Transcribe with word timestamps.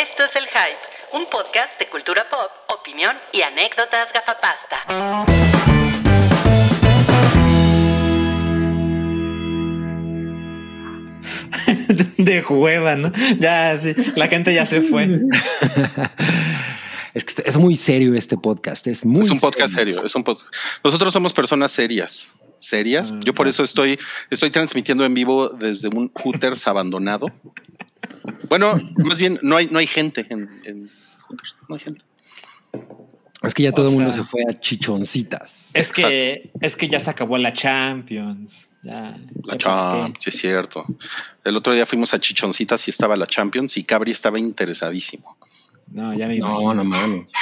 Esto 0.00 0.24
es 0.24 0.34
El 0.34 0.44
Hype, 0.44 0.78
un 1.12 1.28
podcast 1.28 1.78
de 1.78 1.86
cultura 1.90 2.26
pop, 2.30 2.50
opinión 2.68 3.14
y 3.34 3.42
anécdotas 3.42 4.10
gafapasta. 4.14 4.78
de 12.16 12.40
hueva, 12.48 12.96
¿no? 12.96 13.12
Ya, 13.38 13.76
sí, 13.76 13.94
la 14.16 14.28
gente 14.28 14.54
ya 14.54 14.64
se 14.64 14.80
fue. 14.80 15.06
Es 17.12 17.24
que 17.24 17.42
es 17.44 17.58
muy 17.58 17.76
serio 17.76 18.14
este 18.14 18.38
podcast. 18.38 18.86
Es, 18.86 19.04
muy 19.04 19.20
es 19.20 19.30
un 19.30 19.40
podcast 19.40 19.74
serio. 19.74 20.02
Es 20.02 20.14
un 20.14 20.24
podcast. 20.24 20.54
Nosotros 20.82 21.12
somos 21.12 21.34
personas 21.34 21.72
serias. 21.72 22.32
Serias. 22.56 23.12
Yo 23.20 23.34
por 23.34 23.48
eso 23.48 23.64
estoy, 23.64 23.98
estoy 24.30 24.50
transmitiendo 24.50 25.04
en 25.04 25.12
vivo 25.12 25.48
desde 25.48 25.88
un 25.88 26.08
Hooters 26.14 26.68
abandonado. 26.68 27.26
Bueno, 28.48 28.78
más 29.04 29.20
bien 29.20 29.38
no 29.42 29.56
hay, 29.56 29.68
no 29.70 29.78
hay 29.78 29.86
gente 29.86 30.26
en, 30.30 30.90
Hooters. 31.28 31.56
No 31.68 31.74
hay 31.74 31.80
gente. 31.80 32.04
Es 33.42 33.54
que 33.54 33.62
ya 33.62 33.72
todo 33.72 33.88
el 33.88 33.94
mundo 33.94 34.12
se 34.12 34.22
fue 34.22 34.42
a 34.48 34.58
chichoncitas. 34.58 35.70
Es 35.72 35.92
que, 35.92 36.50
es 36.60 36.76
que 36.76 36.88
ya 36.88 37.00
se 37.00 37.08
acabó 37.10 37.38
la 37.38 37.52
Champions. 37.52 38.68
Ya, 38.82 39.18
la 39.44 39.56
Champions, 39.56 40.16
sí 40.20 40.30
es 40.30 40.38
cierto. 40.38 40.84
El 41.44 41.56
otro 41.56 41.72
día 41.74 41.84
fuimos 41.84 42.14
a 42.14 42.18
Chichoncitas 42.18 42.86
y 42.88 42.90
estaba 42.90 43.14
la 43.14 43.26
Champions 43.26 43.76
y 43.76 43.84
Cabri 43.84 44.10
estaba 44.10 44.38
interesadísimo. 44.38 45.36
No, 45.88 46.14
ya 46.14 46.26
me 46.26 46.38
No, 46.38 46.72
no 46.72 46.84
mames. 46.84 47.32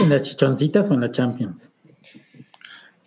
¿En 0.00 0.10
las 0.10 0.24
Chichoncitas 0.24 0.90
o 0.90 0.94
en 0.94 1.00
la 1.00 1.10
Champions? 1.10 1.72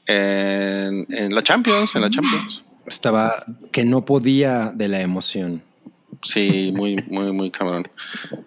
En, 0.08 1.06
en 1.10 1.36
la 1.36 1.44
Champions, 1.44 1.96
en 1.96 2.02
la 2.02 2.10
Champions. 2.10 2.64
Estaba 2.88 3.46
que 3.72 3.84
no 3.84 4.06
podía 4.06 4.72
de 4.74 4.88
la 4.88 5.02
emoción. 5.02 5.62
Sí, 6.22 6.72
muy, 6.76 6.96
muy, 7.10 7.32
muy 7.32 7.52
cabrón. 7.52 7.88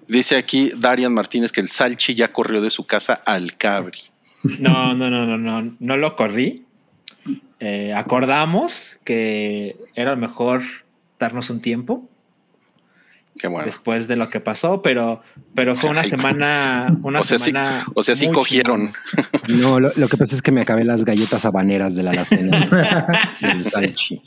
Dice 0.08 0.36
aquí 0.36 0.72
Darian 0.76 1.14
Martínez 1.14 1.52
que 1.52 1.60
el 1.60 1.68
Salchi 1.68 2.14
ya 2.14 2.32
corrió 2.32 2.60
de 2.60 2.70
su 2.70 2.84
casa 2.84 3.14
al 3.14 3.56
Cabri. 3.56 4.00
No, 4.42 4.94
no, 4.94 5.10
no, 5.10 5.26
no, 5.26 5.36
no, 5.36 5.76
no 5.78 5.96
lo 5.96 6.16
corrí. 6.16 6.64
Eh, 7.60 7.92
acordamos 7.92 8.98
que 9.04 9.76
era 9.94 10.16
mejor 10.16 10.62
darnos 11.18 11.50
un 11.50 11.60
tiempo. 11.60 12.08
Qué 13.38 13.46
bueno. 13.46 13.66
Después 13.66 14.08
de 14.08 14.16
lo 14.16 14.28
que 14.28 14.40
pasó, 14.40 14.82
pero, 14.82 15.22
pero 15.54 15.76
fue 15.76 15.90
una 15.90 16.02
semana. 16.02 16.88
Una 17.02 17.20
o 17.20 17.24
sea, 17.24 17.38
semana 17.38 17.84
sí, 17.84 17.92
o 17.94 18.02
sea, 18.02 18.14
sí 18.16 18.28
cogieron. 18.30 18.90
No, 19.48 19.78
lo, 19.78 19.90
lo, 19.94 20.08
que 20.08 20.16
pasa 20.16 20.34
es 20.34 20.42
que 20.42 20.50
me 20.50 20.62
acabé 20.62 20.84
las 20.84 21.04
galletas 21.04 21.44
habaneras 21.44 21.94
de 21.94 22.02
la 22.02 22.10
alacena. 22.10 22.68
del 23.40 23.64
salchi. 23.70 24.22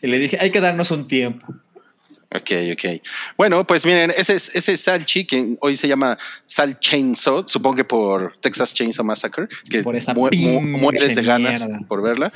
Y 0.00 0.06
le 0.06 0.18
dije, 0.18 0.38
hay 0.40 0.50
que 0.50 0.60
darnos 0.60 0.90
un 0.90 1.06
tiempo. 1.06 1.46
Ok, 2.32 2.50
ok. 2.72 3.02
Bueno, 3.36 3.66
pues 3.66 3.84
miren, 3.84 4.12
ese, 4.16 4.34
ese 4.34 4.76
Salchi, 4.76 5.24
que 5.24 5.56
hoy 5.60 5.76
se 5.76 5.88
llama 5.88 6.16
Sal 6.46 6.78
Chainsaw, 6.78 7.42
supongo 7.46 7.76
que 7.76 7.84
por 7.84 8.38
Texas 8.38 8.72
Chainsaw 8.72 9.04
Massacre, 9.04 9.48
que 9.68 9.82
por 9.82 9.96
esa 9.96 10.14
mu 10.14 10.28
mu 10.30 10.60
mueres 10.60 11.16
de 11.16 11.22
ganas 11.22 11.64
mierda. 11.64 11.86
por 11.88 12.02
verla. 12.02 12.32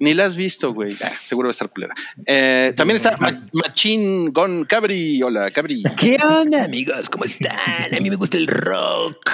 Ni 0.00 0.12
la 0.12 0.24
has 0.24 0.34
visto, 0.34 0.74
güey. 0.74 0.96
Ah, 1.04 1.12
seguro 1.22 1.46
va 1.46 1.50
a 1.50 1.52
estar 1.52 1.70
culera. 1.70 1.94
Eh, 2.26 2.70
sí, 2.70 2.76
también 2.76 2.96
está 2.96 3.16
Ma 3.18 3.46
Machine 3.52 4.30
Gon 4.32 4.64
Cabri. 4.64 5.22
Hola, 5.22 5.52
Cabri. 5.52 5.84
¿Qué 5.96 6.16
onda, 6.16 6.64
amigos? 6.64 7.08
¿Cómo 7.08 7.24
están? 7.24 7.94
A 7.94 8.00
mí 8.00 8.10
me 8.10 8.16
gusta 8.16 8.36
el 8.36 8.48
rock. 8.48 9.30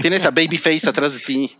Tienes 0.00 0.24
a 0.24 0.32
Babyface 0.32 0.88
atrás 0.88 1.14
de 1.14 1.20
ti. 1.20 1.56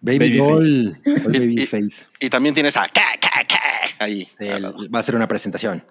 Baby, 0.00 0.18
Baby 0.18 0.36
Doll. 0.36 1.00
Y, 1.04 1.10
Babyface. 1.38 2.06
Y, 2.20 2.26
y, 2.26 2.30
también 2.30 2.54
tienes 2.54 2.76
a 2.76 2.86
K, 2.86 3.00
K, 3.20 3.28
K 3.48 3.60
ahí. 3.98 4.28
Va 4.94 5.00
a 5.00 5.02
ser 5.02 5.16
una 5.16 5.26
presentación. 5.26 5.82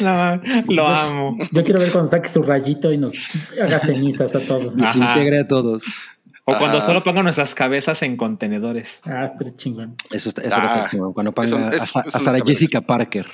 No, 0.00 0.40
lo 0.68 0.86
amo. 0.86 1.36
Yo 1.52 1.64
quiero 1.64 1.80
ver 1.80 1.90
cuando 1.90 2.10
saque 2.10 2.28
su 2.28 2.42
rayito 2.42 2.92
y 2.92 2.98
nos 2.98 3.14
haga 3.60 3.80
cenizas 3.80 4.34
a 4.34 4.40
todos. 4.40 4.74
Nos 4.74 4.94
integre 4.94 5.40
a 5.40 5.44
todos. 5.44 5.84
O 6.44 6.52
Ajá. 6.52 6.60
cuando 6.60 6.80
solo 6.80 7.02
pongan 7.02 7.24
nuestras 7.24 7.54
cabezas 7.54 8.02
en 8.02 8.16
contenedores. 8.16 9.00
Ah, 9.04 9.26
está 9.26 9.54
chingón. 9.56 9.96
Eso 10.12 10.28
está, 10.28 10.42
eso 10.42 10.56
ah, 10.60 10.66
está 10.66 10.90
chingón. 10.90 11.12
Cuando 11.12 11.32
pongan 11.32 11.64
a, 11.64 11.68
a, 11.68 11.74
a 11.74 12.10
Sara 12.20 12.38
Jessica 12.44 12.80
Parker 12.80 13.26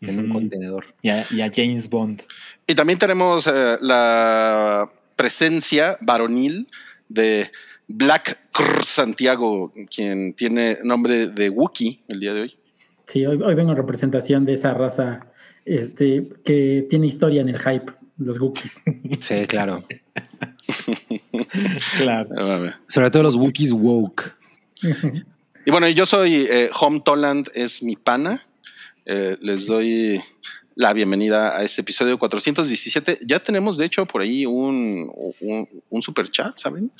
en 0.00 0.18
un 0.18 0.28
contenedor. 0.30 0.86
Y 1.02 1.10
a, 1.10 1.26
y 1.30 1.42
a, 1.42 1.50
James 1.54 1.90
Bond. 1.90 2.22
Y 2.66 2.74
también 2.74 2.98
tenemos 2.98 3.46
uh, 3.46 3.76
la 3.80 4.88
presencia 5.16 5.98
varonil 6.00 6.68
de 7.08 7.50
Black 7.88 8.48
Krr 8.52 8.84
Santiago, 8.84 9.70
quien 9.94 10.34
tiene 10.34 10.78
nombre 10.84 11.28
de 11.28 11.50
Wookiee 11.50 11.98
el 12.08 12.20
día 12.20 12.34
de 12.34 12.42
hoy. 12.42 12.58
Sí, 13.06 13.26
hoy, 13.26 13.40
hoy 13.42 13.54
vengo 13.54 13.72
en 13.72 13.76
representación 13.76 14.44
de 14.44 14.54
esa 14.54 14.74
raza 14.74 15.26
este, 15.64 16.28
que 16.44 16.86
tiene 16.88 17.06
historia 17.06 17.40
en 17.40 17.48
el 17.48 17.58
hype, 17.58 17.92
los 18.18 18.38
Wookiees. 18.38 18.82
Sí, 19.20 19.46
claro. 19.46 19.84
claro. 21.98 22.70
Sobre 22.88 23.10
todo 23.10 23.22
los 23.22 23.36
Wookiees 23.36 23.72
woke. 23.72 24.34
y 25.64 25.70
bueno, 25.70 25.88
yo 25.88 26.06
soy 26.06 26.46
eh, 26.50 26.70
Home 26.80 27.00
Toland, 27.04 27.48
es 27.54 27.82
mi 27.82 27.96
pana. 27.96 28.42
Eh, 29.06 29.36
les 29.40 29.66
doy 29.66 30.20
la 30.74 30.92
bienvenida 30.92 31.56
a 31.56 31.62
este 31.62 31.82
episodio 31.82 32.18
417. 32.18 33.20
Ya 33.26 33.38
tenemos, 33.40 33.76
de 33.76 33.86
hecho, 33.86 34.06
por 34.06 34.22
ahí 34.22 34.46
un, 34.46 35.10
un, 35.40 35.68
un 35.88 36.02
super 36.02 36.28
chat, 36.28 36.58
¿saben? 36.58 36.90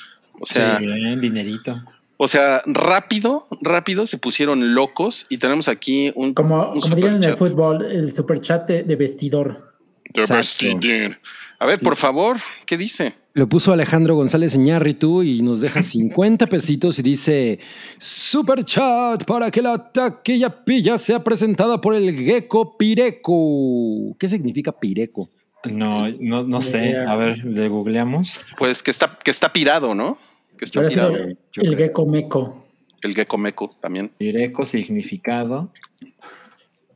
O 0.40 0.46
sea, 0.46 0.78
sí, 0.78 0.86
bien, 0.86 1.20
dinerito. 1.20 1.82
O 2.16 2.28
sea, 2.28 2.62
rápido, 2.66 3.42
rápido 3.62 4.06
se 4.06 4.18
pusieron 4.18 4.74
locos 4.74 5.26
y 5.30 5.38
tenemos 5.38 5.68
aquí 5.68 6.12
un. 6.14 6.34
Como, 6.34 6.72
un 6.72 6.80
como 6.80 6.94
dirían 6.94 7.16
en 7.16 7.24
el 7.24 7.36
fútbol, 7.36 7.84
el 7.84 8.14
super 8.14 8.40
chat 8.40 8.68
de, 8.68 8.82
de 8.82 8.96
vestidor. 8.96 9.74
De 10.12 10.26
vestidor. 10.26 11.18
A 11.58 11.66
ver, 11.66 11.80
por 11.80 11.96
favor, 11.96 12.36
¿qué 12.66 12.76
dice? 12.76 13.14
Lo 13.32 13.48
puso 13.48 13.72
Alejandro 13.72 14.14
González 14.14 14.54
Iñárritu 14.54 15.24
y 15.24 15.42
nos 15.42 15.60
deja 15.60 15.82
50 15.82 16.46
pesitos 16.46 16.98
y 16.98 17.02
dice: 17.02 17.58
Super 17.98 18.64
chat 18.64 19.24
para 19.24 19.50
que 19.50 19.60
la 19.60 19.90
taquilla 19.90 20.64
pilla 20.64 20.98
sea 20.98 21.24
presentada 21.24 21.80
por 21.80 21.94
el 21.94 22.14
gecko 22.14 22.76
Pireco. 22.76 24.16
¿Qué 24.18 24.28
significa 24.28 24.72
Pireco? 24.72 25.28
No, 25.64 26.08
no, 26.20 26.42
no 26.42 26.60
sé. 26.60 26.96
A 26.96 27.16
ver, 27.16 27.44
le 27.44 27.68
googleamos. 27.68 28.44
Pues 28.56 28.82
que 28.82 28.90
está, 28.90 29.18
que 29.22 29.30
está 29.30 29.52
pirado, 29.52 29.94
¿no? 29.94 30.18
Que 30.58 30.64
está 30.64 30.86
pirado. 30.86 31.16
El, 31.16 31.38
el 31.56 31.76
gecko 31.76 32.06
meco. 32.06 32.58
El 33.02 33.14
gecko 33.14 33.38
meco 33.38 33.74
también. 33.80 34.10
Pireco, 34.16 34.64
significado. 34.66 35.70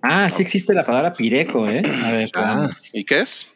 Ah, 0.01 0.31
sí 0.31 0.43
existe 0.43 0.73
la 0.75 0.85
palabra 0.87 1.13
pireco, 1.13 1.69
¿eh? 1.69 1.83
A 2.05 2.13
ver. 2.13 2.31
Ah, 2.35 2.71
¿Y 2.93 3.05
qué 3.05 3.21
es? 3.21 3.55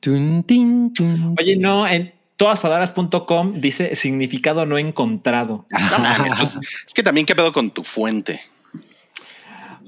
Tun, 0.00 0.44
tin, 0.44 0.92
tun. 0.92 1.34
Oye, 1.38 1.56
no, 1.56 1.86
en 1.86 2.14
todaspalabras.com 2.36 3.60
dice 3.60 3.94
significado 3.94 4.64
no 4.64 4.78
encontrado. 4.78 5.66
No 5.70 5.98
mames, 5.98 6.32
pues, 6.36 6.58
es 6.86 6.94
que 6.94 7.02
también 7.02 7.26
qué 7.26 7.34
pedo 7.34 7.52
con 7.52 7.70
tu 7.70 7.84
fuente. 7.84 8.40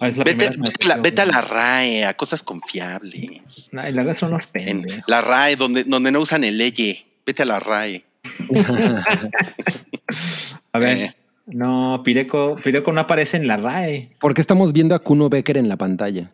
Es 0.02 0.16
la 0.16 0.24
vete, 0.24 0.50
vete, 0.56 0.88
la, 0.88 0.96
vete, 0.96 1.22
a 1.22 1.26
la 1.26 1.40
RAE, 1.40 2.04
a 2.04 2.14
cosas 2.14 2.42
confiables. 2.42 3.70
No, 3.72 3.82
la 3.82 4.02
RAE 4.02 4.16
son 4.16 4.32
los 4.32 4.46
pendejos. 4.46 5.04
La 5.06 5.20
RAE, 5.20 5.56
donde, 5.56 5.84
donde 5.84 6.10
no 6.10 6.20
usan 6.20 6.44
el 6.44 6.58
leye. 6.58 7.06
Vete 7.24 7.42
a 7.42 7.46
la 7.46 7.60
RAE. 7.60 8.04
a 10.72 10.78
ver. 10.78 10.98
Eh. 10.98 11.14
No, 11.46 12.02
Pireco, 12.04 12.56
Pireco 12.56 12.92
no 12.92 13.00
aparece 13.00 13.36
en 13.36 13.46
la 13.46 13.56
RAE. 13.56 14.10
¿Por 14.20 14.34
qué 14.34 14.40
estamos 14.40 14.72
viendo 14.72 14.94
a 14.94 14.98
Kuno 14.98 15.28
Becker 15.28 15.56
en 15.56 15.68
la 15.68 15.76
pantalla? 15.76 16.30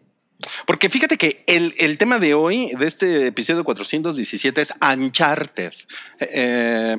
Porque 0.66 0.88
fíjate 0.88 1.16
que 1.16 1.44
el, 1.46 1.74
el, 1.78 1.98
tema 1.98 2.18
de 2.18 2.34
hoy, 2.34 2.70
de 2.78 2.86
este 2.86 3.26
episodio 3.26 3.64
417, 3.64 4.60
es 4.60 4.74
Uncharted. 4.80 5.72
Eh, 6.20 6.96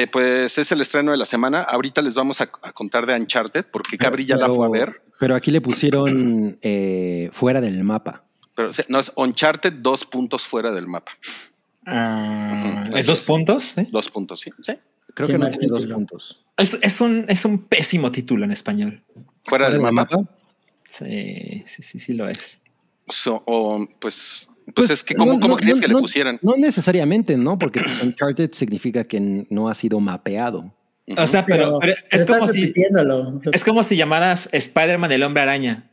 que 0.00 0.06
pues 0.06 0.56
es 0.56 0.72
el 0.72 0.80
estreno 0.80 1.10
de 1.10 1.18
la 1.18 1.26
semana. 1.26 1.60
Ahorita 1.60 2.00
les 2.00 2.14
vamos 2.14 2.40
a, 2.40 2.44
a 2.62 2.72
contar 2.72 3.04
de 3.04 3.14
Uncharted 3.14 3.66
porque 3.70 3.98
Cabri 3.98 4.24
ya 4.24 4.36
la 4.36 4.48
fue 4.48 4.66
a 4.66 4.70
ver. 4.70 5.02
Pero 5.18 5.34
aquí 5.34 5.50
le 5.50 5.60
pusieron 5.60 6.58
eh, 6.62 7.28
fuera 7.34 7.60
del 7.60 7.84
mapa. 7.84 8.24
Pero 8.54 8.70
no 8.88 8.98
es 8.98 9.12
Uncharted 9.14 9.74
dos 9.74 10.06
puntos 10.06 10.46
fuera 10.46 10.72
del 10.72 10.86
mapa. 10.86 11.12
Uh, 11.86 11.90
uh 11.90 11.92
-huh. 11.92 12.96
¿Es 12.96 13.04
dos 13.04 13.26
puntos? 13.26 13.76
¿eh? 13.76 13.88
Dos 13.90 14.08
puntos, 14.08 14.40
sí. 14.40 14.50
¿Sí? 14.60 14.72
Creo 15.12 15.28
que 15.28 15.36
no 15.36 15.50
tiene 15.50 15.66
dos 15.68 15.84
puntos. 15.84 16.46
Es, 16.56 16.78
es, 16.80 17.00
un, 17.02 17.26
es 17.28 17.44
un 17.44 17.58
pésimo 17.58 18.10
título 18.10 18.46
en 18.46 18.52
español. 18.52 19.02
¿Fuera, 19.12 19.34
¿Fuera 19.44 19.64
del, 19.66 19.82
del 19.82 19.92
mapa? 19.92 20.16
mapa? 20.16 20.30
Sí, 20.90 21.62
sí, 21.66 21.82
sí, 21.82 21.98
sí 21.98 22.14
lo 22.14 22.26
es. 22.26 22.62
So, 23.06 23.42
o, 23.46 23.86
pues 23.98 24.48
pues, 24.74 24.88
pues, 24.88 24.90
es 24.90 25.04
que, 25.04 25.14
¿cómo, 25.14 25.34
no, 25.34 25.40
cómo 25.40 25.56
querías 25.56 25.78
no, 25.78 25.82
que 25.82 25.92
no, 25.92 25.98
le 25.98 26.02
pusieran? 26.02 26.38
No 26.42 26.56
necesariamente, 26.56 27.36
¿no? 27.36 27.58
Porque 27.58 27.80
Uncharted 28.02 28.52
significa 28.52 29.04
que 29.04 29.46
no 29.48 29.68
ha 29.68 29.74
sido 29.74 30.00
mapeado. 30.00 30.72
O 31.16 31.26
sea, 31.26 31.44
pero, 31.44 31.78
pero 31.80 31.94
es, 32.10 32.24
como 32.24 32.46
si, 32.46 32.72
es 33.52 33.64
como 33.64 33.82
si 33.82 33.96
llamaras 33.96 34.48
Spider-Man 34.52 35.10
el 35.10 35.22
hombre 35.24 35.42
araña. 35.42 35.90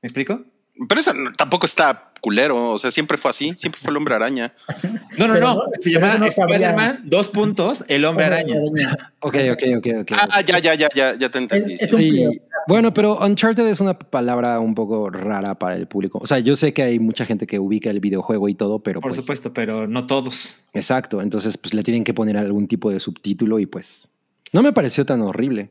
¿Me 0.00 0.08
explico? 0.08 0.40
Pero 0.88 1.00
eso 1.00 1.12
no- 1.14 1.32
tampoco 1.32 1.66
está 1.66 2.10
culero. 2.20 2.72
O 2.72 2.78
sea, 2.78 2.90
siempre 2.90 3.16
fue 3.18 3.30
así. 3.30 3.52
Siempre 3.56 3.80
fue 3.80 3.90
el 3.90 3.96
hombre 3.98 4.14
araña. 4.14 4.52
No, 5.16 5.28
no, 5.28 5.38
no. 5.38 5.62
Se 5.78 5.92
pero 5.92 6.06
llama 6.06 6.18
no 6.18 6.26
Spider-Man, 6.26 7.02
dos 7.04 7.28
puntos, 7.28 7.84
el 7.86 8.04
hombre 8.04 8.24
araña. 8.24 8.56
Ok, 9.20 9.36
ok, 9.52 9.62
ok, 9.78 9.86
ok. 10.00 10.12
Ah, 10.32 10.40
ya, 10.40 10.58
ya, 10.58 10.74
ya, 10.74 10.88
ya, 10.92 11.14
ya 11.14 11.28
te 11.30 11.38
entendí. 11.38 11.74
Es- 11.74 11.78
sí. 11.80 11.84
es 11.86 11.92
un- 11.92 12.00
Sí. 12.00 12.40
Bueno, 12.66 12.92
pero 12.92 13.18
Uncharted 13.24 13.64
es 13.68 13.78
una 13.80 13.92
palabra 13.94 14.58
un 14.58 14.74
poco 14.74 15.10
rara 15.10 15.54
para 15.56 15.76
el 15.76 15.86
público. 15.86 16.18
O 16.20 16.26
sea, 16.26 16.40
yo 16.40 16.56
sé 16.56 16.72
que 16.72 16.82
hay 16.82 16.98
mucha 16.98 17.26
gente 17.26 17.46
que 17.46 17.58
ubica 17.60 17.90
el 17.90 18.00
videojuego 18.00 18.48
y 18.48 18.54
todo, 18.56 18.80
pero 18.80 19.00
Por 19.00 19.10
pues, 19.10 19.20
supuesto, 19.20 19.52
pero 19.52 19.86
no 19.86 20.06
todos. 20.08 20.64
Exacto, 20.72 21.20
entonces 21.22 21.56
pues 21.58 21.74
le 21.74 21.82
tienen 21.84 22.02
que 22.04 22.12
poner 22.14 22.36
algún 22.36 22.66
tipo 22.66 22.90
de 22.90 22.98
subtítulo 22.98 23.58
y 23.60 23.66
pues 23.66 24.08
no 24.52 24.62
me 24.64 24.72
pareció 24.72 25.06
tan 25.06 25.20
horrible. 25.22 25.70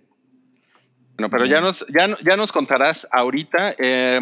Bueno, 1.17 1.29
pero 1.29 1.45
ya 1.45 1.59
nos, 1.61 1.85
ya, 1.88 2.07
ya 2.23 2.38
nos 2.38 2.51
contarás 2.51 3.07
ahorita. 3.11 3.73
Eh, 3.77 4.19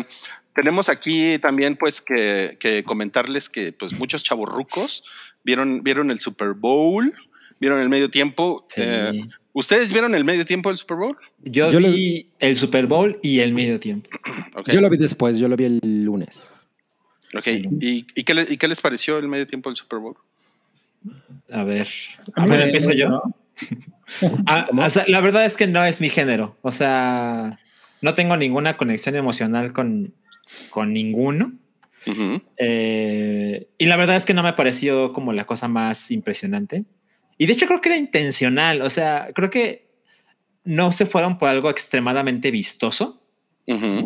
tenemos 0.56 0.90
aquí 0.90 1.38
también, 1.40 1.76
pues, 1.76 2.02
que, 2.02 2.58
que 2.60 2.84
comentarles 2.84 3.50
que 3.50 3.72
pues 3.74 3.94
muchos 3.94 4.24
chavorrucos 4.24 5.04
vieron, 5.44 5.84
vieron 5.84 6.12
el 6.12 6.20
Super 6.20 6.54
Bowl, 6.54 7.14
vieron 7.60 7.80
el 7.80 7.90
medio 7.90 8.10
tiempo. 8.10 8.66
Sí. 8.70 8.82
Eh, 8.84 9.22
¿Ustedes 9.54 9.92
vieron 9.92 10.16
el 10.16 10.24
medio 10.24 10.46
tiempo 10.46 10.70
del 10.70 10.78
Super 10.78 10.98
Bowl? 10.98 11.18
Yo, 11.44 11.70
Yo 11.70 11.80
lo- 11.82 11.92
vi 11.92 12.30
el 12.40 12.58
Super 12.58 12.88
Bowl 12.88 13.20
y 13.22 13.40
el 13.40 13.54
medio 13.54 13.80
tiempo. 13.80 14.10
Yo 14.68 14.80
lo 14.82 14.90
vi 14.90 14.98
después, 14.98 15.38
yo 15.40 15.48
lo 15.50 15.56
vi 15.58 15.66
el 15.66 15.80
lunes. 16.06 16.50
ok. 17.36 17.48
¿Y, 17.82 18.06
y 18.16 18.24
qué 18.24 18.34
le- 18.34 18.48
y 18.50 18.58
qué 18.58 18.68
les 18.70 18.80
pareció 18.80 19.18
el 19.18 19.28
medio 19.28 19.46
tiempo 19.46 19.70
del 19.70 19.76
Super 19.76 20.00
Bowl? 20.00 20.16
A 21.52 21.64
ver. 21.64 21.88
A 22.36 22.46
ver, 22.46 22.62
empiezo 22.62 22.92
yo. 22.94 23.10
¿no? 23.10 23.22
Ah, 24.46 24.68
o 24.78 24.90
sea, 24.90 25.06
la 25.08 25.22
verdad 25.22 25.46
es 25.46 25.56
que 25.56 25.68
no 25.68 25.84
es 25.86 26.02
mi 26.02 26.10
género. 26.10 26.58
O 26.64 26.72
sea, 26.74 27.58
no 28.02 28.14
tengo 28.14 28.36
ninguna 28.36 28.76
conexión 28.76 29.16
emocional 29.16 29.72
con, 29.72 30.14
con 30.70 30.94
ninguno. 30.94 31.54
Eh, 32.58 33.68
y 33.78 33.86
la 33.86 33.96
verdad 33.96 34.16
es 34.16 34.26
que 34.26 34.34
no 34.34 34.44
me 34.44 34.54
pareció 34.54 35.14
como 35.14 35.34
la 35.34 35.46
cosa 35.46 35.68
más 35.68 36.12
impresionante. 36.12 36.86
Y 37.38 37.46
de 37.46 37.54
hecho 37.54 37.68
creo 37.68 37.82
que 37.82 37.90
era 37.90 37.98
intencional. 37.98 38.82
O 38.82 38.90
sea, 38.90 39.30
creo 39.34 39.50
que 39.50 39.90
no 40.64 40.92
se 40.92 41.06
fueron 41.06 41.38
por 41.38 41.50
algo 41.50 41.70
extremadamente 41.70 42.52
vistoso. 42.52 43.22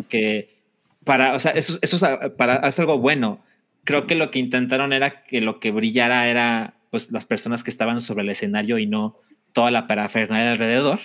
Que 0.08 0.56
para, 1.04 1.34
o 1.34 1.38
sea, 1.38 1.52
eso, 1.52 1.78
eso 1.82 1.96
es, 1.96 2.02
a- 2.02 2.36
para, 2.36 2.66
es 2.68 2.78
algo 2.78 2.98
bueno. 2.98 3.42
Creo 3.84 4.06
que 4.06 4.14
lo 4.14 4.30
que 4.30 4.38
intentaron 4.38 4.92
era 4.92 5.22
que 5.24 5.40
lo 5.40 5.60
que 5.60 5.70
brillara 5.70 6.28
era 6.28 6.74
pues 6.90 7.10
las 7.12 7.24
personas 7.24 7.62
que 7.62 7.70
estaban 7.70 8.00
sobre 8.00 8.22
el 8.24 8.30
escenario 8.30 8.78
y 8.78 8.86
no 8.86 9.18
toda 9.56 9.70
la 9.70 9.86
parafernalia 9.86 10.52
alrededor. 10.52 11.00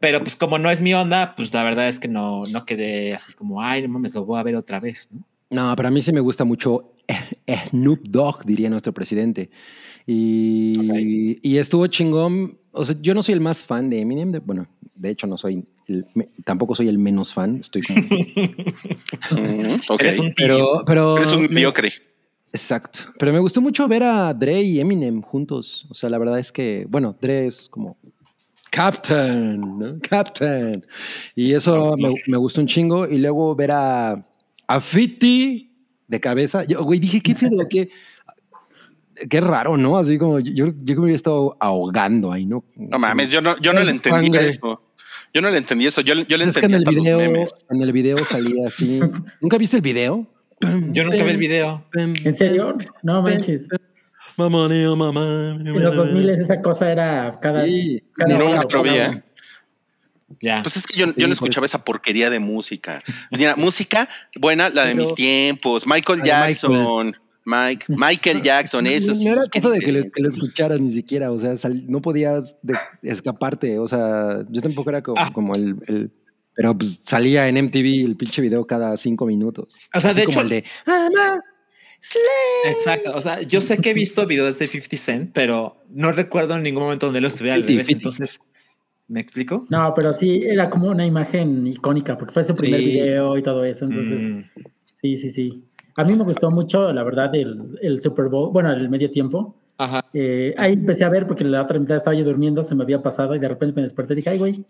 Pero 0.00 0.20
pues 0.22 0.34
como 0.34 0.58
no 0.58 0.70
es 0.70 0.82
mi 0.82 0.92
onda, 0.92 1.34
pues 1.36 1.54
la 1.54 1.62
verdad 1.62 1.86
es 1.88 2.00
que 2.00 2.08
no, 2.08 2.42
no 2.52 2.64
quedé 2.64 3.14
así 3.14 3.32
como, 3.32 3.62
ay, 3.62 3.82
no 3.82 3.88
mames, 3.88 4.12
lo 4.12 4.24
voy 4.26 4.38
a 4.38 4.42
ver 4.42 4.56
otra 4.56 4.80
vez, 4.80 5.08
¿no? 5.12 5.24
No, 5.48 5.74
pero 5.76 5.86
a 5.88 5.92
mí 5.92 6.02
sí 6.02 6.12
me 6.12 6.18
gusta 6.20 6.44
mucho 6.44 6.82
eh, 7.46 7.56
Snoop 7.70 8.00
Dogg, 8.08 8.44
diría 8.44 8.68
nuestro 8.68 8.92
presidente. 8.92 9.48
Y, 10.04 11.38
y 11.48 11.58
estuvo 11.58 11.86
chingón. 11.86 12.58
O 12.72 12.84
sea, 12.84 12.96
yo 13.00 13.14
no 13.14 13.22
soy 13.22 13.34
el 13.34 13.40
más 13.40 13.64
fan 13.64 13.88
de 13.88 14.00
Eminem. 14.00 14.32
de- 14.32 14.40
bueno, 14.40 14.66
de 14.96 15.10
hecho 15.10 15.28
no 15.28 15.38
soy, 15.38 15.64
el- 15.86 16.04
me- 16.14 16.28
tampoco 16.44 16.74
soy 16.74 16.88
el 16.88 16.98
menos 16.98 17.32
fan. 17.32 17.58
Estoy 17.60 17.82
como. 17.82 18.00
Eres 20.00 20.18
un 20.18 20.34
tío. 20.34 20.34
pero, 20.36 20.82
pero 20.86 21.16
Eres 21.16 21.32
un 21.32 21.42
me- 21.42 21.48
mediocre. 21.48 21.90
Exacto. 22.56 23.00
Pero 23.18 23.32
me 23.32 23.38
gustó 23.38 23.60
mucho 23.60 23.86
ver 23.86 24.02
a 24.02 24.32
Dre 24.32 24.62
y 24.62 24.80
Eminem 24.80 25.20
juntos. 25.20 25.86
O 25.90 25.94
sea, 25.94 26.08
la 26.08 26.16
verdad 26.18 26.38
es 26.38 26.50
que, 26.50 26.86
bueno, 26.88 27.14
Dre 27.20 27.46
es 27.46 27.68
como 27.68 27.98
Captain, 28.70 29.60
¿no? 29.60 29.98
Captain. 30.00 30.84
Y 31.34 31.52
eso 31.52 31.94
me, 31.98 32.12
me 32.26 32.36
gustó 32.38 32.62
un 32.62 32.66
chingo. 32.66 33.06
Y 33.06 33.18
luego 33.18 33.54
ver 33.54 33.72
a, 33.72 34.24
a 34.66 34.80
50 34.80 35.26
de 36.08 36.20
cabeza. 36.20 36.64
Yo, 36.64 36.82
güey, 36.82 36.98
dije, 36.98 37.20
¿qué 37.20 37.34
pedo? 37.34 37.66
¿Qué, 37.68 37.90
qué 39.28 39.40
raro, 39.40 39.76
¿no? 39.76 39.98
Así 39.98 40.18
como 40.18 40.40
yo, 40.40 40.72
yo 40.76 40.94
me 40.96 41.00
hubiera 41.02 41.16
estado 41.16 41.56
ahogando 41.60 42.32
ahí, 42.32 42.46
¿no? 42.46 42.64
No 42.74 42.98
mames, 42.98 43.30
yo 43.30 43.40
no, 43.40 43.58
yo 43.60 43.72
no 43.72 43.82
le 43.82 43.90
entendí 43.90 44.26
sangre. 44.26 44.48
eso. 44.48 44.82
Yo 45.34 45.42
no 45.42 45.50
le 45.50 45.58
entendí 45.58 45.86
eso. 45.86 46.00
Yo, 46.00 46.14
yo 46.14 46.36
le 46.38 46.44
Es 46.44 46.56
que 46.56 46.64
en 46.64 46.72
entendí 46.72 46.76
hasta 46.76 46.92
los 46.92 47.02
video, 47.04 47.18
memes. 47.18 47.66
en 47.68 47.82
el 47.82 47.92
video 47.92 48.16
salía 48.18 48.68
así. 48.68 49.00
¿Nunca 49.40 49.58
viste 49.58 49.76
el 49.76 49.82
video? 49.82 50.26
Yo 50.60 51.04
nunca 51.04 51.22
vi 51.22 51.30
el 51.30 51.36
video. 51.38 51.84
¿En 51.94 52.34
serio? 52.34 52.76
No 53.02 53.22
manches. 53.22 53.68
Mamá, 54.36 54.68
niño, 54.68 54.96
mamá. 54.96 55.56
En 55.58 55.82
los 55.82 55.94
2000 55.94 56.28
esa 56.30 56.60
cosa 56.62 56.90
era 56.90 57.38
cada. 57.40 57.64
Sí. 57.64 58.02
cada 58.14 58.38
Nunca 58.38 58.60
hora, 58.60 58.68
lo 58.72 58.82
vi, 58.82 58.90
¿eh? 58.90 59.22
Ya. 60.40 60.60
Pues 60.62 60.76
es 60.76 60.86
que 60.86 60.98
yo, 60.98 61.06
no 61.06 61.32
escuchaba 61.32 61.66
esa 61.66 61.84
porquería 61.84 62.30
de 62.30 62.40
música. 62.40 63.00
Mira, 63.30 63.54
música 63.56 64.08
buena, 64.40 64.68
la 64.70 64.84
de 64.84 64.92
Pero- 64.92 65.02
mis 65.02 65.14
tiempos. 65.14 65.86
Michael 65.86 66.22
Jackson. 66.22 67.16
Mike, 67.48 67.86
Michael 67.90 68.42
Jackson, 68.42 68.88
eso 68.88 69.14
sí. 69.14 69.24
No 69.26 69.32
era 69.34 69.42
cosa 69.46 69.70
de 69.70 69.78
que 69.78 69.86
lo, 69.86 69.98
diferente. 69.98 70.10
que 70.16 70.22
lo 70.22 70.28
escucharas 70.28 70.80
ni 70.80 70.90
siquiera, 70.90 71.30
o 71.30 71.38
sea, 71.38 71.56
sal- 71.56 71.84
no 71.88 72.02
podías 72.02 72.56
de- 72.60 72.74
escaparte, 73.02 73.78
o 73.78 73.86
sea, 73.86 74.40
yo 74.50 74.60
tampoco 74.60 74.90
era 74.90 75.00
como, 75.00 75.20
Ah. 75.20 75.30
como 75.32 75.54
el, 75.54 75.76
el- 75.86 76.10
Pero 76.56 76.74
pues 76.74 77.00
salía 77.04 77.46
en 77.48 77.56
MTV 77.58 78.04
el 78.06 78.16
pinche 78.16 78.40
video 78.42 78.66
cada 78.66 78.96
cinco 78.96 79.26
minutos. 79.26 79.76
O 79.94 80.00
sea, 80.00 80.10
Así 80.12 80.20
de 80.20 80.26
como 80.26 80.40
hecho- 80.40 80.42
el 80.42 80.48
de... 80.48 80.64
Exacto. 82.66 83.12
O 83.14 83.20
sea, 83.20 83.42
yo 83.42 83.60
sé 83.60 83.78
que 83.78 83.90
he 83.90 83.94
visto 83.94 84.26
videos 84.26 84.58
de 84.58 84.66
50 84.66 84.96
Cent, 84.96 85.30
pero 85.34 85.82
no 85.90 86.12
recuerdo 86.12 86.54
en 86.54 86.62
ningún 86.62 86.84
momento 86.84 87.06
donde 87.06 87.20
lo 87.20 87.28
estuviera 87.28 87.54
al 87.56 87.62
50, 87.64 87.72
revés. 87.72 87.86
50. 87.86 88.08
Entonces, 88.24 88.40
¿me 89.08 89.20
explico? 89.20 89.66
No, 89.70 89.92
pero 89.94 90.12
sí, 90.14 90.42
era 90.44 90.70
como 90.70 90.88
una 90.88 91.04
imagen 91.06 91.66
icónica, 91.66 92.16
porque 92.16 92.32
fue 92.34 92.44
su 92.44 92.54
primer 92.54 92.80
Sí. 92.80 92.86
video 92.86 93.36
y 93.36 93.42
todo 93.42 93.64
eso. 93.64 93.84
Entonces, 93.86 94.20
Mm. 94.20 94.42
sí, 95.00 95.16
sí, 95.16 95.30
sí. 95.30 95.64
A 95.96 96.04
mí 96.04 96.14
me 96.14 96.24
gustó 96.24 96.50
mucho, 96.50 96.92
la 96.92 97.02
verdad, 97.02 97.34
el, 97.34 97.78
el 97.82 98.00
Super 98.00 98.26
Bowl, 98.26 98.52
bueno, 98.52 98.72
el 98.72 98.88
medio 98.88 99.10
tiempo. 99.10 99.56
Ajá. 99.78 100.04
Eh, 100.14 100.54
ahí 100.58 100.72
empecé 100.74 101.04
a 101.04 101.08
ver 101.10 101.26
porque 101.26 101.44
la 101.44 101.62
otra 101.62 101.78
mitad 101.78 101.96
estaba 101.96 102.14
yo 102.16 102.24
durmiendo, 102.24 102.64
se 102.64 102.74
me 102.74 102.82
había 102.84 103.02
pasado 103.02 103.34
y 103.34 103.38
de 103.38 103.48
repente 103.48 103.74
me 103.76 103.82
desperté 103.82 104.12
y 104.14 104.16
dije, 104.16 104.30
ay, 104.30 104.38
güey, 104.38 104.64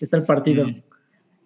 está 0.00 0.16
el 0.16 0.24
partido. 0.24 0.66
Mm. 0.66 0.82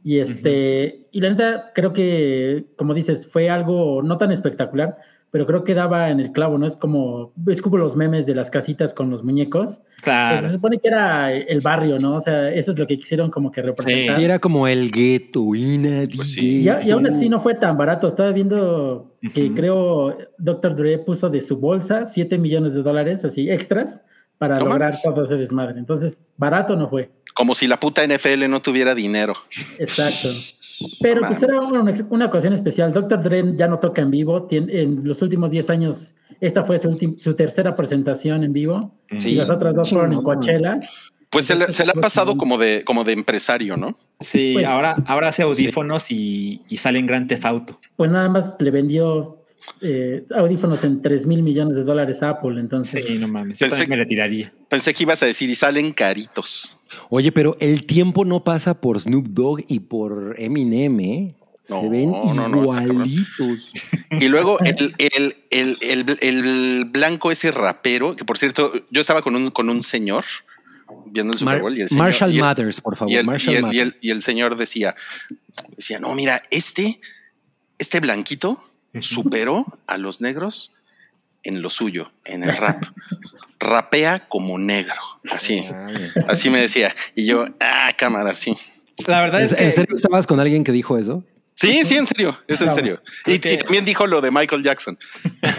Y 0.06 0.20
este, 0.20 1.08
y 1.10 1.20
la 1.20 1.30
neta, 1.30 1.72
creo 1.74 1.92
que, 1.92 2.66
como 2.78 2.94
dices, 2.94 3.26
fue 3.26 3.50
algo 3.50 4.02
no 4.04 4.18
tan 4.18 4.30
espectacular, 4.30 4.96
pero 5.32 5.46
creo 5.46 5.64
que 5.64 5.74
daba 5.74 6.10
en 6.10 6.20
el 6.20 6.30
clavo, 6.30 6.58
¿no? 6.58 6.64
Es 6.68 6.76
como, 6.76 7.32
es 7.48 7.60
como 7.60 7.76
los 7.76 7.96
memes 7.96 8.24
de 8.24 8.36
las 8.36 8.48
casitas 8.48 8.94
con 8.94 9.10
los 9.10 9.24
muñecos. 9.24 9.80
Pues 9.84 10.02
Claro. 10.02 10.46
se 10.46 10.52
supone 10.52 10.78
que 10.78 10.86
era 10.86 11.32
el 11.32 11.58
barrio, 11.60 11.98
¿no? 11.98 12.14
O 12.18 12.20
sea, 12.20 12.52
eso 12.52 12.70
es 12.70 12.78
lo 12.78 12.86
que 12.86 12.96
quisieron 12.98 13.32
como 13.32 13.50
que 13.50 13.62
representar. 13.62 14.16
Sí, 14.16 14.24
era 14.24 14.38
como 14.38 14.68
el 14.68 14.92
gueto, 14.92 15.42
Pues 15.44 16.32
sí. 16.34 16.60
Y, 16.60 16.66
y 16.86 16.90
aún 16.92 17.04
así 17.08 17.28
no 17.28 17.40
fue 17.40 17.56
tan 17.56 17.76
barato. 17.76 18.06
Estaba 18.06 18.30
viendo 18.30 19.16
que 19.34 19.46
Ujú. 19.46 19.54
creo 19.54 20.18
Dr. 20.38 20.76
Dre 20.76 20.98
puso 20.98 21.28
de 21.30 21.40
su 21.40 21.56
bolsa 21.56 22.06
7 22.06 22.38
millones 22.38 22.74
de 22.74 22.84
dólares, 22.84 23.24
así 23.24 23.50
extras, 23.50 24.02
para 24.38 24.54
lograr 24.60 24.94
todo 25.02 25.24
ese 25.24 25.34
desmadre. 25.36 25.80
Entonces, 25.80 26.32
barato 26.36 26.76
no 26.76 26.88
fue. 26.88 27.10
Como 27.36 27.54
si 27.54 27.66
la 27.66 27.78
puta 27.78 28.02
NFL 28.06 28.48
no 28.48 28.60
tuviera 28.60 28.94
dinero. 28.94 29.34
Exacto. 29.78 30.28
Pero 31.00 31.20
No 31.22 31.28
pues 31.28 31.42
era 31.42 31.60
una, 31.60 31.94
una 32.10 32.26
ocasión 32.26 32.52
especial. 32.52 32.92
Dr. 32.92 33.22
Dre 33.22 33.44
ya 33.56 33.66
no 33.68 33.78
toca 33.78 34.02
en 34.02 34.10
vivo. 34.10 34.46
Tien- 34.48 34.68
en 34.70 35.04
los 35.06 35.22
últimos 35.22 35.50
10 35.50 35.70
años, 35.70 36.14
esta 36.40 36.64
fue 36.64 36.78
su, 36.78 36.88
ultim- 36.90 37.16
su 37.16 37.34
tercera 37.34 37.74
presentación 37.74 38.42
en 38.44 38.52
vivo. 38.52 38.92
Sí. 39.16 39.30
y 39.30 39.34
las 39.36 39.48
otras 39.50 39.74
dos 39.76 39.88
fueron 39.90 40.12
en. 40.12 40.22
Coachella. 40.22 40.80
Pues 41.30 41.46
se 41.46 41.54
le, 41.56 41.70
se 41.72 41.84
le 41.84 41.92
ha 41.92 42.00
pasado 42.00 42.36
como 42.36 42.56
de, 42.58 42.84
como 42.84 43.04
de 43.04 43.12
empresario, 43.12 43.76
¿no? 43.76 43.96
Sí, 44.20 44.52
Pues- 44.54 44.66
ahora, 44.66 44.96
ahora 45.06 45.28
hace 45.28 45.42
audífonos 45.42 46.10
y, 46.10 46.60
y 46.68 46.76
sale 46.76 46.98
en 46.98 47.06
Gran 47.06 47.26
Tefauto. 47.26 47.80
Pues 47.96 48.10
nada 48.10 48.28
más 48.28 48.56
le 48.60 48.70
vendió 48.70 49.42
eh, 49.80 50.24
audífonos 50.36 50.84
en 50.84 51.00
3 51.02 51.26
mil 51.26 51.42
millones 51.42 51.76
de 51.76 51.84
dólares 51.84 52.22
a 52.22 52.30
Apple. 52.30 52.60
Entonces, 52.60 53.04
Sí, 53.06 53.18
no 53.18 53.28
mames. 53.28 53.58
Yo 53.58 53.64
Pensé 53.66 53.80
también 53.80 53.98
me 53.98 54.04
retiraría. 54.04 54.52
Pensé 54.68 54.92
que 54.94 55.02
ibas 55.02 55.22
a 55.22 55.26
decir 55.26 55.48
y 55.50 55.54
salen 55.54 55.92
caritos. 55.92 56.75
Oye, 57.10 57.32
pero 57.32 57.56
el 57.60 57.86
tiempo 57.86 58.24
no 58.24 58.44
pasa 58.44 58.80
por 58.80 59.00
Snoop 59.00 59.26
Dogg 59.28 59.64
y 59.68 59.80
por 59.80 60.34
Eminem, 60.38 61.00
¿eh? 61.00 61.34
No, 61.68 61.80
Se 61.80 61.88
ven 61.88 62.10
no, 62.12 62.48
no, 62.48 62.62
igualitos. 62.62 63.72
Y 64.20 64.28
luego 64.28 64.58
el, 64.60 64.94
el, 64.98 65.36
el, 65.50 65.76
el, 65.80 66.18
el 66.20 66.84
blanco 66.84 67.32
ese 67.32 67.50
rapero, 67.50 68.14
que 68.14 68.24
por 68.24 68.38
cierto, 68.38 68.72
yo 68.90 69.00
estaba 69.00 69.20
con 69.20 69.34
un, 69.34 69.50
con 69.50 69.68
un 69.68 69.82
señor 69.82 70.24
viendo 71.06 71.32
el 71.32 71.38
Super 71.40 71.60
Bowl 71.60 71.76
y 71.76 71.80
el 71.80 71.88
señor, 71.88 72.04
Marshall 72.04 72.32
y 72.32 72.36
el- 72.36 72.40
Mathers, 72.42 72.80
por 72.80 72.94
favor. 72.96 73.12
y 73.12 73.16
el, 73.16 73.26
Marshall 73.26 73.74
y 73.74 73.78
el- 73.80 73.96
y 74.00 74.08
y 74.08 74.10
el 74.12 74.22
señor 74.22 74.56
decía, 74.56 74.94
decía, 75.76 75.98
no, 75.98 76.14
mira, 76.14 76.42
este, 76.52 77.00
este 77.78 77.98
blanquito 77.98 78.62
superó 79.00 79.66
a 79.88 79.98
los 79.98 80.20
negros 80.20 80.72
en 81.42 81.62
lo 81.62 81.70
suyo, 81.70 82.12
en 82.24 82.44
el 82.44 82.56
rap. 82.56 82.84
Rapea 83.58 84.20
como 84.28 84.58
negro. 84.58 84.94
Así, 85.30 85.64
así 86.28 86.50
me 86.50 86.60
decía. 86.60 86.94
Y 87.14 87.26
yo, 87.26 87.46
ah, 87.60 87.90
cámara, 87.96 88.34
sí. 88.34 88.56
La 89.06 89.20
verdad 89.22 89.42
es 89.42 89.52
¿En 89.52 89.58
que 89.58 89.64
en 89.64 89.72
serio 89.72 89.94
estabas 89.94 90.26
con 90.26 90.40
alguien 90.40 90.62
que 90.64 90.72
dijo 90.72 90.98
eso? 90.98 91.24
Sí, 91.54 91.84
sí, 91.86 91.96
en 91.96 92.06
serio, 92.06 92.38
es 92.48 92.60
en 92.60 92.66
Bravo. 92.66 92.78
serio. 92.78 93.02
Y, 93.24 93.38
Creo 93.38 93.40
que- 93.40 93.52
y 93.54 93.56
también 93.58 93.84
dijo 93.86 94.06
lo 94.06 94.20
de 94.20 94.30
Michael 94.30 94.62
Jackson. 94.62 94.98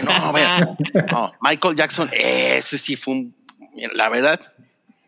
No, 0.04 0.32
ver, 0.32 0.46
no, 1.10 1.32
Michael 1.42 1.74
Jackson, 1.74 2.08
ese 2.12 2.78
sí 2.78 2.94
fue 2.96 3.14
un. 3.14 3.34
La 3.96 4.08
verdad, 4.08 4.40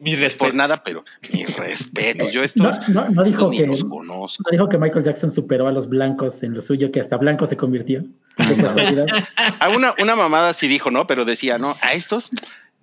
Mi 0.00 0.12
por 0.14 0.20
respeto. 0.20 0.52
nada, 0.56 0.82
pero 0.82 1.04
mis 1.32 1.56
respetos. 1.56 2.32
Yo 2.32 2.42
estos, 2.42 2.88
No, 2.88 3.02
no, 3.04 3.08
no 3.10 3.22
dijo 3.24 3.50
que, 3.50 3.66
los 3.66 3.84
no 3.84 4.26
dijo 4.50 4.68
que 4.68 4.78
Michael 4.78 5.04
Jackson 5.04 5.30
superó 5.30 5.68
a 5.68 5.72
los 5.72 5.88
blancos 5.88 6.42
en 6.42 6.54
lo 6.54 6.60
suyo, 6.60 6.90
que 6.90 6.98
hasta 7.00 7.16
blanco 7.16 7.46
se 7.46 7.56
convirtió. 7.56 8.04
Ah. 8.36 9.56
A 9.60 9.68
una, 9.68 9.94
una 10.00 10.16
mamada 10.16 10.52
sí 10.54 10.66
dijo, 10.68 10.90
¿no? 10.90 11.06
Pero 11.06 11.24
decía, 11.24 11.58
no, 11.58 11.76
a 11.82 11.92
estos, 11.92 12.30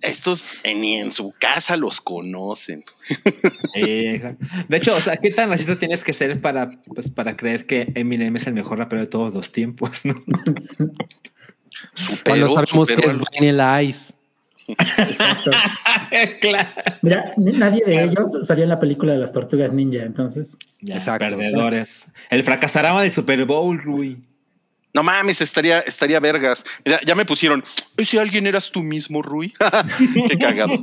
estos 0.02 0.50
ni 0.64 0.94
en 0.94 1.12
su 1.12 1.34
casa 1.38 1.76
los 1.76 2.00
conocen. 2.00 2.84
De 3.74 4.36
hecho, 4.76 4.94
o 4.96 5.00
sea, 5.00 5.16
¿qué 5.16 5.30
tan 5.30 5.50
racista 5.50 5.76
tienes 5.76 6.04
que 6.04 6.12
ser 6.12 6.40
para, 6.40 6.70
pues, 6.94 7.10
para 7.10 7.36
creer 7.36 7.66
que 7.66 7.92
Eminem 7.94 8.36
es 8.36 8.46
el 8.46 8.54
mejor 8.54 8.78
rapero 8.78 9.02
de 9.02 9.08
todos 9.08 9.34
los 9.34 9.52
tiempos? 9.52 10.04
¿no? 10.04 10.14
Superó, 11.94 12.22
Cuando 12.24 12.48
sabemos 12.48 12.70
superó 12.88 13.02
que 13.02 13.08
es 13.08 13.18
Vanilla 13.18 13.82
Ice. 13.82 14.14
Exacto. 14.68 15.50
claro. 16.40 16.68
Mira, 17.02 17.32
nadie 17.36 17.82
de 17.86 18.04
ellos 18.04 18.36
salió 18.42 18.64
en 18.64 18.70
la 18.70 18.80
película 18.80 19.12
de 19.12 19.18
las 19.18 19.32
tortugas 19.32 19.72
ninja, 19.72 20.02
entonces. 20.02 20.56
Ya, 20.80 20.94
Exacto. 20.94 21.28
Perdedores. 21.28 22.08
El 22.30 22.42
fracasarama 22.42 23.02
del 23.02 23.12
Super 23.12 23.44
Bowl, 23.44 23.78
Rui. 23.80 24.18
No 24.98 25.04
mames, 25.04 25.40
estaría, 25.40 25.78
estaría 25.78 26.18
vergas. 26.18 26.64
Mira, 26.84 26.98
ya 27.06 27.14
me 27.14 27.24
pusieron, 27.24 27.62
ese 27.96 28.18
alguien 28.18 28.48
eras 28.48 28.68
tú 28.72 28.82
mismo, 28.82 29.22
Rui. 29.22 29.54
Qué 30.28 30.36
cagado. 30.36 30.74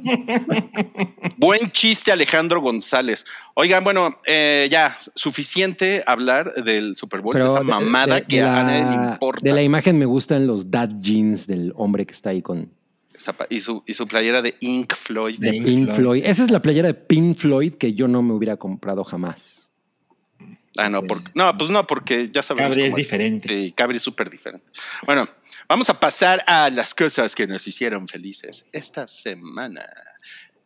Buen 1.36 1.70
chiste, 1.72 2.14
Alejandro 2.14 2.62
González. 2.62 3.26
Oigan, 3.56 3.84
bueno, 3.84 4.16
eh, 4.26 4.70
ya, 4.72 4.96
suficiente 5.16 6.02
hablar 6.08 6.50
del 6.54 6.96
Super 6.96 7.20
Bowl, 7.20 7.36
de 7.36 7.46
esa 7.46 7.60
de- 7.60 7.66
mamada 7.66 8.16
de- 8.16 8.24
que 8.24 8.38
de 8.38 8.44
a 8.44 8.64
nadie 8.64 8.86
le 8.86 8.96
la- 8.96 9.12
importa. 9.14 9.42
De 9.44 9.52
la 9.54 9.62
imagen 9.64 9.98
me 10.00 10.06
gustan 10.06 10.48
los 10.48 10.72
dad 10.72 10.90
jeans 11.02 11.46
del 11.46 11.74
hombre 11.76 12.06
que 12.06 12.14
está 12.14 12.30
ahí 12.30 12.42
con 12.42 12.72
Esa 13.14 13.36
Y 13.50 13.60
su, 13.60 13.84
y 13.86 13.94
su 13.96 14.08
playera 14.08 14.42
de 14.42 14.56
Ink 14.62 14.94
Floyd. 14.96 15.40
De- 15.40 15.52
Pink. 15.52 15.92
Floyd. 15.92 16.24
Esa 16.26 16.46
es 16.46 16.52
la 16.52 16.62
playera 16.62 16.88
de 16.88 16.94
Pink 16.94 17.38
Floyd 17.38 17.74
que 17.74 17.94
yo 17.94 18.08
no 18.08 18.22
me 18.22 18.34
hubiera 18.34 18.56
comprado 18.56 19.04
jamás. 19.04 19.65
Ah, 20.78 20.90
no, 20.90 21.02
por- 21.04 21.24
no, 21.36 21.58
pues 21.58 21.70
no, 21.70 21.84
porque 21.86 22.30
ya 22.32 22.44
sabemos. 22.44 22.72
Cabri 22.72 22.86
es 22.86 22.96
diferente. 22.96 23.48
Sí, 23.48 23.72
Cabri 23.72 23.98
es 23.98 24.04
súper 24.04 24.30
diferente. 24.30 24.66
Bueno, 25.06 25.28
vamos 25.70 25.90
a 25.90 26.00
pasar 26.00 26.44
a 26.48 26.70
las 26.70 26.94
cosas 26.94 27.34
que 27.36 27.48
nos 27.48 27.68
hicieron 27.68 28.08
felices 28.08 28.68
esta 28.74 29.08
semana. 29.08 29.86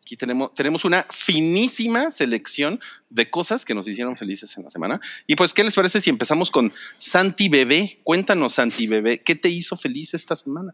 Aquí 0.01 0.16
tenemos, 0.18 0.56
tenemos 0.56 0.86
una 0.86 1.06
finísima 1.12 2.10
selección 2.10 2.80
de 3.12 3.30
cosas 3.30 3.63
que 3.63 3.75
nos 3.75 3.88
hicieron 3.88 4.18
felices 4.18 4.58
en 4.58 4.63
la 4.63 4.72
semana. 4.72 5.00
Y 5.28 5.36
pues, 5.36 5.54
¿qué 5.54 5.63
les 5.63 5.75
parece 5.75 6.01
si 6.01 6.10
empezamos 6.10 6.50
con 6.50 6.74
Santi 6.98 7.48
Bebé? 7.48 8.00
Cuéntanos, 8.04 8.54
Santi 8.54 8.88
Bebé, 8.88 9.20
¿qué 9.20 9.36
te 9.36 9.50
hizo 9.50 9.75
feliz 9.78 10.16
esta 10.16 10.36
semana? 10.36 10.74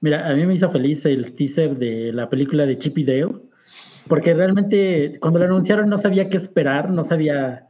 Mira, 0.00 0.26
a 0.26 0.32
mí 0.34 0.46
me 0.46 0.54
hizo 0.54 0.70
feliz 0.70 1.04
el 1.04 1.34
teaser 1.34 1.76
de 1.76 2.12
la 2.12 2.30
película 2.30 2.64
de 2.64 2.78
Chip 2.78 2.96
y 2.98 3.04
Dale, 3.04 3.28
porque 4.08 4.32
realmente 4.34 5.18
cuando 5.20 5.38
lo 5.38 5.44
anunciaron 5.44 5.88
no 5.90 5.98
sabía 5.98 6.28
qué 6.30 6.38
esperar, 6.38 6.90
no 6.90 7.04
sabía 7.04 7.68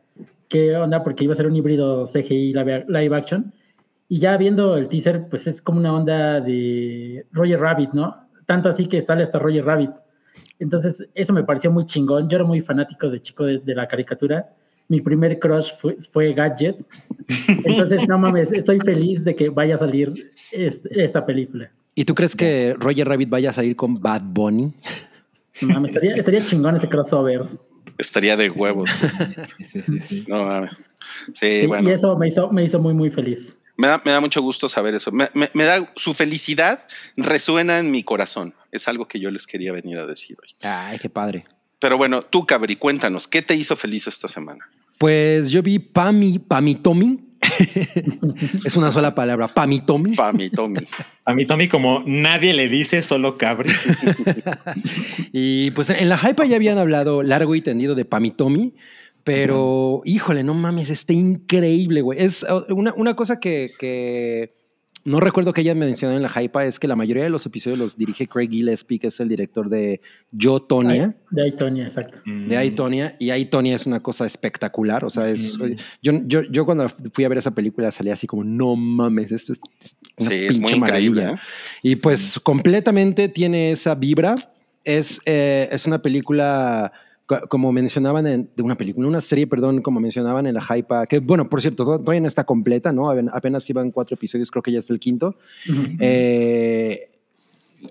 qué 0.53 0.77
onda, 0.77 1.03
porque 1.03 1.25
iba 1.25 1.33
a 1.33 1.37
ser 1.37 1.47
un 1.47 1.57
híbrido 1.57 2.05
CGI 2.05 2.53
live 2.89 3.17
action. 3.17 3.53
Y 4.09 4.19
ya 4.19 4.37
viendo 4.37 4.77
el 4.77 4.89
teaser, 4.91 5.27
pues 5.31 5.47
es 5.47 5.63
como 5.63 5.81
una 5.81 5.95
onda 5.95 6.41
de 6.41 7.25
Roger 7.33 7.59
Rabbit, 7.59 7.93
¿no? 7.95 8.15
Tanto 8.45 8.69
así 8.69 8.87
que 8.87 9.01
sale 9.01 9.23
hasta 9.23 9.39
Roger 9.39 9.65
Rabbit. 9.65 9.91
Entonces, 10.59 11.03
eso 11.15 11.33
me 11.33 11.43
pareció 11.45 11.71
muy 11.73 11.87
chingón. 11.87 12.29
Yo 12.29 12.37
era 12.37 12.45
muy 12.45 12.61
fanático 12.61 13.09
de 13.09 13.23
chico 13.23 13.45
de, 13.45 13.59
de 13.61 13.75
la 13.75 13.89
caricatura. 13.89 14.53
Mi 14.89 15.01
primer 15.01 15.39
crush 15.39 15.73
fue, 15.81 15.97
fue 16.13 16.35
Gadget. 16.35 16.85
Entonces, 17.65 18.07
no 18.07 18.19
mames, 18.19 18.53
estoy 18.53 18.79
feliz 18.81 19.25
de 19.25 19.35
que 19.35 19.49
vaya 19.49 19.77
a 19.77 19.79
salir 19.79 20.13
este- 20.53 21.03
esta 21.05 21.25
película. 21.25 21.71
¿Y 21.95 22.05
tú 22.05 22.15
crees 22.15 22.37
que 22.37 22.75
Roger 22.79 23.09
Rabbit 23.09 23.31
vaya 23.31 23.51
a 23.51 23.53
salir 23.55 23.75
con 23.77 24.01
Bad 24.01 24.23
Bunny? 24.25 24.75
No 25.63 25.69
mames, 25.69 25.93
estaría, 25.93 26.17
estaría 26.17 26.45
chingón 26.45 26.77
ese 26.77 26.89
crossover. 26.89 27.47
Estaría 27.99 28.37
de 28.37 28.51
huevos. 28.51 28.91
Sí, 29.59 29.65
sí, 29.65 29.83
sí, 29.83 30.01
sí. 30.01 30.25
No 30.29 30.45
mames. 30.45 30.71
Sí, 31.35 31.61
Sí, 31.63 31.67
bueno. 31.67 31.89
Y 31.89 31.93
eso 31.93 32.17
me 32.17 32.29
hizo, 32.29 32.51
me 32.51 32.65
hizo 32.65 32.79
muy, 32.79 32.95
muy 32.95 33.11
feliz. 33.11 33.57
Me 33.77 33.89
da, 33.89 34.01
me 34.05 34.13
da 34.13 34.21
mucho 34.21 34.41
gusto 34.43 34.69
saber 34.69 34.95
eso. 34.95 35.11
Me, 35.13 35.29
me- 35.35 35.51
me 35.55 35.65
da 35.65 35.91
su 35.97 36.15
felicidad 36.15 36.87
resuena 37.17 37.79
en 37.79 37.91
mi 37.91 38.03
corazón. 38.03 38.55
Es 38.71 38.87
algo 38.89 39.07
que 39.09 39.19
yo 39.21 39.31
les 39.31 39.47
quería 39.47 39.73
venir 39.73 39.99
a 39.99 40.07
decir 40.07 40.37
hoy. 40.43 40.49
Ay, 40.63 40.99
qué 40.99 41.09
padre. 41.09 41.45
Pero 41.79 41.99
bueno, 41.99 42.23
tú, 42.23 42.47
Cabri, 42.47 42.77
cuéntanos, 42.77 43.27
¿qué 43.27 43.43
te 43.43 43.55
hizo 43.57 43.75
feliz 43.77 44.07
esta 44.07 44.29
semana? 44.29 44.69
Pues 44.99 45.51
yo 45.51 45.63
vi 45.63 45.79
Pami, 45.81 46.39
Pamitomi. 46.39 47.19
es 48.65 48.77
una 48.77 48.93
sola 48.93 49.15
palabra, 49.15 49.49
Pamitomi. 49.49 50.15
Mí, 50.35 50.51
Tommy, 51.47 51.69
como 51.69 52.03
nadie 52.07 52.55
le 52.55 52.69
dice, 52.69 53.03
solo 53.03 53.35
Cabri. 53.35 53.71
y 55.33 55.71
pues 55.73 55.91
en 55.91 56.09
la 56.09 56.19
hype 56.19 56.49
ya 56.49 56.57
habían 56.57 56.79
hablado 56.79 57.23
largo 57.23 57.55
y 57.55 57.61
tendido 57.61 57.95
de 57.95 58.05
Pamitomi, 58.05 58.75
pero 59.25 60.03
híjole, 60.05 60.45
no 60.45 60.55
mames, 60.55 60.91
está 60.91 61.13
increíble, 61.13 62.03
güey. 62.03 62.23
Es 62.23 62.45
una, 62.69 62.93
una 62.95 63.15
cosa 63.15 63.41
que, 63.41 63.71
que 63.79 64.55
no 65.05 65.21
recuerdo 65.21 65.53
que 65.53 65.63
ella 65.63 65.75
mencionó 65.75 66.17
en 66.17 66.23
la 66.23 66.29
hype 66.29 66.67
es 66.67 66.79
que 66.79 66.87
la 66.87 66.95
mayoría 66.97 67.25
de 67.25 67.31
los 67.31 67.45
episodios 67.47 67.79
los 67.79 67.97
dirige 67.97 68.27
Craig 68.29 68.49
Gillespie, 68.49 68.99
que 68.99 69.09
es 69.09 69.19
el 69.21 69.29
director 69.29 69.69
de 69.69 70.01
Yo, 70.31 70.61
Tonya. 70.63 71.15
De 71.31 71.43
ahí, 71.43 71.53
Tonya, 71.53 71.85
exacto. 71.85 72.21
De 72.25 72.57
Aitonia, 72.57 73.17
y 73.19 73.31
Aitonia 73.31 73.75
es 73.75 73.87
una 73.87 74.01
cosa 74.01 74.27
espectacular. 74.27 75.05
O 75.05 75.11
sea, 75.11 75.29
es. 75.29 75.59
Mm. 75.59 75.75
Yo, 76.03 76.13
yo, 76.27 76.43
yo 76.43 76.65
cuando 76.65 76.89
fui 77.13 77.25
a 77.25 77.29
ver 77.29 77.39
esa 77.39 77.53
película 77.53 77.91
salí 77.91 78.11
así 78.11 78.27
como, 78.27 78.45
no 78.45 78.77
mames, 78.77 79.33
esto 79.33 79.53
es. 79.53 79.61
una 80.19 80.31
Sí, 80.31 80.37
es 80.37 80.61
muy 80.61 80.73
increíble. 80.73 81.23
maravilla". 81.23 81.43
¿eh? 81.43 81.81
Y 81.83 81.97
pues 81.97 82.39
completamente 82.43 83.29
tiene 83.29 83.73
esa 83.73 83.95
vibra. 83.95 84.37
Es, 84.85 85.21
eh, 85.27 85.69
es 85.71 85.87
una 85.87 86.03
película, 86.03 86.93
como 87.49 87.73
mencionaban 87.73 88.27
en 88.27 88.51
de 88.57 88.63
una 88.63 88.77
película, 88.77 89.07
una 89.09 89.21
serie, 89.21 89.47
perdón, 89.47 89.83
como 89.83 90.01
mencionaban 90.01 90.47
en 90.47 90.55
la 90.55 90.61
hype, 90.63 90.95
que 91.09 91.19
bueno, 91.21 91.49
por 91.49 91.61
cierto, 91.61 91.85
to- 91.85 91.99
todavía 91.99 92.21
no 92.21 92.29
está 92.29 92.45
completa, 92.45 92.93
¿no? 92.93 93.03
Apen- 93.05 93.31
Apenas 93.33 93.69
iban 93.71 93.91
cuatro 93.91 94.15
episodios, 94.15 94.51
creo 94.51 94.63
que 94.63 94.73
ya 94.73 94.79
es 94.81 94.91
el 94.91 94.99
quinto. 95.01 95.37
Ujú. 95.69 95.83
Eh, 96.01 97.09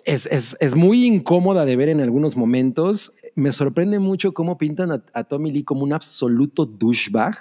es, 0.06 0.26
es- 0.28 0.56
es 0.60 0.76
muy 0.76 1.06
incómoda 1.06 1.66
de 1.66 1.76
ver 1.76 1.90
en 1.90 2.00
algunos 2.02 2.36
momentos. 2.38 3.14
Me 3.36 3.52
sorprende 3.52 4.00
mucho 4.00 4.34
cómo 4.34 4.58
pintan 4.58 4.92
a, 4.92 5.04
a 5.14 5.24
Tommy 5.24 5.52
Lee 5.52 5.64
como 5.64 5.84
un 5.84 5.94
absoluto 5.94 6.66
douchebag. 6.66 7.36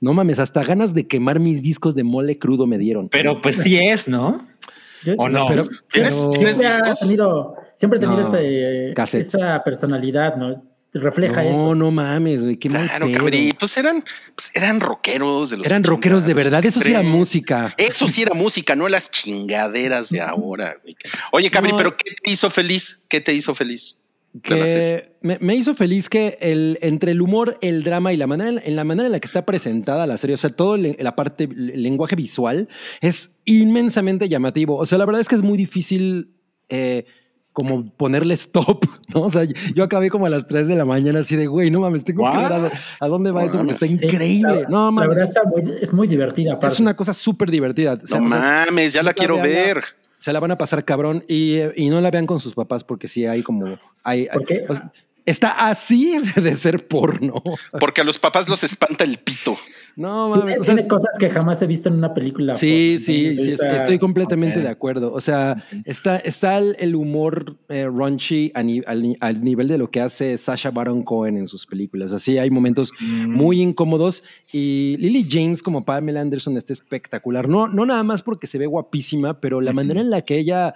No 0.00 0.12
mames, 0.12 0.38
hasta 0.38 0.62
ganas 0.62 0.92
de 0.94 1.06
quemar 1.06 1.40
mis 1.40 1.62
discos 1.62 1.94
de 1.94 2.02
mole 2.04 2.38
crudo 2.38 2.66
me 2.66 2.76
dieron. 2.78 3.08
Pero 3.08 3.40
pues 3.40 3.56
sí 3.56 3.76
es, 3.78 4.06
¿no? 4.08 4.46
Yo- 5.04 5.14
¿O 5.18 5.28
no? 5.28 5.46
Pero, 5.48 5.64
¿Tienes- 5.92 6.18
pero- 6.18 6.30
tienes- 6.30 6.56
siempre 6.56 6.66
ha 6.66 6.76
discos? 6.90 7.00
tenido, 7.00 7.54
siempre 7.76 7.98
ha 7.98 8.00
tenido 8.00 8.20
No, 8.22 8.36
ese- 8.36 8.92
cassettes. 8.94 9.34
esa 9.34 9.62
personalidad, 9.64 10.36
¿no? 10.36 10.62
Refleja 11.00 11.42
no, 11.42 11.48
eso. 11.48 11.74
no 11.74 11.90
mames, 11.90 12.42
güey, 12.42 12.56
qué 12.56 12.68
mal 12.70 12.86
Claro, 12.88 13.06
pedo. 13.06 13.18
Cabri. 13.18 13.52
Pues 13.58 13.76
eran, 13.76 14.04
pues 14.34 14.50
eran 14.54 14.80
rockeros 14.80 15.50
de 15.50 15.56
los 15.58 15.66
Eran 15.66 15.84
rockeros 15.84 16.24
de 16.24 16.32
80, 16.32 16.42
verdad, 16.44 16.62
¿qué 16.62 16.68
eso 16.68 16.80
sí 16.80 16.90
era 16.90 17.02
música. 17.02 17.74
Eso 17.78 18.08
sí 18.08 18.22
era 18.22 18.34
música, 18.34 18.76
no 18.76 18.88
las 18.88 19.10
chingaderas 19.10 20.10
de 20.10 20.20
ahora. 20.20 20.76
güey. 20.82 20.94
Oye, 21.32 21.50
Cabri, 21.50 21.70
No. 21.72 21.76
¿pero 21.76 21.96
qué 21.96 22.14
te 22.22 22.30
hizo 22.30 22.50
feliz? 22.50 23.04
¿Qué 23.08 23.20
te 23.20 23.32
hizo 23.34 23.54
feliz? 23.54 24.02
que 24.42 25.14
me, 25.22 25.38
me 25.40 25.54
hizo 25.56 25.74
feliz 25.74 26.10
que 26.10 26.36
el, 26.42 26.78
entre 26.82 27.12
el 27.12 27.22
humor, 27.22 27.56
el 27.62 27.82
drama 27.82 28.12
y 28.12 28.18
la 28.18 28.26
manera 28.26 28.60
en, 28.62 28.76
la 28.76 28.84
manera 28.84 29.06
en 29.06 29.12
la 29.12 29.18
que 29.18 29.26
está 29.26 29.46
presentada 29.46 30.06
la 30.06 30.18
serie, 30.18 30.34
o 30.34 30.36
sea, 30.36 30.50
todo 30.50 30.74
el- 30.74 30.94
la 31.00 31.16
parte, 31.16 31.44
el 31.44 31.82
lenguaje 31.82 32.16
visual 32.16 32.68
es 33.00 33.30
inmensamente 33.46 34.28
llamativo. 34.28 34.76
O 34.76 34.84
sea, 34.84 34.98
la 34.98 35.06
verdad 35.06 35.22
es 35.22 35.28
que 35.28 35.36
es 35.36 35.40
muy 35.42 35.56
difícil 35.56 36.34
eh, 36.68 37.06
como 37.56 37.88
ponerle 37.96 38.34
stop, 38.34 38.84
¿no? 39.14 39.22
O 39.22 39.28
sea, 39.30 39.44
yo 39.74 39.82
acabé 39.82 40.10
como 40.10 40.26
a 40.26 40.28
las 40.28 40.46
3 40.46 40.68
de 40.68 40.76
la 40.76 40.84
mañana 40.84 41.20
así 41.20 41.36
de, 41.36 41.46
güey, 41.46 41.70
no 41.70 41.80
mames, 41.80 42.04
tengo 42.04 42.22
que 42.30 42.36
ver 42.36 42.52
a, 42.52 42.70
a 43.00 43.08
dónde 43.08 43.30
va 43.30 43.40
No 43.40 43.48
eso, 43.48 43.56
porque 43.56 43.72
está 43.72 43.86
mames. 43.86 44.00
Sí, 44.00 44.06
increíble. 44.06 44.62
la- 44.62 44.68
no 44.68 44.84
La 44.84 44.90
mames, 44.90 45.08
verdad 45.08 45.24
es, 45.24 45.30
está 45.30 45.42
muy, 45.48 45.74
es 45.80 45.92
muy 45.94 46.06
divertida. 46.06 46.52
aparte. 46.52 46.74
es 46.74 46.80
una 46.80 46.94
cosa 46.94 47.14
súper 47.14 47.50
divertida. 47.50 47.98
O 48.04 48.06
sea, 48.06 48.20
No 48.20 48.28
mames, 48.28 48.92
ya 48.92 49.02
la 49.02 49.14
quiero 49.14 49.40
ver. 49.40 49.82
se 50.18 50.34
la 50.34 50.40
van 50.40 50.50
a 50.50 50.56
pasar 50.56 50.84
cabrón 50.84 51.24
y, 51.28 51.54
eh, 51.54 51.72
y 51.76 51.88
no 51.88 51.98
la 52.02 52.10
vean 52.10 52.26
con 52.26 52.40
sus 52.40 52.52
papás 52.54 52.84
porque 52.84 53.08
sí 53.08 53.24
hay 53.24 53.42
como... 53.42 53.78
Hay, 54.04 54.26
¿Por 54.30 54.44
qué? 54.44 54.66
o 54.68 54.74
sea, 54.74 54.92
está 55.26 55.68
así 55.68 56.16
de 56.36 56.54
ser 56.56 56.86
porno. 56.88 57.42
Porque 57.78 58.00
a 58.00 58.04
los 58.04 58.18
papás 58.18 58.48
los 58.48 58.64
espanta 58.64 59.04
el 59.04 59.18
pito. 59.18 59.56
No, 59.96 60.28
mames. 60.28 60.58
o 60.60 60.62
sea, 60.62 60.74
tiene 60.74 60.88
cosas 60.88 61.10
que 61.18 61.30
jamás 61.30 61.62
he 61.62 61.66
visto 61.66 61.88
en 61.88 61.94
una 61.94 62.12
película. 62.12 62.54
sí, 62.54 62.96
sí, 62.98 63.34
sí, 63.38 63.52
está- 63.52 63.76
estoy 63.76 63.98
completamente 63.98 64.60
de 64.60 64.68
acuerdo. 64.68 65.10
O 65.12 65.22
sea, 65.22 65.64
está, 65.86 66.16
está 66.18 66.58
el, 66.58 66.94
humor 66.94 67.46
eh, 67.70 67.88
raunchy 67.90 68.52
a 68.54 68.62
ni- 68.62 68.82
al, 68.86 69.02
ni- 69.02 69.16
al 69.20 69.42
nivel 69.42 69.68
de 69.68 69.78
lo 69.78 69.90
que 69.90 70.02
hace 70.02 70.36
Sasha 70.36 70.70
Baron 70.70 71.02
Cohen 71.02 71.38
en 71.38 71.48
sus 71.48 71.66
películas. 71.66 72.12
Así 72.12 72.36
hay 72.36 72.50
momentos 72.50 72.92
muy 73.00 73.62
incómodos 73.62 74.22
y 74.52 74.96
Lily 74.98 75.26
James 75.30 75.62
como 75.62 75.80
Pamela 75.82 76.20
Anderson 76.20 76.58
está 76.58 76.74
espectacular. 76.74 77.48
No, 77.48 77.66
no 77.66 77.86
nada 77.86 78.02
más 78.02 78.22
porque 78.22 78.46
se 78.46 78.58
ve 78.58 78.66
guapísima, 78.66 79.40
pero 79.40 79.62
la 79.62 79.72
manera 79.72 80.02
en 80.02 80.10
la 80.10 80.20
que 80.20 80.38
ella 80.38 80.74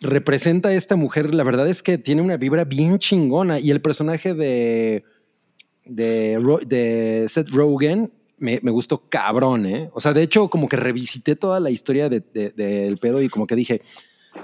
representa 0.00 0.68
a 0.70 0.74
esta 0.74 0.96
mujer, 0.96 1.34
la 1.34 1.44
verdad 1.44 1.68
es 1.68 1.82
que 1.82 1.98
tiene 1.98 2.22
una 2.22 2.36
vibra 2.36 2.64
bien 2.64 2.98
chingona 2.98 3.58
y 3.60 3.70
el 3.70 3.80
personaje 3.80 4.34
de 4.34 5.04
de, 5.84 6.60
de 6.66 7.26
Seth 7.28 7.48
Rogen 7.50 8.12
me, 8.38 8.58
me 8.62 8.70
gustó 8.72 9.08
cabrón, 9.08 9.66
¿eh? 9.66 9.88
O 9.94 10.00
sea, 10.00 10.12
de 10.12 10.22
hecho, 10.22 10.48
como 10.48 10.68
que 10.68 10.76
revisité 10.76 11.36
toda 11.36 11.60
la 11.60 11.70
historia 11.70 12.08
de- 12.08 12.20
de- 12.34 12.50
del 12.50 12.98
pedo 12.98 13.22
y 13.22 13.28
como 13.28 13.46
que 13.46 13.54
dije, 13.56 13.80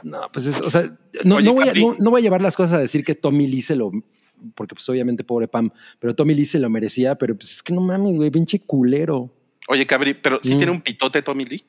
no, 0.04 0.20
pues, 0.32 0.46
es- 0.46 0.60
o 0.60 0.70
sea, 0.70 0.82
no, 1.24 1.36
Oye, 1.36 1.44
no 1.46 1.52
voy 1.54 1.64
a, 1.64 1.66
Capri. 1.66 1.84
no, 1.84 1.94
no 1.98 2.10
voy 2.10 2.20
a 2.20 2.22
llevar 2.22 2.40
las 2.42 2.56
cosas 2.56 2.74
a 2.74 2.78
decir 2.78 3.04
que 3.04 3.14
Tommy 3.16 3.46
Lee 3.48 3.60
se 3.62 3.74
lo 3.76 3.90
porque 4.56 4.74
pues 4.74 4.88
obviamente 4.88 5.22
pobre 5.24 5.46
Pam, 5.46 5.70
pero 6.00 6.14
Tommy 6.16 6.34
Lee 6.34 6.44
se 6.46 6.58
lo 6.58 6.68
merecía, 6.70 7.14
pero 7.16 7.34
pues 7.34 7.52
es 7.52 7.62
que 7.62 7.72
no 7.72 7.80
mames, 7.80 8.16
güey, 8.16 8.30
pinche 8.30 8.58
culero. 8.60 9.30
Oye, 9.68 9.86
Cabri, 9.86 10.14
pero 10.14 10.38
sí 10.42 10.54
Mm. 10.54 10.56
tiene 10.56 10.72
un 10.72 10.80
pitote 10.80 11.22
Tommy 11.22 11.44
Lee. 11.44 11.64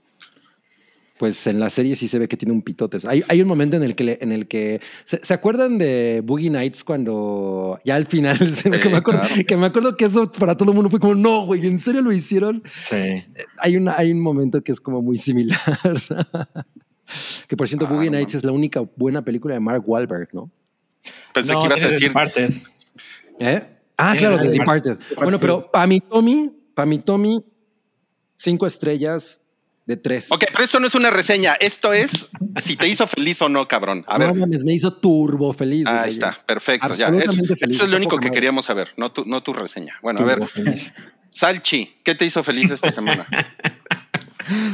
Pues 1.17 1.45
en 1.45 1.59
la 1.59 1.69
serie 1.69 1.95
sí 1.95 2.07
se 2.07 2.17
ve 2.17 2.27
que 2.27 2.35
tiene 2.37 2.53
un 2.53 2.63
pitote. 2.63 2.97
Hay, 3.07 3.23
hay 3.27 3.41
un 3.41 3.47
momento 3.47 3.75
en 3.77 3.83
el 3.83 3.95
que, 3.95 4.03
le- 4.03 4.17
en 4.19 4.31
el 4.31 4.47
que 4.47 4.81
¿se, 5.03 5.23
se 5.23 5.33
acuerdan 5.33 5.77
de 5.77 6.21
Boogie 6.25 6.49
Nights 6.49 6.83
cuando 6.83 7.79
ya 7.85 7.95
al 7.95 8.07
final 8.07 8.37
se- 8.51 8.71
que, 8.71 8.89
me 8.89 8.97
acuerdo, 8.97 9.21
claro. 9.21 9.45
que 9.47 9.55
me 9.57 9.65
acuerdo 9.67 9.95
que 9.95 10.05
eso 10.05 10.31
para 10.31 10.57
todo 10.57 10.69
el 10.71 10.75
mundo 10.75 10.89
fue 10.89 10.99
como 10.99 11.13
no, 11.15 11.45
güey, 11.45 11.65
¿en 11.67 11.77
serio 11.77 12.01
lo 12.01 12.11
hicieron? 12.11 12.63
Sí. 12.89 13.23
Hay, 13.59 13.77
una, 13.77 13.95
hay 13.97 14.11
un 14.11 14.19
momento 14.19 14.63
que 14.63 14.71
es 14.71 14.81
como 14.81 15.01
muy 15.03 15.19
similar. 15.19 15.59
que 17.47 17.55
por 17.57 17.67
cierto, 17.67 17.85
Ah, 17.87 17.93
Boogie 17.93 18.09
no 18.09 18.17
Nights 18.17 18.35
es 18.35 18.43
la 18.43 18.51
única 18.51 18.81
buena 18.95 19.23
película 19.23 19.53
de 19.53 19.59
Mark 19.59 19.83
Wahlberg, 19.85 20.29
¿no? 20.33 20.49
Pensé 21.33 21.53
No, 21.53 21.59
que 21.59 21.65
ibas 21.67 21.83
a 21.83 21.87
decir. 21.87 22.07
Departed. 22.07 22.53
¿Eh? 23.39 23.63
Ah, 23.97 24.13
Sí, 24.13 24.19
claro, 24.19 24.37
de 24.37 24.49
Departed. 24.49 24.97
Bueno, 25.17 25.37
pero 25.39 25.69
para 25.71 25.85
mi 25.85 25.99
Tommy, 25.99 26.51
para 26.73 26.85
mi 26.87 26.97
Tommy, 26.99 27.43
cinco 28.35 28.65
estrellas 28.65 29.39
de 29.85 29.97
tres. 29.97 30.31
Ok, 30.31 30.45
pero 30.51 30.63
esto 30.63 30.79
no 30.79 30.87
es 30.87 30.95
una 30.95 31.09
reseña. 31.09 31.53
Esto 31.53 31.93
es 31.93 32.29
si 32.57 32.75
te 32.75 32.87
hizo 32.87 33.05
feliz 33.07 33.41
o 33.41 33.49
no, 33.49 33.67
cabrón. 33.67 34.03
A 34.07 34.17
ver. 34.17 34.33
mames, 34.33 34.63
me 34.63 34.73
hizo 34.73 34.93
turbo 34.93 35.53
feliz. 35.53 35.85
Ahí 35.87 36.09
está, 36.09 36.37
perfecto. 36.45 36.93
Ya, 36.93 37.07
Absolutamente 37.07 37.53
eso, 37.53 37.59
feliz, 37.59 37.75
eso 37.75 37.85
es 37.85 37.91
lo 37.91 37.97
único 37.97 38.17
que 38.19 38.31
queríamos 38.31 38.65
saber, 38.65 38.89
no 38.97 39.11
tu, 39.11 39.25
no 39.25 39.43
tu 39.43 39.53
reseña. 39.53 39.95
Bueno, 40.01 40.21
a 40.21 40.25
ver, 40.25 40.47
feliz. 40.47 40.93
Salchi, 41.29 41.89
¿qué 42.03 42.15
te 42.15 42.25
hizo 42.25 42.43
feliz 42.43 42.71
esta 42.71 42.91
semana? 42.91 43.27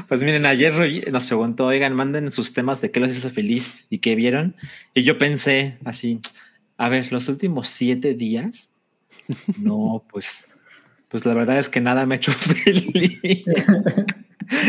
Pues 0.08 0.22
miren, 0.22 0.46
ayer 0.48 0.76
Roy 0.76 1.02
nos 1.12 1.28
preguntó, 1.28 1.68
oigan, 1.68 1.94
manden 1.94 2.32
sus 2.32 2.54
temas 2.54 2.82
de 2.82 2.92
qué 2.92 3.00
los 3.00 3.12
hizo 3.16 3.30
feliz 3.30 3.74
y 3.90 4.00
qué 4.00 4.16
vieron. 4.16 4.56
Y 4.96 5.04
yo 5.04 5.18
pensé 5.18 5.78
así, 5.86 6.20
a 6.78 6.90
ver, 6.90 7.12
los 7.12 7.28
últimos 7.30 7.70
siete 7.70 8.14
días, 8.16 8.72
no, 9.58 10.04
pues, 10.12 10.48
pues 11.08 11.26
la 11.26 11.34
verdad 11.34 11.60
es 11.60 11.70
que 11.70 11.82
nada 11.82 12.06
me 12.06 12.16
ha 12.16 12.18
hecho 12.18 12.32
feliz. 12.34 13.44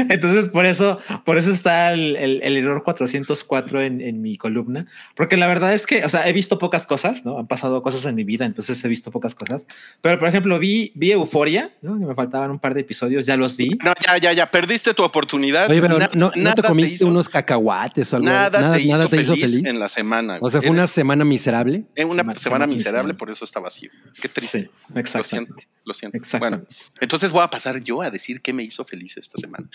Entonces, 0.09 0.49
por 0.49 0.67
eso, 0.67 0.99
por 1.25 1.39
eso 1.39 1.51
está 1.51 1.93
el, 1.93 2.17
el- 2.17 2.41
el 2.43 2.57
error 2.57 2.83
404 2.85 3.81
en, 3.83 4.01
en 4.01 4.21
mi 4.23 4.37
columna, 4.37 4.85
porque 5.17 5.37
la 5.37 5.47
verdad 5.47 5.73
es 5.75 5.87
que, 5.87 6.05
o 6.05 6.09
sea, 6.09 6.29
he 6.29 6.33
visto 6.33 6.59
pocas 6.59 6.87
cosas, 6.87 7.25
¿no? 7.25 7.39
Han 7.39 7.47
pasado 7.47 7.83
cosas 7.83 8.05
en 8.07 8.15
mi 8.15 8.25
vida, 8.25 8.45
entonces 8.45 8.83
he 8.85 8.89
visto 8.89 9.11
pocas 9.11 9.35
cosas. 9.35 9.67
Pero, 10.01 10.19
por 10.19 10.29
ejemplo, 10.29 10.59
vi, 10.59 10.93
vi 10.95 11.13
Euforia, 11.13 11.71
¿no? 11.83 11.99
Que 11.99 12.07
me 12.07 12.15
faltaban 12.15 12.51
un 12.51 12.59
par 12.59 12.75
de 12.75 12.81
episodios, 12.83 13.27
ya 13.27 13.37
los 13.37 13.57
vi. 13.57 13.71
No, 13.85 13.93
ya, 14.07 14.19
ya, 14.19 14.33
ya, 14.33 14.51
perdiste 14.51 14.95
tu 14.95 15.03
oportunidad. 15.03 15.69
Oye, 15.71 15.81
pero 15.81 15.99
Na- 15.99 16.11
no, 16.15 16.31
no 16.37 16.55
te 16.55 16.63
comiste 16.63 16.95
hizo, 16.97 17.09
unos 17.09 17.29
cacahuates 17.29 18.13
o 18.13 18.17
algo. 18.17 18.29
nada, 18.29 18.73
te, 18.73 18.81
hizo, 18.81 18.93
nada 18.93 19.09
feliz 19.09 19.55
en 19.65 19.79
la 19.79 19.89
semana. 19.89 20.39
O 20.41 20.51
sea, 20.51 20.61
fue 20.63 20.71
una 20.71 20.87
semana 20.87 21.25
miserable. 21.25 21.85
en 21.95 22.09
una 22.09 22.23
Semana- 22.35 22.67
miserable, 22.67 22.75
miserable. 22.75 23.15
por 23.15 23.31
eso 23.31 23.45
está 23.45 23.61
vacío. 23.61 23.91
Qué 24.21 24.29
triste. 24.29 24.61
Sí, 24.61 24.71
Lo 25.15 25.25
siento, 25.25 25.55
lo 25.85 25.95
siento. 25.95 26.19
Bueno, 26.39 26.63
entonces 27.01 27.33
voy 27.33 27.43
a 27.45 27.49
pasar 27.49 27.83
yo 27.83 28.03
a 28.03 28.11
decir 28.11 28.41
qué 28.41 28.53
me 28.53 28.63
hizo 28.63 28.85
feliz 28.85 29.17
esta 29.17 29.39
semana. 29.39 29.69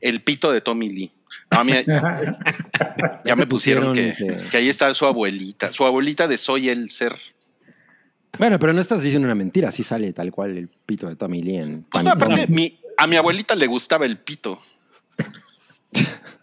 El 0.00 0.20
pito 0.22 0.50
de 0.52 0.60
Tommy 0.60 0.88
Lee. 0.90 1.10
No, 1.50 1.60
a 1.60 1.64
mí 1.64 1.72
ya 3.24 3.36
me 3.36 3.46
pusieron 3.46 3.92
que, 3.92 4.10
pusieron 4.12 4.42
que- 4.44 4.48
que 4.48 4.56
ahí 4.56 4.68
está 4.68 4.92
su 4.94 5.06
abuelita, 5.06 5.72
su 5.72 5.84
abuelita 5.84 6.26
de 6.28 6.38
Soy 6.38 6.68
el 6.68 6.88
Ser. 6.90 7.14
Bueno, 8.38 8.58
pero 8.58 8.72
no 8.72 8.80
estás 8.80 9.02
diciendo 9.02 9.26
una 9.26 9.34
mentira. 9.34 9.70
Sí 9.70 9.82
sale 9.82 10.12
tal 10.12 10.30
cual 10.32 10.56
el 10.56 10.68
pito 10.68 11.06
de 11.08 11.16
Tommy 11.16 11.42
Lee 11.42 11.56
en 11.58 11.82
Pues, 11.84 12.02
no, 12.04 12.10
aparte, 12.12 12.46
mi- 12.48 12.78
a 12.96 13.06
mi 13.06 13.16
abuelita 13.16 13.54
le 13.54 13.66
gustaba 13.66 14.06
el 14.06 14.16
pito. 14.18 14.58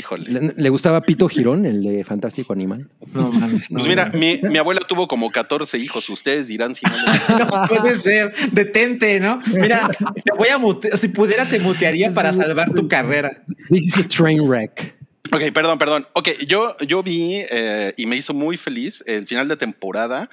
Híjole. 0.00 0.24
¿Le, 0.30 0.54
le 0.56 0.68
gustaba 0.70 1.02
Pito 1.02 1.28
Girón, 1.28 1.66
el 1.66 1.82
de 1.82 2.04
Fantástico 2.04 2.54
Animal? 2.54 2.88
No 3.12 3.30
mames. 3.30 3.70
no, 3.70 3.78
Pues 3.80 3.88
mira, 3.90 4.08
no. 4.08 4.18
mi, 4.18 4.40
mi 4.42 4.56
abuela 4.56 4.80
tuvo 4.80 5.06
como 5.06 5.30
14 5.30 5.76
hijos. 5.76 6.08
Ustedes 6.08 6.46
dirán 6.46 6.74
si 6.74 6.86
no. 7.28 7.66
puede 7.68 8.00
ser. 8.00 8.32
Detente, 8.52 9.20
¿no? 9.20 9.42
Mira, 9.48 9.90
te 10.24 10.32
voy 10.36 10.48
a 10.48 10.56
mutear. 10.56 10.96
Si 10.96 11.08
pudiera, 11.08 11.44
te 11.46 11.58
mutearía 11.58 12.12
para 12.14 12.32
salvar 12.32 12.72
tu 12.72 12.88
carrera. 12.88 13.42
This 13.68 13.86
is 13.88 13.98
a 13.98 14.08
train 14.08 14.40
wreck. 14.40 14.94
Ok, 15.32 15.42
perdón, 15.52 15.78
perdón. 15.78 16.06
Ok, 16.14 16.30
yo, 16.48 16.74
yo 16.78 17.02
vi 17.02 17.42
eh, 17.50 17.92
y 17.98 18.06
me 18.06 18.16
hizo 18.16 18.32
muy 18.32 18.56
feliz 18.56 19.04
el 19.06 19.26
final 19.26 19.46
de 19.48 19.56
temporada 19.58 20.30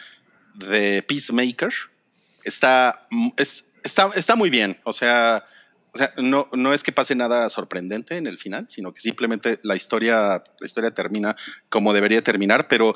de 0.55 1.03
Peacemaker. 1.05 1.71
Está, 2.43 3.05
es- 3.37 3.65
está, 3.83 4.09
está 4.15 4.35
muy 4.37 4.49
bien. 4.49 4.77
O 4.85 4.93
sea, 4.93 5.43
o 5.97 5.99
sea, 5.99 6.13
no, 6.21 6.47
no 6.53 6.73
es 6.73 6.83
que 6.83 6.91
pase 6.91 7.15
nada 7.15 7.49
sorprendente 7.49 8.17
en 8.17 8.27
el 8.27 8.37
final, 8.37 8.65
sino 8.69 8.93
que 8.93 9.01
simplemente 9.01 9.59
la 9.63 9.75
historia, 9.75 10.43
la 10.59 10.65
historia 10.65 10.91
termina 10.91 11.35
como 11.69 11.91
debería 11.93 12.21
terminar, 12.21 12.67
pero 12.67 12.93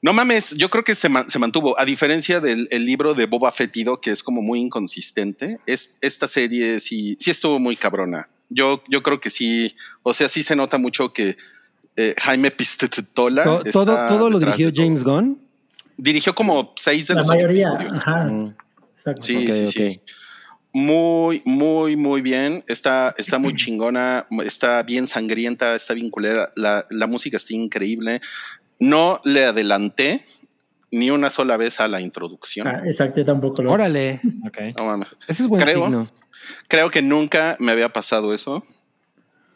no 0.00 0.12
mames, 0.12 0.52
yo 0.56 0.70
creo 0.70 0.84
que 0.84 0.94
se, 0.94 1.08
se 1.26 1.38
mantuvo, 1.38 1.78
a 1.78 1.84
diferencia 1.84 2.40
del 2.40 2.68
el 2.70 2.84
libro 2.86 3.14
de 3.14 3.26
Boba 3.26 3.52
Fettido, 3.52 4.00
que 4.00 4.10
es 4.12 4.22
como 4.22 4.40
muy 4.40 4.60
inconsistente, 4.60 5.58
es, 5.66 5.98
esta 6.00 6.26
serie 6.28 6.80
sí, 6.80 7.16
sí 7.20 7.30
estuvo 7.30 7.58
muy 7.58 7.76
cabrona. 7.76 8.28
Yo, 8.48 8.82
yo 8.88 9.02
creo 9.02 9.20
que 9.20 9.28
sí, 9.30 9.74
o 10.02 10.14
sea, 10.14 10.28
sí 10.28 10.42
se 10.42 10.54
nota 10.56 10.78
mucho 10.78 11.12
que 11.12 11.36
eh, 11.96 12.14
Jaime 12.22 12.50
Pistetola 12.50 13.42
To- 13.44 13.62
está 13.64 13.72
todo 13.72 14.08
todo 14.08 14.30
lo 14.30 14.38
dirigió. 14.38 14.70
James 14.74 15.02
Gunn. 15.04 15.38
Dirigió 15.96 16.34
como 16.34 16.72
seis 16.76 17.08
de 17.08 17.14
La 17.14 17.20
los 17.20 17.28
ocho 17.30 17.36
mayoría. 17.36 17.66
episodios. 17.68 17.96
Ajá. 18.06 18.24
Mm. 18.24 18.54
Exacto. 18.96 19.22
Sí, 19.22 19.50
sí, 19.52 19.66
sí. 19.66 20.00
Muy, 20.78 21.40
muy, 21.46 21.96
muy 21.96 22.20
bien. 22.20 22.62
Está, 22.68 23.14
está 23.16 23.38
muy 23.38 23.54
chingona, 23.56 24.26
está 24.44 24.82
bien 24.82 25.06
sangrienta, 25.06 25.74
está 25.74 25.94
bien 25.94 26.10
culera. 26.10 26.52
La, 26.54 26.86
la 26.90 27.06
música 27.06 27.38
está 27.38 27.54
increíble. 27.54 28.20
No 28.78 29.18
le 29.24 29.46
adelanté 29.46 30.20
ni 30.90 31.10
una 31.10 31.30
sola 31.30 31.56
vez 31.56 31.80
a 31.80 31.88
la 31.88 32.02
introducción. 32.02 32.68
Ah, 32.68 32.82
exacto, 32.84 33.24
tampoco 33.24 33.62
lo. 33.62 33.72
Órale, 33.72 34.20
Ok. 34.46 34.76
No 34.76 34.84
mames. 34.84 35.08
ese 35.26 35.44
es 35.44 35.48
buen 35.48 35.62
Creo. 35.62 35.84
signo. 35.84 36.06
Creo 36.68 36.90
que 36.90 37.00
nunca 37.00 37.56
me 37.58 37.72
había 37.72 37.88
pasado 37.90 38.34
eso. 38.34 38.62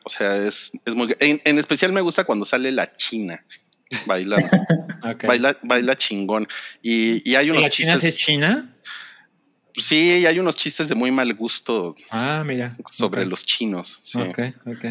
O 0.05 0.09
sea, 0.09 0.37
es, 0.39 0.71
es 0.87 0.95
muy. 0.95 1.15
En, 1.21 1.43
en 1.45 1.59
especial 1.59 1.93
me 1.93 2.01
gusta 2.01 2.25
cuando 2.25 2.47
sale 2.47 2.73
la 2.73 2.91
china 2.91 3.45
bailando. 4.07 4.49
baila, 5.27 5.55
baila 5.65 5.95
chingón. 5.97 6.49
Y, 6.81 7.31
y 7.31 7.35
hay 7.35 7.51
unos 7.51 7.63
¿La 7.63 7.69
China 7.69 7.95
es. 7.95 8.17
China? 8.17 8.75
Sí, 9.77 10.27
hay 10.27 10.39
unos 10.39 10.57
chistes 10.57 10.89
de 10.89 10.95
muy 10.95 11.11
mal 11.11 11.33
gusto 11.35 11.95
Ah, 12.11 12.43
mira. 12.45 12.71
sobre 12.91 13.27
los 13.27 13.45
chinos. 13.47 14.01
Sí. 14.03 14.19
Ok, 14.19 14.39
ok, 14.67 14.85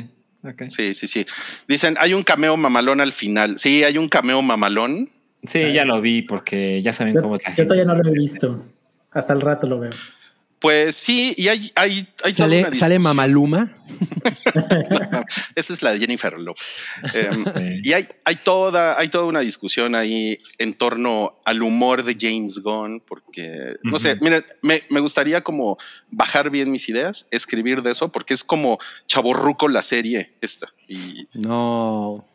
ok. 0.43 0.63
Sí, 0.69 0.93
sí, 0.93 1.07
sí. 1.07 1.25
Dicen, 1.67 1.95
hay 1.99 2.13
un 2.13 2.23
cameo 2.23 2.55
mamalón 2.57 3.01
al 3.01 3.11
final. 3.13 3.57
Sí, 3.59 3.83
hay 3.83 3.97
un 3.97 4.07
cameo 4.09 4.41
mamalón. 4.41 5.09
Sí, 5.43 5.59
ya 5.73 5.85
lo 5.85 6.01
vi 6.01 6.21
porque 6.21 6.81
ya 6.81 6.91
saben 6.93 7.13
Yo, 7.15 7.21
cómo 7.21 7.35
es 7.35 7.43
la 7.43 7.49
yo 7.51 7.55
gente. 7.55 7.65
todavía 7.67 7.85
no 7.85 7.95
lo 8.01 8.09
he 8.09 8.13
visto. 8.13 8.65
Hasta 9.11 9.33
el 9.33 9.41
rato 9.41 9.67
lo 9.67 9.79
veo. 9.79 9.91
Pues 10.59 10.95
sí, 10.95 11.33
y 11.37 11.47
hay, 11.47 11.71
hay, 11.75 12.05
hay 12.23 12.33
Sale, 12.33 12.65
una 12.67 12.77
sale. 12.77 12.99
Mamaluma. 12.99 13.75
Esa 15.55 15.73
es 15.73 15.81
la 15.81 15.91
de 15.93 15.99
Jennifer 15.99 16.37
López. 16.37 16.75
Em, 17.13 17.45
Sí. 17.53 17.79
y 17.89 17.93
hay, 17.93 18.05
hay, 18.25 18.35
toda, 18.35 18.99
hay 18.99 19.07
toda 19.09 19.25
una 19.25 19.39
discusión 19.39 19.95
ahí 19.95 20.37
en 20.57 20.73
torno 20.73 21.39
al 21.45 21.61
humor 21.61 22.03
de 22.03 22.15
James 22.19 22.59
Gunn, 22.59 23.01
porque, 23.07 23.75
no 23.83 23.99
sé, 23.99 24.17
miren, 24.21 24.45
me, 24.61 24.83
me 24.89 24.99
gustaría 24.99 25.41
como 25.43 25.77
bajar 26.11 26.49
bien 26.49 26.71
mis 26.71 26.87
ideas, 26.89 27.27
escribir 27.31 27.81
de 27.81 27.91
eso, 27.91 28.11
porque 28.11 28.33
es 28.33 28.43
como 28.43 28.79
chaborruco 29.07 29.67
la 29.69 29.81
serie 29.81 30.33
esta. 30.41 30.67
Y, 30.87 31.27
No. 31.33 32.25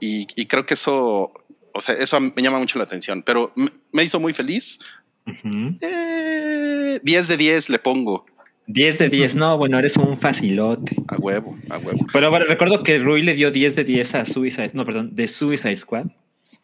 y, 0.00 0.26
y 0.36 0.46
creo 0.46 0.64
que 0.66 0.74
eso, 0.74 1.32
o 1.74 1.80
sea, 1.80 1.94
eso 1.96 2.18
me 2.20 2.42
llama 2.42 2.58
mucho 2.58 2.78
la 2.78 2.84
atención, 2.84 3.22
pero 3.22 3.52
me 3.92 4.02
hizo 4.02 4.18
muy 4.20 4.32
feliz. 4.32 4.80
Ujú. 5.26 5.76
Eh, 5.80 7.00
10 7.02 7.28
de 7.28 7.36
10 7.36 7.70
le 7.70 7.78
pongo 7.78 8.24
10 8.66 8.98
de 8.98 9.08
10. 9.10 9.34
No, 9.34 9.58
bueno, 9.58 9.78
eres 9.78 9.96
un 9.96 10.16
facilote. 10.16 10.96
a 11.08 11.16
huevo, 11.16 11.54
a 11.68 11.76
huevo. 11.78 12.06
Pero 12.12 12.30
bueno, 12.30 12.46
recuerdo 12.46 12.82
que 12.82 12.98
Rui 12.98 13.22
le 13.22 13.34
dio 13.34 13.50
10 13.50 13.76
de 13.76 13.84
10 13.84 14.14
a 14.14 14.24
Suicide, 14.24 14.70
no, 14.72 14.86
perdón, 14.86 15.10
de 15.14 15.28
Suicide 15.28 15.76
Squad. 15.76 16.06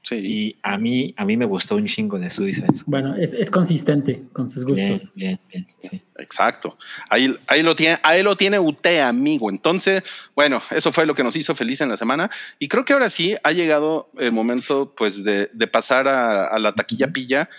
Sí. 0.03 0.15
Y 0.17 0.57
a 0.63 0.79
mí, 0.79 1.13
a 1.19 1.27
mí 1.27 1.37
me 1.37 1.45
gustó 1.45 1.77
un 1.77 1.85
chingo 1.85 2.19
de 2.19 2.31
Suicide 2.31 2.69
Squad. 2.73 2.87
Bueno, 3.03 3.17
es, 3.17 3.35
es 3.35 3.51
consistente 3.51 4.23
con 4.33 4.49
sus 4.49 4.65
gustos. 4.65 5.15
bien, 5.15 5.39
bien. 5.53 5.67
Sí. 5.81 6.01
Exacto. 6.19 6.79
Ahí, 7.11 7.35
ahí 7.47 7.63
lo 7.63 7.75
tiene, 7.77 7.99
ahí 8.03 8.23
lo 8.23 8.35
tiene 8.35 8.59
usted, 8.59 9.01
amigo. 9.01 9.51
Entonces, 9.51 10.03
bueno, 10.35 10.63
eso 10.71 10.91
fue 10.93 11.05
lo 11.05 11.15
que 11.15 11.23
nos 11.23 11.37
hizo 11.37 11.55
feliz 11.55 11.83
en 11.83 11.91
la 11.91 11.99
semana. 11.99 12.31
Y 12.59 12.69
creo 12.69 12.87
que 12.87 12.95
ahora 12.95 13.11
sí 13.11 13.37
ha 13.45 13.53
llegado 13.53 14.09
el 14.19 14.33
momento, 14.33 14.91
pues, 14.97 15.23
de, 15.23 15.49
de 15.53 15.67
pasar 15.67 16.09
a, 16.09 16.47
a 16.47 16.59
la 16.59 16.73
taquilla 16.73 17.13
pilla. 17.13 17.51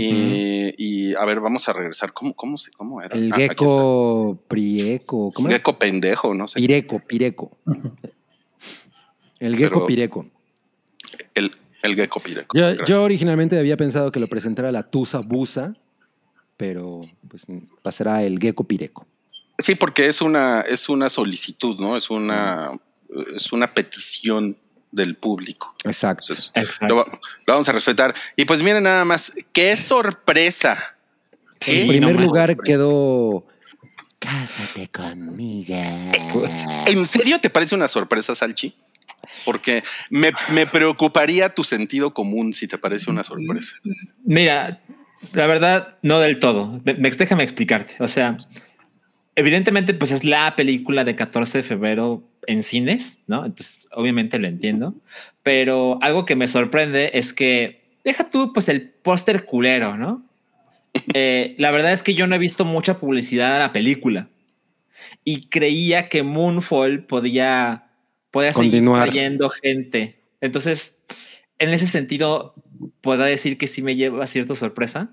Y, 0.00 0.74
y, 0.78 1.14
a 1.14 1.24
ver, 1.24 1.40
vamos 1.40 1.68
a 1.68 1.72
regresar. 1.72 2.12
¿Cómo, 2.12 2.34
cómo, 2.34 2.56
se, 2.58 2.70
cómo 2.72 3.00
era? 3.02 3.16
El 3.16 3.32
Ah, 3.32 3.36
gecko 3.36 4.38
prieco. 4.48 5.28
está. 5.28 5.36
¿Cómo? 5.36 5.48
Gecko 5.48 5.78
pendejo, 5.78 6.34
no 6.34 6.46
sé. 6.48 6.60
Pireco, 6.60 7.00
pireco. 7.06 7.50
El 9.40 9.56
gecko 9.56 9.74
Pero- 9.74 9.86
pireco. 9.86 10.26
El, 11.34 11.52
el 11.82 11.94
gecko 11.94 12.20
pireco. 12.20 12.56
Yo 12.86 13.02
originalmente 13.02 13.58
había 13.58 13.76
pensado 13.76 14.10
que 14.10 14.20
lo 14.20 14.26
presentara 14.26 14.72
la 14.72 14.82
Tusa 14.82 15.20
Busa, 15.26 15.74
pero 16.56 17.00
pues 17.28 17.44
pasará 17.82 18.22
el 18.24 18.38
gecko 18.38 18.64
pireco. 18.64 19.06
Sí, 19.58 19.74
porque 19.74 20.06
es 20.06 20.20
una, 20.20 20.60
es 20.62 20.88
una 20.88 21.08
solicitud, 21.08 21.78
¿no? 21.80 21.96
Es 21.96 22.10
una, 22.10 22.72
es 23.34 23.52
una 23.52 23.72
petición 23.72 24.56
del 24.90 25.16
público. 25.16 25.74
Exacto. 25.84 26.24
Entonces, 26.32 26.50
Exacto. 26.54 26.86
lo, 26.94 27.04
lo 27.04 27.54
vamos 27.54 27.68
a 27.68 27.72
respetar. 27.72 28.14
Y 28.36 28.44
pues 28.44 28.62
miren 28.62 28.84
nada 28.84 29.04
más, 29.04 29.32
qué 29.52 29.76
sorpresa. 29.76 30.96
Sí, 31.60 31.80
en 31.82 31.88
primer 31.88 32.14
no 32.14 32.20
lugar 32.20 32.50
sorpresa. 32.50 32.76
quedó 32.76 33.46
Cásate 34.18 34.88
conmigo. 34.88 35.76
¿En 36.86 37.06
serio 37.06 37.40
te 37.40 37.50
parece 37.50 37.74
una 37.74 37.86
sorpresa, 37.88 38.34
Salchi? 38.34 38.74
Porque 39.44 39.82
me, 40.10 40.32
me 40.52 40.66
preocuparía 40.66 41.54
tu 41.54 41.62
sentido 41.62 42.12
común 42.14 42.52
si 42.52 42.66
te 42.66 42.78
parece 42.78 43.10
una 43.10 43.22
sorpresa. 43.22 43.76
Mira, 44.24 44.80
la 45.32 45.46
verdad, 45.46 45.98
no 46.02 46.18
del 46.18 46.38
todo. 46.40 46.80
Me, 46.84 46.94
me- 46.94 47.10
déjame 47.10 47.44
explicarte. 47.44 47.94
O 48.00 48.08
sea, 48.08 48.36
evidentemente, 49.36 49.94
pues 49.94 50.10
es 50.10 50.24
la 50.24 50.56
película 50.56 51.04
de 51.04 51.14
14 51.14 51.58
de 51.58 51.64
febrero 51.64 52.27
en 52.48 52.62
cines, 52.62 53.20
¿no? 53.26 53.44
Entonces, 53.44 53.86
obviamente 53.92 54.38
lo 54.38 54.48
entiendo. 54.48 54.94
Pero 55.42 55.98
algo 56.00 56.24
que 56.24 56.34
me 56.34 56.48
sorprende 56.48 57.10
es 57.12 57.32
que 57.34 57.82
deja 58.04 58.30
tú, 58.30 58.52
pues, 58.52 58.68
el 58.68 58.88
póster 58.88 59.44
culero, 59.44 59.96
¿no? 59.96 60.24
Eh, 61.12 61.54
la 61.58 61.70
verdad 61.70 61.92
es 61.92 62.02
que 62.02 62.14
yo 62.14 62.26
no 62.26 62.34
he 62.34 62.38
visto 62.38 62.64
mucha 62.64 62.98
publicidad 62.98 63.56
a 63.56 63.58
la 63.58 63.72
película 63.72 64.28
y 65.22 65.48
creía 65.48 66.08
que 66.08 66.22
Moonfall 66.22 67.04
podía, 67.04 67.90
podía 68.30 68.54
seguir 68.54 68.72
Continuar. 68.72 69.04
trayendo 69.04 69.50
gente. 69.50 70.18
Entonces, 70.40 70.96
en 71.58 71.70
ese 71.70 71.86
sentido, 71.86 72.54
puedo 73.02 73.22
decir 73.24 73.58
que 73.58 73.66
sí 73.66 73.82
me 73.82 73.94
lleva 73.94 74.26
cierta 74.26 74.54
sorpresa. 74.54 75.10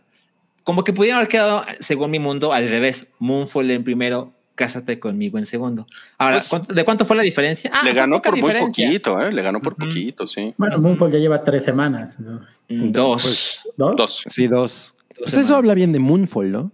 Como 0.64 0.86
que 0.86 0.94
pudieron 0.94 1.18
haber 1.18 1.28
quedado, 1.28 1.66
según 1.82 2.12
mi 2.12 2.20
mundo, 2.20 2.54
al 2.54 2.70
revés. 2.70 3.08
Moonfall 3.20 3.70
en 3.72 3.84
primero, 3.84 4.34
Cásate 4.56 5.00
conmigo 5.00 5.38
en 5.38 5.46
segundo. 5.46 5.86
Ahora, 6.18 6.38
Pues, 6.38 6.50
¿cuánto- 6.50 6.74
¿de 6.74 6.86
cuánto 6.86 7.06
fue 7.06 7.16
la 7.18 7.24
diferencia? 7.24 7.70
Ah, 7.74 7.82
Le 7.84 7.94
ganó 7.94 8.22
por 8.22 8.32
muy 8.32 8.42
diferencia. 8.42 8.88
poquito, 8.88 9.22
¿eh? 9.22 9.32
Le 9.32 9.42
ganó 9.42 9.60
por 9.62 9.76
poquito, 9.76 10.26
sí. 10.26 10.54
Bueno, 10.58 10.80
Moonfall 10.80 11.12
ya 11.12 11.20
lleva 11.20 11.44
tres 11.44 11.64
semanas. 11.64 12.18
¿no? 12.20 12.40
Mm, 12.70 12.92
Dos. 12.92 13.22
Pues, 13.24 13.70
¿Dos? 13.76 13.96
Dos. 13.98 14.24
sí, 14.28 14.48
dos. 14.48 14.94
Dos 14.98 15.18
Pues 15.18 15.32
semanas. 15.32 15.46
eso 15.50 15.56
habla 15.58 15.74
bien 15.74 15.92
de 15.92 16.00
Moonfall, 16.00 16.52
¿no? 16.52 16.72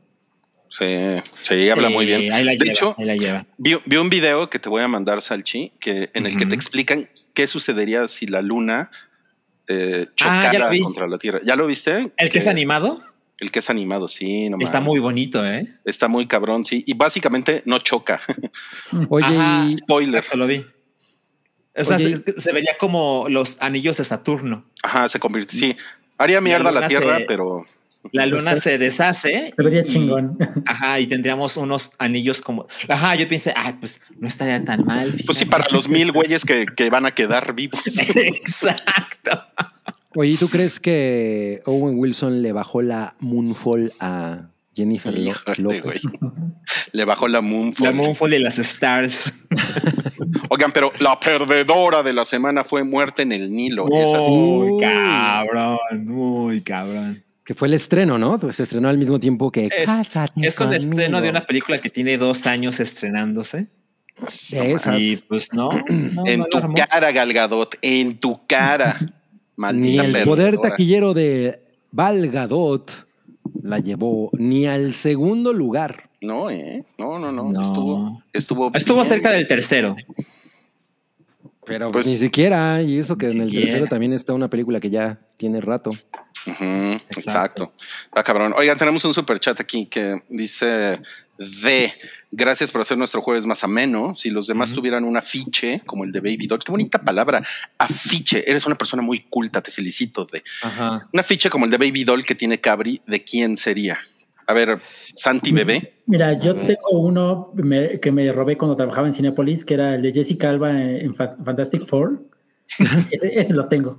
Sí, 0.70 0.86
sí, 1.42 1.70
habla 1.70 1.88
Sí, 1.90 1.94
muy 1.94 2.06
bien. 2.06 2.32
Ahí 2.32 2.44
la 2.46 2.52
De 2.54 2.58
lleva, 2.60 2.72
hecho, 2.72 2.96
ahí 2.98 3.06
la 3.06 3.16
lleva. 3.16 3.46
vi, 3.58 3.76
vi 3.86 3.98
un 3.98 4.10
video 4.10 4.50
que 4.50 4.58
te 4.60 4.70
voy 4.70 4.82
a 4.84 4.88
mandar, 4.88 5.22
Salchi, 5.22 5.72
que, 5.80 6.12
en 6.14 6.26
el 6.28 6.38
que 6.38 6.46
te 6.46 6.56
explican 6.56 7.10
qué 7.34 7.46
sucedería 7.48 8.08
si 8.08 8.26
la 8.28 8.42
luna 8.42 8.90
eh, 9.68 10.06
Ah, 10.08 10.12
chocara 10.16 10.70
contra 10.82 11.08
la 11.08 11.18
Tierra. 11.18 11.40
¿Ya 11.44 11.56
lo 11.56 11.66
viste? 11.66 12.12
El 12.18 12.30
que 12.30 12.40
es 12.40 12.48
animado 12.48 13.02
El 13.42 13.50
que 13.50 13.58
es 13.60 13.70
animado, 13.72 14.08
sí, 14.08 14.50
no 14.52 14.58
está 14.62 14.80
muy 14.80 15.00
bonito, 15.00 15.44
¿eh? 15.46 15.68
Está 15.84 16.08
muy 16.08 16.28
cabrón, 16.28 16.64
sí. 16.64 16.84
Y 16.86 16.94
básicamente 16.94 17.64
no 17.66 17.80
choca. 17.80 18.22
Oye, 19.10 19.26
Ajá. 19.26 19.68
Spoiler. 19.70 20.24
Lo 20.36 20.46
vi. 20.46 20.64
O 21.76 21.84
sea, 21.84 21.98
se, 21.98 22.24
se 22.40 22.52
veía 22.54 22.78
como 22.80 23.26
los 23.30 23.58
anillos 23.60 23.98
de 23.98 24.04
Saturno. 24.06 24.66
Ajá, 24.84 25.10
se 25.10 25.20
convierte. 25.20 25.54
Sí, 25.58 25.76
haría 26.20 26.40
mierda 26.40 26.72
la, 26.72 26.86
Tierra, 26.86 27.18
se- 27.18 27.26
pero 27.26 27.66
La 28.12 28.24
Pues 28.30 28.30
luna 28.32 28.52
es- 28.54 28.64
se 28.64 28.78
deshace. 28.78 29.54
Se 29.58 29.64
vería 29.64 29.82
y- 29.82 29.86
chingón. 29.88 30.38
Ajá, 30.68 31.00
y 31.00 31.08
tendríamos 31.08 31.58
unos 31.58 31.92
anillos 31.98 32.42
como. 32.42 32.68
Ajá, 32.90 33.16
yo 33.16 33.28
pensé, 33.28 33.54
ay, 33.56 33.74
pues 33.80 34.02
no 34.20 34.28
estaría 34.28 34.64
tan 34.64 34.86
mal. 34.86 35.16
pues 35.26 35.40
sí, 35.40 35.46
para 35.46 35.66
los 35.72 35.88
mil 35.90 36.12
güeyes 36.14 36.46
que, 36.46 36.68
que 36.76 36.92
van 36.92 37.08
a 37.08 37.12
quedar 37.12 37.56
vivos. 37.56 37.82
Exacto. 37.98 39.46
Oye, 40.16 40.32
¿y 40.32 40.38
¿tú 40.38 40.50
crees 40.50 40.80
que 40.80 41.62
Owen 41.66 41.98
Wilson 41.98 42.42
le 42.42 42.52
bajó 42.52 42.82
la 42.82 43.14
Moonfall 43.20 43.92
a 44.00 44.50
Jennifer 44.76 45.14
Híjole, 45.18 45.62
López? 45.62 45.84
güey. 45.84 46.00
Le 46.94 47.06
bajó 47.06 47.28
la 47.28 47.42
Moonfall. 47.42 47.90
La 47.90 47.92
Moonfall 47.94 48.34
y 48.34 48.40
las 48.40 48.60
Stars. 48.60 49.34
Oigan, 50.50 50.72
pero 50.72 50.92
la 51.00 51.20
perdedora 51.20 52.04
de 52.04 52.14
la 52.14 52.26
semana 52.26 52.64
fue 52.64 52.84
Muerte 52.84 53.24
en 53.24 53.32
el 53.32 53.54
Nilo. 53.54 53.86
Es 53.92 54.14
así. 54.14 54.32
Muy 54.32 54.72
Uy. 54.72 54.82
cabrón, 54.82 56.06
muy 56.06 56.62
cabrón. 56.62 57.24
Que 57.44 57.54
fue 57.54 57.68
el 57.68 57.74
estreno, 57.74 58.18
¿no? 58.18 58.38
Pues 58.38 58.56
se 58.58 58.64
estrenó 58.64 58.88
al 58.88 58.98
mismo 58.98 59.20
tiempo 59.20 59.52
que 59.52 59.66
Es, 59.66 59.86
Cásate 59.86 60.46
es 60.48 60.60
un 60.60 60.74
estreno 60.74 61.22
de 61.22 61.30
una 61.30 61.46
película 61.46 61.78
que 61.80 61.90
tiene 61.90 62.18
dos 62.18 62.46
años 62.46 62.80
estrenándose. 62.80 63.68
Y 64.98 65.18
pues 65.18 65.52
no. 65.52 65.70
no, 65.90 66.24
En 66.28 66.42
no 66.42 66.46
tu 66.46 66.60
cara, 66.76 67.12
Galgadot, 67.12 67.76
en 67.82 68.18
tu 68.18 68.46
cara. 68.46 68.98
Ni 69.74 69.96
Maldita 69.98 70.06
el 70.06 70.12
perdedora. 70.14 70.36
poder 70.36 70.58
taquillero 70.58 71.14
de 71.14 71.62
Valgadot 71.92 72.92
la 73.64 73.80
llevó 73.80 74.30
ni 74.34 74.66
al 74.68 74.94
segundo 74.94 75.54
lugar. 75.54 76.10
No, 76.22 76.50
eh. 76.50 76.84
No, 76.98 77.18
no, 77.20 77.32
no. 77.32 77.52
No. 77.52 77.62
Estuvo, 77.62 78.24
estuvo. 78.34 78.72
Estuvo 78.74 79.04
cerca 79.06 79.32
del 79.32 79.48
tercero. 79.48 79.96
Pero 81.66 81.92
Pues- 81.92 82.08
ni 82.08 82.14
siquiera, 82.16 82.82
y 82.82 82.98
eso 82.98 83.18
que 83.18 83.28
en 83.28 83.42
el 83.42 83.48
siquiera. 83.50 83.66
tercero 83.72 83.88
también 83.88 84.14
está 84.14 84.34
una 84.34 84.50
película 84.50 84.80
que 84.80 84.90
ya 84.90 85.20
tiene 85.38 85.62
rato. 85.62 85.90
Ujú, 86.48 86.64
exacto. 87.18 87.72
Ah, 88.12 88.24
cabrón. 88.24 88.54
Oigan, 88.58 88.78
tenemos 88.78 89.06
un 89.06 89.14
super 89.14 89.40
chat 89.40 89.60
aquí 89.60 89.86
que 89.86 90.16
dice 90.30 91.00
de 91.38 91.94
gracias 92.32 92.72
por 92.72 92.82
hacer 92.82 92.98
nuestro 92.98 93.22
jueves 93.22 93.46
más 93.46 93.64
ameno. 93.64 94.16
Si 94.16 94.30
los 94.30 94.48
demás 94.48 94.72
tuvieran 94.74 95.04
un 95.04 95.18
afiche 95.18 95.82
como 95.86 96.04
el 96.04 96.12
de 96.12 96.20
Baby 96.22 96.48
Doll, 96.48 96.64
qué 96.64 96.72
bonita 96.72 97.02
palabra. 97.04 97.44
Afiche. 97.78 98.50
Eres 98.50 98.66
una 98.66 98.76
persona 98.76 99.02
muy 99.02 99.20
culta. 99.30 99.62
Te 99.62 99.72
felicito. 99.72 100.26
De 100.26 100.44
Ajá. 100.64 101.08
un 101.12 101.20
afiche 101.20 101.50
como 101.50 101.66
el 101.66 101.72
de 101.72 101.78
Baby 101.78 102.04
Doll 102.04 102.24
que 102.24 102.36
tiene 102.36 102.60
Cabri. 102.60 103.02
¿De 103.06 103.24
quién 103.24 103.58
sería? 103.58 104.00
A 104.48 104.54
ver, 104.54 104.80
Santi 105.16 105.52
Bebé. 105.54 105.94
Mira, 106.08 106.38
yo 106.38 106.56
tengo 106.56 106.90
uno 107.00 107.52
me- 107.56 108.00
que 108.00 108.12
me 108.12 108.30
robé 108.34 108.58
cuando 108.58 108.76
trabajaba 108.76 109.08
en 109.08 109.14
Cinepolis, 109.14 109.64
que 109.64 109.76
era 109.76 109.96
el 109.96 110.02
de 110.02 110.12
Jessica 110.12 110.50
Alba 110.50 110.72
en 110.72 111.14
Fa- 111.16 111.36
Fantastic 111.46 111.86
Four. 111.86 112.22
ese, 113.12 113.40
ese 113.40 113.54
lo 113.54 113.68
tengo. 113.68 113.98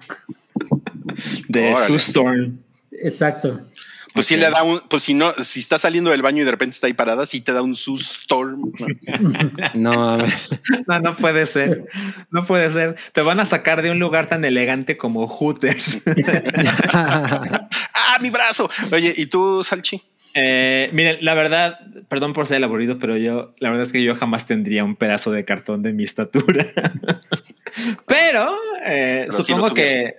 De 1.49 1.73
Storm. 1.97 2.59
Exacto. 2.93 3.61
Pues 4.15 4.27
sí 4.27 4.35
Ok. 4.35 4.41
le 4.41 4.51
da 4.51 4.63
un, 4.63 4.81
pues 4.89 5.03
si 5.03 5.15
no, 5.15 5.33
si 5.33 5.61
está 5.61 5.79
saliendo 5.79 6.11
del 6.11 6.23
baño 6.23 6.43
y 6.43 6.45
de 6.45 6.51
repente 6.51 6.75
está 6.75 6.87
ahí 6.87 6.93
parada, 6.93 7.25
sí 7.27 7.41
te 7.41 7.53
da 7.53 7.63
un 7.63 7.75
sustorm. 7.75 8.73
No, 9.75 10.19
No, 10.87 11.01
no 11.01 11.17
puede 11.17 11.47
ser. 11.47 11.85
No 12.31 12.45
puede 12.47 12.71
ser. 12.71 12.97
Te 13.13 13.23
van 13.23 13.41
a 13.41 13.47
sacar 13.47 13.83
de 13.83 13.91
un 13.91 13.99
lugar 13.99 14.27
tan 14.27 14.45
elegante 14.45 14.97
como 14.97 15.27
Hooters. 15.27 15.99
¡Ah, 16.93 18.19
mi 18.21 18.31
brazo! 18.31 18.71
Oye, 18.91 19.15
¿y 19.17 19.27
tú, 19.27 19.63
Salchi? 19.65 20.03
Eh, 20.35 20.89
miren, 20.93 21.19
la 21.21 21.35
verdad, 21.35 21.79
perdón 22.09 22.33
por 22.33 22.47
ser 22.47 22.57
el 22.59 22.65
aburrido, 22.65 22.99
pero 22.99 23.17
yo, 23.19 23.55
la 23.59 23.69
verdad 23.69 23.87
es 23.87 23.93
que 23.93 24.03
yo 24.03 24.15
jamás 24.17 24.47
tendría 24.47 24.83
un 24.85 24.97
pedazo 24.97 25.31
de 25.31 25.45
cartón 25.45 25.83
de 25.83 25.93
mi 25.93 26.05
estatura. 26.05 26.67
pero 28.07 28.57
eh, 28.85 29.27
Pero 29.29 29.43
supongo 29.43 29.75
que, 29.75 30.17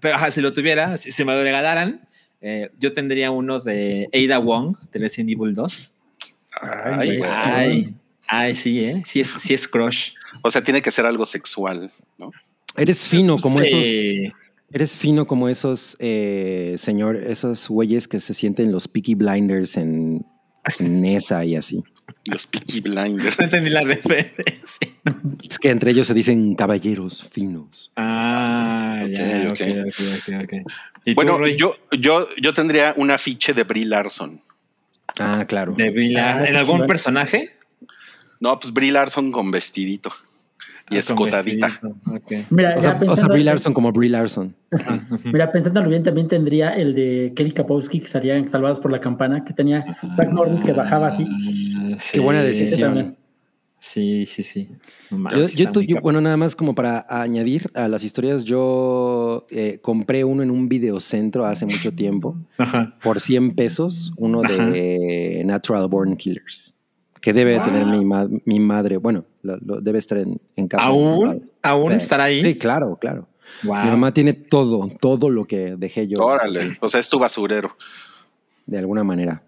pero 0.00 0.16
ajá, 0.16 0.30
si 0.30 0.40
lo 0.40 0.52
tuviera, 0.52 0.96
si, 0.96 1.10
si 1.12 1.24
me 1.24 1.32
lo 1.32 1.42
regalaran, 1.42 2.06
eh, 2.40 2.70
yo 2.78 2.92
tendría 2.92 3.30
uno 3.30 3.60
de 3.60 4.08
Ada 4.12 4.38
Wong 4.38 4.76
de 4.92 4.98
Resident 4.98 5.30
Evil 5.30 5.54
2. 5.54 5.92
Ay. 6.60 7.20
Ay, 7.24 7.94
ay, 8.28 8.54
sí, 8.54 8.80
eh, 8.84 9.02
sí 9.04 9.20
es, 9.20 9.28
sí 9.40 9.54
es 9.54 9.68
crush. 9.68 10.12
O 10.42 10.50
sea, 10.50 10.62
tiene 10.62 10.82
que 10.82 10.90
ser 10.90 11.06
algo 11.06 11.26
sexual, 11.26 11.90
¿no? 12.18 12.30
eres 12.76 13.08
fino 13.08 13.38
como 13.38 13.60
esos, 13.60 14.34
eres 14.70 14.96
fino 14.96 15.26
como 15.26 15.48
esos, 15.48 15.96
eh, 15.98 16.76
señor, 16.78 17.16
esos 17.16 17.68
güeyes 17.68 18.06
que 18.08 18.20
se 18.20 18.34
sienten 18.34 18.72
los 18.72 18.88
Peaky 18.88 19.14
Blinders 19.14 19.76
en, 19.76 20.24
en 20.78 21.04
esa 21.04 21.44
y 21.44 21.56
así. 21.56 21.82
Los 22.26 22.46
Peaky 22.46 22.80
Blinders. 22.80 23.38
No 23.38 23.44
entendí 23.44 23.70
la 23.70 23.82
referencia. 23.82 24.44
Es 25.48 25.58
que 25.58 25.70
entre 25.70 25.90
ellos 25.92 26.06
se 26.06 26.14
dicen 26.14 26.54
caballeros 26.54 27.24
finos. 27.30 27.92
Ah, 27.96 29.04
ya, 29.12 29.50
Ok, 29.50 29.60
ok, 29.60 29.60
ok. 29.60 29.86
ok, 29.86 30.34
ok, 30.34 30.44
ok. 30.44 30.72
¿Y 31.04 31.10
tú, 31.10 31.14
Bueno, 31.14 31.46
yo, 31.48 31.76
yo, 31.98 32.28
yo 32.40 32.52
tendría 32.54 32.94
un 32.96 33.10
afiche 33.10 33.54
de 33.54 33.62
Brie 33.64 33.86
Larson. 33.86 34.40
Ah, 35.18 35.44
claro. 35.48 35.72
de 35.76 35.90
Vila- 35.90 36.38
Ah, 36.40 36.44
¿En 36.48 36.56
algún 36.56 36.84
personaje? 36.86 37.50
No, 38.40 38.58
pues 38.58 38.72
Brie 38.72 38.92
Larson 38.92 39.30
con 39.32 39.50
vestidito 39.50 40.12
y 40.90 40.96
Ah, 40.96 40.98
escotadita. 41.00 41.80
Mira, 42.50 42.74
O 42.76 42.80
sea, 42.80 43.00
o 43.06 43.16
sea, 43.16 43.28
Brie 43.28 43.44
Larson 43.44 43.74
como 43.74 43.92
Brie 43.92 44.10
Larson. 44.10 44.54
Mira, 45.24 45.50
pensándolo 45.50 45.88
bien, 45.88 46.02
también 46.02 46.28
tendría 46.28 46.70
el 46.74 46.94
de 46.94 47.32
Kelly 47.34 47.52
Kapowski, 47.52 48.00
que 48.00 48.06
salía 48.06 48.36
en 48.36 48.48
Salvados 48.48 48.80
por 48.80 48.92
la 48.92 49.00
Campana, 49.00 49.44
que 49.44 49.52
tenía 49.52 49.96
Zack 50.14 50.30
Norris 50.32 50.62
que 50.64 50.72
bajaba 50.72 51.08
así. 51.08 51.26
Ah, 51.76 51.96
Qué 52.12 52.20
buena 52.20 52.42
decisión. 52.42 53.16
Sí, 53.78 54.26
sí, 54.26 54.42
sí. 54.42 54.68
Yo, 55.10 55.16
mames, 55.18 55.54
yo 55.54 56.00
bueno, 56.00 56.20
nada 56.20 56.36
más 56.36 56.56
como 56.56 56.74
para 56.74 57.06
añadir 57.08 57.70
a 57.74 57.88
las 57.88 58.02
historias, 58.02 58.44
yo 58.44 59.46
eh, 59.50 59.78
compré 59.82 60.24
uno 60.24 60.42
en 60.42 60.50
un 60.50 60.68
videocentro 60.68 61.44
hace 61.44 61.66
mucho 61.66 61.92
tiempo 61.92 62.36
Ajá. 62.58 62.96
por 63.02 63.20
100 63.20 63.54
pesos, 63.54 64.12
uno 64.16 64.42
de 64.42 65.42
Natural 65.44 65.86
Born 65.88 66.16
Killers, 66.16 66.75
que 67.26 67.32
debe 67.32 67.58
tener 67.58 67.84
mi, 67.86 68.04
ma- 68.04 68.28
mi 68.44 68.60
madre, 68.60 68.98
bueno, 68.98 69.20
lo- 69.42 69.56
lo- 69.56 69.80
debe 69.80 69.98
estar 69.98 70.16
en, 70.18 70.40
en 70.54 70.68
casa. 70.68 70.84
¿Aún? 70.84 71.42
¿Aún 71.60 71.90
Sí. 71.90 71.96
estará 71.96 72.22
ahí? 72.22 72.40
Sí, 72.40 72.54
claro, 72.56 72.96
claro. 73.00 73.26
Wow. 73.64 73.74
Mi 73.82 73.90
mamá 73.90 74.14
tiene 74.14 74.32
todo, 74.32 74.88
todo 75.00 75.28
lo 75.28 75.44
que 75.44 75.74
dejé 75.76 76.06
yo. 76.06 76.20
Órale, 76.20 76.78
o 76.80 76.88
sea, 76.88 77.00
es 77.00 77.08
tu 77.08 77.18
basurero. 77.18 77.76
De 78.64 78.78
alguna 78.78 79.02
manera. 79.02 79.42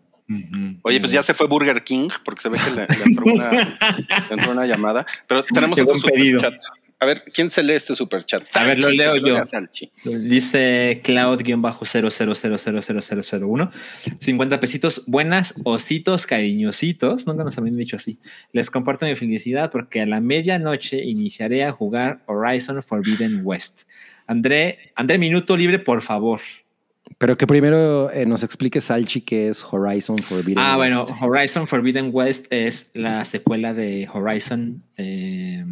Oye, 0.83 0.99
pues 0.99 1.13
ya 1.13 1.23
se 1.23 1.35
fue 1.35 1.47
Burger 1.47 1.85
King 1.85 2.09
porque 2.25 2.41
se 2.43 2.49
ve 2.49 2.59
que 2.65 2.71
le, 2.73 2.85
le 2.99 3.05
entró, 3.05 3.33
una, 3.33 3.51
le 3.53 4.35
entró 4.35 4.51
una 4.51 4.67
llamada. 4.67 5.07
Pero 5.29 5.45
tenemos 5.45 5.79
Llegó 5.79 5.93
otro 5.93 6.03
un 6.05 6.11
pedido. 6.11 6.41
superchat. 6.41 6.61
A 7.01 7.07
ver, 7.07 7.23
¿quién 7.33 7.49
se 7.51 7.63
lee 7.63 7.75
este 7.75 7.95
superchat? 7.95 8.43
A 8.57 8.65
ver, 8.65 8.79
lo 8.79 8.83
Salchi, 8.83 8.97
leo 8.97 9.17
yo. 9.19 9.45
Salchi. 9.45 9.89
Dice 10.05 11.01
Cloud-000000001. 11.05 13.71
50 14.19 14.61
pesitos. 14.61 15.05
Buenas 15.07 15.55
ositos 15.63 16.27
cariñositos. 16.27 17.29
Nunca 17.29 17.45
nos 17.45 17.57
habían 17.57 17.77
dicho 17.77 17.95
así. 17.95 18.19
Les 18.53 18.69
comparto 18.71 19.07
mi 19.07 19.15
felicidad 19.15 19.71
porque 19.71 20.01
a 20.01 20.07
la 20.07 20.21
medianoche 20.21 21.05
iniciaré 21.05 21.63
a 21.65 21.71
jugar 21.71 22.25
Horizon 22.27 22.83
Forbidden 22.83 23.43
West. 23.45 23.83
André, 24.27 24.91
André, 24.97 25.19
minuto 25.19 25.57
libre, 25.57 25.79
por 25.79 26.03
favor. 26.03 26.41
Pero 27.17 27.37
que 27.37 27.47
primero 27.47 28.11
eh, 28.13 28.27
nos 28.27 28.43
explique 28.43 28.81
Salchi 28.81 29.23
qué 29.23 29.49
es 29.49 29.65
Horizon 29.65 30.19
Forbidden 30.19 30.59
Ah, 30.59 30.77
West. 30.77 30.95
bueno, 30.95 31.07
Horizon 31.21 31.67
Forbidden 31.67 32.11
West 32.13 32.47
es 32.51 32.91
la 32.95 33.25
secuela 33.25 33.73
de 33.75 34.09
Horizon, 34.13 34.83
eh, 34.99 35.65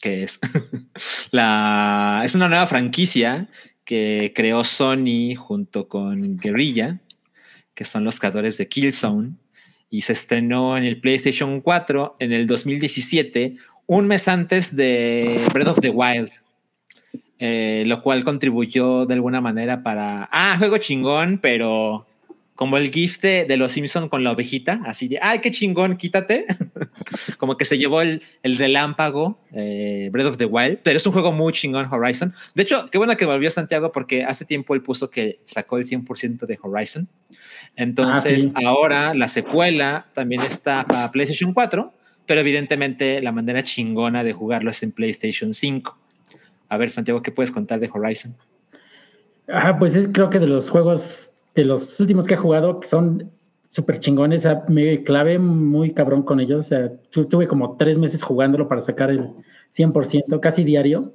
que 0.00 0.22
es 0.22 0.38
la 1.30 2.22
es 2.24 2.34
una 2.34 2.48
nueva 2.48 2.66
franquicia 2.66 3.48
que 3.84 4.32
creó 4.34 4.62
Sony 4.64 5.34
junto 5.36 5.88
con 5.88 6.36
Guerrilla, 6.36 7.00
que 7.74 7.84
son 7.84 8.04
los 8.04 8.20
creadores 8.20 8.58
de 8.58 8.68
Killzone, 8.68 9.32
y 9.90 10.02
se 10.02 10.12
estrenó 10.12 10.76
en 10.76 10.84
el 10.84 11.00
PlayStation 11.00 11.60
4 11.60 12.16
en 12.20 12.32
el 12.32 12.46
2017, 12.46 13.56
un 13.86 14.06
mes 14.06 14.28
antes 14.28 14.74
de 14.76 15.40
Breath 15.52 15.68
of 15.68 15.80
the 15.80 15.90
Wild. 15.90 16.30
Eh, 17.44 17.82
lo 17.86 18.02
cual 18.02 18.22
contribuyó 18.22 19.04
de 19.04 19.14
alguna 19.14 19.40
manera 19.40 19.82
para, 19.82 20.28
ah, 20.30 20.54
juego 20.58 20.78
chingón, 20.78 21.38
pero 21.42 22.06
como 22.54 22.76
el 22.76 22.92
GIF 22.92 23.20
de, 23.20 23.46
de 23.46 23.56
los 23.56 23.72
Simpson 23.72 24.08
con 24.08 24.22
la 24.22 24.30
ovejita, 24.30 24.80
así 24.86 25.08
de, 25.08 25.18
ay, 25.20 25.40
qué 25.40 25.50
chingón, 25.50 25.96
quítate. 25.96 26.46
como 27.38 27.56
que 27.56 27.64
se 27.64 27.78
llevó 27.78 28.00
el, 28.00 28.22
el 28.44 28.56
relámpago 28.58 29.40
eh, 29.52 30.08
Breath 30.12 30.28
of 30.28 30.36
the 30.36 30.44
Wild, 30.44 30.78
pero 30.84 30.98
es 30.98 31.04
un 31.04 31.12
juego 31.12 31.32
muy 31.32 31.52
chingón 31.52 31.88
Horizon. 31.92 32.32
De 32.54 32.62
hecho, 32.62 32.88
qué 32.90 32.98
bueno 32.98 33.16
que 33.16 33.24
volvió 33.24 33.50
Santiago 33.50 33.90
porque 33.90 34.22
hace 34.22 34.44
tiempo 34.44 34.74
él 34.76 34.82
puso 34.82 35.10
que 35.10 35.40
sacó 35.44 35.78
el 35.78 35.84
100% 35.84 36.46
de 36.46 36.58
Horizon. 36.62 37.08
Entonces, 37.74 38.50
Ah, 38.54 38.58
sí. 38.60 38.64
ahora 38.64 39.14
la 39.14 39.26
secuela 39.26 40.06
también 40.14 40.42
está 40.42 40.84
para 40.86 41.10
PlayStation 41.10 41.52
4, 41.54 41.92
pero 42.26 42.40
evidentemente 42.40 43.20
la 43.20 43.32
manera 43.32 43.64
chingona 43.64 44.22
de 44.22 44.32
jugarlo 44.32 44.70
es 44.70 44.80
en 44.84 44.92
PlayStation 44.92 45.54
5. 45.54 45.98
A 46.72 46.78
ver, 46.78 46.88
Santiago, 46.88 47.20
¿qué 47.20 47.30
puedes 47.30 47.50
contar 47.50 47.80
de 47.80 47.90
Horizon? 47.92 48.34
Ah, 49.46 49.76
pues 49.78 49.94
es 49.94 50.08
creo 50.10 50.30
que 50.30 50.38
de 50.38 50.46
los 50.46 50.70
juegos, 50.70 51.28
de 51.54 51.66
los 51.66 52.00
últimos 52.00 52.26
que 52.26 52.32
he 52.32 52.38
jugado, 52.38 52.80
son 52.82 53.30
súper 53.68 53.98
chingones, 53.98 54.48
me 54.68 55.04
clavé 55.04 55.38
muy 55.38 55.92
cabrón 55.92 56.22
con 56.22 56.40
ellos, 56.40 56.64
o 56.64 56.68
sea, 56.70 56.90
tu- 57.10 57.26
tuve 57.26 57.46
como 57.46 57.76
tres 57.76 57.98
meses 57.98 58.22
jugándolo 58.22 58.68
para 58.68 58.80
sacar 58.80 59.10
el 59.10 59.28
100%, 59.68 60.40
casi 60.40 60.64
diario, 60.64 61.12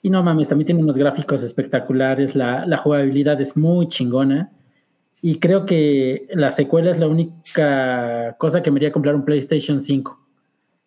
y 0.00 0.08
no 0.08 0.22
mames, 0.22 0.48
también 0.48 0.64
tiene 0.64 0.82
unos 0.82 0.96
gráficos 0.96 1.42
espectaculares, 1.42 2.34
la, 2.34 2.64
la 2.64 2.78
jugabilidad 2.78 3.38
es 3.38 3.54
muy 3.54 3.88
chingona, 3.88 4.50
y 5.20 5.40
creo 5.40 5.66
que 5.66 6.26
la 6.32 6.52
secuela 6.52 6.90
es 6.92 6.98
la 6.98 7.08
única 7.08 8.34
cosa 8.38 8.62
que 8.62 8.70
me 8.70 8.78
haría 8.78 8.92
comprar 8.92 9.14
un 9.14 9.26
PlayStation 9.26 9.82
5. 9.82 10.25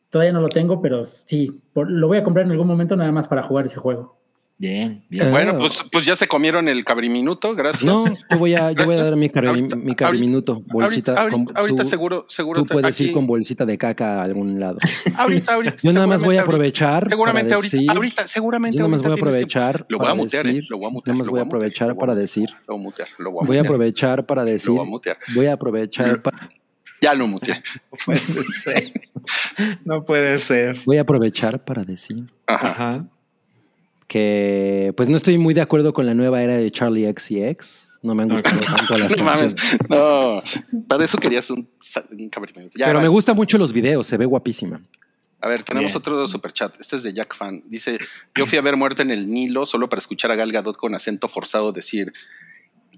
Todavía 0.09 0.31
no 0.33 0.41
lo 0.41 0.49
tengo, 0.49 0.81
pero 0.81 1.03
sí, 1.03 1.61
por- 1.73 1.89
lo 1.89 2.07
voy 2.07 2.17
a 2.17 2.23
comprar 2.23 2.45
en 2.45 2.51
algún 2.51 2.67
momento 2.67 2.95
nada 2.95 3.11
más 3.11 3.27
para 3.27 3.43
jugar 3.43 3.65
ese 3.67 3.77
juego. 3.77 4.17
Bien, 4.61 5.05
bien. 5.07 5.27
Eh, 5.27 5.31
Bueno, 5.31 5.55
pues, 5.55 5.85
pues 5.89 6.05
ya 6.05 6.17
se 6.17 6.27
comieron 6.27 6.67
el 6.67 6.83
cabriminuto, 6.83 7.55
gracias. 7.55 7.85
No, 7.85 7.95
yo 8.05 8.37
voy 8.37 8.55
a, 8.55 8.57
yo 8.57 8.63
voy 8.63 8.67
a 8.67 8.73
Gracias. 8.73 9.09
dar 9.11 9.15
mi, 9.17 9.29
cabri, 9.29 9.47
Ahorita- 9.47 9.75
mi 9.77 9.95
cabriminuto, 9.95 10.55
bolsita. 10.67 11.13
ahorita, 11.13 11.21
ahorita, 11.21 11.45
con- 11.53 11.57
ahorita 11.57 11.83
tú- 11.83 11.89
seguro, 11.89 12.25
seguro 12.27 12.63
Tú 12.63 12.73
puedes 12.73 12.99
ir 12.99 13.05
aquí- 13.07 13.13
con 13.13 13.25
bolsita 13.25 13.65
de 13.65 13.77
caca 13.77 14.19
a 14.19 14.23
algún 14.23 14.59
lado. 14.59 14.79
ahorita, 15.17 15.53
ahorita. 15.53 15.75
Yo 15.81 15.93
nada 15.93 16.07
más 16.07 16.21
voy 16.25 16.35
a 16.35 16.41
aprovechar. 16.41 17.07
Seguramente 17.07 17.49
para 17.51 17.55
ahorita, 17.55 17.77
decir- 17.77 17.89
ahorita, 17.89 18.27
seguramente 18.27 18.77
Yo 18.79 18.83
nada 18.83 18.89
más 18.97 19.01
voy 19.01 19.11
a 19.11 19.13
aprovechar. 19.13 19.85
Lo 19.87 19.97
voy 19.97 20.05
a 20.05 20.09
para 20.09 20.15
mutear, 20.15 20.45
eh, 20.45 20.49
decir- 20.49 20.65
lo 20.69 20.77
voy 20.77 20.87
a 20.87 20.89
mutear, 20.89 21.13
Nada 21.15 21.17
más 21.19 21.25
lo 21.27 21.31
voy 21.31 21.39
a 21.39 21.39
voy 21.39 21.39
a 21.41 21.45
mutear, 21.45 21.57
aprovechar 21.57 21.87
lo 21.87 21.93
voy 21.95 21.97
a 21.97 21.99
para 22.01 22.13
mutear. 22.15 22.21
decir. 22.21 22.49
Lo 22.67 22.73
voy 22.75 22.81
a 22.81 22.83
mutear, 22.83 23.07
lo 23.17 23.31
voy 23.31 23.39
a 23.43 23.47
Voy 23.47 23.55
a 23.55 23.59
mutear. 23.61 23.65
aprovechar 23.65 24.25
para 24.25 24.41
Lo 24.43 24.49
decir. 24.51 24.71
voy 24.71 24.81
a 24.81 24.89
mutear. 24.89 25.17
Voy 25.35 25.45
a 25.45 25.53
aprovechar. 25.53 26.21
pa- 26.21 26.49
Ya 27.01 27.13
lo 27.13 27.27
muteé. 27.27 27.61
No 27.91 28.05
puede 28.05 28.19
ser. 28.63 28.93
No 29.85 30.05
puede 30.05 30.39
ser. 30.39 30.79
Voy 30.85 30.97
a 30.97 31.01
aprovechar 31.01 31.63
para 31.63 31.83
decir 31.83 32.31
Ajá. 32.47 32.69
Ajá. 32.71 33.09
que 34.07 34.93
pues 34.97 35.09
no 35.09 35.17
estoy 35.17 35.37
muy 35.37 35.53
de 35.53 35.61
acuerdo 35.61 35.93
con 35.93 36.05
la 36.05 36.13
nueva 36.13 36.41
era 36.41 36.57
de 36.57 36.71
Charlie 36.71 37.07
X 37.07 37.31
y 37.31 37.43
X. 37.43 37.89
No 38.01 38.15
me 38.15 38.23
han 38.23 38.29
gustado 38.29 38.59
tanto 38.77 38.97
las 38.97 39.17
No 39.17 39.23
mames. 39.23 39.55
No, 39.89 40.41
para 40.87 41.03
eso 41.03 41.17
querías 41.17 41.49
un, 41.51 41.59
un 41.59 42.29
Pero 42.75 43.01
me 43.01 43.07
gustan 43.07 43.35
mucho 43.35 43.57
los 43.57 43.73
videos, 43.73 44.07
se 44.07 44.17
ve 44.17 44.25
guapísima. 44.25 44.81
A 45.41 45.47
ver, 45.47 45.63
tenemos 45.63 45.91
Bien. 45.91 45.97
otro 45.97 46.27
superchat. 46.27 46.79
Este 46.81 46.97
es 46.97 47.03
de 47.03 47.13
Jack 47.13 47.33
Fan. 47.33 47.63
Dice: 47.67 47.97
Yo 48.35 48.45
fui 48.45 48.57
a 48.57 48.61
ver 48.61 48.75
Muerte 48.75 49.03
en 49.03 49.11
el 49.11 49.29
Nilo 49.29 49.65
solo 49.65 49.87
para 49.87 49.99
escuchar 49.99 50.31
a 50.31 50.35
Gal 50.35 50.51
Gadot 50.51 50.75
con 50.75 50.93
acento 50.95 51.29
forzado 51.29 51.71
decir: 51.71 52.11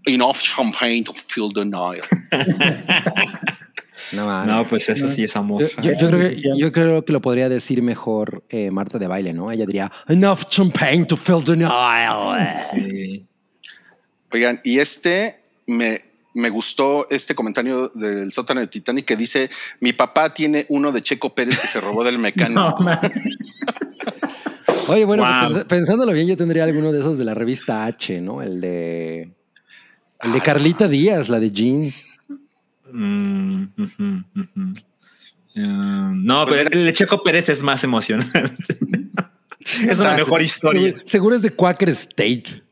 Enough 0.06 0.38
champagne 0.42 1.04
to 1.04 1.14
fill 1.14 1.52
the 1.54 1.66
Nile. 1.66 2.02
No, 4.14 4.66
pues 4.70 4.90
eso 4.90 5.08
sí 5.08 5.24
es 5.24 5.36
amor. 5.38 5.64
Yo, 5.82 5.94
yo- 5.94 6.10
creo 6.10 6.20
que, 6.20 6.42
yo 6.58 6.72
creo 6.72 7.06
que 7.06 7.14
lo 7.14 7.22
podría 7.22 7.48
decir 7.50 7.82
mejor 7.82 8.44
eh, 8.50 8.70
Marta 8.72 8.98
de 9.00 9.08
baile, 9.08 9.32
¿no? 9.32 9.52
Ella 9.52 9.66
diría 9.66 9.90
Enough 10.08 10.46
champagne 10.50 11.06
to 11.06 11.16
fill 11.16 11.42
the 11.44 11.56
Nile. 11.56 11.70
Sí. 12.74 13.26
Oigan, 14.34 14.60
y 14.66 14.80
este 14.80 15.42
me, 15.68 16.00
me 16.34 16.50
gustó 16.50 17.08
este 17.10 17.36
comentario 17.36 17.88
del 17.90 18.32
sótano 18.34 18.60
de 18.60 18.68
Titanic 18.68 19.06
que 19.06 19.16
dice: 19.16 19.50
Mi 19.80 19.94
papá 19.94 20.34
tiene 20.34 20.66
uno 20.70 20.92
de 20.92 21.02
Checo 21.02 21.34
Pérez 21.34 21.60
que 21.60 21.68
se 21.68 21.80
robó 21.80 22.04
del 22.04 22.18
mecánico. 22.18 22.76
No. 22.84 23.00
Oye, 24.88 25.06
bueno, 25.06 25.24
Wow. 25.24 25.54
pens- 25.60 25.66
pensándolo 25.68 26.12
bien, 26.12 26.28
yo 26.28 26.36
tendría 26.36 26.66
alguno 26.66 26.92
de 26.92 27.00
esos 27.00 27.18
de 27.18 27.24
la 27.24 27.34
revista 27.34 27.86
H, 27.86 28.20
¿no? 28.20 28.42
El 28.42 28.60
de. 28.60 29.32
El 30.24 30.34
de 30.34 30.42
Carlita 30.42 30.88
Díaz, 30.88 31.30
la 31.30 31.40
de 31.40 31.52
Jeans. 31.52 32.08
Mm. 32.92 33.64
Um, 35.54 36.26
no, 36.26 36.46
pero 36.46 36.70
el 36.70 36.86
de 36.86 36.94
Checo 36.94 37.22
Pérez 37.24 37.50
es 37.50 37.62
más 37.62 37.84
emocionante. 37.84 38.40
es 39.60 39.80
una 39.82 39.92
Está- 39.92 40.16
mejor 40.16 40.42
historia. 40.42 40.96
Seguro 41.06 41.36
es 41.36 41.42
de 41.42 41.52
Quaker 41.52 41.90
State. 41.90 42.64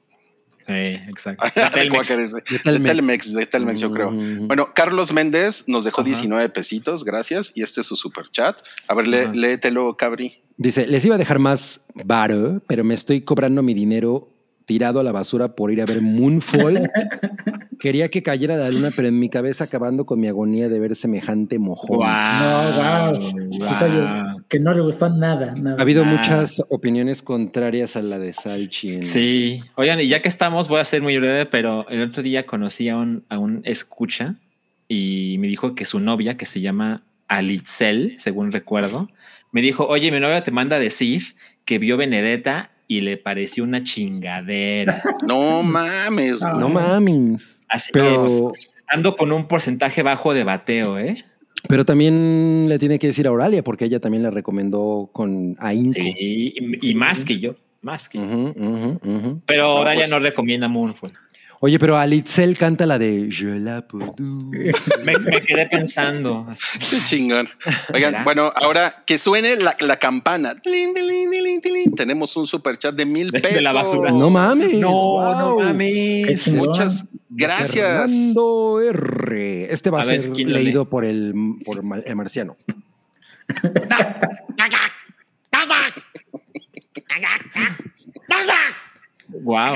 Eh, 0.71 1.03
exacto. 1.09 1.47
De 1.55 1.69
Telmex. 1.71 2.07
Quaker, 2.07 2.27
de, 2.27 2.59
Telmex. 2.63 2.85
Telmex, 2.91 3.33
de 3.33 3.45
Telmex, 3.47 3.79
yo 3.79 3.89
creo. 3.89 4.09
Ujú. 4.09 4.45
Bueno, 4.45 4.67
Carlos 4.75 5.12
Méndez 5.12 5.65
nos 5.67 5.83
dejó 5.83 6.01
Ajá. 6.01 6.09
19 6.12 6.47
pesitos, 6.49 7.03
gracias. 7.03 7.51
Y 7.55 7.63
este 7.63 7.81
es 7.81 7.88
su 7.88 7.95
super 7.95 8.25
chat. 8.29 8.62
A 8.88 8.93
ver, 8.93 9.07
lé- 9.07 9.33
léetelo, 9.33 9.97
Cabri. 9.97 10.43
Dice, 10.57 10.85
les 10.85 11.03
iba 11.05 11.15
a 11.15 11.17
dejar 11.17 11.39
más 11.39 11.81
varo, 11.95 12.62
pero 12.67 12.83
me 12.83 12.93
estoy 12.93 13.21
cobrando 13.21 13.63
mi 13.63 13.73
dinero 13.73 14.29
tirado 14.69 14.99
a 14.99 15.03
la 15.03 15.12
basura 15.12 15.55
por 15.55 15.71
ir 15.71 15.82
a 15.82 15.86
ver 15.86 15.99
Moonfall. 15.99 16.91
Quería 17.79 18.10
que 18.10 18.21
cayera 18.21 18.55
la 18.55 18.69
luna, 18.69 18.89
pero 18.95 19.08
en 19.08 19.17
mi 19.17 19.29
cabeza 19.29 19.63
acabando 19.63 20.05
con 20.05 20.19
mi 20.19 20.27
agonía 20.27 20.69
de 20.69 20.79
ver 20.79 20.95
semejante 20.95 21.58
mojón. 21.58 21.97
Guau, 21.97 22.39
No, 22.39 23.12
wow. 23.17 23.58
guau. 23.58 24.41
Que 24.47 24.60
no 24.60 24.71
le 24.73 24.82
gustó 24.82 25.10
nada, 25.10 25.55
nada. 25.55 25.77
Ha 25.79 25.82
habido 25.82 26.03
Ah. 26.03 26.05
muchas 26.05 26.62
opiniones 26.69 27.23
contrarias 27.23 27.95
a 27.95 28.03
la 28.03 28.19
de 28.19 28.32
Salchi. 28.34 29.05
Sí, 29.05 29.62
oigan, 29.75 29.99
y 30.01 30.08
ya 30.08 30.21
que 30.21 30.27
estamos, 30.27 30.67
voy 30.67 30.82
a 30.82 30.84
ser 30.84 31.01
muy 31.01 31.17
breve, 31.17 31.47
pero 31.47 31.88
el 31.89 32.03
otro 32.03 32.21
día 32.21 32.45
conocí 32.45 32.89
a 32.89 32.97
un, 32.97 33.23
a 33.27 33.39
un 33.39 33.62
escucha 33.63 34.34
y 34.88 35.38
me 35.39 35.47
dijo 35.47 35.73
que 35.73 35.84
su 35.86 35.99
novia, 35.99 36.38
que 36.38 36.45
se 36.45 36.62
llama 36.62 37.01
Alitzel, 37.27 38.15
según 38.19 38.51
recuerdo, 38.51 39.10
me 39.51 39.62
dijo, 39.63 39.88
oye, 39.88 40.12
mi 40.12 40.19
novia 40.19 40.43
te 40.43 40.51
manda 40.51 40.75
a 40.75 40.79
decir 40.79 41.23
que 41.65 41.79
vio 41.79 41.97
Benedetta 41.97 42.69
y 42.91 43.02
le 43.02 43.17
pareció 43.17 43.63
una 43.63 43.84
chingadera. 43.84 45.04
No 45.28 45.62
mames. 45.63 46.41
Güey. 46.41 46.54
No 46.60 46.67
mames. 46.69 47.62
Así 47.69 47.91
que 47.93 47.99
Pero, 47.99 48.49
pues, 48.49 48.67
ando 48.88 49.15
con 49.15 49.32
un 49.32 49.47
porcentaje 49.47 50.02
bajo 50.04 50.34
de 50.34 50.43
bateo, 50.43 50.97
¿eh? 50.99 51.23
pero 51.67 51.86
también 51.86 52.65
le 52.69 52.80
tiene 52.80 52.97
que 52.99 53.08
decir 53.08 53.28
a 53.28 53.32
Oralia, 53.32 53.63
porque 53.63 53.86
ella 53.86 53.99
también 53.99 54.23
le 54.23 54.32
recomendó 54.32 55.10
con 55.13 55.56
ahínco. 55.60 55.93
Sí, 55.93 56.13
y, 56.17 56.89
y 56.91 56.95
más 56.95 57.23
que 57.25 57.38
yo, 57.39 57.56
más 57.82 58.08
que 58.10 58.17
yo. 58.17 58.54
Pero 59.45 59.63
No, 59.63 59.69
ahora 59.69 59.93
pues- 59.93 60.10
no 60.10 60.19
recomienda 60.19 60.67
Moonfall. 60.67 61.12
Oye, 61.62 61.78
pero 61.78 61.98
Alitzel 61.98 62.58
canta 62.58 62.86
la 62.86 62.98
de 62.98 63.28
Je 63.30 63.60
la 63.60 63.86
puedo. 63.86 64.13
Me, 64.52 65.17
me 65.19 65.41
quedé 65.41 65.67
pensando. 65.69 66.48
Qué 66.89 67.04
chingón. 67.04 67.50
Oigan, 67.93 68.24
bueno, 68.24 68.50
ahora 68.56 69.04
que 69.06 69.17
suene 69.17 69.58
la, 69.58 69.76
la 69.82 69.98
campana. 69.98 70.56
Tilín, 70.56 70.93
tilín, 70.93 71.30
tilín, 71.32 71.60
tilín. 71.62 71.95
Tenemos 71.95 72.36
un 72.38 72.48
super 72.48 72.78
chat 72.78 72.95
de 72.95 73.06
mil 73.06 73.32
pesos. 73.34 73.56
de 73.56 73.62
la 73.62 73.74
basura. 73.74 74.12
No 74.12 74.30
mames. 74.30 74.72
No, 74.74 74.89
no 74.89 75.56
wow. 75.56 75.58
Qué 75.58 75.63
mames. 75.65 76.43
chingón. 76.43 76.67
Muchas 76.67 77.06
gracias. 77.30 78.10
Fernando 78.10 78.80
R. 78.82 79.74
Este 79.74 79.89
va 79.89 80.00
a, 80.00 80.04
A 80.04 80.06
ver, 80.06 80.22
ser 80.22 80.32
¿quién 80.32 80.52
lo 80.52 80.58
leído 80.60 80.84
lee? 80.84 80.89
por 80.89 81.04
el, 81.04 81.34
por 81.65 81.84
mal- 81.84 82.04
el 82.06 82.15
marciano. 82.15 82.56
Wow. 89.30 89.76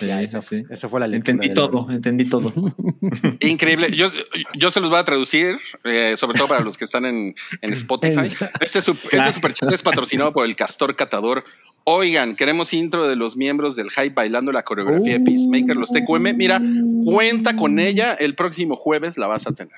Ya, 0.00 0.22
esa, 0.22 0.40
fue 0.40 1.00
la 1.00 1.06
lectura. 1.06 1.32
Entendí 1.34 1.52
todo, 1.54 1.90
entendí 1.90 2.24
todo. 2.24 2.52
Increíble. 3.40 3.90
Yo, 3.94 4.10
yo 4.54 4.70
se 4.70 4.80
los 4.80 4.88
voy 4.88 4.98
a 4.98 5.04
traducir, 5.04 5.58
eh, 5.84 6.14
sobre 6.16 6.38
todo 6.38 6.48
para 6.48 6.60
los 6.64 6.76
que 6.78 6.84
están 6.84 7.04
en, 7.04 7.34
en 7.60 7.72
Spotify. 7.72 8.28
Este, 8.60 8.78
sup- 8.80 8.98
este 9.10 9.32
superchat 9.32 9.70
es 9.72 9.82
patrocinado 9.82 10.32
por 10.32 10.46
el 10.46 10.56
Castor 10.56 10.96
Catador. 10.96 11.44
Oigan, 11.84 12.36
queremos 12.36 12.72
intro 12.72 13.06
de 13.08 13.16
los 13.16 13.36
miembros 13.36 13.76
del 13.76 13.90
Hype 13.90 14.10
bailando 14.14 14.52
la 14.52 14.62
coreografía 14.62 15.14
de 15.14 15.20
Peacemaker, 15.20 15.76
los 15.76 15.90
TQM. 15.92 16.36
Mira, 16.36 16.60
cuenta 17.04 17.56
con 17.56 17.78
ella. 17.78 18.14
El 18.14 18.34
próximo 18.34 18.76
jueves 18.76 19.18
la 19.18 19.26
vas 19.26 19.46
a 19.46 19.52
tener. 19.52 19.72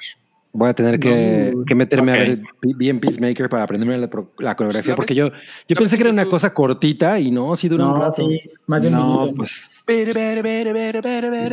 Voy 0.53 0.69
a 0.69 0.75
tener 0.75 0.99
que, 0.99 1.53
No. 1.55 1.65
que 1.65 1.75
meterme 1.77 2.11
a 2.13 2.17
ver 2.17 2.41
bien 2.77 2.99
Peacemaker 2.99 3.49
para 3.49 3.63
aprenderme 3.63 3.97
la, 3.99 4.57
coreografía, 4.57 4.91
¿La 4.93 4.97
porque 4.97 5.15
yo, 5.15 5.29
yo 5.29 5.35
¿La 5.69 5.77
pensé 5.77 5.97
que 5.97 6.03
era 6.03 6.11
una 6.11 6.25
cosa 6.25 6.53
cortita 6.53 7.21
y 7.21 7.31
no, 7.31 7.55
sí 7.55 7.69
dura 7.69 7.87
un 7.87 7.93
No, 7.93 8.01
rato. 8.01 8.29
sí, 8.29 8.41
más 8.67 8.83
de 8.83 8.89
un 8.89 8.95
No, 8.95 9.19
minuto. 9.27 9.35
pues 9.37 9.85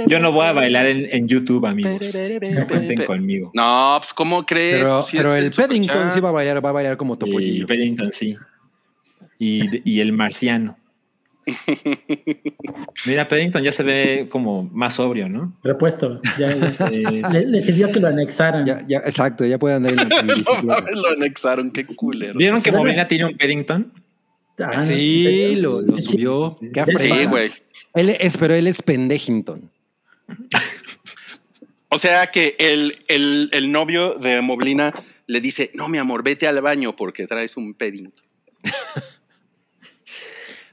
yo 0.08 0.20
no 0.20 0.32
voy 0.32 0.46
a 0.46 0.52
bailar 0.52 0.88
en, 0.88 1.06
en 1.12 1.28
YouTube, 1.28 1.66
amigos. 1.66 1.92
No 2.02 2.68
cuenten 2.68 3.06
conmigo. 3.06 3.52
No, 3.54 3.98
pues, 4.00 4.14
¿cómo 4.14 4.44
crees? 4.46 4.82
Pero, 4.84 4.96
Pues, 4.96 5.06
sí, 5.08 5.18
pero 5.18 5.30
es 5.30 5.36
el 5.44 5.52
superchat. 5.52 5.68
Paddington 5.88 6.12
sí 6.14 6.20
va 6.20 6.30
a 6.30 6.32
bailar, 6.32 6.66
va 6.66 6.70
a 6.70 6.74
bailar 6.74 6.98
como 6.98 7.14
Y 7.14 7.18
Topollillo. 7.18 7.68
Paddington, 7.68 8.12
sí. 8.12 8.36
Y, 9.40 9.92
y 9.92 10.00
el 10.00 10.12
marciano. 10.14 10.78
Mira, 13.06 13.28
Paddington 13.28 13.64
ya 13.64 13.72
se 13.72 13.84
ve 13.84 14.28
como 14.30 14.64
más 14.64 14.96
sobrio, 14.96 15.30
¿no? 15.30 15.58
Repuesto. 15.64 16.22
Ya, 16.38 16.54
ya. 16.54 16.72
Sí, 16.72 17.04
Le, 17.04 17.46
le 17.46 17.62
sirvió 17.62 17.92
que 17.92 18.00
lo 18.00 18.08
anexaran. 18.08 18.66
Ya, 18.66 18.84
ya, 18.88 19.00
exacto, 19.00 19.46
ya 19.46 19.58
puede 19.58 19.76
andar 19.76 19.92
en 19.92 19.98
la 19.98 20.04
No 20.24 20.64
mames, 20.64 20.96
lo 20.96 21.10
anexaron, 21.16 21.72
qué 21.72 21.86
culero. 21.86 22.36
¿Vieron 22.38 22.62
que 22.62 22.72
Molina 22.72 23.08
tiene 23.08 23.26
un 23.26 23.38
Paddington? 23.38 23.92
Ah, 24.60 24.72
¿en 24.76 24.86
Sí, 24.86 25.56
lo, 25.56 25.82
lo 25.82 25.98
subió. 25.98 26.58
Qué 26.74 26.84
Sí, 26.98 27.26
güey. 27.26 27.52
Él 27.94 28.10
es, 28.10 28.38
pero 28.38 28.54
él 28.54 28.68
es 28.68 28.82
Pendejington. 28.82 29.70
O 31.90 31.98
sea 31.98 32.28
que 32.28 32.56
el, 32.60 32.98
el, 33.08 33.50
el 33.54 33.72
novio 33.72 34.16
de 34.16 34.42
Moblina 34.42 34.94
le 35.26 35.40
dice, 35.40 35.72
no, 35.74 35.88
mi 35.88 35.98
amor, 35.98 36.22
vete 36.22 36.46
al 36.46 36.62
baño 36.62 36.94
porque 36.94 37.26
traes 37.28 37.56
un 37.56 37.74
Paddington. 37.74 38.26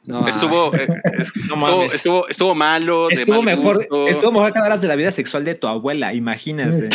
No, 0.07 0.27
Estuvo, 0.29 0.75
eh, 0.75 0.87
No 1.49 1.57
estuvo, 1.57 1.83
estuvo, 1.85 2.29
estuvo 2.29 2.55
malo, 2.55 3.09
de 3.09 3.15
Estuvo 3.15 3.43
mal 3.43 3.57
mejor, 3.57 3.77
gusto. 3.79 4.09
estuvo 4.09 4.33
mejor 4.33 4.53
que 4.53 4.59
hablas 4.59 4.81
de 4.81 4.89
la 4.89 4.97
vida 4.97 5.11
sexual 5.11 5.45
de 5.45 5.55
tu 5.55 5.67
abuela, 5.67 6.13
imagínate. 6.13 6.91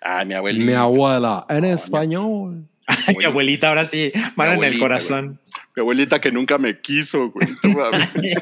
Ay, 0.00 0.26
mi 0.26 0.34
abuelita. 0.34 0.64
mi 0.66 0.72
abuela 0.72 1.46
en 1.48 1.64
español. 1.66 2.68
Ay, 2.86 3.16
mi 3.16 3.24
abuelita, 3.24 3.68
ahora 3.68 3.86
sí, 3.86 4.10
mano 4.34 4.52
en 4.52 4.58
el 4.58 4.64
abuelita, 4.64 4.80
corazón. 4.80 5.40
Mi 5.76 5.80
abuelita 5.82 6.20
que 6.20 6.32
nunca 6.32 6.58
me 6.58 6.80
quiso, 6.80 7.30
güey. 7.30 7.48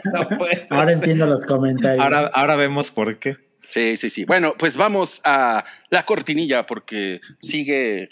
Ahora 0.71 0.93
entiendo 0.93 1.27
los 1.27 1.45
comentarios. 1.45 2.03
ahora, 2.03 2.31
ahora 2.33 2.57
vemos 2.57 2.91
por 2.91 3.19
qué. 3.19 3.37
Sí, 3.69 3.97
sí, 3.97 4.11
sí. 4.11 4.25
Bueno, 4.25 4.55
pues 4.59 4.77
vamos 4.77 5.21
a 5.25 5.65
la 5.91 6.05
cortinilla 6.05 6.67
porque 6.67 7.21
sigue 7.39 8.09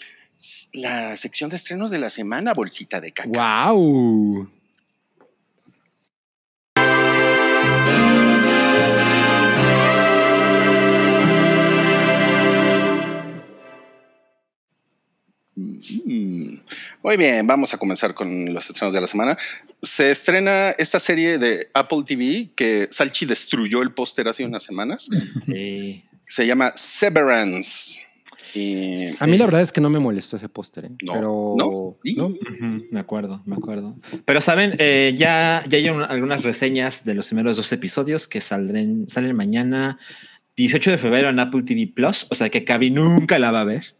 la 0.73 1.17
sección 1.17 1.49
de 1.49 1.57
estrenos 1.57 1.91
de 1.91 1.97
la 1.99 2.09
semana, 2.09 2.53
bolsita 2.53 3.01
de 3.01 3.11
caca. 3.11 3.71
¡Wow! 3.71 4.49
Muy 15.55 17.17
bien, 17.17 17.45
vamos 17.47 17.73
a 17.73 17.77
comenzar 17.77 18.13
con 18.13 18.53
los 18.53 18.69
estrenos 18.69 18.93
de 18.93 19.01
la 19.01 19.07
semana. 19.07 19.37
Se 19.81 20.11
estrena 20.11 20.69
esta 20.71 20.99
serie 20.99 21.37
de 21.37 21.67
Apple 21.73 21.99
TV 22.05 22.49
que 22.55 22.87
Salchi 22.89 23.25
destruyó 23.25 23.81
el 23.81 23.91
póster 23.91 24.27
hace 24.27 24.45
unas 24.45 24.63
semanas. 24.63 25.09
Sí. 25.45 26.03
Se 26.25 26.45
llama 26.45 26.71
Severance. 26.75 27.99
Y 28.55 28.95
A 29.19 29.27
mí 29.27 29.37
la 29.37 29.45
verdad 29.45 29.61
es 29.61 29.71
que 29.71 29.79
no 29.79 29.91
me 29.91 29.99
molestó 29.99 30.35
ese 30.37 30.49
póster, 30.49 30.85
¿eh? 30.85 30.89
No, 31.03 31.13
pero 31.13 31.55
no. 31.57 31.67
Ujú, 31.67 32.85
me 32.91 32.99
acuerdo, 32.99 33.43
me 33.45 33.55
acuerdo. 33.55 33.95
Pero 34.25 34.41
saben, 34.41 34.75
Eh, 34.79 35.13
ya, 35.17 35.63
ya 35.69 35.77
hay 35.77 35.87
un- 35.89 36.01
algunas 36.01 36.41
reseñas 36.43 37.05
de 37.05 37.13
los 37.13 37.27
primeros 37.27 37.57
dos 37.57 37.71
episodios 37.71 38.27
que 38.27 38.41
saldrán, 38.41 39.05
salen 39.07 39.35
mañana 39.35 39.99
18 40.57 40.89
de 40.91 40.97
febrero 40.97 41.29
en 41.29 41.39
Apple 41.39 41.61
TV 41.63 41.91
Plus, 41.93 42.25
o 42.31 42.35
sea 42.35 42.49
que 42.49 42.65
Cavi 42.65 42.89
nunca 42.89 43.37
la 43.39 43.51
va 43.51 43.61
a 43.61 43.65
ver. 43.65 43.95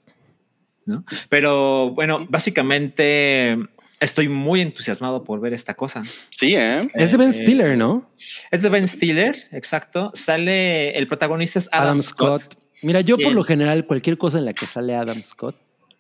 ¿No? 0.90 1.06
Pero 1.30 1.92
bueno, 1.92 2.26
básicamente 2.30 3.58
estoy 4.02 4.28
muy 4.30 4.62
entusiasmado 4.62 5.24
por 5.24 5.40
ver 5.40 5.54
esta 5.54 5.74
cosa. 5.76 6.04
Sí, 6.30 6.56
¿eh? 6.56 6.88
Es 6.96 7.12
de 7.12 7.18
Ben 7.18 7.30
Eh, 7.30 7.34
Stiller, 7.34 7.78
¿no? 7.78 8.10
Es 8.52 8.62
de 8.62 8.70
Ben 8.70 8.88
Stiller, 8.88 9.36
exacto. 9.52 10.12
Sale, 10.14 10.98
el 10.98 11.08
protagonista 11.08 11.60
es 11.60 11.70
Adam, 11.72 11.84
Adam 11.84 12.00
Scott. 12.02 12.42
Scott. 12.44 12.58
Mira, 12.82 13.02
yo 13.02 13.18
por 13.18 13.34
lo 13.34 13.44
general, 13.44 13.86
cualquier 13.86 14.18
cosa 14.18 14.38
en 14.40 14.46
la 14.46 14.54
que 14.54 14.66
sale 14.66 14.96
Adam 14.96 15.18
Scott. 15.18 15.56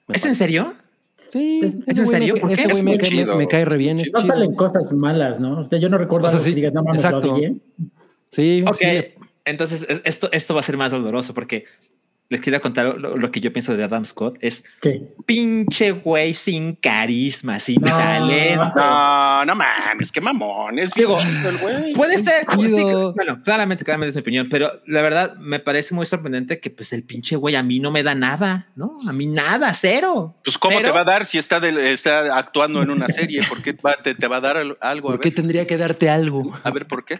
me 0.08 0.16
¿Es 0.16 0.26
en 0.26 0.36
serio? 0.36 0.74
Sí, 1.18 1.60
¿Es- 1.62 1.74
en 1.74 1.84
me 1.86 2.08
serio? 2.08 2.36
güey 2.40 2.54
Es 2.54 2.82
me, 2.84 2.92
muy 2.92 2.98
cae- 2.98 3.10
me- 3.12 3.18
chido, 3.18 3.36
me 3.36 3.48
cae 3.48 3.66
re 3.66 3.78
bien. 3.78 3.98
No 3.98 4.04
chido. 4.04 4.22
salen 4.24 4.56
cosas 4.56 4.92
malas, 4.94 5.40
¿no? 5.40 5.60
O 5.60 5.66
sea, 5.66 5.78
yo 5.78 5.90
no 5.90 5.98
recuerdo 5.98 6.28
O 6.28 6.30
sea, 6.30 6.38
algo 6.38 6.46
sí, 6.46 6.52
que 6.52 6.56
digas, 6.56 6.74
no 6.74 6.84
mames, 6.84 7.02
lo 7.04 7.08
exacto. 7.10 7.34
odié. 7.34 7.56
Sí, 8.32 8.64
Ok, 8.66 8.78
sí. 8.80 8.88
entonces 9.46 9.86
es- 9.90 10.02
esto, 10.06 10.30
esto 10.32 10.54
va 10.54 10.62
a 10.62 10.64
ser 10.64 10.78
más 10.78 10.92
doloroso 10.92 11.34
porque 11.34 11.66
les 12.30 12.42
quiero 12.42 12.62
contar 12.62 12.86
lo, 13.00 13.18
lo 13.18 13.32
que 13.32 13.40
yo 13.42 13.52
pienso 13.52 13.76
de 13.76 13.84
Adam 13.84 14.06
Scott. 14.06 14.38
Es 14.42 14.64
¿Qué? 14.82 15.02
pinche 15.26 15.92
güey 15.92 16.34
sin 16.34 16.76
carisma, 16.76 17.60
sin 17.60 17.82
No. 17.82 17.88
talento. 17.90 18.72
No, 18.76 19.46
no 19.46 19.56
mames, 19.56 20.12
qué 20.12 20.22
mamón. 20.22 20.78
Es 20.80 20.92
Digo, 20.94 21.18
güey. 21.62 21.94
Puede 21.94 22.18
ser, 22.20 22.46
chido. 22.48 22.68
sí, 22.68 23.14
bueno, 23.16 23.42
claramente, 23.44 23.84
claramente 23.84 24.10
es 24.12 24.16
mi 24.16 24.22
opinión, 24.22 24.48
pero 24.50 24.70
la 24.86 25.02
verdad 25.02 25.36
me 25.38 25.60
parece 25.60 25.96
muy 25.96 26.06
sorprendente 26.06 26.60
que 26.60 26.70
pues 26.70 26.94
el 26.94 27.04
pinche 27.04 27.36
güey 27.36 27.56
a 27.56 27.64
mí 27.64 27.80
no 27.80 27.90
me 27.92 28.04
da 28.04 28.14
nada, 28.16 28.68
¿no? 28.76 28.96
A 29.08 29.12
mí 29.14 29.26
nada, 29.26 29.74
cero. 29.74 30.36
Pues, 30.44 30.58
¿cómo 30.58 30.78
Pero- 30.78 30.90
te 30.90 30.94
va 30.94 31.02
a 31.02 31.06
dar 31.06 31.26
si 31.26 31.38
está, 31.40 31.60
del- 31.60 31.78
está 31.80 32.38
actuando 32.38 32.84
en 32.84 32.92
una 32.92 33.08
serie? 33.08 33.42
¿Por 33.50 33.62
qué 33.62 33.74
va- 33.74 33.94
te, 33.96 34.14
te 34.14 34.28
va 34.28 34.38
a 34.38 34.42
dar 34.42 34.58
al- 34.58 34.78
algo? 34.82 35.10
A 35.10 35.12
¿Por 35.14 35.20
qué 35.22 35.30
ver, 35.30 35.36
tendría 35.36 35.66
que 35.68 35.78
darte 35.78 36.10
algo? 36.10 36.54
a 36.64 36.70
ver, 36.72 36.86
¿por 36.86 37.06
qué? 37.06 37.20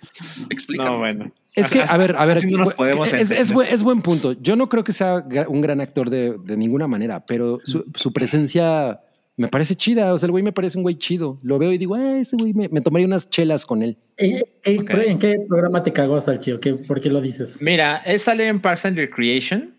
Explícame. 0.50 0.90
No, 0.92 0.98
bueno. 1.00 1.32
Es 1.56 1.68
que, 1.70 1.82
a 1.82 1.98
ver, 1.98 2.16
a 2.16 2.26
ver, 2.26 2.38
Así 2.38 2.46
no 2.48 2.60
nos 2.60 2.74
podemos 2.76 3.12
es, 3.12 3.32
es, 3.32 3.52
es 3.52 3.84
buen 3.84 4.02
punto. 4.04 4.34
Yo 4.34 4.56
no 4.56 4.70
creo 4.70 4.84
que 4.84 4.94
sea 5.00 5.24
un 5.48 5.62
gran 5.62 5.82
actor 5.82 6.10
de, 6.10 6.36
de 6.46 6.56
ninguna 6.58 6.88
manera, 6.88 7.26
pero 7.26 7.60
su, 7.64 7.86
su 7.96 8.14
presencia 8.14 9.00
me 9.38 9.48
parece 9.48 9.74
chida. 9.76 10.14
O 10.14 10.18
sea, 10.18 10.28
el 10.28 10.32
güey 10.32 10.44
me 10.44 10.52
parece 10.52 10.78
un 10.78 10.84
güey 10.84 10.96
chido. 10.98 11.38
Lo 11.42 11.58
veo 11.58 11.72
y 11.72 11.78
digo, 11.78 11.96
ah, 11.96 12.20
ese 12.20 12.36
güey 12.38 12.54
me, 12.54 12.68
me 12.70 12.82
tomaría 12.82 13.08
unas 13.08 13.30
chelas 13.30 13.66
con 13.66 13.82
él. 13.82 13.96
¿En, 14.18 14.44
en- 14.64 14.82
Ok. 14.82 14.90
en 15.06 15.20
qué 15.20 15.38
programa 15.48 15.82
te 15.84 15.94
cagó, 15.94 16.20
Salchi? 16.20 16.58
¿Qué, 16.62 16.74
¿Por 16.76 17.00
qué 17.02 17.10
lo 17.10 17.22
dices? 17.22 17.62
Mira, 17.62 17.98
él 18.06 18.20
sale 18.20 18.48
en 18.48 18.60
Parks 18.60 18.86
and 18.86 18.98
Recreation, 18.98 19.72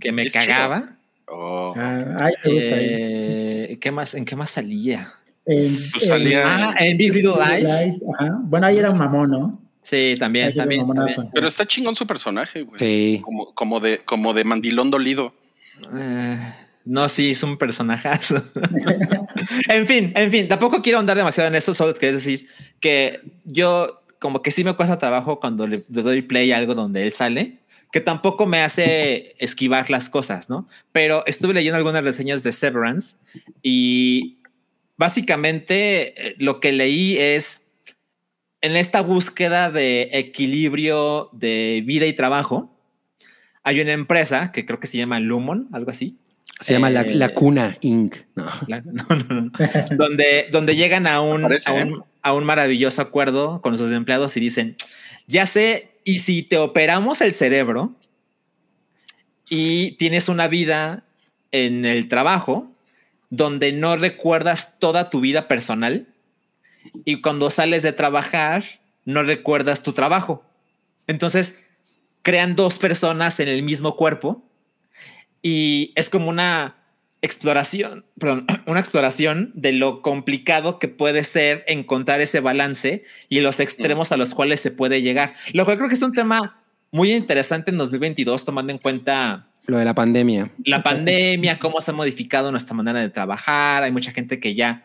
que 0.00 0.12
me 0.12 0.22
Es 0.22 0.32
cagaba. 0.32 0.96
Oh. 1.26 1.74
Ah, 1.76 1.98
ay, 2.20 2.34
me 2.44 2.54
gusta. 2.54 2.70
Eh, 2.78 3.78
¿qué 3.80 3.90
más, 3.90 4.14
¿En 4.14 4.24
qué 4.24 4.36
más 4.36 4.50
salía? 4.50 5.12
En- 5.46 5.74
pues 5.92 6.06
salía- 6.06 6.42
Ah, 6.46 6.74
en 6.78 6.96
Big 6.96 7.12
Little 7.14 7.32
Lies. 7.34 8.04
ajá. 8.18 8.38
Bueno, 8.44 8.66
ahí 8.66 8.78
era 8.78 8.90
un 8.90 8.98
mamón, 8.98 9.30
¿no? 9.30 9.60
Sí, 9.84 10.14
también, 10.18 10.54
también. 10.54 10.86
también. 10.86 11.30
Pero 11.32 11.46
está 11.46 11.66
chingón 11.66 11.94
su 11.94 12.06
personaje, 12.06 12.62
güey. 12.62 12.78
Sí. 12.78 13.20
Como, 13.22 13.54
como, 13.54 13.80
de, 13.80 13.98
como 13.98 14.32
de 14.34 14.44
mandilón 14.44 14.90
dolido. 14.90 15.34
Eh, 15.94 16.54
no, 16.84 17.08
sí, 17.08 17.30
es 17.30 17.42
un 17.42 17.56
personajazo. 17.56 18.42
en 19.68 19.86
fin, 19.86 20.12
en 20.16 20.30
fin, 20.30 20.48
tampoco 20.48 20.82
quiero 20.82 20.98
ahondar 20.98 21.16
demasiado 21.16 21.48
en 21.48 21.54
eso, 21.54 21.74
solo 21.74 21.94
quiero 21.94 22.14
decir 22.14 22.48
que 22.80 23.20
yo 23.44 24.02
como 24.18 24.42
que 24.42 24.50
sí 24.50 24.64
me 24.64 24.74
cuesta 24.74 24.98
trabajo 24.98 25.38
cuando 25.38 25.66
le, 25.66 25.82
le 25.90 26.02
doy 26.02 26.22
play 26.22 26.50
a 26.52 26.56
algo 26.56 26.74
donde 26.74 27.04
él 27.04 27.12
sale, 27.12 27.58
que 27.92 28.00
tampoco 28.00 28.46
me 28.46 28.62
hace 28.62 29.34
esquivar 29.38 29.90
las 29.90 30.08
cosas, 30.08 30.48
¿no? 30.48 30.66
Pero 30.92 31.24
estuve 31.26 31.54
leyendo 31.54 31.76
algunas 31.76 32.02
reseñas 32.02 32.42
de 32.42 32.52
Severance 32.52 33.18
y 33.62 34.38
básicamente 34.96 36.28
eh, 36.28 36.34
lo 36.38 36.60
que 36.60 36.72
leí 36.72 37.16
es 37.18 37.63
en 38.64 38.76
esta 38.76 39.02
búsqueda 39.02 39.70
de 39.70 40.08
equilibrio 40.12 41.28
de 41.32 41.82
vida 41.84 42.06
y 42.06 42.12
trabajo, 42.14 42.70
hay 43.62 43.80
una 43.80 43.92
empresa 43.92 44.52
que 44.52 44.64
creo 44.64 44.80
que 44.80 44.86
se 44.86 44.96
llama 44.98 45.20
Lumon, 45.20 45.68
algo 45.72 45.90
así. 45.90 46.16
Se 46.60 46.72
llama 46.72 46.88
la, 46.90 47.02
Eh, 47.02 47.14
la 47.14 47.30
Cuna 47.30 47.76
Inc. 47.82 48.16
No. 48.36 48.46
La- 48.68 48.80
no, 48.80 49.04
no, 49.08 49.40
no. 49.42 49.50
donde, 49.96 50.48
donde 50.50 50.76
llegan 50.76 51.06
a 51.06 51.20
un, 51.20 51.42
Parece, 51.42 51.70
a, 51.70 51.80
¿eh? 51.80 51.84
un, 51.84 52.04
a 52.22 52.32
un 52.32 52.44
maravilloso 52.44 53.02
acuerdo 53.02 53.60
con 53.60 53.76
sus 53.76 53.90
empleados 53.92 54.36
y 54.36 54.40
dicen, 54.40 54.76
ya 55.26 55.46
sé, 55.46 55.90
y 56.04 56.18
si 56.18 56.42
te 56.42 56.56
operamos 56.58 57.20
el 57.20 57.32
cerebro 57.32 57.94
y 59.48 59.92
tienes 59.92 60.28
una 60.28 60.48
vida 60.48 61.04
en 61.52 61.84
el 61.84 62.08
trabajo 62.08 62.70
donde 63.30 63.72
no 63.72 63.96
recuerdas 63.96 64.78
toda 64.78 65.10
tu 65.10 65.20
vida 65.20 65.48
personal 65.48 66.06
y 67.04 67.20
cuando 67.20 67.50
sales 67.50 67.82
de 67.82 67.92
trabajar 67.92 68.64
no 69.04 69.22
recuerdas 69.22 69.82
tu 69.82 69.92
trabajo. 69.92 70.44
Entonces 71.06 71.58
crean 72.22 72.56
dos 72.56 72.78
personas 72.78 73.40
en 73.40 73.48
el 73.48 73.62
mismo 73.62 73.96
cuerpo 73.96 74.42
y 75.42 75.92
es 75.94 76.08
como 76.08 76.30
una 76.30 76.76
exploración, 77.20 78.04
perdón, 78.18 78.46
una 78.66 78.80
exploración 78.80 79.52
de 79.54 79.72
lo 79.72 80.02
complicado 80.02 80.78
que 80.78 80.88
puede 80.88 81.24
ser 81.24 81.64
encontrar 81.66 82.20
ese 82.20 82.40
balance 82.40 83.04
y 83.28 83.40
los 83.40 83.60
extremos 83.60 84.12
a 84.12 84.16
los 84.16 84.34
cuales 84.34 84.60
se 84.60 84.70
puede 84.70 85.02
llegar. 85.02 85.34
Lo 85.52 85.64
cual 85.64 85.76
creo 85.76 85.88
que 85.88 85.94
es 85.94 86.02
un 86.02 86.12
tema 86.12 86.60
muy 86.90 87.12
interesante 87.12 87.70
en 87.70 87.78
2022, 87.78 88.44
tomando 88.44 88.72
en 88.72 88.78
cuenta 88.78 89.48
lo 89.66 89.78
de 89.78 89.84
la 89.84 89.94
pandemia. 89.94 90.50
La 90.64 90.80
pandemia, 90.80 91.58
cómo 91.58 91.80
se 91.80 91.90
ha 91.90 91.94
modificado 91.94 92.50
nuestra 92.50 92.74
manera 92.74 93.00
de 93.00 93.08
trabajar. 93.08 93.82
Hay 93.82 93.92
mucha 93.92 94.12
gente 94.12 94.38
que 94.38 94.54
ya 94.54 94.84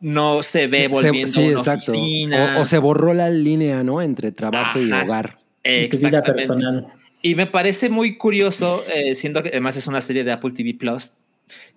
no 0.00 0.42
se 0.42 0.66
ve 0.66 0.88
volviendo 0.88 1.32
sí, 1.32 1.40
a 1.40 1.48
una 1.48 1.58
exacto. 1.58 1.92
Oficina. 1.92 2.56
O, 2.58 2.64
se 2.64 2.78
borró 2.78 3.14
la 3.14 3.30
línea, 3.30 3.82
¿no? 3.82 4.02
Entre 4.02 4.32
trabajo 4.32 4.80
y 4.80 4.92
hogar. 4.92 5.38
Exactamente. 5.62 6.86
Y 7.22 7.34
me 7.34 7.46
parece 7.46 7.88
muy 7.88 8.16
curioso, 8.16 8.84
eh, 8.92 9.14
siendo 9.14 9.42
que 9.42 9.48
además 9.48 9.76
es 9.76 9.86
una 9.86 10.00
serie 10.00 10.22
de 10.22 10.32
Apple 10.32 10.52
TV 10.52 10.74
Plus, 10.74 11.12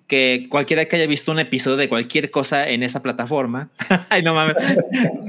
que 0.08 0.48
cualquiera 0.50 0.86
que 0.86 0.96
haya 0.96 1.08
visto 1.08 1.32
un 1.32 1.40
episodio 1.40 1.78
de 1.78 1.90
cualquier 1.90 2.30
cosa 2.30 2.70
en 2.70 2.84
esa 2.84 3.02
plataforma, 3.02 3.70
ay 4.10 4.22
no 4.22 4.34
mames, 4.34 4.56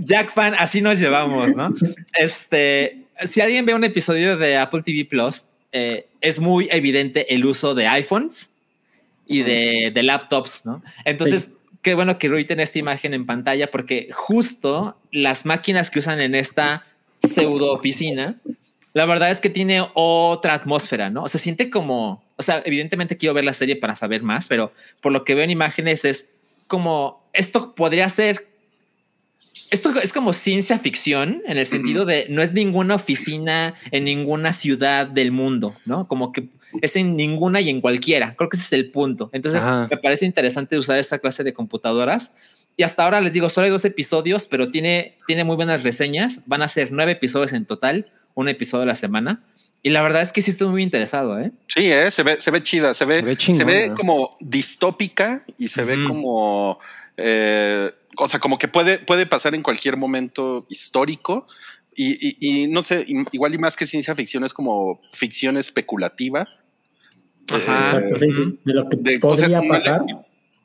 Jack 0.01 0.31
Fan, 0.33 0.55
así 0.59 0.83
nos 0.83 0.99
llevamos, 0.99 1.55
¿no? 1.57 1.75
Este, 2.19 3.05
si 3.25 3.41
alguien 3.41 3.65
ve 3.65 3.75
un 3.75 3.85
episodio 3.85 4.37
de 4.37 4.57
Apple 4.57 4.83
TV 4.83 5.05
Plus, 5.05 5.47
eh, 5.73 6.07
es 6.21 6.39
muy 6.39 6.69
evidente 6.71 7.33
el 7.33 7.47
uso 7.47 7.75
de 7.75 7.87
iPhones 7.87 8.51
y 9.27 9.43
de, 9.43 9.93
de 9.95 10.03
laptops, 10.03 10.67
¿no? 10.67 10.83
Entonces, 11.05 11.53
qué 11.83 11.95
bueno 11.95 12.19
que 12.19 12.29
Rui 12.29 12.45
tiene 12.45 12.63
esta 12.63 12.79
imagen 12.79 13.15
en 13.15 13.27
pantalla 13.27 13.71
porque 13.71 14.09
justo 14.13 14.99
las 15.11 15.47
máquinas 15.47 15.91
que 15.91 16.01
usan 16.01 16.21
en 16.21 16.35
esta 16.35 16.85
pseudo 17.23 17.73
oficina, 17.73 18.37
la 18.93 19.07
verdad 19.07 19.31
es 19.31 19.41
que 19.41 19.51
tiene 19.51 19.87
otra 19.95 20.55
atmósfera, 20.55 21.11
¿no? 21.11 21.29
Se 21.29 21.39
siente 21.39 21.71
como, 21.71 22.25
o 22.37 22.43
sea, 22.43 22.63
evidentemente 22.65 23.17
quiero 23.17 23.35
ver 23.35 23.45
la 23.45 23.53
serie 23.53 23.77
para 23.77 23.95
saber 23.95 24.23
más, 24.23 24.49
pero 24.49 24.73
por 25.01 25.13
lo 25.13 25.25
que 25.25 25.35
veo 25.35 25.45
en 25.45 25.51
imágenes 25.51 26.05
es 26.05 26.29
como, 26.67 27.29
esto 27.33 27.75
podría 27.75 28.09
ser, 28.09 28.49
esto 29.71 29.93
es 30.01 30.13
como 30.13 30.33
ciencia 30.33 30.79
ficción 30.79 31.43
en 31.47 31.59
el 31.59 31.67
sentido 31.67 32.05
de 32.07 32.27
no 32.29 32.43
es 32.43 32.53
ninguna 32.53 32.97
oficina 32.97 33.75
en 33.91 34.05
ninguna 34.05 34.53
ciudad 34.53 35.07
del 35.07 35.33
mundo, 35.33 35.77
¿no? 35.85 36.09
Como 36.09 36.33
que 36.33 36.49
es 36.83 36.97
en 36.97 37.17
ninguna 37.17 37.61
y 37.61 37.71
en 37.71 37.81
cualquiera. 37.81 38.35
Creo 38.37 38.49
que 38.49 38.57
ese 38.57 38.67
es 38.67 38.73
el 38.73 38.91
punto. 38.91 39.31
Entonces, 39.33 39.63
me 39.91 39.97
parece 39.97 40.25
interesante 40.27 40.79
usar 40.79 40.99
esta 40.99 41.19
clase 41.19 41.43
de 41.43 41.53
computadoras. 41.53 42.33
Y 42.77 42.83
hasta 42.85 43.05
ahora 43.05 43.21
les 43.21 43.33
digo, 43.33 43.49
solo 43.49 43.65
hay 43.65 43.71
dos 43.71 43.85
episodios, 43.85 44.47
pero 44.47 44.71
tiene, 44.71 45.19
tiene 45.27 45.45
muy 45.45 45.57
buenas 45.57 45.83
reseñas. 45.83 46.41
Van 46.47 46.63
a 46.63 46.69
ser 46.69 46.93
nueve 46.93 47.13
episodios 47.13 47.53
en 47.53 47.67
total, 47.67 48.05
un 48.35 48.49
episodio 48.49 48.85
a 48.85 48.87
la 48.87 48.95
semana. 48.95 49.43
Y 49.83 49.91
la 49.91 50.03
verdad 50.03 50.23
es 50.23 50.33
que 50.33 50.43
sí 50.43 50.51
estoy 50.51 50.69
muy 50.69 50.83
interesado, 50.83 51.41
¿eh? 51.41 51.53
Sí, 51.67 51.91
¿eh? 51.91 52.11
se 52.11 52.23
ve, 52.23 52.39
se 52.39 52.51
ve 52.51 52.63
chida, 52.63 52.93
se 52.95 53.07
ve, 53.07 53.37
se 53.37 53.65
ve, 53.65 53.93
como 53.97 54.37
distópica 54.41 55.43
y 55.57 55.69
se 55.69 55.85
ve 55.85 56.05
como, 56.07 56.79
eh, 57.17 57.91
o 58.17 58.29
sea, 58.29 58.41
como 58.41 58.59
que 58.59 58.69
puede, 58.69 58.99
puede 58.99 59.27
pasar 59.27 59.55
en 59.55 59.63
cualquier 59.63 59.97
momento 59.97 60.67
histórico, 60.69 61.47
y, 61.97 62.67
no 62.69 62.83
sé, 62.83 63.05
igual 63.07 63.55
y 63.55 63.59
más 63.59 63.77
que 63.77 63.85
ciencia 63.85 64.15
ficción 64.15 64.45
es 64.45 64.55
como 64.55 65.01
ficción 65.13 65.57
especulativa. 65.57 66.47
Ajá, 67.53 67.99
eh, 67.99 68.15
de 68.65 68.73
lo 68.73 68.89
que 68.89 69.19
podría 69.19 69.61
pasar. 69.61 70.03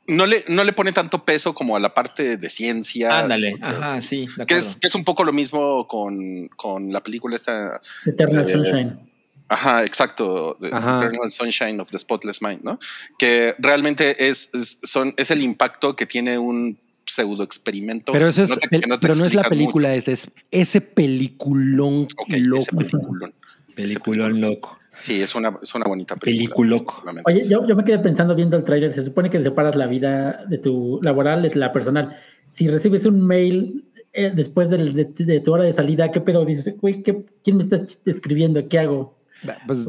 No 0.06 0.24
le, 0.24 0.44
no 0.48 0.62
le 0.62 0.72
pone 0.72 0.92
tanto 0.92 1.24
peso 1.24 1.52
como 1.52 1.76
a 1.76 1.80
la 1.80 1.92
parte 1.92 2.36
de 2.36 2.48
ciencia. 2.48 3.18
Ándale, 3.18 3.54
ajá, 3.60 4.00
sí. 4.00 4.26
Que 4.46 4.56
es, 4.56 4.76
que 4.76 4.86
es, 4.86 4.94
un 4.94 5.04
poco 5.04 5.24
lo 5.24 5.32
mismo 5.32 5.88
con, 5.88 6.48
con 6.56 6.92
la 6.92 7.02
película 7.02 7.34
esta. 7.34 7.80
Eternal 8.06 8.48
Sunshine. 8.48 9.00
Ajá, 9.48 9.84
exacto. 9.84 10.56
Eternal 10.64 11.30
Sunshine 11.30 11.80
of 11.80 11.90
the 11.90 11.98
Spotless 11.98 12.40
Mind, 12.40 12.62
¿no? 12.62 12.78
Que 13.18 13.54
realmente 13.58 14.28
es, 14.28 14.50
es, 14.54 14.78
son, 14.84 15.12
es 15.16 15.32
el 15.32 15.42
impacto 15.42 15.96
que 15.96 16.06
tiene 16.06 16.38
un 16.38 16.78
pseudo 17.06 17.44
experimento. 17.44 18.12
Pero, 18.12 18.28
eso 18.28 18.42
es, 18.42 18.50
no, 18.50 19.00
pero 19.00 19.14
no 19.14 19.24
es 19.24 19.34
la 19.34 19.44
película, 19.44 19.94
es, 19.94 20.08
es, 20.08 20.30
ese 20.50 20.80
peliculón 20.80 22.08
loco. 22.28 22.66
Ese 22.76 22.76
peliculón. 22.76 23.34
Peliculón 23.74 24.40
loco. 24.40 24.78
Sí, 24.98 25.20
es 25.20 25.34
una, 25.34 25.58
es 25.62 25.74
una 25.74 25.86
bonita 25.86 26.16
película. 26.16 26.78
Peliculoco. 26.78 27.04
Oye, 27.26 27.46
yo, 27.48 27.66
yo, 27.66 27.76
me 27.76 27.84
quedé 27.84 27.98
pensando 27.98 28.34
viendo 28.34 28.56
el 28.56 28.64
tráiler. 28.64 28.92
Se 28.92 29.04
supone 29.04 29.30
que 29.30 29.42
separas 29.42 29.76
la 29.76 29.86
vida 29.86 30.44
de 30.48 30.58
tu 30.58 31.00
laboral 31.02 31.42
de 31.42 31.54
la 31.54 31.72
personal. 31.72 32.16
Si 32.50 32.68
recibes 32.68 33.04
un 33.04 33.26
mail 33.26 33.84
eh, 34.12 34.32
después 34.34 34.70
de, 34.70 34.78
de, 34.78 35.40
tu 35.40 35.52
hora 35.52 35.64
de 35.64 35.72
salida, 35.72 36.10
¿qué 36.10 36.22
pedo? 36.22 36.44
Dices, 36.44 36.74
güey, 36.80 37.02
¿quién 37.02 37.56
me 37.56 37.62
está 37.62 37.84
escribiendo? 38.06 38.66
¿Qué 38.66 38.78
hago? 38.78 39.18
Pues, 39.66 39.86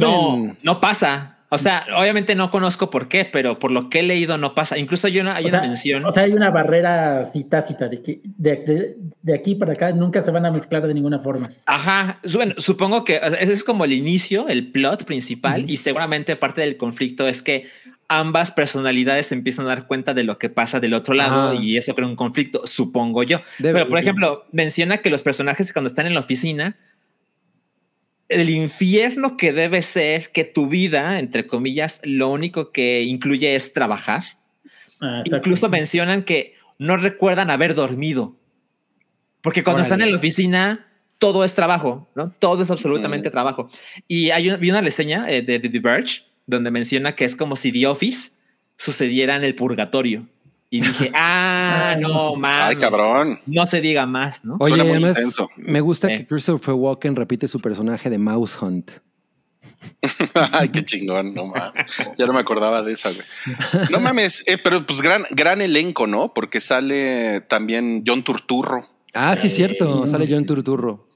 no, 0.00 0.56
no 0.62 0.80
pasa. 0.80 1.33
O 1.50 1.58
sea, 1.58 1.86
obviamente 1.96 2.34
no 2.34 2.50
conozco 2.50 2.90
por 2.90 3.08
qué, 3.08 3.24
pero 3.24 3.58
por 3.58 3.70
lo 3.70 3.88
que 3.88 4.00
he 4.00 4.02
leído 4.02 4.38
no 4.38 4.54
pasa. 4.54 4.78
Incluso 4.78 5.06
hay 5.06 5.20
una, 5.20 5.36
hay 5.36 5.46
una 5.46 5.60
mención. 5.60 6.04
O 6.04 6.10
sea, 6.10 6.24
hay 6.24 6.32
una 6.32 6.50
barrera 6.50 7.22
tácita 7.48 7.88
de 7.88 8.02
que 8.02 8.20
de, 8.24 8.96
de, 9.22 9.34
aquí 9.34 9.54
para 9.54 9.72
acá 9.72 9.92
nunca 9.92 10.20
se 10.22 10.30
van 10.30 10.46
a 10.46 10.50
mezclar 10.50 10.86
de 10.86 10.94
ninguna 10.94 11.20
forma. 11.20 11.52
Ajá. 11.66 12.18
Bueno, 12.32 12.54
supongo 12.58 13.04
que 13.04 13.20
ese 13.22 13.52
es 13.52 13.62
como 13.62 13.84
el 13.84 13.92
inicio, 13.92 14.48
el 14.48 14.72
plot 14.72 15.04
principal, 15.04 15.70
y 15.70 15.76
seguramente 15.76 16.34
parte 16.36 16.60
del 16.62 16.76
conflicto 16.76 17.28
es 17.28 17.42
que 17.42 17.66
ambas 18.08 18.50
personalidades 18.50 19.26
se 19.26 19.34
empiezan 19.34 19.66
a 19.66 19.68
dar 19.68 19.86
cuenta 19.86 20.14
de 20.14 20.24
lo 20.24 20.38
que 20.38 20.50
pasa 20.50 20.80
del 20.80 20.94
otro 20.94 21.14
lado 21.14 21.54
y 21.54 21.76
eso 21.76 21.94
crea 21.94 22.06
un 22.06 22.16
conflicto, 22.16 22.66
supongo 22.66 23.22
yo. 23.22 23.40
pero, 23.60 23.88
por 23.88 23.98
ejemplo, 23.98 24.44
menciona 24.52 24.98
que 24.98 25.10
los 25.10 25.22
personajes 25.22 25.72
cuando 25.72 25.88
están 25.88 26.06
en 26.06 26.14
la 26.14 26.20
oficina 26.20 26.76
el 28.34 28.50
infierno 28.50 29.36
que 29.36 29.52
debe 29.52 29.82
ser 29.82 30.30
que 30.30 30.44
tu 30.44 30.68
vida, 30.68 31.18
entre 31.18 31.46
comillas, 31.46 32.00
lo 32.02 32.30
único 32.30 32.72
que 32.72 33.02
incluye 33.02 33.54
es 33.54 33.72
trabajar. 33.72 34.22
Ah, 35.00 35.22
Incluso 35.24 35.68
mencionan 35.68 36.24
que 36.24 36.54
no 36.78 36.96
recuerdan 36.96 37.50
haber 37.50 37.74
dormido. 37.74 38.36
Porque 39.40 39.62
cuando 39.62 39.82
están 39.82 40.00
en 40.00 40.10
la 40.10 40.16
oficina, 40.16 40.86
todo 41.18 41.44
es 41.44 41.54
trabajo, 41.54 42.08
¿no? 42.14 42.32
Todo 42.38 42.62
es 42.62 42.70
absolutamente 42.70 43.30
trabajo. 43.30 43.70
Y 44.08 44.30
hay 44.30 44.48
una, 44.48 44.56
vi 44.56 44.70
una 44.70 44.80
reseña 44.80 45.30
eh, 45.30 45.42
de, 45.42 45.58
de 45.58 45.68
The 45.68 45.78
Verge 45.78 46.22
donde 46.46 46.70
menciona 46.70 47.14
que 47.14 47.24
es 47.24 47.36
como 47.36 47.56
si 47.56 47.72
The 47.72 47.86
Office 47.86 48.30
sucediera 48.76 49.36
en 49.36 49.44
el 49.44 49.54
purgatorio. 49.54 50.26
Y 50.74 50.80
dije, 50.80 51.12
ah, 51.14 51.94
no, 52.00 52.34
más. 52.34 52.70
Ay, 52.70 52.76
cabrón. 52.76 53.38
No 53.46 53.64
se 53.64 53.80
diga 53.80 54.06
más, 54.06 54.44
¿no? 54.44 54.56
Oye, 54.58 54.80
además, 54.80 55.16
me 55.56 55.80
gusta 55.80 56.08
que 56.08 56.26
Christopher 56.26 56.74
Walken 56.74 57.14
repite 57.14 57.46
su 57.46 57.60
personaje 57.60 58.10
de 58.10 58.18
Mouse 58.18 58.60
Hunt. 58.60 58.90
Ay, 60.52 60.70
qué 60.70 60.84
chingón, 60.84 61.32
no 61.32 61.46
mames. 61.46 61.96
Ya 62.18 62.26
no 62.26 62.32
me 62.32 62.40
acordaba 62.40 62.82
de 62.82 62.92
esa, 62.92 63.10
güey. 63.12 63.24
No 63.88 64.00
mames, 64.00 64.42
eh, 64.48 64.58
pero 64.58 64.84
pues 64.84 65.00
gran, 65.00 65.22
gran 65.30 65.60
elenco, 65.60 66.08
¿no? 66.08 66.34
Porque 66.34 66.60
sale 66.60 67.40
también 67.42 68.02
John 68.04 68.24
Turturro. 68.24 68.84
Ah, 69.12 69.36
sí, 69.36 69.50
cierto. 69.50 70.08
Sale 70.08 70.26
John 70.28 70.44
Turturro. 70.44 71.06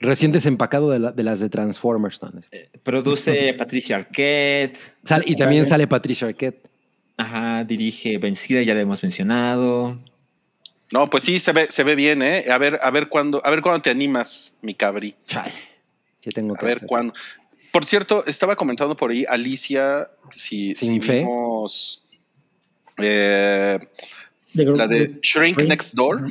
Recién 0.00 0.32
desempacado 0.32 0.90
de, 0.90 1.12
de 1.12 1.22
las 1.22 1.38
de 1.38 1.48
Transformers. 1.50 2.18
Eh, 2.50 2.68
produce 2.82 3.54
Patricia 3.54 3.94
Arquette. 3.94 4.76
y 5.24 5.36
también 5.36 5.66
sale 5.66 5.86
Patricia 5.86 6.26
Arquette. 6.26 6.73
Ajá, 7.16 7.64
dirige 7.64 8.18
Vencida, 8.18 8.62
ya 8.62 8.74
lo 8.74 8.80
hemos 8.80 9.02
mencionado. 9.02 9.98
No, 10.92 11.08
pues 11.08 11.24
sí, 11.24 11.38
se 11.38 11.52
ve, 11.52 11.66
se 11.70 11.84
ve 11.84 11.94
bien, 11.94 12.22
¿eh? 12.22 12.44
A 12.50 12.58
ver, 12.58 12.78
a 12.82 12.90
ver 12.90 13.08
cuándo, 13.08 13.40
a 13.44 13.50
ver 13.50 13.62
cuándo 13.62 13.80
te 13.82 13.90
animas, 13.90 14.58
mi 14.62 14.74
cabri. 14.74 15.14
Chale. 15.26 15.52
Yo 16.22 16.32
tengo 16.32 16.54
que 16.54 16.64
A 16.64 16.68
ver 16.68 16.86
cuándo. 16.86 17.12
Por 17.72 17.84
cierto, 17.84 18.24
estaba 18.26 18.54
comentando 18.54 18.96
por 18.96 19.10
ahí 19.10 19.24
Alicia 19.28 20.08
si, 20.30 20.74
si 20.74 20.98
vimos 21.00 22.04
eh, 22.98 23.78
la 24.52 24.86
de 24.86 25.18
Shrink 25.20 25.60
Next 25.62 25.94
Door. 25.94 26.30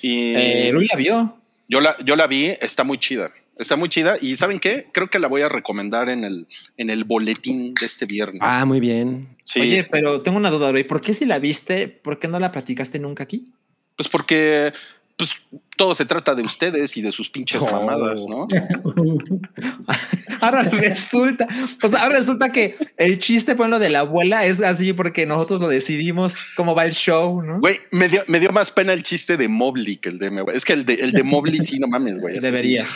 Y 0.00 0.34
eh, 0.34 0.70
Luis 0.72 0.88
la 0.90 0.96
vio. 0.96 1.36
Yo 1.68 1.80
la, 1.80 1.96
yo 2.04 2.16
la 2.16 2.26
vi, 2.26 2.46
está 2.46 2.84
muy 2.84 2.98
chida. 2.98 3.30
Está 3.60 3.76
muy 3.76 3.90
chida. 3.90 4.16
Y 4.20 4.36
¿saben 4.36 4.58
qué? 4.58 4.86
Creo 4.90 5.10
que 5.10 5.18
la 5.18 5.28
voy 5.28 5.42
a 5.42 5.48
recomendar 5.48 6.08
en 6.08 6.24
el, 6.24 6.46
en 6.78 6.88
el 6.88 7.04
boletín 7.04 7.74
de 7.74 7.86
este 7.86 8.06
viernes. 8.06 8.40
Ah, 8.42 8.64
muy 8.64 8.80
bien. 8.80 9.36
Sí. 9.44 9.60
Oye, 9.60 9.86
pero 9.90 10.22
tengo 10.22 10.38
una 10.38 10.50
duda, 10.50 10.72
¿Por 10.88 11.00
qué 11.00 11.12
si 11.12 11.26
la 11.26 11.38
viste, 11.38 11.88
por 11.88 12.18
qué 12.18 12.26
no 12.26 12.40
la 12.40 12.52
platicaste 12.52 12.98
nunca 12.98 13.22
aquí? 13.22 13.52
Pues 13.96 14.08
porque 14.08 14.72
pues 15.20 15.36
todo 15.76 15.94
se 15.94 16.04
trata 16.04 16.34
de 16.34 16.42
ustedes 16.42 16.96
y 16.96 17.02
de 17.02 17.12
sus 17.12 17.30
pinches 17.30 17.62
oh. 17.62 17.70
mamadas, 17.70 18.26
¿no? 18.28 18.46
ahora 20.40 20.62
resulta, 20.62 21.46
pues 21.80 21.94
ahora 21.94 22.18
resulta 22.18 22.52
que 22.52 22.76
el 22.96 23.18
chiste, 23.18 23.54
bueno, 23.54 23.78
de 23.78 23.90
la 23.90 24.00
abuela 24.00 24.44
es 24.44 24.60
así 24.60 24.92
porque 24.92 25.26
nosotros 25.26 25.60
lo 25.60 25.68
decidimos 25.68 26.34
cómo 26.56 26.74
va 26.74 26.84
el 26.84 26.92
show, 26.92 27.42
¿no? 27.42 27.60
Güey, 27.60 27.76
me 27.92 28.08
dio, 28.08 28.22
me 28.28 28.40
dio 28.40 28.50
más 28.52 28.70
pena 28.70 28.92
el 28.92 29.02
chiste 29.02 29.36
de 29.36 29.48
Mobley 29.48 29.96
que 29.96 30.10
el 30.10 30.18
de 30.18 30.30
mi 30.30 30.40
Es 30.54 30.64
que 30.64 30.72
el 30.72 30.84
de, 30.84 30.94
el 30.94 31.12
de 31.12 31.22
Mobley 31.22 31.58
sí, 31.58 31.78
no 31.78 31.86
mames, 31.86 32.20
güey. 32.20 32.38
Debería. 32.40 32.86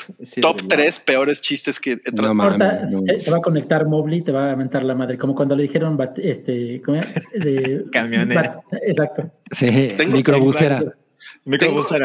Top 0.40 0.62
tres 0.68 0.98
peores 0.98 1.40
chistes 1.40 1.80
que 1.80 1.92
he 1.92 1.98
no 2.12 2.34
mames, 2.34 3.22
Se 3.22 3.30
va 3.30 3.38
a 3.38 3.42
conectar 3.42 3.86
Mobley, 3.86 4.22
te 4.22 4.32
va 4.32 4.48
a 4.48 4.52
aventar 4.52 4.84
la 4.84 4.94
madre, 4.94 5.18
como 5.18 5.34
cuando 5.34 5.56
le 5.56 5.62
dijeron 5.62 5.98
este, 6.16 6.80
¿cómo 6.82 7.00
de, 7.34 7.84
Camionera. 7.92 8.58
exacto. 8.86 9.30
Sí, 9.50 9.94
microbusera. 10.10 10.80
Microbusera, 10.80 11.03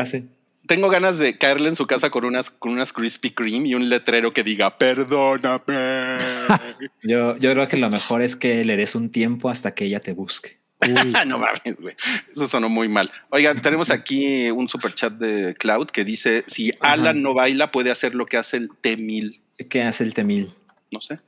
sí. 0.05 0.27
tengo 0.67 0.89
ganas 0.89 1.17
de 1.19 1.37
caerle 1.37 1.69
en 1.69 1.75
su 1.75 1.87
casa 1.87 2.09
con 2.09 2.25
unas, 2.25 2.49
con 2.51 2.71
unas 2.71 2.93
Krispy 2.93 3.31
Kreme 3.31 3.69
y 3.69 3.75
un 3.75 3.89
letrero 3.89 4.33
que 4.33 4.43
diga 4.43 4.77
perdóname. 4.77 6.17
Yo, 7.03 7.35
yo 7.37 7.51
creo 7.53 7.67
que 7.67 7.77
lo 7.77 7.89
mejor 7.89 8.21
es 8.21 8.35
que 8.35 8.63
le 8.65 8.77
des 8.77 8.95
un 8.95 9.09
tiempo 9.11 9.49
hasta 9.49 9.73
que 9.73 9.85
ella 9.85 9.99
te 9.99 10.13
busque. 10.13 10.59
no 11.27 11.37
mames, 11.39 11.75
güey. 11.81 11.93
Eso 12.31 12.47
sonó 12.47 12.69
muy 12.69 12.87
mal. 12.87 13.11
Oigan, 13.31 13.61
tenemos 13.61 13.89
aquí 13.89 14.49
un 14.49 14.69
super 14.69 14.93
chat 14.93 15.11
de 15.13 15.53
Cloud 15.55 15.87
que 15.87 16.05
dice: 16.05 16.43
si 16.47 16.71
Alan 16.79 17.21
no 17.21 17.33
baila, 17.33 17.69
puede 17.71 17.91
hacer 17.91 18.15
lo 18.15 18.25
que 18.25 18.37
hace 18.37 18.55
el 18.57 18.69
T-1000. 18.79 19.41
¿Qué 19.69 19.83
hace 19.83 20.05
el 20.05 20.13
Temil? 20.13 20.53
No 20.91 21.01
sé. 21.01 21.19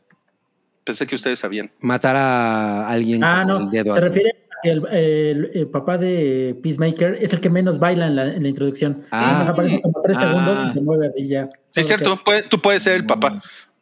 Pensé 0.86 1.06
que 1.06 1.16
ustedes 1.16 1.40
sabían. 1.40 1.70
Matar 1.82 2.16
a 2.16 2.88
alguien 2.88 3.24
Ah, 3.26 3.44
con 3.46 3.48
no. 3.48 3.60
el 3.66 3.72
dedo 3.72 3.94
Se 3.94 4.00
así. 4.00 4.08
refiere 4.08 4.36
el, 4.64 4.86
el- 4.92 5.52
el 5.54 5.68
papá 5.68 5.98
de 5.98 6.56
Peacemaker 6.62 7.18
es 7.22 7.34
el 7.34 7.42
que 7.42 7.50
menos 7.50 7.80
baila 7.80 8.08
en 8.08 8.16
la, 8.16 8.28
en 8.34 8.44
la 8.44 8.50
introducción. 8.50 9.04
Ah. 9.12 9.48
Aparece 9.50 9.82
como 9.82 10.02
tres 10.02 10.18
Ah. 10.18 10.22
segundos 10.22 10.60
y 10.70 10.74
se 10.74 10.82
mueve 10.82 11.08
así 11.08 11.28
ya. 11.28 11.50
Sí, 11.72 11.80
es 11.82 11.88
cierto. 11.88 12.18
puede- 12.24 12.44
tú 12.44 12.60
puedes 12.60 12.84
ser 12.84 12.96
el 12.96 13.06
papá. 13.06 13.42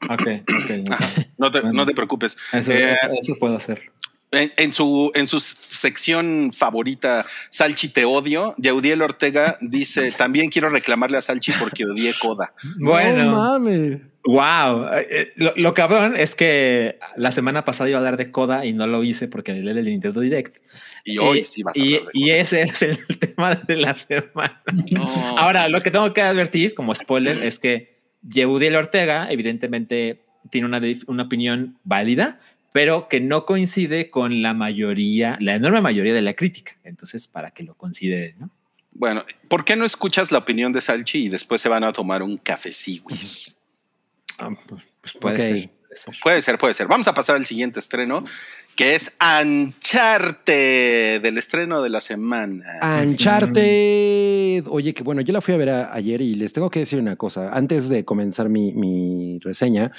Ok, 0.09 0.21
ok. 0.21 0.21
ok. 0.47 0.89
No 1.37 1.51
te, 1.51 1.61
Bueno. 1.61 1.73
no 1.75 1.85
te 1.85 1.93
preocupes. 1.93 2.37
Eso, 2.53 2.71
Eh, 2.71 2.95
eso 3.21 3.35
puedo 3.39 3.55
hacer. 3.55 3.81
En, 4.31 4.51
en 4.57 4.71
su, 4.71 5.11
en 5.15 5.25
su 5.25 5.39
sección 5.39 6.51
favorita, 6.53 7.25
Salchi 7.49 7.87
te 7.87 8.05
odio, 8.05 8.53
Yaudiel 8.57 9.01
Ortega 9.01 9.57
dice: 9.61 10.11
También 10.11 10.49
quiero 10.49 10.69
reclamarle 10.69 11.17
a 11.17 11.21
Salchi 11.21 11.51
porque 11.59 11.85
odié 11.85 12.13
Coda. 12.21 12.53
Bueno. 12.79 13.23
No 13.25 13.31
mames. 13.37 13.97
Wow. 14.31 14.87
Eh, 15.09 15.31
Lo, 15.35 15.53
lo 15.55 15.73
cabrón 15.73 16.15
es 16.15 16.35
que 16.35 16.99
la 17.17 17.31
semana 17.31 17.65
pasada 17.65 17.89
iba 17.89 17.97
a 17.97 18.01
hablar 18.01 18.17
de 18.17 18.31
Coda 18.31 18.65
y 18.65 18.73
no 18.73 18.85
lo 18.87 19.03
hice 19.03 19.27
porque 19.27 19.53
le 19.53 19.73
del 19.73 19.85
Nintendo 19.85 20.19
Direct. 20.21 20.57
Y 21.05 21.17
hoy 21.17 21.39
Y- 21.39 21.43
sí 21.43 21.63
vas 21.63 21.75
a 21.75 21.79
y, 21.81 21.95
hablar 21.95 22.11
de 22.13 22.19
y 22.19 22.23
Coda. 22.25 22.35
ese 22.37 22.61
es 22.63 22.81
el 22.83 22.97
tema 23.19 23.55
de 23.55 23.75
la 23.77 23.97
semana. 23.97 24.61
No. 24.91 25.37
Ahora, 25.37 25.67
lo 25.69 25.81
que 25.81 25.91
tengo 25.91 26.13
que 26.13 26.21
advertir 26.21 26.75
como 26.75 26.93
spoiler 26.93 27.35
es 27.37 27.59
que 27.59 27.97
Yehudiel 28.29 28.75
Ortega, 28.75 29.31
evidentemente, 29.31 30.21
tiene 30.51 30.67
una, 30.67 30.81
una 31.07 31.23
opinión 31.23 31.77
válida, 31.83 32.39
pero 32.71 33.07
que 33.07 33.19
no 33.21 33.45
coincide 33.45 34.09
con 34.11 34.41
la 34.43 34.53
mayoría, 34.53 35.37
la 35.39 35.55
enorme 35.55 35.81
mayoría 35.81 36.13
de 36.13 36.21
la 36.21 36.35
crítica. 36.35 36.73
Entonces, 36.83 37.27
para 37.27 37.49
que 37.51 37.63
lo 37.63 37.73
considere, 37.75 38.35
¿no? 38.37 38.51
Bueno, 38.91 39.23
¿por 39.47 39.63
qué 39.65 39.75
no 39.75 39.85
escuchas 39.85 40.31
la 40.31 40.39
opinión 40.39 40.73
de 40.73 40.81
Salchi 40.81 41.25
y 41.25 41.29
después 41.29 41.61
se 41.61 41.69
van 41.69 41.83
a 41.83 41.93
tomar 41.93 42.21
un 42.21 42.37
cafeciguis? 42.37 43.55
Ah, 44.39 44.49
pues, 44.67 44.83
pues 45.01 45.13
puede 45.19 45.37
ser. 45.37 45.49
puede 45.49 45.61
ser. 45.95 46.15
Puede 46.21 46.41
ser, 46.41 46.57
puede 46.57 46.73
ser. 46.73 46.87
Vamos 46.87 47.07
a 47.07 47.13
pasar 47.13 47.35
al 47.35 47.45
siguiente 47.45 47.79
estreno, 47.79 48.23
que 48.75 48.95
es 48.95 49.15
Ancharte, 49.19 51.19
del 51.21 51.37
estreno 51.37 51.81
de 51.81 51.89
la 51.89 52.01
semana. 52.01 52.65
Uncharted. 53.01 54.65
Oye, 54.67 54.93
que 54.93 55.03
bueno, 55.03 55.21
yo 55.21 55.33
la 55.33 55.41
fui 55.41 55.53
a 55.53 55.57
ver 55.57 55.69
a- 55.69 55.93
ayer 55.93 56.21
y 56.21 56.35
les 56.35 56.53
tengo 56.53 56.69
que 56.69 56.79
decir 56.79 56.99
una 56.99 57.15
cosa. 57.15 57.49
Antes 57.51 57.89
de 57.89 58.05
comenzar 58.05 58.49
mi, 58.49 58.73
mi 58.73 59.39
reseña, 59.39 59.91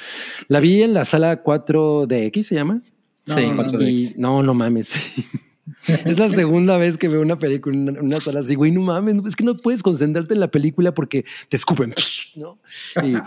la 0.49 0.61
vi 0.61 0.83
en 0.83 0.95
la 0.95 1.05
sala 1.05 1.43
4DX, 1.43 2.43
¿se 2.43 2.55
llama? 2.55 2.83
No, 3.27 3.35
Sí, 3.35 3.47
no, 3.47 3.55
no. 3.55 3.63
4DX. 3.65 4.17
Y 4.17 4.21
no, 4.21 4.43
no 4.43 4.55
mames. 4.55 4.91
Es 5.87 6.19
la 6.19 6.29
segunda 6.29 6.77
vez 6.79 6.99
que 6.99 7.07
veo 7.09 7.21
una 7.21 7.39
película 7.39 7.77
en 7.77 7.89
una, 7.91 8.01
una 8.01 8.17
sala 8.17 8.41
así, 8.41 8.55
güey, 8.55 8.73
no 8.73 8.81
mames, 8.81 9.25
es 9.27 9.37
que 9.37 9.45
no 9.45 9.55
puedes 9.55 9.83
concentrarte 9.83 10.35
en 10.35 10.41
la 10.41 10.51
película 10.51 10.93
porque 10.95 11.25
te 11.49 11.57
escupen, 11.57 11.95
¿no? 12.37 12.59
Y, 13.03 13.11
y 13.11 13.15
el, 13.15 13.23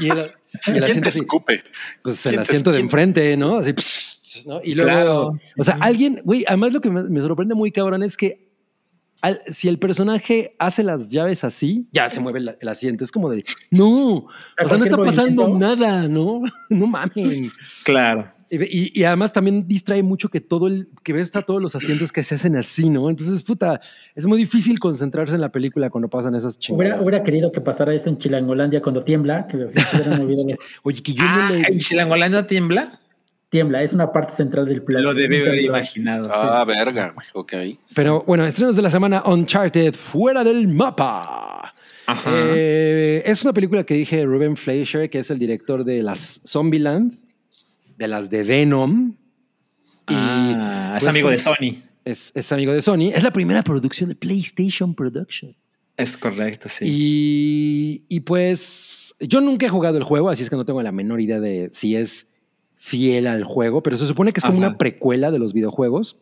y 0.00 0.10
el 0.10 0.30
¿Quién 0.64 0.78
asiento 0.78 1.02
te 1.02 1.08
así, 1.08 1.18
escupe? 1.20 1.62
pues 2.02 2.24
el 2.26 2.32
¿Quién 2.34 2.44
te- 2.44 2.50
asiento 2.52 2.70
de 2.72 2.80
enfrente, 2.80 3.36
¿no? 3.36 3.58
Así, 3.58 3.74
¿no? 4.46 4.60
Y 4.64 4.74
luego, 4.74 4.90
Claro. 4.90 5.32
o 5.58 5.64
sea, 5.64 5.76
alguien, 5.80 6.20
güey, 6.24 6.44
además 6.48 6.72
lo 6.72 6.80
que 6.80 6.90
me, 6.90 7.02
me 7.04 7.20
sorprende 7.20 7.54
muy 7.54 7.70
cabrón 7.70 8.02
es 8.02 8.16
que 8.16 8.44
al- 9.20 9.40
si 9.48 9.68
el 9.68 9.78
personaje 9.78 10.54
hace 10.58 10.82
las 10.82 11.08
llaves 11.08 11.44
así, 11.44 11.88
ya 11.92 12.10
se 12.10 12.20
mueve 12.20 12.40
el, 12.40 12.56
el 12.60 12.68
asiento. 12.68 13.04
Es 13.04 13.10
como 13.12 13.30
de, 13.30 13.44
no, 13.70 14.16
o 14.16 14.28
sea, 14.66 14.76
no 14.76 14.84
está 14.84 14.96
pasando 14.98 15.48
movimiento. 15.48 15.76
nada, 15.76 16.08
¿no? 16.08 16.42
No 16.68 16.86
mames. 16.86 17.52
Claro. 17.84 18.30
Y, 18.62 19.04
además 19.04 19.32
también 19.32 19.66
distrae 19.66 20.02
mucho 20.02 20.28
que 20.28 20.40
todo 20.40 20.66
el, 20.66 20.88
que 21.02 21.12
ves 21.12 21.34
a 21.36 21.42
todos 21.42 21.62
los 21.62 21.74
asientos 21.74 22.12
que 22.12 22.22
se 22.24 22.34
hacen 22.36 22.56
así, 22.56 22.88
¿no? 22.90 23.10
Entonces, 23.10 23.42
puta, 23.42 23.80
es 24.14 24.26
muy 24.26 24.38
difícil 24.38 24.78
concentrarse 24.78 25.34
en 25.34 25.40
la 25.40 25.50
película 25.50 25.90
cuando 25.90 26.08
pasan 26.08 26.34
esas 26.34 26.56
Hubiera, 26.56 26.60
chingadas. 26.94 27.00
hubiera 27.08 27.24
querido 27.24 27.52
que 27.52 27.60
pasara 27.60 27.94
eso 27.94 28.08
en 28.08 28.18
Chilangolandia 28.18 28.80
cuando 28.82 29.02
tiembla, 29.04 29.46
que 29.46 29.66
Oye, 30.82 31.02
que 31.02 31.12
yo 31.14 31.22
Ah, 31.26 31.48
no 31.50 31.54
le... 31.56 31.66
¿en 31.68 31.78
Chilangolandia 31.80 32.46
tiembla? 32.46 33.00
tiembla, 33.50 33.84
es 33.84 33.92
una 33.92 34.10
parte 34.10 34.34
central 34.34 34.66
del 34.66 34.82
plano. 34.82 35.04
Lo 35.04 35.14
debe 35.14 35.40
haber 35.46 35.60
imaginado. 35.60 36.28
Ah, 36.32 36.64
verga, 36.66 37.14
güey. 37.14 37.26
Ok. 37.34 37.78
Pero 37.94 38.24
bueno, 38.26 38.44
estrenos 38.44 38.74
de 38.74 38.82
la 38.82 38.90
semana 38.90 39.22
Uncharted, 39.24 39.94
fuera 39.94 40.42
del 40.42 40.66
mapa. 40.66 41.70
Ajá. 42.06 42.30
Eh, 42.34 43.22
es 43.24 43.44
una 43.44 43.52
película 43.52 43.84
que 43.84 43.94
dije 43.94 44.24
Ruben 44.24 44.56
Fleischer, 44.56 45.08
que 45.08 45.20
es 45.20 45.30
el 45.30 45.38
director 45.38 45.84
de 45.84 46.02
las 46.02 46.40
Zombieland, 46.44 47.16
de 47.96 48.08
las 48.08 48.30
de 48.30 48.42
Venom. 48.44 49.14
Y 50.08 50.14
Ah, 50.14 50.94
es 50.96 51.02
pues, 51.04 51.08
amigo 51.08 51.30
de 51.30 51.38
Sony. 51.38 51.82
es, 52.04 52.30
es 52.34 52.52
amigo 52.52 52.72
de 52.72 52.82
Sony. 52.82 53.10
Es 53.14 53.22
la 53.22 53.32
primera 53.32 53.62
producción 53.62 54.08
de 54.10 54.14
PlayStation 54.14 54.94
Production. 54.94 55.56
Es 55.96 56.16
correcto, 56.16 56.68
sí. 56.68 56.84
Y, 56.86 58.04
y 58.08 58.20
pues 58.20 59.14
yo 59.20 59.40
nunca 59.40 59.66
he 59.66 59.68
jugado 59.68 59.96
el 59.96 60.04
juego, 60.04 60.28
así 60.28 60.42
es 60.42 60.50
que 60.50 60.56
no 60.56 60.64
tengo 60.64 60.82
la 60.82 60.90
menor 60.92 61.20
idea 61.20 61.38
de 61.40 61.70
si 61.72 61.94
es 61.96 62.26
fiel 62.76 63.26
al 63.28 63.44
juego, 63.44 63.82
pero 63.82 63.96
se 63.96 64.06
supone 64.06 64.32
que 64.32 64.40
es 64.40 64.44
como 64.44 64.58
Ajá. 64.58 64.68
una 64.68 64.78
precuela 64.78 65.30
de 65.30 65.38
los 65.38 65.52
videojuegos. 65.54 66.18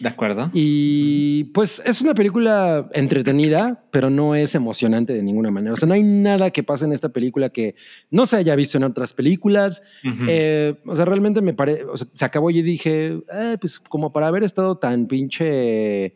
De 0.00 0.08
acuerdo. 0.08 0.50
Y 0.54 1.44
pues 1.52 1.82
es 1.84 2.00
una 2.00 2.14
película 2.14 2.88
entretenida, 2.94 3.84
pero 3.90 4.08
no 4.08 4.34
es 4.34 4.54
emocionante 4.54 5.12
de 5.12 5.22
ninguna 5.22 5.50
manera. 5.50 5.74
O 5.74 5.76
sea, 5.76 5.86
no 5.86 5.92
hay 5.92 6.02
nada 6.02 6.48
que 6.48 6.62
pase 6.62 6.86
en 6.86 6.92
esta 6.92 7.10
película 7.10 7.50
que 7.50 7.74
no 8.10 8.24
se 8.24 8.38
haya 8.38 8.56
visto 8.56 8.78
en 8.78 8.84
otras 8.84 9.12
películas. 9.12 9.82
Eh, 10.26 10.74
o 10.86 10.96
sea, 10.96 11.04
realmente 11.04 11.42
me 11.42 11.52
parece, 11.52 11.84
o 11.84 11.98
sea, 11.98 12.08
se 12.10 12.24
acabó 12.24 12.50
y 12.50 12.62
dije, 12.62 13.20
eh, 13.30 13.58
pues 13.60 13.78
como 13.78 14.10
para 14.10 14.28
haber 14.28 14.42
estado 14.42 14.78
tan 14.78 15.06
pinche, 15.06 16.14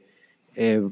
eh, 0.57 0.83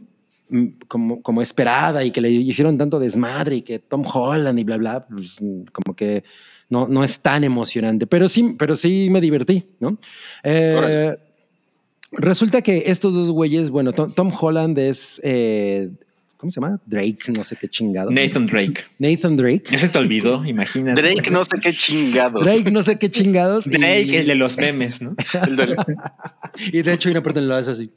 mm, 0.51 0.66
como, 0.86 1.22
como 1.22 1.40
esperada 1.40 2.05
y 2.05 2.11
que 2.11 2.20
le 2.20 2.30
hicieron 2.30 2.76
tanto 2.76 2.99
desmadre 2.99 3.57
y 3.57 3.62
que 3.62 3.78
Tom 3.78 4.05
Holland 4.07 4.59
y 4.59 4.64
bla, 4.64 4.76
bla, 4.76 5.07
pues 5.07 5.38
como 5.72 5.97
que 5.97 6.24
no, 6.68 6.86
no 6.86 7.03
es 7.05 7.20
tan 7.20 7.43
emocionante, 7.43 8.07
pero 8.07 8.28
sí, 8.28 8.55
pero 8.59 8.76
sí 8.76 9.09
me 9.11 9.22
divertí, 9.22 9.64
¿no? 9.80 9.97
Eh. 10.45 11.16
Resulta 12.12 12.62
que 12.62 12.84
estos 12.86 13.14
dos 13.14 13.30
güeyes, 13.30 13.70
bueno, 13.70 13.92
Tom, 13.92 14.12
Tom 14.12 14.32
Holland 14.38 14.78
es, 14.78 15.20
eh, 15.24 15.90
¿cómo 16.43 16.51
se 16.51 16.61
llama? 16.61 16.80
Drake, 16.86 17.30
no 17.36 17.45
sé 17.45 17.55
qué 17.55 17.68
chingado. 17.68 18.11
Nathan 18.11 18.47
Drake. 18.47 18.82
Nathan 18.99 19.36
Drake. 19.36 19.62
Ya 19.70 19.78
se 19.78 19.88
te 19.88 19.97
olvidó, 19.97 20.45
imagínate. 20.45 21.01
Drake, 21.01 21.30
no 21.30 21.45
sé 21.45 21.61
qué 21.62 21.72
chingados. 21.72 22.45
Drake, 22.45 22.68
no 22.72 22.82
sé 22.82 22.99
qué 22.99 23.09
chingados. 23.12 23.64
y- 23.68 23.70
Drake, 23.70 24.18
el 24.18 24.26
de 24.26 24.34
los 24.34 24.57
memes, 24.57 25.01
¿no? 25.01 25.14
El 25.47 25.57
Y 26.72 26.82
de 26.82 26.93
hecho 26.93 27.09
hay 27.09 27.12
una 27.12 27.22
parte 27.22 27.38
en 27.38 27.47
la 27.49 27.59
así. 27.59 27.93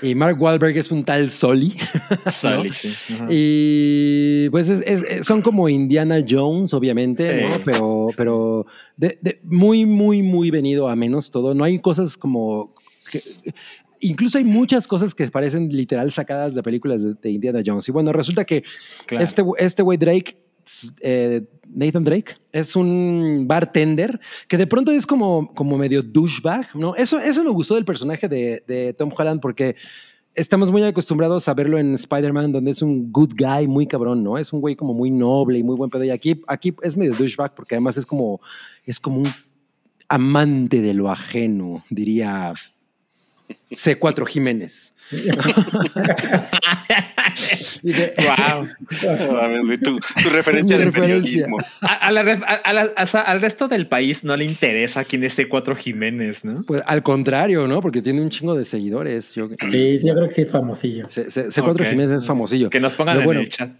y 0.00 0.14
Mark 0.14 0.40
Wahlberg 0.40 0.76
es 0.78 0.90
un 0.90 1.04
tal 1.04 1.28
Soli. 1.28 1.76
Sully, 2.32 2.72
sí. 2.72 2.94
Ajá. 3.14 3.26
Y 3.28 4.48
pues 4.50 4.70
es- 4.70 4.82
es- 4.86 5.02
es- 5.02 5.26
son 5.26 5.42
como 5.42 5.68
Indiana 5.68 6.24
Jones, 6.26 6.72
obviamente, 6.72 7.42
Sí. 7.42 7.46
¿no? 7.48 7.58
Pero, 7.66 8.06
pero 8.16 8.66
de- 8.96 9.18
de- 9.20 9.40
muy, 9.44 9.84
muy, 9.84 10.22
muy 10.22 10.50
venido 10.50 10.88
a 10.88 10.96
menos 10.96 11.30
todo. 11.30 11.52
No 11.54 11.64
hay 11.64 11.78
cosas 11.80 12.16
como... 12.16 12.74
que- 13.10 13.20
incluso 14.02 14.36
hay 14.36 14.44
muchas 14.44 14.86
cosas 14.86 15.14
que 15.14 15.26
parecen 15.28 15.68
literal 15.70 16.10
sacadas 16.10 16.54
de 16.54 16.62
películas 16.62 17.02
de, 17.02 17.14
de 17.14 17.30
Indiana 17.30 17.62
Jones. 17.64 17.88
Y 17.88 17.92
bueno, 17.92 18.12
resulta 18.12 18.44
que 18.44 18.62
Claro. 19.06 19.24
este, 19.24 19.42
este 19.58 19.82
güey 19.82 19.96
Drake, 19.96 20.36
eh, 21.00 21.42
Nathan 21.74 22.04
Drake, 22.04 22.34
es 22.52 22.76
un 22.76 23.46
bartender 23.48 24.20
que 24.48 24.58
de 24.58 24.66
pronto 24.66 24.92
es 24.92 25.06
como, 25.06 25.52
como 25.54 25.78
medio 25.78 26.02
douchebag, 26.02 26.76
¿no? 26.76 26.94
Eso, 26.94 27.18
eso 27.18 27.42
me 27.42 27.50
gustó 27.50 27.74
del 27.76 27.84
personaje 27.84 28.28
de, 28.28 28.62
de 28.66 28.92
Tom 28.92 29.10
Holland 29.16 29.40
porque 29.40 29.76
estamos 30.34 30.70
muy 30.70 30.82
acostumbrados 30.82 31.46
a 31.48 31.54
verlo 31.54 31.78
en 31.78 31.94
Spider-Man, 31.94 32.52
donde 32.52 32.70
es 32.70 32.82
un 32.82 33.10
good 33.12 33.32
guy 33.36 33.66
muy 33.66 33.86
cabrón, 33.86 34.22
¿no? 34.24 34.38
Es 34.38 34.52
un 34.52 34.60
güey 34.60 34.76
como 34.76 34.94
muy 34.94 35.10
noble 35.10 35.58
y 35.58 35.62
muy 35.62 35.76
buen 35.76 35.90
pedo. 35.90 36.04
Y 36.04 36.10
aquí, 36.10 36.40
aquí 36.46 36.74
es 36.82 36.96
medio 36.96 37.12
douchebag 37.14 37.54
porque 37.54 37.74
además 37.74 37.96
es 37.96 38.06
como, 38.06 38.40
es 38.84 38.98
como 38.98 39.18
un 39.18 39.28
amante 40.08 40.80
de 40.80 40.94
lo 40.94 41.10
ajeno, 41.10 41.84
diría 41.90 42.52
C4 43.70 44.26
Jiménez. 44.26 44.94
De- 47.82 48.14
Wow. 48.18 48.68
No 49.66 49.78
tu, 49.78 49.98
tu 50.22 50.28
referencia 50.30 50.78
de 50.78 50.90
periodismo. 50.92 51.58
A, 51.80 51.94
a 52.08 52.12
la 52.12 52.22
ref- 52.22 52.44
a- 52.46 52.54
a 52.54 52.72
la- 52.72 52.90
o 53.02 53.06
sea, 53.06 53.22
al 53.22 53.40
resto 53.40 53.68
del 53.68 53.86
país 53.88 54.24
no 54.24 54.36
le 54.36 54.44
interesa 54.44 55.04
quién 55.04 55.24
es 55.24 55.38
C4 55.38 55.74
Jiménez, 55.76 56.44
¿no? 56.44 56.62
Pues 56.62 56.82
al 56.86 57.02
contrario, 57.02 57.66
¿no? 57.66 57.80
Porque 57.80 58.02
tiene 58.02 58.20
un 58.20 58.28
chingo 58.30 58.54
de 58.54 58.64
seguidores. 58.64 59.34
Yo, 59.34 59.48
Sí, 59.70 59.98
sí, 59.98 60.06
yo 60.06 60.14
creo 60.14 60.28
que 60.28 60.34
sí 60.34 60.42
es 60.42 60.50
famosillo. 60.50 61.08
C, 61.08 61.30
C- 61.30 61.48
C4 61.48 61.70
Ok. 61.72 61.82
Jiménez 61.88 62.12
es 62.12 62.26
famosillo. 62.26 62.70
Que 62.70 62.80
nos 62.80 62.94
pongan 62.94 63.20
en 63.20 63.30
el 63.36 63.48
chat. 63.48 63.70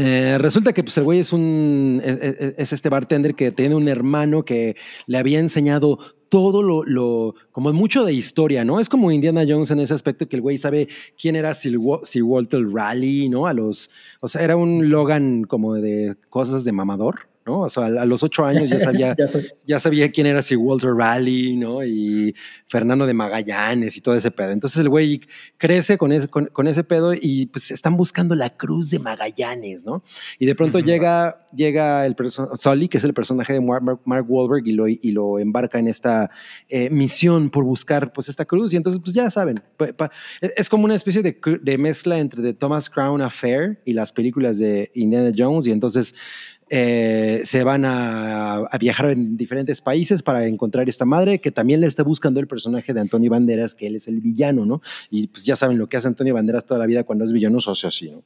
Eh, 0.00 0.36
resulta 0.38 0.72
que 0.72 0.82
pues, 0.84 0.96
el 0.98 1.04
güey 1.04 1.18
es 1.20 1.32
un 1.32 2.00
es, 2.04 2.18
es- 2.20 2.54
es 2.56 2.72
este 2.72 2.88
bartender 2.88 3.34
que 3.34 3.50
tiene 3.50 3.74
un 3.74 3.88
hermano 3.88 4.44
que 4.44 4.76
le 5.06 5.18
había 5.18 5.38
enseñado 5.40 5.98
todo 6.28 6.62
lo, 6.62 7.34
como 7.52 7.72
mucho 7.72 8.04
de 8.04 8.12
historia, 8.12 8.64
¿no? 8.64 8.80
Es 8.80 8.88
como 8.88 9.10
Indiana 9.10 9.44
Jones 9.48 9.70
en 9.70 9.80
ese 9.80 9.94
aspecto 9.94 10.28
que 10.28 10.36
el 10.36 10.42
güey 10.42 10.58
sabe 10.58 10.86
quién 11.20 11.36
era 11.36 11.54
Sir, 11.54 11.78
Sir 12.04 12.22
Walter 12.22 12.60
Raleigh, 12.70 13.28
¿no? 13.30 13.46
A 13.46 13.54
los, 13.54 13.90
o 14.20 14.28
sea, 14.28 14.42
era 14.42 14.54
un 14.56 14.90
Logan 14.90 15.44
como 15.44 15.74
de 15.74 16.16
cosas 16.28 16.64
de 16.64 16.72
mamador, 16.72 17.28
¿no? 17.48 17.60
O 17.62 17.68
sea, 17.70 17.86
a 17.86 18.04
los 18.04 18.22
ocho 18.22 18.44
años 18.44 18.68
ya 18.70 18.78
sabía 18.78 19.16
Ya 19.66 19.80
sabía 19.80 20.10
quién 20.12 20.26
era 20.26 20.42
Sir 20.42 20.58
Walter 20.58 20.90
Raleigh, 20.94 21.56
¿no? 21.56 21.82
Y 21.84 22.34
Fernando 22.66 23.06
de 23.06 23.14
Magallanes 23.14 23.96
y 23.96 24.00
todo 24.00 24.14
ese 24.14 24.30
pedo. 24.30 24.50
Entonces 24.52 24.78
el 24.80 24.88
güey 24.88 25.20
crece 25.56 25.96
con 25.98 26.12
ese, 26.12 26.28
con, 26.28 26.46
con 26.46 26.68
ese 26.68 26.84
pedo 26.84 27.14
y 27.14 27.46
pues 27.46 27.70
están 27.70 27.96
buscando 27.96 28.34
la 28.34 28.50
cruz 28.50 28.90
de 28.90 28.98
Magallanes, 28.98 29.84
¿no? 29.84 30.02
Y 30.38 30.46
de 30.46 30.54
pronto 30.54 30.78
llega, 30.78 31.46
llega 31.54 32.04
el 32.06 32.14
Sully, 32.54 32.88
que 32.88 32.98
es 32.98 33.04
el 33.04 33.14
personaje 33.14 33.54
de 33.54 33.60
Mark, 33.60 34.00
Wahlberg, 34.30 34.66
y 34.66 34.72
lo, 34.72 34.86
y 34.88 35.10
lo 35.12 35.38
embarca 35.38 35.78
en 35.78 35.88
esta 35.88 36.30
eh, 36.68 36.90
misión 36.90 37.50
por 37.50 37.64
buscar 37.64 38.12
pues 38.12 38.28
esta 38.28 38.44
cruz. 38.44 38.72
Y 38.72 38.76
entonces 38.76 39.00
pues 39.02 39.14
ya 39.14 39.30
saben, 39.30 39.56
pa- 39.76 39.92
pa- 39.92 40.10
es 40.40 40.68
como 40.68 40.84
una 40.84 40.94
especie 40.94 41.22
de, 41.22 41.38
de 41.62 41.78
mezcla 41.78 42.18
entre 42.18 42.42
The 42.42 42.54
Thomas 42.54 42.90
Crown 42.90 43.22
Affair 43.22 43.80
y 43.84 43.92
las 43.94 44.12
películas 44.12 44.58
de 44.58 44.90
Indiana 44.94 45.32
Jones. 45.36 45.66
Y 45.66 45.72
entonces 45.72 46.14
eh, 46.70 47.42
se 47.44 47.64
van 47.64 47.84
a, 47.84 48.56
a 48.56 48.78
viajar 48.78 49.10
en 49.10 49.36
diferentes 49.36 49.80
países 49.80 50.22
para 50.22 50.46
encontrar 50.46 50.88
esta 50.88 51.04
madre 51.04 51.40
que 51.40 51.50
también 51.50 51.80
le 51.80 51.86
está 51.86 52.02
buscando 52.02 52.40
el 52.40 52.46
personaje 52.46 52.92
de 52.92 53.00
Antonio 53.00 53.30
Banderas, 53.30 53.74
que 53.74 53.86
él 53.86 53.96
es 53.96 54.08
el 54.08 54.20
villano, 54.20 54.66
¿no? 54.66 54.82
Y 55.10 55.28
pues 55.28 55.44
ya 55.44 55.56
saben 55.56 55.78
lo 55.78 55.88
que 55.88 55.96
hace 55.96 56.08
Antonio 56.08 56.34
Banderas 56.34 56.64
toda 56.66 56.78
la 56.80 56.86
vida 56.86 57.04
cuando 57.04 57.24
es 57.24 57.32
villano, 57.32 57.58
hace 57.58 57.86
así, 57.86 58.10
¿no? 58.10 58.22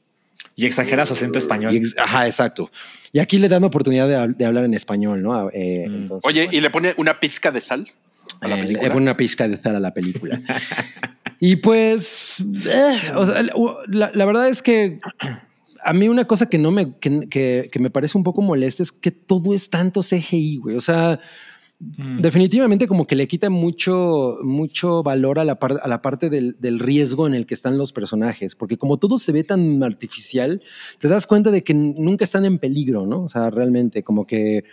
Y 0.55 0.65
exagera 0.65 1.05
su 1.05 1.13
acento 1.13 1.37
español. 1.39 1.73
Ex- 1.73 1.95
ajá, 1.97 2.27
exacto. 2.27 2.69
Y 3.11 3.19
aquí 3.19 3.37
le 3.39 3.47
dan 3.49 3.63
oportunidad 3.63 4.07
de, 4.07 4.15
hab- 4.17 4.35
de 4.35 4.45
hablar 4.45 4.65
en 4.65 4.73
español, 4.73 5.21
¿no? 5.23 5.49
Eh, 5.51 5.85
Mm. 5.87 5.93
entonces, 5.95 6.29
Oye, 6.29 6.43
bueno. 6.45 6.57
¿y 6.57 6.61
le 6.61 6.69
pone 6.69 6.93
una 6.97 7.19
pizca 7.19 7.51
de 7.51 7.61
sal 7.61 7.85
a 8.41 8.47
la 8.47 8.55
Eh, 8.55 8.59
película? 8.59 8.87
le 8.87 8.93
pone 8.93 9.03
una 9.03 9.17
pizca 9.17 9.47
de 9.47 9.57
sal 9.61 9.75
a 9.75 9.79
la 9.79 9.93
película. 9.93 10.39
y 11.39 11.55
pues, 11.55 12.37
eh, 12.41 12.97
o 13.15 13.25
sea, 13.25 13.41
la, 13.87 14.11
la 14.13 14.25
verdad 14.25 14.49
es 14.49 14.61
que 14.61 14.99
a 15.85 15.93
mí 15.93 16.07
una 16.09 16.25
cosa 16.25 16.47
que 16.49 16.57
no 16.57 16.71
me, 16.71 16.97
que, 16.99 17.27
que- 17.29 17.69
que 17.71 17.79
me 17.79 17.89
parece 17.89 18.17
un 18.17 18.23
poco 18.23 18.41
molesta 18.41 18.83
es 18.83 18.91
que 18.91 19.11
todo 19.11 19.53
es 19.53 19.69
tanto 19.69 20.01
CGI, 20.01 20.57
güey. 20.57 20.75
O 20.75 20.81
sea, 20.81 21.19
Mm. 21.79 22.21
definitivamente 22.21 22.87
como 22.87 23.05
que 23.07 23.15
le 23.17 23.27
quita 23.27 23.49
mucho, 23.49 24.37
mucho 24.41 25.03
valor 25.03 25.37
a 25.37 25.43
la, 25.43 25.59
par- 25.59 25.81
a 25.83 25.87
la 25.89 26.01
parte 26.01 26.29
del, 26.29 26.55
del 26.59 26.79
riesgo 26.79 27.27
en 27.27 27.33
el 27.33 27.45
que 27.45 27.53
están 27.55 27.77
los 27.77 27.91
personajes, 27.91 28.55
porque 28.55 28.77
como 28.77 28.99
todo 28.99 29.17
se 29.17 29.33
ve 29.33 29.43
tan 29.43 29.83
artificial, 29.83 30.61
te 30.99 31.09
das 31.09 31.27
cuenta 31.27 31.51
de 31.51 31.61
que 31.63 31.73
nunca 31.73 32.23
están 32.23 32.45
en 32.45 32.57
peligro, 32.59 33.05
¿no? 33.05 33.23
O 33.23 33.27
sea, 33.29 33.49
realmente 33.49 34.01
como 34.01 34.25
que 34.25 34.63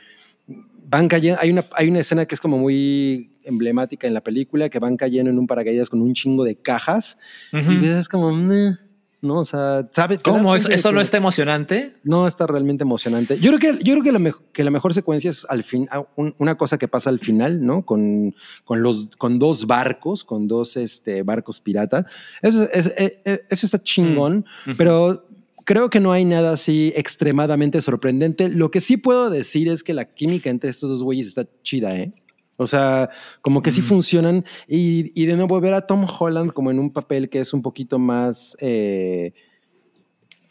van 0.87 1.09
cayendo, 1.09 1.41
hay 1.41 1.51
una, 1.51 1.65
hay 1.73 1.89
una 1.89 2.01
escena 2.01 2.27
que 2.27 2.35
es 2.37 2.41
como 2.41 2.59
muy 2.59 3.33
emblemática 3.43 4.07
en 4.07 4.15
la 4.15 4.21
película, 4.23 4.69
que 4.69 4.79
van 4.79 4.97
cayendo 4.97 5.31
en 5.33 5.39
un 5.39 5.49
paracaídas 5.49 5.89
con 5.91 6.03
un 6.03 6.13
chingo 6.15 6.45
de 6.45 6.57
cajas 6.57 7.19
y 7.53 7.77
ves 7.79 8.09
como, 8.09 8.33
"Meh", 8.33 8.75
¿no? 9.23 9.41
O 9.41 9.45
sea, 9.45 9.83
¿sabe? 9.93 10.19
¿Cómo? 10.19 10.55
¿Eso, 10.57 10.69
eso 10.71 10.93
no 10.93 11.01
está 11.01 11.17
emocionante? 11.19 11.93
no 12.05 12.27
está 12.27 12.47
realmente 12.47 12.85
emocionante. 12.85 13.37
Yo 13.39 13.53
creo 13.55 13.77
que, 13.79 13.85
yo 13.85 13.93
creo 13.99 14.03
que, 14.03 14.13
la, 14.13 14.35
que 14.53 14.65
la 14.65 14.71
mejor 14.71 14.95
secuencia 14.95 15.31
es 15.31 15.47
al 15.49 15.63
fin, 15.63 15.87
ah, 15.91 16.05
un- 16.17 16.35
una 16.39 16.57
cosa 16.57 16.79
que 16.79 16.89
pasa 16.89 17.11
al 17.11 17.19
final, 17.19 17.65
¿no? 17.65 17.83
Con, 17.85 18.35
con, 18.65 18.83
los, 18.83 19.09
con 19.19 19.39
dos 19.39 19.67
barcos, 19.67 20.25
con 20.25 20.49
dos 20.49 20.77
este, 20.77 21.23
barcos 21.23 21.61
pirata. 21.61 22.07
Eso, 22.43 22.63
es- 22.73 22.93
eh, 22.97 23.21
eh, 23.25 23.43
eso 23.51 23.67
está 23.67 23.83
chingón, 23.83 24.45
Ujú. 24.67 24.77
pero 24.79 25.27
creo 25.65 25.91
que 25.91 26.01
no 26.01 26.13
hay 26.13 26.25
nada 26.25 26.53
así 26.55 26.93
extremadamente 26.97 27.81
sorprendente. 27.83 28.49
Lo 28.49 28.71
que 28.71 28.81
sí 28.81 28.97
puedo 28.97 29.31
decir 29.31 29.69
es 29.69 29.83
que 29.85 29.95
la 29.95 30.07
química 30.07 30.51
entre 30.51 30.71
estos 30.71 30.89
dos 30.91 31.03
güeyes 31.05 31.27
está 31.29 31.47
chida, 31.63 31.91
¿eh? 31.91 32.13
O 32.61 32.67
sea, 32.67 33.09
como 33.41 33.63
que 33.63 33.73
sí 33.73 33.81
Mm. 33.81 33.85
funcionan. 33.85 34.45
Y, 34.69 35.11
y 35.21 35.25
de 35.27 35.35
nuevo 35.37 35.59
ver 35.61 35.73
a 35.75 35.87
Tom 35.87 36.07
Holland 36.07 36.53
como 36.53 36.71
en 36.71 36.79
un 36.79 36.93
papel 36.93 37.29
que 37.31 37.41
es 37.41 37.55
un 37.55 37.63
poquito 37.63 37.99
más 37.99 38.57
eh, 38.61 39.33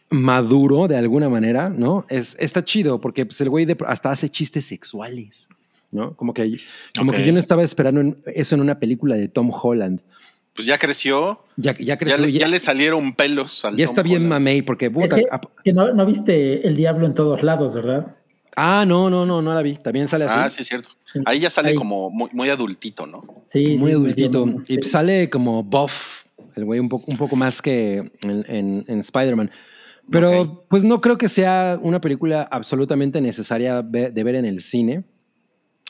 maduro 0.10 0.88
de 0.88 0.98
alguna 0.98 1.30
manera, 1.30 1.70
¿no? 1.70 2.06
Es, 2.10 2.36
está 2.40 2.64
chido 2.64 3.00
porque 3.00 3.26
pues, 3.26 3.40
el 3.42 3.50
güey 3.50 3.66
de- 3.66 3.78
hasta 3.86 4.12
hace 4.12 4.28
chistes 4.30 4.66
sexuales, 4.66 5.48
¿no? 5.92 6.16
Como 6.16 6.34
que, 6.34 6.58
como 6.98 7.12
que 7.12 7.24
yo 7.26 7.32
no 7.32 7.40
estaba 7.40 7.64
esperando 7.64 8.02
en- 8.02 8.18
eso 8.26 8.56
en 8.56 8.62
una 8.62 8.80
película 8.80 9.16
de 9.16 9.28
Tom 9.28 9.52
Holland. 9.54 10.02
Pues 10.56 10.66
ya 10.66 10.78
creció, 10.80 11.44
Ya, 11.58 11.74
ya 11.78 11.86
ya, 11.86 11.98
creció, 11.98 12.26
le, 12.26 12.32
ya, 12.34 12.40
ya 12.40 12.48
le 12.48 12.60
salieron 12.60 13.14
pelos 13.14 13.64
al 13.64 13.78
ya 13.78 13.86
Tom 13.86 13.92
está 13.94 14.02
bien 14.02 14.16
Holland. 14.24 14.30
mamey 14.30 14.62
porque... 14.64 14.88
Es 14.88 14.92
puta, 14.92 15.16
que, 15.16 15.26
ap- 15.30 15.46
que 15.64 15.74
no, 15.74 15.94
no 15.94 16.06
viste 16.08 16.68
el 16.68 16.76
diablo 16.76 17.06
en 17.06 17.14
todos 17.14 17.44
lados, 17.44 17.76
¿verdad? 17.76 18.16
Ah, 18.62 18.86
no, 18.86 19.10
no, 19.10 19.26
no, 19.26 19.42
no 19.42 19.54
la 19.54 19.62
vi. 19.62 19.76
También 19.76 20.08
sale 20.08 20.26
así. 20.26 20.34
Ah, 20.38 20.50
sí, 20.50 20.62
es 20.62 20.68
cierto. 20.68 20.90
Ahí 21.26 21.40
ya 21.40 21.50
sale 21.50 21.70
Ahí. 21.70 21.76
como 21.76 22.10
muy, 22.10 22.30
muy 22.34 22.50
adultito, 22.50 23.06
¿no? 23.06 23.24
Sí, 23.48 23.78
muy 23.78 23.92
sí, 23.92 23.96
adultito. 23.96 24.46
bien, 24.46 24.64
y 24.68 24.76
sí. 24.76 24.90
sale 24.90 25.30
como 25.30 25.64
buff, 25.64 26.26
el 26.56 26.66
güey 26.66 26.80
un 26.80 26.90
poco, 26.90 27.06
un 27.10 27.18
poco 27.18 27.36
más 27.36 27.62
que 27.62 27.98
en, 28.24 28.46
en- 28.48 28.86
en 28.88 29.00
Spider-Man. 29.00 29.50
Pero 30.12 30.42
Ok. 30.42 30.66
pues 30.70 30.84
no 30.84 31.02
creo 31.02 31.18
que 31.18 31.30
sea 31.30 31.78
una 31.82 32.02
película 32.02 32.48
absolutamente 32.52 33.22
necesaria 33.22 33.82
de 33.84 34.24
ver 34.24 34.36
en 34.36 34.46
el 34.46 34.62
cine. 34.62 35.04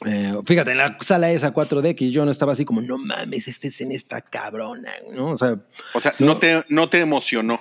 Eh, 0.06 0.34
fíjate, 0.46 0.72
en 0.72 0.78
la 0.78 0.98
sala 1.02 1.30
esa 1.32 1.54
4DX 1.54 2.10
yo 2.10 2.24
no 2.24 2.32
estaba 2.32 2.54
así 2.54 2.64
como, 2.64 2.82
no 2.82 2.98
mames, 2.98 3.48
esta 3.50 3.68
escena 3.68 3.94
está 3.94 4.22
cabrona, 4.22 4.92
¿no? 5.14 5.32
O 5.32 5.36
sea, 5.38 5.60
O 5.94 6.00
sea, 6.00 6.14
No. 6.20 6.26
no, 6.28 6.38
te, 6.38 6.64
no 6.70 6.88
te 6.90 7.02
emocionó. 7.02 7.60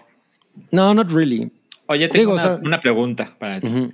no, 0.70 0.94
not 0.94 1.10
really. 1.10 1.50
Oye, 1.86 2.08
tengo 2.08 2.20
Digo, 2.20 2.30
o 2.32 2.34
una, 2.34 2.42
sea- 2.42 2.60
una 2.62 2.80
pregunta 2.80 3.34
para 3.38 3.60
ti. 3.60 3.66
Ujú. 3.66 3.92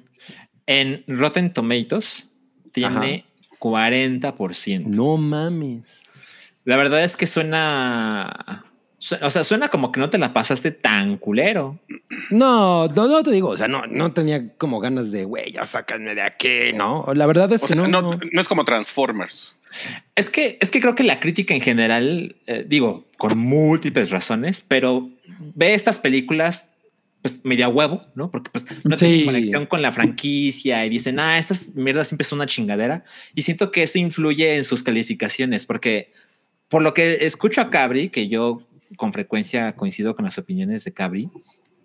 En 0.66 1.04
Rotten 1.06 1.52
Tomatoes 1.52 2.30
tiene 2.72 3.24
40%. 3.60 4.84
No 4.86 5.16
mames. 5.16 6.02
La 6.64 6.76
verdad 6.76 7.02
es 7.04 7.16
que 7.16 7.26
suena... 7.26 8.64
su- 8.98 9.16
O 9.20 9.30
sea, 9.30 9.44
suena 9.44 9.68
como 9.68 9.92
que 9.92 10.00
no 10.00 10.08
te 10.10 10.18
la 10.18 10.32
pasaste 10.32 10.70
tan 10.70 11.18
culero. 11.18 11.78
No, 12.30 12.88
no, 12.88 13.06
no 13.08 13.22
te 13.22 13.30
digo, 13.30 13.48
o 13.50 13.56
sea, 13.56 13.68
no, 13.68 13.86
no 13.86 14.12
tenía 14.12 14.56
como 14.56 14.80
ganas 14.80 15.10
de, 15.12 15.24
güey, 15.24 15.52
ya 15.52 15.66
sácanme 15.66 16.14
de 16.14 16.22
aquí, 16.22 16.72
¿no? 16.74 17.06
La 17.14 17.26
verdad 17.26 17.52
es 17.52 17.62
O 17.62 17.66
que 17.66 17.74
sea, 17.74 17.82
no, 17.82 17.88
no, 17.88 18.02
no. 18.02 18.18
no 18.32 18.40
es 18.40 18.48
como 18.48 18.64
Transformers. 18.64 19.56
Es 20.14 20.30
que, 20.30 20.56
es 20.60 20.70
que 20.70 20.80
creo 20.80 20.94
que 20.94 21.02
la 21.02 21.20
crítica 21.20 21.52
en 21.52 21.60
general, 21.60 22.36
eh, 22.46 22.64
digo, 22.66 23.04
con 23.18 23.36
múltiples 23.36 24.10
razones, 24.10 24.64
pero 24.66 25.10
ve 25.54 25.74
estas 25.74 25.98
películas 25.98 26.70
pues 27.24 27.40
media 27.42 27.68
huevo, 27.70 28.02
¿no? 28.14 28.30
Porque 28.30 28.50
pues 28.50 28.66
no 28.84 28.98
Sí. 28.98 29.06
tienen 29.06 29.24
conexión 29.24 29.64
con 29.66 29.80
la 29.80 29.92
franquicia 29.92 30.84
y 30.84 30.90
dicen, 30.90 31.18
ah, 31.18 31.38
estas 31.38 31.74
mierdas 31.74 32.08
siempre 32.08 32.26
son 32.26 32.36
una 32.38 32.46
chingadera. 32.46 33.02
Y 33.34 33.40
siento 33.40 33.70
que 33.70 33.82
eso 33.84 33.98
influye 33.98 34.56
en 34.56 34.64
sus 34.64 34.82
calificaciones, 34.82 35.64
porque 35.64 36.12
por 36.68 36.82
lo 36.82 36.92
que 36.92 37.24
escucho 37.24 37.62
a 37.62 37.70
Cabri, 37.70 38.10
que 38.10 38.28
yo 38.28 38.60
con 38.98 39.14
frecuencia 39.14 39.74
coincido 39.74 40.14
con 40.14 40.26
las 40.26 40.36
opiniones 40.36 40.84
de 40.84 40.92
Cabri, 40.92 41.30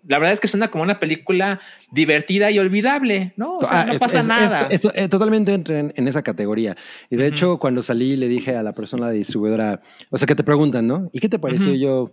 la 0.06 0.18
verdad 0.18 0.34
es 0.34 0.40
que 0.40 0.48
suena 0.48 0.68
como 0.68 0.84
una 0.84 1.00
película 1.00 1.58
divertida 1.90 2.50
y 2.50 2.58
olvidable, 2.58 3.32
¿no? 3.38 3.56
O 3.56 3.60
sea, 3.64 3.80
Ah, 3.82 3.86
no 3.94 3.98
pasa 3.98 4.20
es- 4.20 4.26
nada. 4.28 4.66
es- 4.70 4.84
es- 4.84 4.92
eh, 4.94 5.08
totalmente 5.08 5.54
entra 5.54 5.78
en, 5.80 5.94
en 5.96 6.06
esa 6.06 6.22
categoría. 6.22 6.76
Y 7.08 7.16
de 7.16 7.24
Ujú. 7.28 7.34
hecho, 7.34 7.58
cuando 7.58 7.80
salí, 7.80 8.14
le 8.16 8.28
dije 8.28 8.56
a 8.56 8.62
la 8.62 8.74
persona 8.74 9.08
de 9.08 9.16
distribuidora, 9.16 9.80
o 10.10 10.18
sea, 10.18 10.26
que 10.26 10.34
te 10.34 10.44
preguntan, 10.44 10.86
¿no? 10.86 11.08
¿Y 11.14 11.18
qué 11.20 11.30
te 11.30 11.38
pareció? 11.38 11.68
Ujú. 11.68 11.76
Y 11.76 11.80
yo, 11.80 12.12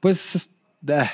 pues, 0.00 0.34
es- 0.34 0.50
ah, 0.88 1.08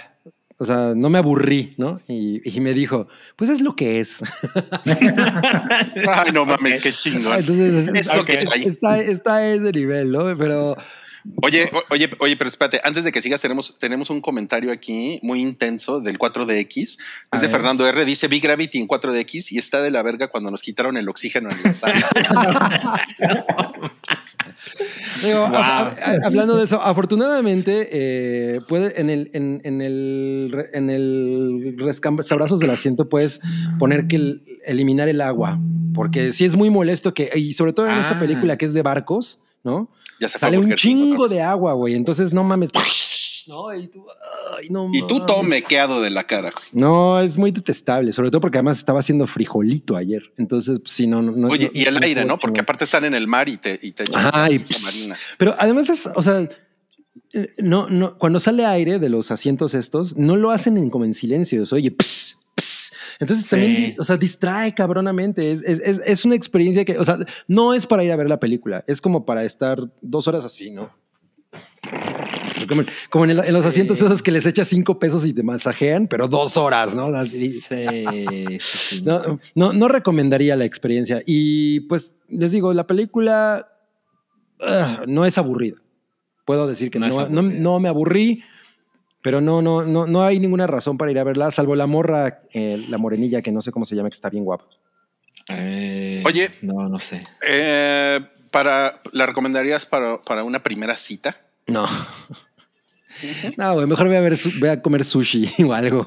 o 0.58 0.64
sea, 0.64 0.94
no 0.96 1.10
me 1.10 1.18
aburrí, 1.18 1.74
¿no? 1.76 2.00
Y, 2.08 2.40
y 2.48 2.60
me 2.60 2.72
dijo, 2.74 3.08
pues 3.36 3.50
es 3.50 3.60
lo 3.60 3.76
que 3.76 4.00
es. 4.00 4.20
Ay, 4.84 6.32
no 6.32 6.44
mames, 6.46 6.80
qué 6.80 6.92
chingón. 6.92 7.38
Entonces, 7.38 7.88
Es 7.94 8.14
lo 8.14 8.24
que 8.24 8.34
es- 8.34 8.52
hay. 8.52 8.64
está, 8.64 8.98
está 8.98 9.34
a 9.36 9.46
ese 9.54 9.72
nivel, 9.72 10.10
¿no? 10.12 10.36
Pero 10.36 10.76
Oye, 11.42 11.70
oye, 11.90 12.08
oye, 12.20 12.36
pero 12.36 12.48
espérate, 12.48 12.80
antes 12.84 13.04
de 13.04 13.12
que 13.12 13.20
sigas, 13.20 13.40
tenemos, 13.40 13.76
tenemos 13.78 14.10
un 14.10 14.20
comentario 14.20 14.72
aquí 14.72 15.18
muy 15.22 15.40
intenso 15.42 16.00
del 16.00 16.18
4DX. 16.18 16.98
A 17.30 17.36
Es 17.36 17.42
de 17.42 17.46
ver. 17.48 17.56
Fernando 17.56 17.86
R. 17.86 18.04
Dice 18.04 18.28
Big 18.28 18.42
Gravity 18.42 18.78
en 18.78 18.88
4DX 18.88 19.52
y 19.52 19.58
está 19.58 19.80
de 19.82 19.90
la 19.90 20.02
verga 20.02 20.28
cuando 20.28 20.50
nos 20.50 20.62
quitaron 20.62 20.96
el 20.96 21.08
oxígeno 21.08 21.50
en 21.50 21.62
la 21.62 21.72
sala. 21.72 22.06
Digo, 25.22 25.46
Wow. 25.46 25.54
a- 25.56 25.88
a- 25.88 26.18
hablando 26.26 26.56
de 26.56 26.64
eso, 26.64 26.80
afortunadamente, 26.82 27.88
eh, 27.92 28.60
puede, 28.68 29.00
en 29.00 29.10
el, 29.10 29.30
en, 29.32 29.60
en 29.64 29.80
el, 29.80 30.54
en 30.72 30.90
el 30.90 31.76
sabrazos 32.22 32.60
del 32.60 32.70
asiento 32.70 33.08
puedes 33.08 33.40
poner 33.78 34.06
que 34.06 34.16
el- 34.16 34.42
eliminar 34.66 35.08
el 35.08 35.20
agua, 35.20 35.58
porque 35.94 36.32
sí 36.32 36.44
es 36.44 36.54
muy 36.56 36.70
molesto 36.70 37.14
que, 37.14 37.30
y 37.34 37.52
sobre 37.52 37.72
todo 37.72 37.86
en 37.86 37.98
esta 37.98 38.16
Ah. 38.16 38.18
película 38.20 38.56
que 38.58 38.66
es 38.66 38.72
de 38.74 38.82
barcos, 38.82 39.40
¿no? 39.64 39.90
Ya 40.20 40.28
se 40.28 40.38
fue 40.38 40.48
Sale 40.48 40.58
un 40.58 40.74
chingo 40.76 41.26
de 41.28 41.42
agua, 41.42 41.72
güey. 41.74 41.94
Entonces, 41.94 42.32
no 42.32 42.42
mames. 42.44 42.70
No, 43.46 43.72
y 43.72 43.86
tú, 43.86 44.04
ay, 44.58 44.68
no 44.70 44.88
Y 44.92 45.02
tú 45.06 45.14
mames. 45.14 45.26
todo 45.26 45.42
mequeado 45.44 46.00
de 46.00 46.10
la 46.10 46.24
cara. 46.24 46.52
No, 46.72 47.20
es 47.20 47.38
muy 47.38 47.52
detestable, 47.52 48.12
sobre 48.12 48.30
todo 48.30 48.40
porque 48.40 48.58
además 48.58 48.78
estaba 48.78 48.98
haciendo 49.00 49.26
frijolito 49.28 49.94
ayer. 49.96 50.22
Entonces, 50.36 50.80
pues, 50.80 50.92
sí, 50.94 51.06
no, 51.06 51.22
no. 51.22 51.46
Oye, 51.48 51.66
no- 51.72 51.80
y 51.80 51.84
el 51.84 51.94
no 51.94 52.00
aire, 52.02 52.24
¿no? 52.24 52.38
Porque 52.38 52.60
aparte 52.60 52.84
están 52.84 53.04
en 53.04 53.14
el 53.14 53.28
mar 53.28 53.48
y 53.48 53.56
te, 53.56 53.78
y 53.82 53.92
te 53.92 54.02
echan 54.02 54.26
Ajá, 54.26 54.50
y 54.50 54.58
pss, 54.58 54.82
marina. 54.82 55.16
Pero 55.38 55.54
además 55.58 55.88
es, 55.90 56.08
o 56.12 56.22
sea, 56.22 56.40
eh, 57.34 57.50
no, 57.58 57.88
no, 57.88 58.18
cuando 58.18 58.40
sale 58.40 58.64
aire 58.66 58.98
de 58.98 59.08
los 59.10 59.30
asientos 59.30 59.74
estos, 59.74 60.16
no 60.16 60.34
lo 60.36 60.50
hacen 60.50 60.76
en, 60.76 60.90
como 60.90 61.04
en 61.04 61.14
silencio. 61.14 61.62
es, 61.62 61.72
Oye, 61.72 61.90
ps, 61.92 62.35
ps. 62.35 62.35
Entonces 63.20 63.44
Sí. 63.46 63.50
también, 63.50 63.94
o 63.98 64.04
sea, 64.04 64.16
distrae 64.16 64.74
cabronamente. 64.74 65.52
Es, 65.52 65.62
es, 65.62 65.80
es, 65.80 66.00
es 66.04 66.24
una 66.24 66.34
experiencia 66.36 66.84
que, 66.84 66.98
o 66.98 67.04
sea, 67.04 67.18
no 67.48 67.74
es 67.74 67.86
para 67.86 68.04
ir 68.04 68.12
a 68.12 68.16
ver 68.16 68.28
la 68.28 68.40
película, 68.40 68.84
es 68.86 69.00
como 69.00 69.24
para 69.24 69.44
estar 69.44 69.78
dos 70.02 70.28
horas 70.28 70.44
así, 70.44 70.70
¿no? 70.70 70.90
Como, 72.68 72.82
como 73.10 73.24
en, 73.24 73.30
el- 73.32 73.44
en 73.44 73.52
los 73.52 73.62
Sí. 73.62 73.68
asientos 73.68 73.98
esos 74.02 74.22
que 74.22 74.32
les 74.32 74.44
echas 74.46 74.66
cinco 74.66 74.98
pesos 74.98 75.24
y 75.24 75.32
te 75.32 75.42
masajean, 75.42 76.08
pero 76.08 76.26
dos 76.26 76.56
horas, 76.56 76.94
¿no? 76.94 77.04
Así- 77.06 77.52
Sí, 77.60 79.02
no, 79.04 79.38
no, 79.54 79.72
no 79.72 79.88
recomendaría 79.88 80.56
la 80.56 80.64
experiencia. 80.64 81.22
Y 81.26 81.80
pues 81.80 82.14
les 82.28 82.50
digo, 82.52 82.72
la 82.72 82.86
película 82.86 83.68
ah, 84.60 85.02
no 85.06 85.24
es 85.26 85.38
aburrida. 85.38 85.76
Puedo 86.44 86.66
decir 86.66 86.90
que 86.90 86.98
No 86.98 87.08
no, 87.08 87.28
no, 87.28 87.42
no 87.42 87.78
me 87.80 87.88
aburrí, 87.88 88.42
pero 89.26 89.40
no, 89.40 89.60
no, 89.60 89.82
no, 89.82 90.06
no 90.06 90.22
hay 90.24 90.38
ninguna 90.38 90.68
razón 90.68 90.96
para 90.96 91.10
ir 91.10 91.18
a 91.18 91.24
verla, 91.24 91.50
salvo 91.50 91.74
la 91.74 91.88
morra, 91.88 92.42
eh, 92.52 92.86
la 92.88 92.96
morenilla, 92.96 93.42
que 93.42 93.50
no 93.50 93.60
sé 93.60 93.72
cómo 93.72 93.84
se 93.84 93.96
llama, 93.96 94.08
que 94.08 94.14
está 94.14 94.30
bien 94.30 94.44
guapa. 94.44 94.66
Eh, 95.48 96.22
Oye. 96.24 96.48
No, 96.62 96.88
no 96.88 97.00
sé. 97.00 97.20
Eh, 97.44 98.20
para, 98.52 99.00
¿La 99.14 99.26
recomendarías 99.26 99.84
para, 99.84 100.22
para 100.22 100.44
una 100.44 100.62
primera 100.62 100.94
cita? 100.96 101.36
No. 101.66 101.88
No, 103.56 103.74
güey, 103.74 103.86
mejor 103.88 104.06
voy 104.06 104.14
a, 104.14 104.20
ver, 104.20 104.36
su- 104.36 104.60
voy 104.60 104.68
a 104.68 104.80
comer 104.80 105.04
sushi 105.04 105.50
o 105.64 105.72
algo. 105.72 106.06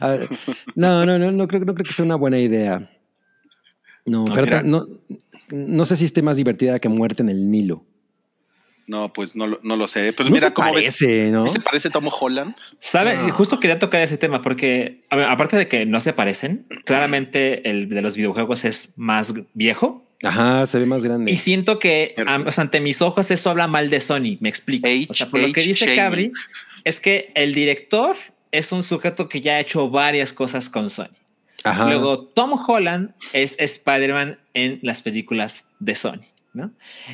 Ver, 0.00 0.26
no, 0.74 1.04
no, 1.04 1.18
no, 1.18 1.32
no 1.32 1.46
creo, 1.46 1.66
no 1.66 1.74
creo 1.74 1.84
que 1.84 1.92
sea 1.92 2.06
una 2.06 2.16
buena 2.16 2.38
idea. 2.38 2.90
No, 4.06 4.24
pero 4.24 4.62
no, 4.62 4.86
no 5.50 5.84
sé 5.84 5.96
si 5.96 6.06
esté 6.06 6.22
más 6.22 6.38
divertida 6.38 6.78
que 6.78 6.88
muerte 6.88 7.20
en 7.22 7.28
el 7.28 7.50
Nilo. 7.50 7.84
No, 8.86 9.12
pues 9.12 9.36
no, 9.36 9.46
lo- 9.46 9.60
no 9.62 9.76
lo 9.76 9.86
sé. 9.88 10.12
Pues 10.12 10.28
No 10.28 10.34
mira 10.34 10.48
se 10.48 10.54
cómo 10.54 10.72
parece, 10.72 11.30
¿no? 11.30 11.42
ves. 11.44 11.52
¿Se 11.52 11.60
parece 11.60 11.88
Tom 11.90 12.04
Holland? 12.20 12.54
¿Sabe? 12.80 13.16
No. 13.16 13.32
Justo 13.32 13.60
quería 13.60 13.78
tocar 13.78 14.00
ese 14.02 14.18
tema 14.18 14.42
porque, 14.42 15.04
a 15.08 15.16
ver, 15.16 15.28
aparte 15.28 15.56
de 15.56 15.68
que 15.68 15.86
no 15.86 16.00
se 16.00 16.12
parecen, 16.12 16.64
claramente 16.84 17.68
el 17.70 17.88
de 17.88 18.02
los 18.02 18.16
videojuegos 18.16 18.64
es 18.64 18.90
más 18.96 19.32
viejo 19.54 20.04
Ajá, 20.24 20.66
se 20.66 20.78
ve 20.78 20.86
más 20.86 21.02
grande. 21.02 21.32
y 21.32 21.36
siento 21.36 21.78
que 21.78 22.14
o 22.46 22.52
sea, 22.52 22.62
ante 22.62 22.80
mis 22.80 23.02
ojos 23.02 23.30
eso 23.30 23.50
habla 23.50 23.66
mal 23.66 23.90
de 23.90 24.00
Sony. 24.00 24.36
Me 24.40 24.48
explico. 24.48 24.88
o 25.08 25.14
sea, 25.14 25.28
por 25.28 25.40
lo 25.40 25.52
que 25.52 25.62
dice 25.62 25.84
shaming. 25.86 25.96
Cabri 25.96 26.32
es 26.84 27.00
que 27.00 27.30
el 27.34 27.54
director 27.54 28.16
es 28.52 28.70
un 28.72 28.82
sujeto 28.82 29.28
que 29.28 29.40
ya 29.40 29.54
ha 29.54 29.60
hecho 29.60 29.88
varias 29.90 30.32
cosas 30.32 30.68
con 30.68 30.90
Sony. 30.90 31.08
Ajá. 31.64 31.86
Luego, 31.86 32.18
Tom 32.18 32.52
Holland 32.66 33.14
es 33.32 33.54
Spider-Man 33.58 34.38
en 34.54 34.78
las 34.82 35.00
películas 35.00 35.64
de 35.78 35.94
Sony, 35.94 36.20
¿no? 36.54 36.70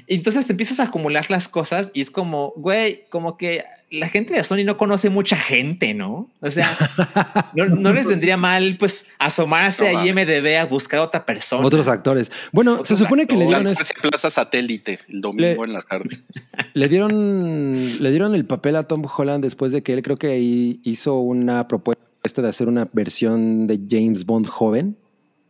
Y 0.07 0.17
entonces 0.17 0.47
te 0.47 0.53
empiezas 0.53 0.81
a 0.81 0.85
acumular 0.85 1.31
las 1.31 1.47
cosas 1.49 1.91
y 1.95 2.01
es 2.01 2.11
como, 2.11 2.53
güey, 2.57 3.05
como 3.09 3.37
que 3.37 3.63
la 3.91 4.09
gente 4.09 4.35
de 4.35 4.43
Sony 4.45 4.65
no 4.65 4.77
conoce 4.77 5.11
mucha 5.11 5.37
gente, 5.37 5.95
¿no? 5.95 6.29
O 6.41 6.51
sea, 6.51 6.77
no, 7.55 7.67
no 7.67 7.93
les 7.93 8.07
vendría 8.07 8.37
mal, 8.37 8.77
pues, 8.79 9.07
asomarse 9.19 9.93
No 9.93 10.01
a 10.01 10.07
IMDB 10.07 10.57
a 10.61 10.65
buscar 10.67 11.01
a 11.01 11.05
otra 11.05 11.25
persona. 11.25 11.67
Otros 11.67 11.87
actores. 11.89 12.31
Bueno, 12.53 12.73
Otros 12.75 12.89
se 12.89 12.97
supone 12.97 13.27
que 13.27 13.37
le 13.37 13.47
dieron, 13.47 13.67
es- 13.67 13.93
Plaza 14.03 14.31
Satélite 14.31 14.99
el 15.09 15.21
domingo 15.21 15.41
Le- 15.65 15.71
en 15.71 15.73
la 15.73 15.83
tarde. 15.83 16.19
le 16.75 16.89
dieron 16.89 18.03
le 18.03 18.11
dieron 18.11 18.35
el 18.35 18.45
papel 18.45 18.77
a 18.77 18.83
Tom 18.85 19.03
Holland 19.17 19.43
después 19.45 19.73
de 19.73 19.83
que 19.83 19.93
él 19.93 20.03
creo 20.03 20.17
que 20.17 20.29
ahí 20.29 20.81
hizo 20.85 21.19
una 21.19 21.67
propuesta 21.69 22.43
de 22.43 22.49
hacer 22.49 22.69
una 22.69 22.89
versión 22.93 23.67
de 23.67 23.79
James 23.89 24.27
Bond 24.27 24.47
joven 24.49 24.97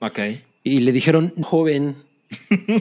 Ok. 0.01 0.19
y 0.63 0.81
le 0.81 0.93
dijeron 0.93 1.33
joven, 1.43 1.97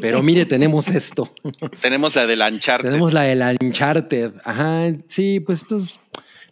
pero 0.01 0.21
mire, 0.23 0.45
tenemos 0.45 0.87
esto. 0.89 1.31
Tenemos 1.81 2.15
la 2.15 2.27
del 2.27 2.41
Uncharted. 2.41 2.89
Tenemos 2.89 3.13
la 3.13 3.23
del 3.23 3.57
Uncharted. 3.61 4.33
Ajá, 4.43 4.93
sí, 5.07 5.39
pues 5.39 5.61
entonces 5.61 5.99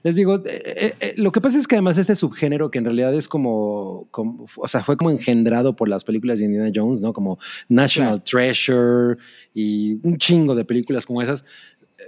les 0.03 0.15
digo, 0.15 0.35
eh, 0.35 0.41
eh, 0.45 0.93
eh, 0.99 1.13
lo 1.17 1.31
que 1.31 1.41
pasa 1.41 1.57
es 1.57 1.65
que 1.65 1.73
además 1.73 1.97
este 1.97 2.15
subgénero 2.15 2.69
que 2.69 2.77
en 2.77 2.85
realidad 2.85 3.15
es 3.15 3.27
como, 3.27 4.07
como- 4.11 4.45
o 4.57 4.67
sea, 4.67 4.83
fue 4.83 4.97
como 4.97 5.09
engendrado 5.09 5.75
por 5.75 5.89
las 5.89 6.03
películas 6.03 6.37
de 6.37 6.45
Indiana 6.45 6.71
Jones, 6.73 7.01
¿no? 7.01 7.11
Como 7.11 7.39
National 7.69 8.23
Treasure 8.23 9.17
y 9.53 9.97
un 10.03 10.17
chingo 10.19 10.53
de 10.53 10.63
películas 10.63 11.07
como 11.07 11.23
esas. 11.23 11.43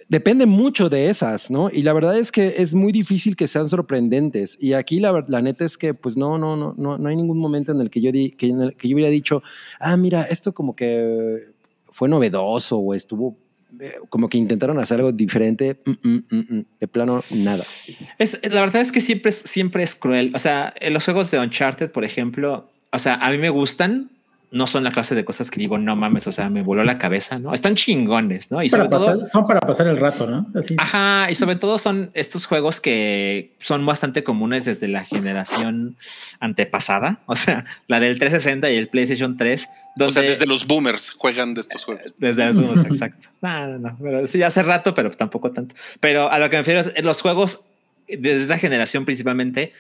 Depende 0.09 0.45
mucho 0.45 0.89
de 0.89 1.09
esas, 1.09 1.49
¿no? 1.49 1.69
Y 1.71 1.81
la 1.81 1.93
verdad 1.93 2.17
es 2.17 2.31
que 2.31 2.55
es 2.57 2.73
muy 2.73 2.91
difícil 2.91 3.35
que 3.35 3.47
sean 3.47 3.69
sorprendentes. 3.69 4.57
Y 4.61 4.73
aquí 4.73 4.99
la, 4.99 5.23
la 5.27 5.41
neta 5.41 5.63
es 5.63 5.77
que, 5.77 5.93
pues 5.93 6.17
no, 6.17 6.37
no, 6.37 6.55
no, 6.55 6.73
no, 6.77 6.97
no 6.97 7.09
hay 7.09 7.15
ningún 7.15 7.37
momento 7.39 7.71
en 7.71 7.79
el 7.79 7.89
que 7.89 8.01
yo, 8.01 8.11
di, 8.11 8.31
que, 8.31 8.49
yo 8.49 8.95
hubiera 8.95 9.09
dicho, 9.09 9.43
ah, 9.79 9.95
mira, 9.95 10.23
esto 10.23 10.53
como 10.53 10.75
que 10.75 11.51
fue 11.89 12.09
novedoso 12.09 12.77
o 12.77 12.93
estuvo 12.93 13.37
eh, 13.79 13.95
como 14.09 14.27
que 14.29 14.37
intentaron 14.37 14.77
hacer 14.79 14.97
algo 14.97 15.11
diferente. 15.11 15.77
Mm, 15.85 16.09
mm, 16.09 16.25
mm. 16.31 16.65
De 16.79 16.87
plano, 16.87 17.23
nada. 17.31 17.63
Es, 18.17 18.39
la 18.43 18.61
verdad 18.61 18.81
es 18.81 18.91
que 18.91 19.01
siempre 19.01 19.29
es, 19.29 19.35
siempre 19.37 19.83
es 19.83 19.95
cruel. 19.95 20.31
O 20.35 20.39
sea, 20.39 20.73
en 20.79 20.93
los 20.93 21.05
juegos 21.05 21.31
de 21.31 21.39
Uncharted, 21.39 21.91
por 21.91 22.03
ejemplo, 22.03 22.69
o 22.91 22.99
sea, 22.99 23.15
a 23.15 23.31
mí 23.31 23.37
me 23.37 23.49
gustan. 23.49 24.11
No 24.49 24.65
son 24.65 24.83
la 24.83 24.91
clase 24.91 25.13
de 25.13 25.25
cosas 25.25 25.51
que 25.51 25.59
digo, 25.59 25.77
no 25.77 25.95
mames, 25.95 26.25
o 26.27 26.31
sea, 26.31 26.49
me 26.49 26.63
voló 26.63 26.83
la 26.83 26.97
cabeza, 26.97 27.37
¿no? 27.37 27.53
Están 27.53 27.75
chingones, 27.75 28.49
¿no? 28.49 28.63
Y 28.63 28.69
Para 28.69 28.85
sobre 28.85 28.97
todo, 28.97 29.29
son 29.29 29.45
para 29.45 29.59
pasar 29.59 29.87
el 29.87 29.97
rato, 29.97 30.25
¿no? 30.25 30.47
Así. 30.55 30.75
Ajá, 30.77 31.29
y 31.29 31.35
sobre 31.35 31.57
todo 31.57 31.77
son 31.79 32.11
estos 32.13 32.45
juegos 32.45 32.79
que 32.79 33.55
son 33.59 33.85
bastante 33.85 34.23
comunes 34.23 34.63
desde 34.63 34.87
la 34.87 35.03
generación 35.03 35.97
antepasada, 36.39 37.19
o 37.25 37.35
sea, 37.35 37.65
la 37.87 37.99
del 37.99 38.19
360 38.19 38.71
y 38.71 38.77
el 38.77 38.87
PlayStation 38.87 39.35
3, 39.35 39.69
donde 39.97 40.09
O 40.09 40.13
sea, 40.13 40.23
desde 40.23 40.45
los 40.45 40.65
boomers 40.65 41.11
juegan 41.11 41.53
de 41.53 41.61
estos 41.61 41.83
juegos. 41.83 42.13
desde 42.17 42.45
los 42.45 42.55
juegos, 42.55 42.85
exacto. 42.85 43.27
No, 43.41 43.67
no, 43.67 43.79
no, 43.79 43.97
pero 44.01 44.27
sí, 44.27 44.41
hace 44.43 44.63
rato, 44.63 44.93
pero 44.93 45.11
tampoco 45.11 45.51
tanto. 45.51 45.75
Pero 45.99 46.31
a 46.31 46.39
lo 46.39 46.49
que 46.49 46.55
me 46.55 46.61
refiero 46.61 46.79
es 46.79 47.03
los 47.03 47.21
juegos 47.21 47.65
desde 48.07 48.43
esa 48.43 48.57
generación 48.57 49.05
principalmente, 49.05 49.73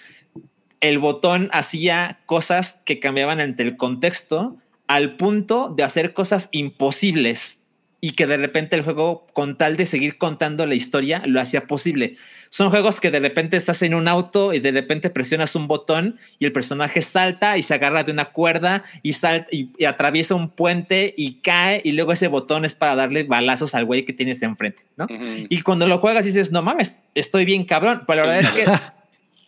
el 0.81 0.99
botón 0.99 1.49
hacía 1.51 2.19
cosas 2.25 2.81
que 2.85 2.99
cambiaban 2.99 3.39
ante 3.39 3.63
el 3.63 3.77
contexto 3.77 4.57
al 4.87 5.17
punto 5.17 5.73
de 5.75 5.83
hacer 5.83 6.13
cosas 6.13 6.49
imposibles 6.51 7.59
y 7.99 8.11
que 8.11 8.27
de 8.27 8.37
repente 8.37 8.75
el 8.75 8.83
juego, 8.83 9.25
con 9.33 9.57
tal 9.57 9.75
de 9.75 9.87
seguir 9.87 10.19
contando 10.19 10.67
la 10.67 10.75
historia, 10.75 11.23
lo 11.25 11.41
hacía 11.41 11.65
posible. 11.65 12.15
Son 12.49 12.69
juegos 12.69 12.99
que 12.99 13.09
de 13.09 13.19
repente 13.19 13.57
estás 13.57 13.81
en 13.81 13.95
un 13.95 14.07
auto 14.07 14.53
y 14.53 14.59
de 14.59 14.71
repente 14.71 15.09
presionas 15.09 15.55
un 15.55 15.67
botón 15.67 16.19
y 16.37 16.45
el 16.45 16.51
personaje 16.51 17.01
salta 17.01 17.57
y 17.57 17.63
se 17.63 17.73
agarra 17.73 18.03
de 18.03 18.11
una 18.11 18.25
cuerda 18.25 18.83
y 19.01 19.13
salta 19.13 19.47
y, 19.51 19.69
y 19.77 19.85
atraviesa 19.85 20.35
un 20.35 20.49
puente 20.49 21.13
y 21.17 21.41
cae 21.41 21.81
y 21.83 21.93
luego 21.93 22.13
ese 22.13 22.27
botón 22.27 22.65
es 22.65 22.75
para 22.75 22.95
darle 22.95 23.23
balazos 23.23 23.73
al 23.73 23.85
güey 23.85 24.05
que 24.05 24.13
tienes 24.13 24.43
enfrente, 24.43 24.83
¿no? 24.95 25.07
Y 25.49 25.61
cuando 25.61 25.87
lo 25.87 25.97
juegas 25.97 26.23
dices, 26.23 26.51
no 26.51 26.61
mames, 26.61 27.01
estoy 27.15 27.45
bien 27.45 27.65
cabrón. 27.65 28.03
Pero 28.05 28.25
la 28.25 28.33
verdad 28.33 28.55
es 28.55 28.65
que 28.65 28.71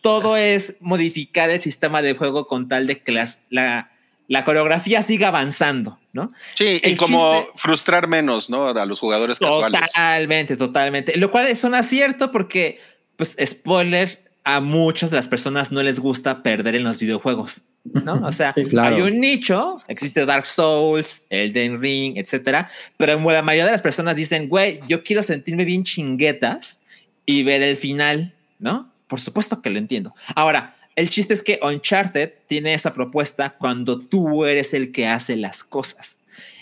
todo 0.00 0.36
es 0.36 0.76
modificar 0.80 1.50
el 1.50 1.60
sistema 1.60 2.02
de 2.02 2.14
juego 2.14 2.46
con 2.46 2.68
tal 2.68 2.86
de 2.86 2.96
que 2.96 3.12
las- 3.12 3.40
la, 3.50 3.90
la 4.28 4.44
coreografía 4.44 5.02
siga 5.02 5.28
avanzando, 5.28 5.98
¿no? 6.12 6.30
Sí, 6.54 6.80
y 6.84 6.96
como 6.96 7.40
chiste- 7.42 7.52
frustrar 7.56 8.06
menos, 8.08 8.48
¿no? 8.50 8.68
A 8.68 8.86
los 8.86 8.98
jugadores 9.00 9.38
casuales. 9.38 9.80
Totalmente, 9.92 10.56
totalmente. 10.56 11.16
Lo 11.16 11.30
cual 11.30 11.48
es 11.48 11.64
un 11.64 11.74
acierto 11.74 12.30
porque, 12.32 12.78
pues, 13.16 13.36
spoiler, 13.44 14.22
a 14.44 14.60
muchas 14.60 15.10
de 15.10 15.16
las 15.16 15.28
personas 15.28 15.70
no 15.70 15.82
les 15.82 15.98
gusta 16.00 16.42
perder 16.42 16.74
en 16.76 16.84
los 16.84 16.98
videojuegos, 16.98 17.60
¿no? 17.84 18.14
O 18.26 18.32
sea, 18.32 18.52
Sí, 18.54 18.64
claro. 18.64 18.96
hay 18.96 19.02
un 19.02 19.20
nicho, 19.20 19.82
existe 19.86 20.24
Dark 20.24 20.46
Souls, 20.46 21.22
Elden 21.28 21.80
Ring, 21.80 22.16
etcétera, 22.16 22.70
pero 22.96 23.18
la 23.30 23.42
mayoría 23.42 23.66
de 23.66 23.72
las 23.72 23.82
personas 23.82 24.16
dicen, 24.16 24.48
güey, 24.48 24.80
yo 24.88 25.02
quiero 25.04 25.22
sentirme 25.22 25.64
bien 25.66 25.84
chinguetas 25.84 26.80
y 27.26 27.42
ver 27.42 27.62
el 27.62 27.76
final, 27.76 28.32
¿no? 28.58 28.89
Por 29.10 29.20
supuesto 29.20 29.60
que 29.60 29.68
lo 29.70 29.78
entiendo. 29.78 30.14
Ahora, 30.34 30.76
el 30.96 31.10
chiste 31.10 31.34
es 31.34 31.42
que 31.42 31.58
Uncharted 31.62 32.30
tiene 32.46 32.72
esa 32.74 32.94
propuesta 32.94 33.56
cuando 33.58 33.98
tú 34.00 34.44
eres 34.46 34.72
el 34.72 34.92
que 34.92 35.06
hace 35.08 35.36
las 35.36 35.64
cosas. 35.64 36.20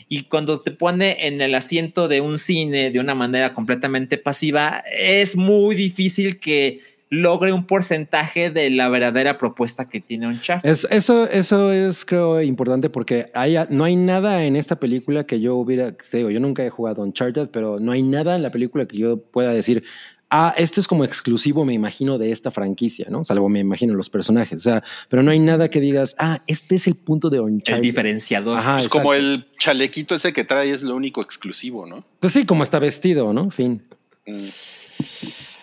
Y 0.09 0.23
cuando 0.25 0.61
te 0.63 0.71
pone 0.71 1.27
en 1.27 1.43
el 1.43 1.55
asiento 1.55 2.09
de 2.09 2.23
un 2.23 2.39
cine 2.39 2.91
de 2.91 2.99
una 2.99 3.15
manera 3.15 3.53
completamente 3.53 4.17
pasiva, 4.17 4.83
es 4.99 5.37
muy 5.37 5.77
difícil 5.77 6.41
que 6.41 6.81
logre 7.11 7.53
un 7.53 7.67
porcentaje 7.67 8.51
de 8.51 8.71
la 8.71 8.89
verdadera 8.89 9.39
propuesta 9.39 9.89
que 9.89 10.01
tiene 10.01 10.27
Uncharted. 10.27 10.69
Es- 10.69 10.87
eso, 10.91 11.29
eso 11.29 11.73
es, 11.73 12.05
creo, 12.05 12.41
importante 12.43 12.91
porque 12.91 13.31
no 13.71 13.85
hay 13.85 13.97
nada 13.97 14.45
en 14.45 14.57
esta 14.57 14.77
película 14.77 15.25
que 15.25 15.41
yo 15.41 15.57
hubiera, 15.57 15.93
te 15.93 16.21
yo 16.21 16.41
nunca 16.41 16.65
he 16.65 16.71
jugado 16.71 17.03
Uncharted, 17.03 17.49
pero 17.49 17.81
no 17.81 17.93
hay 17.93 18.03
nada 18.03 18.37
en 18.37 18.43
la 18.43 18.51
película 18.51 18.87
que 18.87 18.99
yo 18.99 19.19
pueda 19.23 19.53
decir, 19.53 19.85
ah, 20.31 20.55
esto 20.57 20.81
es 20.81 20.87
como 20.87 21.05
exclusivo, 21.05 21.65
me 21.65 21.73
imagino, 21.75 22.19
de 22.19 22.31
esta 22.33 22.51
franquicia, 22.51 23.07
¿no? 23.11 23.25
Salvo 23.25 23.49
me 23.49 23.61
imagino 23.61 23.95
los 23.95 24.11
personajes, 24.11 24.61
o 24.61 24.63
sea, 24.63 24.83
pero 25.09 25.23
no 25.23 25.31
hay 25.31 25.39
nada 25.39 25.71
que 25.71 25.81
digas, 25.81 26.15
ah, 26.19 26.43
este 26.47 26.77
es 26.77 26.87
el 26.87 26.95
punto 26.97 27.31
de 27.31 27.39
el 27.39 27.45
Uncharted. 27.45 27.83
diferenciador. 27.83 28.59
Ajá, 28.59 28.75
Pues 28.75 28.89
como 28.89 29.15
el 29.15 29.47
chalequito 29.59 30.15
ese 30.15 30.33
que 30.33 30.45
trae 30.45 30.71
es 30.71 30.83
lo 30.83 30.95
único 30.97 31.23
exclusivo, 31.23 31.87
¿no? 31.87 32.05
Pues 32.21 32.33
sí, 32.33 32.45
como 32.45 32.63
está 32.63 32.79
vestido, 32.79 33.33
¿no? 33.33 33.51
Fin. 33.51 33.83
Mm. 34.27 34.49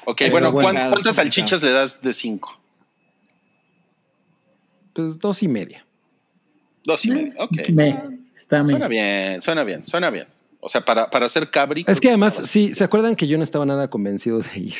Ok, 0.05 0.22
bueno, 0.32 0.49
una 0.49 0.49
buena- 0.49 0.80
¿cuán- 0.82 0.91
¿cuántas 0.91 1.16
salchichas 1.16 1.61
le 1.63 1.72
das 1.72 2.01
de 2.01 2.13
cinco? 2.13 2.59
Pues 4.93 5.20
dos 5.20 5.43
y 5.43 5.47
media. 5.47 5.86
Dos 6.84 7.05
y 7.05 7.11
medio. 7.11 7.34
Ok. 7.38 7.70
Me, 7.74 7.89
está 8.38 8.61
me. 8.63 8.70
Suena 8.70 8.88
bien, 8.88 9.41
suena 9.41 9.63
bien, 9.63 9.86
suena 9.88 10.09
bien. 10.09 10.28
O 10.66 10.70
sea, 10.70 10.84
para, 10.84 11.11
para 11.11 11.28
hacer 11.28 11.51
cabri. 11.51 11.86
Es 11.88 11.99
que 11.99 12.07
además, 12.07 12.39
sí, 12.41 12.74
¿se 12.74 12.84
acuerdan 12.84 13.16
que 13.16 13.28
yo 13.28 13.38
no 13.38 13.43
estaba 13.43 13.68
nada 13.68 13.88
convencido 13.88 14.39
de 14.39 14.59
ir? 14.59 14.74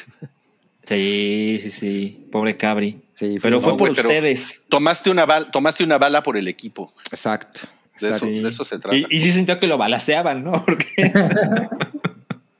Sí, 0.84 1.60
sí, 1.62 1.70
sí. 1.70 2.28
Pobre 2.32 2.58
Cabri. 2.58 3.04
Sí, 3.14 3.38
Pero 3.40 3.58
No, 3.58 3.62
fue 3.62 3.78
por 3.78 3.92
ustedes. 3.92 4.64
Tomaste 4.68 5.12
una, 5.12 5.28
bala, 5.28 5.46
tomaste 5.52 5.84
una 5.84 6.00
bala 6.00 6.24
por 6.24 6.38
el 6.38 6.48
equipo. 6.48 6.92
Exacto. 7.12 7.62
De 8.00 8.10
eso, 8.10 8.26
de 8.26 8.50
eso 8.50 8.66
se 8.66 8.80
trata. 8.80 8.98
Y, 8.98 9.06
y 9.12 9.22
sí 9.22 9.32
sintió 9.32 9.60
que 9.60 9.68
lo 9.68 9.78
balaceaban, 9.78 10.44
¿no? 10.44 10.54
Porque 10.66 10.88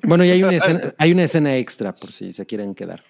Bueno, 0.04 0.24
y 0.24 0.30
hay 0.30 0.44
una, 0.44 0.58
escena, 0.58 0.94
hay 1.00 1.12
una 1.12 1.24
escena 1.24 1.58
extra 1.58 1.96
por 1.96 2.12
si 2.12 2.32
se 2.32 2.46
quieren 2.46 2.76
quedar. 2.76 3.04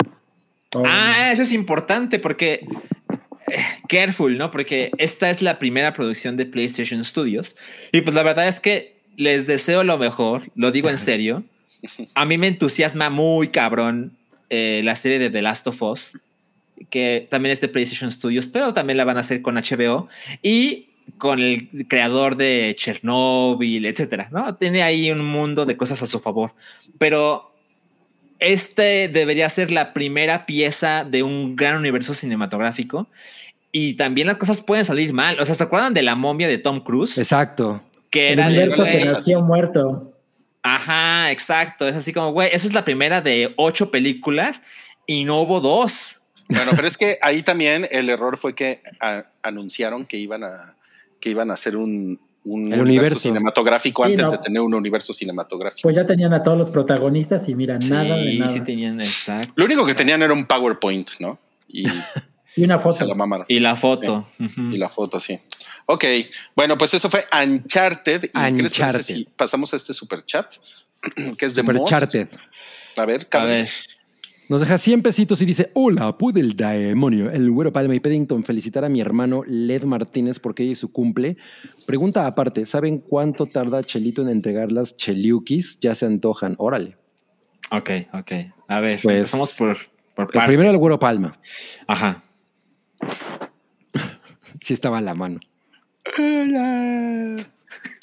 Oh, 0.75 0.83
Ah, 0.85 1.31
eso 1.33 1.43
es 1.43 1.51
importante 1.51 2.19
porque 2.19 2.65
eh, 3.51 3.65
careful, 3.89 4.37
¿no? 4.37 4.49
Porque 4.49 4.91
esta 4.97 5.29
es 5.29 5.41
la 5.41 5.59
primera 5.59 5.91
producción 5.91 6.37
de 6.37 6.45
PlayStation 6.45 7.03
Studios 7.03 7.57
y 7.91 7.99
pues 7.99 8.15
la 8.15 8.23
verdad 8.23 8.47
es 8.47 8.61
que 8.61 8.94
les 9.17 9.47
deseo 9.47 9.83
lo 9.83 9.97
mejor, 9.97 10.43
lo 10.55 10.71
digo 10.71 10.89
en 10.89 10.97
serio. 10.97 11.43
A 12.15 12.25
mí 12.25 12.37
me 12.37 12.47
entusiasma 12.47 13.09
muy 13.09 13.49
cabrón 13.49 14.13
eh, 14.49 14.81
la 14.83 14.95
serie 14.95 15.19
de 15.19 15.29
The 15.29 15.41
Last 15.41 15.67
of 15.67 15.81
Us, 15.81 16.17
que 16.89 17.27
también 17.29 17.53
es 17.53 17.61
de 17.61 17.67
PlayStation 17.67 18.11
Studios, 18.11 18.47
pero 18.47 18.73
también 18.73 18.97
la 18.97 19.05
van 19.05 19.17
a 19.17 19.21
hacer 19.21 19.41
con 19.41 19.55
HBO 19.55 20.07
y 20.41 20.89
con 21.17 21.39
el 21.39 21.69
creador 21.87 22.35
de 22.35 22.75
Chernobyl, 22.77 23.85
etcétera, 23.85 24.29
¿no? 24.31 24.55
Tiene 24.55 24.81
ahí 24.81 25.11
un 25.11 25.23
mundo 25.23 25.65
de 25.65 25.77
cosas 25.77 26.01
a 26.01 26.07
su 26.07 26.19
favor, 26.19 26.53
pero 26.97 27.55
este 28.39 29.07
debería 29.07 29.49
ser 29.49 29.71
la 29.71 29.93
primera 29.93 30.45
pieza 30.45 31.05
de 31.05 31.23
un 31.23 31.55
gran 31.55 31.77
universo 31.77 32.13
cinematográfico. 32.13 33.07
Y 33.71 33.95
también 33.95 34.27
las 34.27 34.37
cosas 34.37 34.61
pueden 34.61 34.85
salir 34.85 35.11
mal. 35.11 35.39
O 35.39 35.45
sea, 35.45 35.55
¿se 35.55 35.63
acuerdan 35.63 35.93
de 35.93 36.01
la 36.01 36.15
momia 36.15 36.47
de 36.47 36.57
Tom 36.57 36.79
Cruise? 36.79 37.17
Exacto. 37.17 37.81
Que 38.19 38.27
el 38.33 38.39
era 38.39 38.47
de, 38.49 38.53
universo 38.59 38.83
que 38.85 39.05
nació 39.05 39.41
muerto. 39.41 40.11
Ajá, 40.63 41.31
exacto. 41.31 41.87
Es 41.87 41.95
así 41.95 42.11
como, 42.11 42.31
güey, 42.31 42.49
esa 42.51 42.67
es 42.67 42.73
la 42.73 42.83
primera 42.85 43.21
de 43.21 43.53
ocho 43.57 43.91
películas 43.91 44.61
y 45.05 45.23
no 45.25 45.41
hubo 45.41 45.59
dos. 45.61 46.21
Bueno, 46.49 46.71
pero 46.75 46.87
es 46.87 46.97
que 46.97 47.17
ahí 47.21 47.41
también 47.43 47.87
el 47.91 48.09
error 48.09 48.37
fue 48.37 48.55
que 48.55 48.81
a- 48.99 49.25
anunciaron 49.43 50.05
que 50.05 50.17
iban 50.17 50.43
a 50.43 50.75
que 51.19 51.29
iban 51.31 51.49
a 51.49 51.55
hacer 51.55 51.75
un, 51.75 52.19
un 52.45 52.71
El 52.73 52.79
universo, 52.81 52.83
universo. 52.83 53.19
cinematográfico 53.19 54.05
Sí, 54.05 54.11
antes 54.11 54.25
no. 54.25 54.31
de 54.31 54.37
tener 54.37 54.61
un 54.61 54.73
universo 54.75 55.11
cinematográfico. 55.13 55.81
Pues 55.87 55.95
ya 55.95 56.05
tenían 56.05 56.33
a 56.33 56.43
todos 56.43 56.55
los 56.57 56.69
protagonistas 56.69 57.49
y 57.49 57.55
mira, 57.55 57.79
nada 57.79 58.15
de 58.17 58.31
sí, 58.31 58.37
nada. 58.39 58.51
sí 58.53 58.61
tenían, 58.61 59.01
exacto. 59.01 59.51
Lo 59.55 59.65
único 59.65 59.85
que 59.87 59.95
tenían 59.95 60.21
era 60.21 60.33
un 60.33 60.45
PowerPoint, 60.45 61.09
¿no? 61.19 61.39
Y 61.67 61.85
Y 62.55 62.63
una 62.63 62.77
se 62.77 62.83
foto. 62.83 63.05
la 63.05 63.15
mamaron. 63.15 63.45
Y 63.49 63.59
la 63.59 63.75
foto. 63.75 64.27
Y 64.39 64.77
la 64.77 64.89
foto, 64.89 65.19
sí. 65.19 65.39
Ok, 65.87 66.05
bueno, 66.55 66.77
pues 66.77 66.93
eso 66.93 67.09
fue 67.09 67.21
Uncharted. 67.45 68.23
¿Y 68.23 68.27
qué 68.55 68.63
les 68.63 68.73
parece 68.73 68.81
Uncharted. 68.97 69.01
si 69.01 69.27
pasamos 69.35 69.73
a 69.73 69.77
este 69.77 69.93
super 69.93 70.23
chat? 70.23 70.53
que 71.37 71.45
es 71.45 71.53
de 71.55 71.61
Super 71.61 71.75
Most? 71.75 71.89
Charted. 71.89 72.27
A 72.97 73.05
ver, 73.05 73.27
A 73.31 73.43
ver. 73.43 73.69
Nos 74.47 74.61
deja 74.61 74.77
100 74.77 75.01
pesitos 75.01 75.41
y 75.41 75.45
dice: 75.45 75.71
Hola, 75.73 76.15
pude 76.17 76.39
el 76.39 76.55
demonio. 76.55 77.31
El 77.31 77.49
güero 77.49 77.73
Palma 77.73 77.95
y 77.95 77.99
Paddington 77.99 78.43
felicitar 78.43 78.85
a 78.85 78.89
mi 78.89 79.01
hermano 79.01 79.41
Led 79.47 79.83
Martínez 79.85 80.37
porque 80.39 80.61
hoy 80.63 80.71
es 80.73 80.77
su 80.77 80.91
cumple. 80.91 81.37
Pregunta 81.87 82.27
aparte: 82.27 82.65
¿saben 82.67 82.99
cuánto 82.99 83.47
tarda 83.47 83.83
Chelito 83.83 84.21
en 84.21 84.29
entregar 84.29 84.71
las 84.71 84.95
cheliukis? 84.95 85.79
Ya 85.79 85.95
se 85.95 86.05
antojan. 86.05 86.53
Órale. 86.59 86.95
Ok, 87.71 87.89
ok. 88.13 88.31
A 88.67 88.79
ver, 88.81 88.99
Pues, 89.01 89.15
empezamos 89.17 89.53
por, 89.57 89.77
por 90.15 90.27
partes. 90.27 90.43
primero 90.47 90.69
el 90.69 90.77
güero 90.77 90.99
Palma. 90.99 91.39
Ajá. 91.87 92.23
Sí 94.65 94.73
estaba 94.73 94.97
a 94.97 95.01
la 95.01 95.13
mano. 95.13 95.39
Hola, 96.17 97.37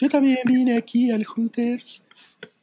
yo 0.00 0.08
también 0.08 0.38
vine 0.44 0.76
aquí 0.76 1.10
al 1.10 1.26
Hunters 1.26 2.06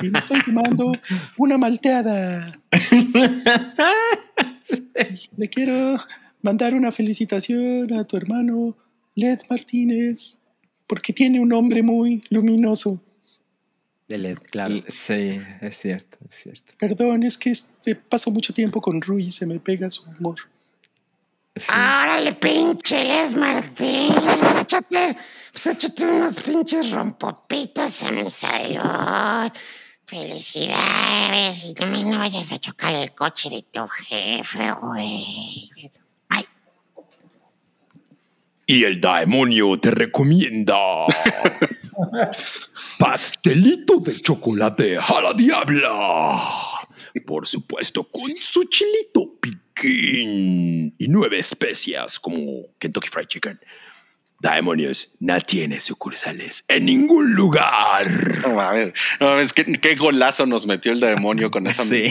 y 0.01 0.09
me 0.09 0.19
estoy 0.19 0.41
tomando 0.41 0.93
una 1.35 1.57
malteada. 1.57 2.61
Le 5.35 5.49
quiero 5.49 5.97
mandar 6.41 6.75
una 6.75 6.93
felicitación 6.93 7.93
a 7.93 8.05
tu 8.05 8.15
hermano 8.15 8.77
Led 9.15 9.39
Martínez 9.49 10.39
porque 10.87 11.11
tiene 11.11 11.41
un 11.41 11.49
nombre 11.49 11.83
muy 11.83 12.21
luminoso. 12.29 13.03
De 14.07 14.17
Led, 14.17 14.37
claro. 14.49 14.81
Sí, 14.87 15.41
es 15.59 15.77
cierto, 15.77 16.19
es 16.29 16.37
cierto. 16.37 16.73
Perdón, 16.77 17.23
es 17.23 17.37
que 17.37 17.49
este, 17.49 17.95
paso 17.95 18.31
mucho 18.31 18.53
tiempo 18.53 18.79
con 18.79 19.01
Rui 19.01 19.23
y 19.23 19.31
se 19.31 19.45
me 19.45 19.59
pega 19.59 19.89
su 19.89 20.09
humor. 20.09 20.37
Sí. 21.59 21.67
Órale, 21.71 22.33
pinche 22.33 23.03
Led 23.03 23.31
Martín. 23.35 24.13
Échate, 24.61 25.17
pues 25.51 25.67
échate 25.67 26.05
unos 26.05 26.39
pinches 26.41 26.91
rompopitos 26.91 28.03
a 28.03 28.11
mi 28.11 28.29
salud. 28.29 29.51
Felicidades. 30.05 31.65
Y 31.65 31.73
también 31.73 32.09
no 32.09 32.17
vayas 32.17 32.51
a 32.51 32.57
chocar 32.57 32.95
el 32.95 33.13
coche 33.13 33.49
de 33.49 33.63
tu 33.63 33.87
jefe, 33.87 34.71
güey. 34.81 35.69
Ay, 36.29 36.45
Y 38.65 38.83
el 38.85 38.99
demonio 38.99 39.79
te 39.79 39.91
recomienda 39.91 40.75
pastelito 42.99 43.99
de 43.99 44.19
chocolate 44.19 44.97
a 44.97 45.21
la 45.21 45.33
diabla. 45.33 46.41
Por 47.25 47.47
supuesto, 47.47 48.03
con 48.09 48.31
su 48.39 48.63
chilito 48.63 49.33
piquín 49.79 50.95
y 50.97 51.07
nueve 51.07 51.39
especias 51.39 52.19
como 52.19 52.67
Kentucky 52.79 53.07
Fried 53.07 53.27
Chicken. 53.27 53.59
Demonios 54.39 55.15
no 55.19 55.39
tiene 55.41 55.79
sucursales 55.81 56.63
en 56.67 56.85
ningún 56.85 57.33
lugar. 57.33 58.39
No 58.41 58.53
mames, 58.53 58.93
no 59.19 59.27
mames, 59.27 59.51
qué, 59.51 59.65
qué 59.65 59.95
golazo 59.95 60.45
nos 60.45 60.65
metió 60.65 60.93
el 60.93 60.99
demonio 60.99 61.51
con 61.51 61.67
esa. 61.67 61.83
Sí. 61.89 62.09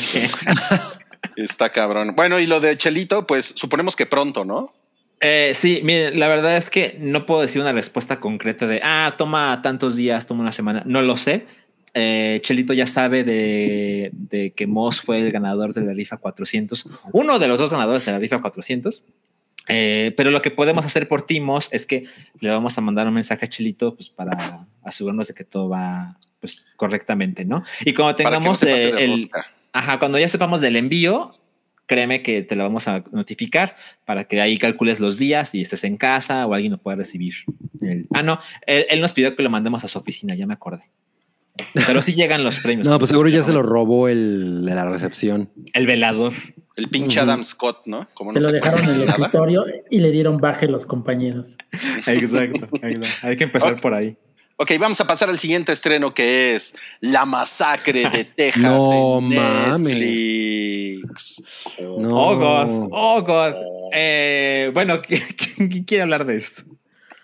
Está 1.37 1.71
cabrón. 1.71 2.15
Bueno, 2.17 2.39
y 2.41 2.47
lo 2.47 2.61
de 2.61 2.77
Chelito, 2.77 3.27
pues 3.27 3.55
suponemos 3.57 3.97
que 3.97 4.07
pronto, 4.07 4.45
¿no? 4.45 4.75
Eh, 5.21 5.53
sí, 5.55 5.81
miren, 5.85 6.19
la 6.19 6.29
verdad 6.29 6.57
es 6.57 6.69
que 6.69 6.97
no 7.01 7.27
puedo 7.27 7.43
decir 7.43 7.61
una 7.61 7.73
respuesta 7.73 8.21
concreta 8.21 8.67
de, 8.67 8.81
ah, 8.83 9.15
toma 9.17 9.61
tantos 9.63 9.97
días, 9.97 10.27
toma 10.27 10.43
una 10.43 10.53
semana. 10.53 10.83
No 10.85 11.01
lo 11.03 11.17
sé. 11.17 11.47
Eh, 11.95 12.41
Chelito 12.45 12.73
ya 12.75 12.87
sabe 12.87 13.25
de, 13.25 14.11
de 14.13 14.51
que 14.53 14.67
Moss 14.67 15.01
fue 15.01 15.19
el 15.21 15.33
ganador 15.33 15.73
de 15.75 15.81
la 15.83 15.93
rifa 15.95 16.17
400, 16.19 16.87
uno 17.13 17.39
de 17.39 17.49
los 17.49 17.59
dos 17.59 17.71
ganadores 17.73 18.05
de 18.05 18.13
la 18.13 18.19
rifa 18.19 18.41
400. 18.41 19.03
Eh, 19.71 20.15
pero 20.17 20.31
lo 20.31 20.41
que 20.41 20.51
podemos 20.51 20.87
hacer 20.87 21.09
por 21.09 21.23
ti, 21.23 21.41
Moss, 21.41 21.69
es 21.73 21.85
que 21.87 22.05
le 22.41 22.51
vamos 22.51 22.79
a 22.79 22.81
mandar 22.81 23.07
un 23.07 23.15
mensaje 23.15 23.45
a 23.45 23.49
Chelito 23.49 23.95
pues, 23.95 24.09
para 24.09 24.67
asegurarnos 24.83 25.29
de 25.29 25.35
que 25.35 25.45
todo 25.45 25.69
va 25.69 26.17
pues, 26.41 26.67
correctamente, 26.77 27.45
¿no? 27.45 27.65
Y 27.85 27.93
cuando 27.93 28.13
no 28.13 28.17
tengamos 28.17 28.63
eh, 28.63 28.91
el. 29.05 29.15
Ajá, 29.73 29.99
cuando 29.99 30.19
ya 30.19 30.29
sepamos 30.29 30.63
del 30.63 30.77
envío, 30.77 31.39
créeme 31.85 32.23
que 32.23 32.43
te 32.43 32.57
lo 32.57 32.63
vamos 32.65 32.89
a 32.89 33.05
notificar 33.13 33.77
para 34.07 34.25
que 34.25 34.41
ahí 34.41 34.57
calcules 34.57 35.01
los 35.01 35.19
días 35.19 35.55
y 35.55 35.61
estés 35.61 35.85
en 35.85 35.99
casa 35.99 36.47
o 36.47 36.55
alguien 36.55 36.73
lo 36.73 36.79
pueda 36.79 36.97
recibir. 36.97 37.35
El- 37.83 38.07
ah, 38.15 38.23
no, 38.23 38.41
él, 38.67 38.87
él 38.89 39.01
nos 39.03 39.13
pidió 39.13 39.37
que 39.37 39.43
lo 39.43 39.51
mandemos 39.51 39.85
a 39.85 39.89
su 39.89 39.99
oficina, 39.99 40.35
ya 40.35 40.47
me 40.47 40.55
acordé. 40.55 40.85
Pero 41.87 42.03
sí 42.03 42.15
llegan 42.15 42.45
los 42.45 42.59
premios. 42.61 42.89
No, 42.89 42.99
pues 42.99 43.11
seguro 43.11 43.29
ya 43.29 43.43
se 43.43 43.53
lo 43.53 43.63
robó 43.63 44.09
el 44.09 44.65
de 44.65 44.75
la 44.75 44.85
recepción. 44.89 45.51
El 45.73 45.87
velador. 45.87 46.33
El 46.77 46.89
pinche 46.89 47.19
Adam 47.19 47.43
Scott, 47.43 47.83
¿no? 47.87 48.09
Como 48.15 48.33
Se 48.33 48.41
lo 48.41 48.53
dejaron 48.53 48.85
en 48.85 48.91
el 48.91 48.99
nada. 49.07 49.13
escritorio 49.27 49.65
y 49.91 49.99
le 49.99 50.13
dieron 50.13 50.39
baje 50.39 50.69
los 50.69 50.87
compañeros. 50.87 51.57
Exacto, 51.73 52.11
exacto. 52.11 52.69
Hay 53.23 53.37
que 53.37 53.45
empezar 53.45 53.77
por 53.77 53.95
ahí. 53.95 54.17
Ok, 54.61 54.73
vamos 54.79 55.01
a 55.01 55.07
pasar 55.07 55.29
al 55.29 55.39
siguiente 55.39 55.71
estreno 55.73 56.13
que 56.13 56.55
es 56.57 56.77
La 57.01 57.25
Masacre 57.25 58.09
de 58.11 58.25
Texas 58.37 58.63
No 58.63 59.19
en 59.19 59.29
mames. 59.29 59.93
Netflix. 59.95 61.45
No. 61.81 62.09
Oh, 62.17 62.37
God. 62.37 62.89
Oh, 62.93 63.23
God. 63.23 63.55
Eh, 63.93 64.71
bueno, 64.75 65.01
¿quién, 65.07 65.23
quién 65.69 65.85
quiere 65.85 66.03
hablar 66.03 66.27
de 66.27 66.37
esto? 66.37 66.63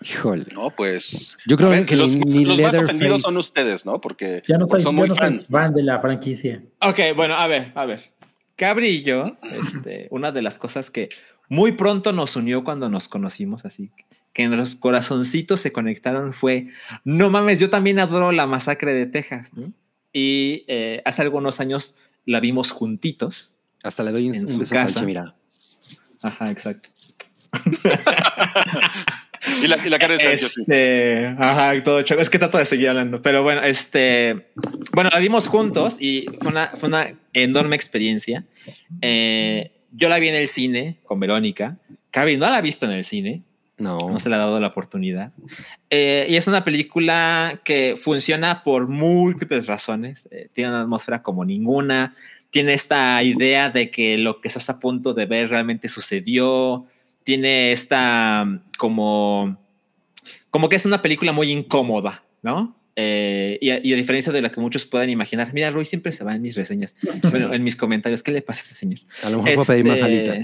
Híjole. 0.09 0.45
No, 0.53 0.69
pues. 0.69 1.37
Yo 1.47 1.57
creo 1.57 1.69
ver, 1.69 1.85
que 1.85 1.95
los, 1.95 2.15
ni 2.15 2.45
los 2.45 2.61
más 2.61 2.77
ofendidos 2.77 3.21
son 3.21 3.37
ustedes, 3.37 3.85
¿no? 3.85 3.99
Porque, 3.99 4.43
Ya 4.47 4.57
no 4.57 4.65
porque 4.65 4.81
soy, 4.81 4.85
son 4.87 4.95
muy 4.95 5.07
no 5.09 5.15
soy 5.15 5.23
fans. 5.29 5.47
fan 5.47 5.73
de 5.73 5.83
la 5.83 5.99
franquicia. 5.99 6.63
Ok, 6.81 6.99
bueno, 7.15 7.35
a 7.35 7.47
ver, 7.47 7.71
a 7.75 7.85
ver. 7.85 8.11
Cabri 8.55 8.87
y 8.87 9.03
yo, 9.03 9.23
este, 9.59 10.07
una 10.11 10.31
de 10.31 10.41
las 10.41 10.59
cosas 10.59 10.91
que 10.91 11.09
muy 11.49 11.73
pronto 11.73 12.13
nos 12.13 12.35
unió 12.35 12.63
cuando 12.63 12.89
nos 12.89 13.07
conocimos, 13.07 13.65
así 13.65 13.91
que 14.33 14.43
en 14.43 14.55
los 14.55 14.75
corazoncitos 14.75 15.61
se 15.61 15.71
conectaron 15.71 16.33
fue, 16.33 16.67
no 17.05 17.29
mames, 17.29 17.59
yo 17.59 17.69
también 17.69 17.99
adoro 17.99 18.33
la 18.33 18.45
masacre 18.45 18.93
de 18.93 19.05
Texas, 19.05 19.51
¿no? 19.53 19.71
Y 20.11 20.65
eh, 20.67 21.01
hace 21.05 21.21
algunos 21.21 21.59
años 21.59 21.95
la 22.25 22.39
vimos 22.41 22.71
juntitos. 22.71 23.57
Hasta 23.81 24.03
le 24.03 24.11
doy 24.11 24.29
un, 24.29 24.35
En 24.35 24.41
un 24.43 24.65
su 24.65 24.73
casa. 24.73 24.99
Chemira. 24.99 25.35
Ajá, 26.21 26.51
exacto. 26.51 26.89
Y 29.63 29.67
la, 29.67 29.77
y 29.85 29.89
la 29.89 29.99
cara 29.99 30.13
de 30.13 30.19
Sergio, 30.19 30.49
sí. 30.49 30.61
Este, 30.61 31.27
ajá, 31.37 31.83
todo 31.83 32.01
choco. 32.01 32.21
Es 32.21 32.29
que 32.29 32.39
trato 32.39 32.57
de 32.57 32.65
seguir 32.65 32.89
hablando, 32.89 33.21
pero 33.21 33.43
bueno, 33.43 33.61
este, 33.63 34.47
bueno, 34.93 35.09
la 35.11 35.19
vimos 35.19 35.47
juntos 35.47 35.97
y 35.99 36.25
fue 36.39 36.51
una, 36.51 36.67
fue 36.75 36.89
una 36.89 37.07
enorme 37.33 37.75
experiencia. 37.75 38.45
Eh, 39.01 39.71
yo 39.91 40.09
la 40.09 40.19
vi 40.19 40.29
en 40.29 40.35
el 40.35 40.47
cine 40.47 40.99
con 41.03 41.19
Verónica. 41.19 41.77
Cabri 42.11 42.37
no 42.37 42.49
la 42.49 42.57
ha 42.57 42.61
visto 42.61 42.85
en 42.85 42.91
el 42.91 43.05
cine. 43.05 43.43
No. 43.77 43.97
no 43.97 44.19
se 44.19 44.29
le 44.29 44.35
ha 44.35 44.37
dado 44.37 44.57
la 44.61 44.67
oportunidad. 44.67 45.33
Eh, 45.89 46.27
y 46.29 46.37
es 46.37 46.47
una 46.47 46.63
película 46.63 47.59
que 47.65 47.95
funciona 47.97 48.63
por 48.63 48.87
múltiples 48.87 49.67
razones. 49.67 50.29
Eh, 50.31 50.47
tiene 50.53 50.69
una 50.69 50.81
atmósfera 50.83 51.21
como 51.21 51.43
ninguna. 51.43 52.15
Tiene 52.51 52.73
esta 52.73 53.21
idea 53.21 53.69
de 53.69 53.91
que 53.91 54.17
lo 54.17 54.39
que 54.39 54.47
estás 54.47 54.69
a 54.69 54.79
punto 54.79 55.13
de 55.13 55.25
ver 55.25 55.49
realmente 55.49 55.89
sucedió. 55.89 56.87
Tiene 57.25 57.73
esta 57.73 58.45
mm, 58.45 58.61
como, 58.77 59.57
como 60.49 60.69
que 60.69 60.77
es 60.77 60.85
una 60.85 61.01
película 61.01 61.33
muy 61.33 61.51
incómoda, 61.51 62.23
¿no? 62.41 62.77
Eh, 62.95 63.57
y, 63.59 63.71
a, 63.71 63.85
y, 63.85 63.91
a, 63.91 63.97
diferencia 63.97 64.31
de 64.31 64.41
la 64.41 64.49
que 64.49 64.61
muchos 64.61 64.85
pueden 64.85 65.09
imaginar, 65.09 65.53
mira, 65.53 65.69
Roy 65.69 65.83
siempre 65.83 66.13
se 66.13 66.23
va 66.23 66.33
en 66.33 66.41
mis 66.41 66.55
reseñas, 66.55 66.95
bueno, 67.29 67.53
en 67.53 67.61
mis 67.61 67.75
comentarios. 67.75 68.23
¿Qué 68.23 68.31
le 68.31 68.41
pasa 68.41 68.61
a 68.61 68.63
ese 68.63 68.73
señor? 68.75 68.99
A 69.23 69.29
lo 69.29 69.43
mejor 69.43 69.49
este, 69.49 69.55
puedo 69.55 69.67
pedir 69.67 69.85
más 69.85 70.01
alitas 70.01 70.39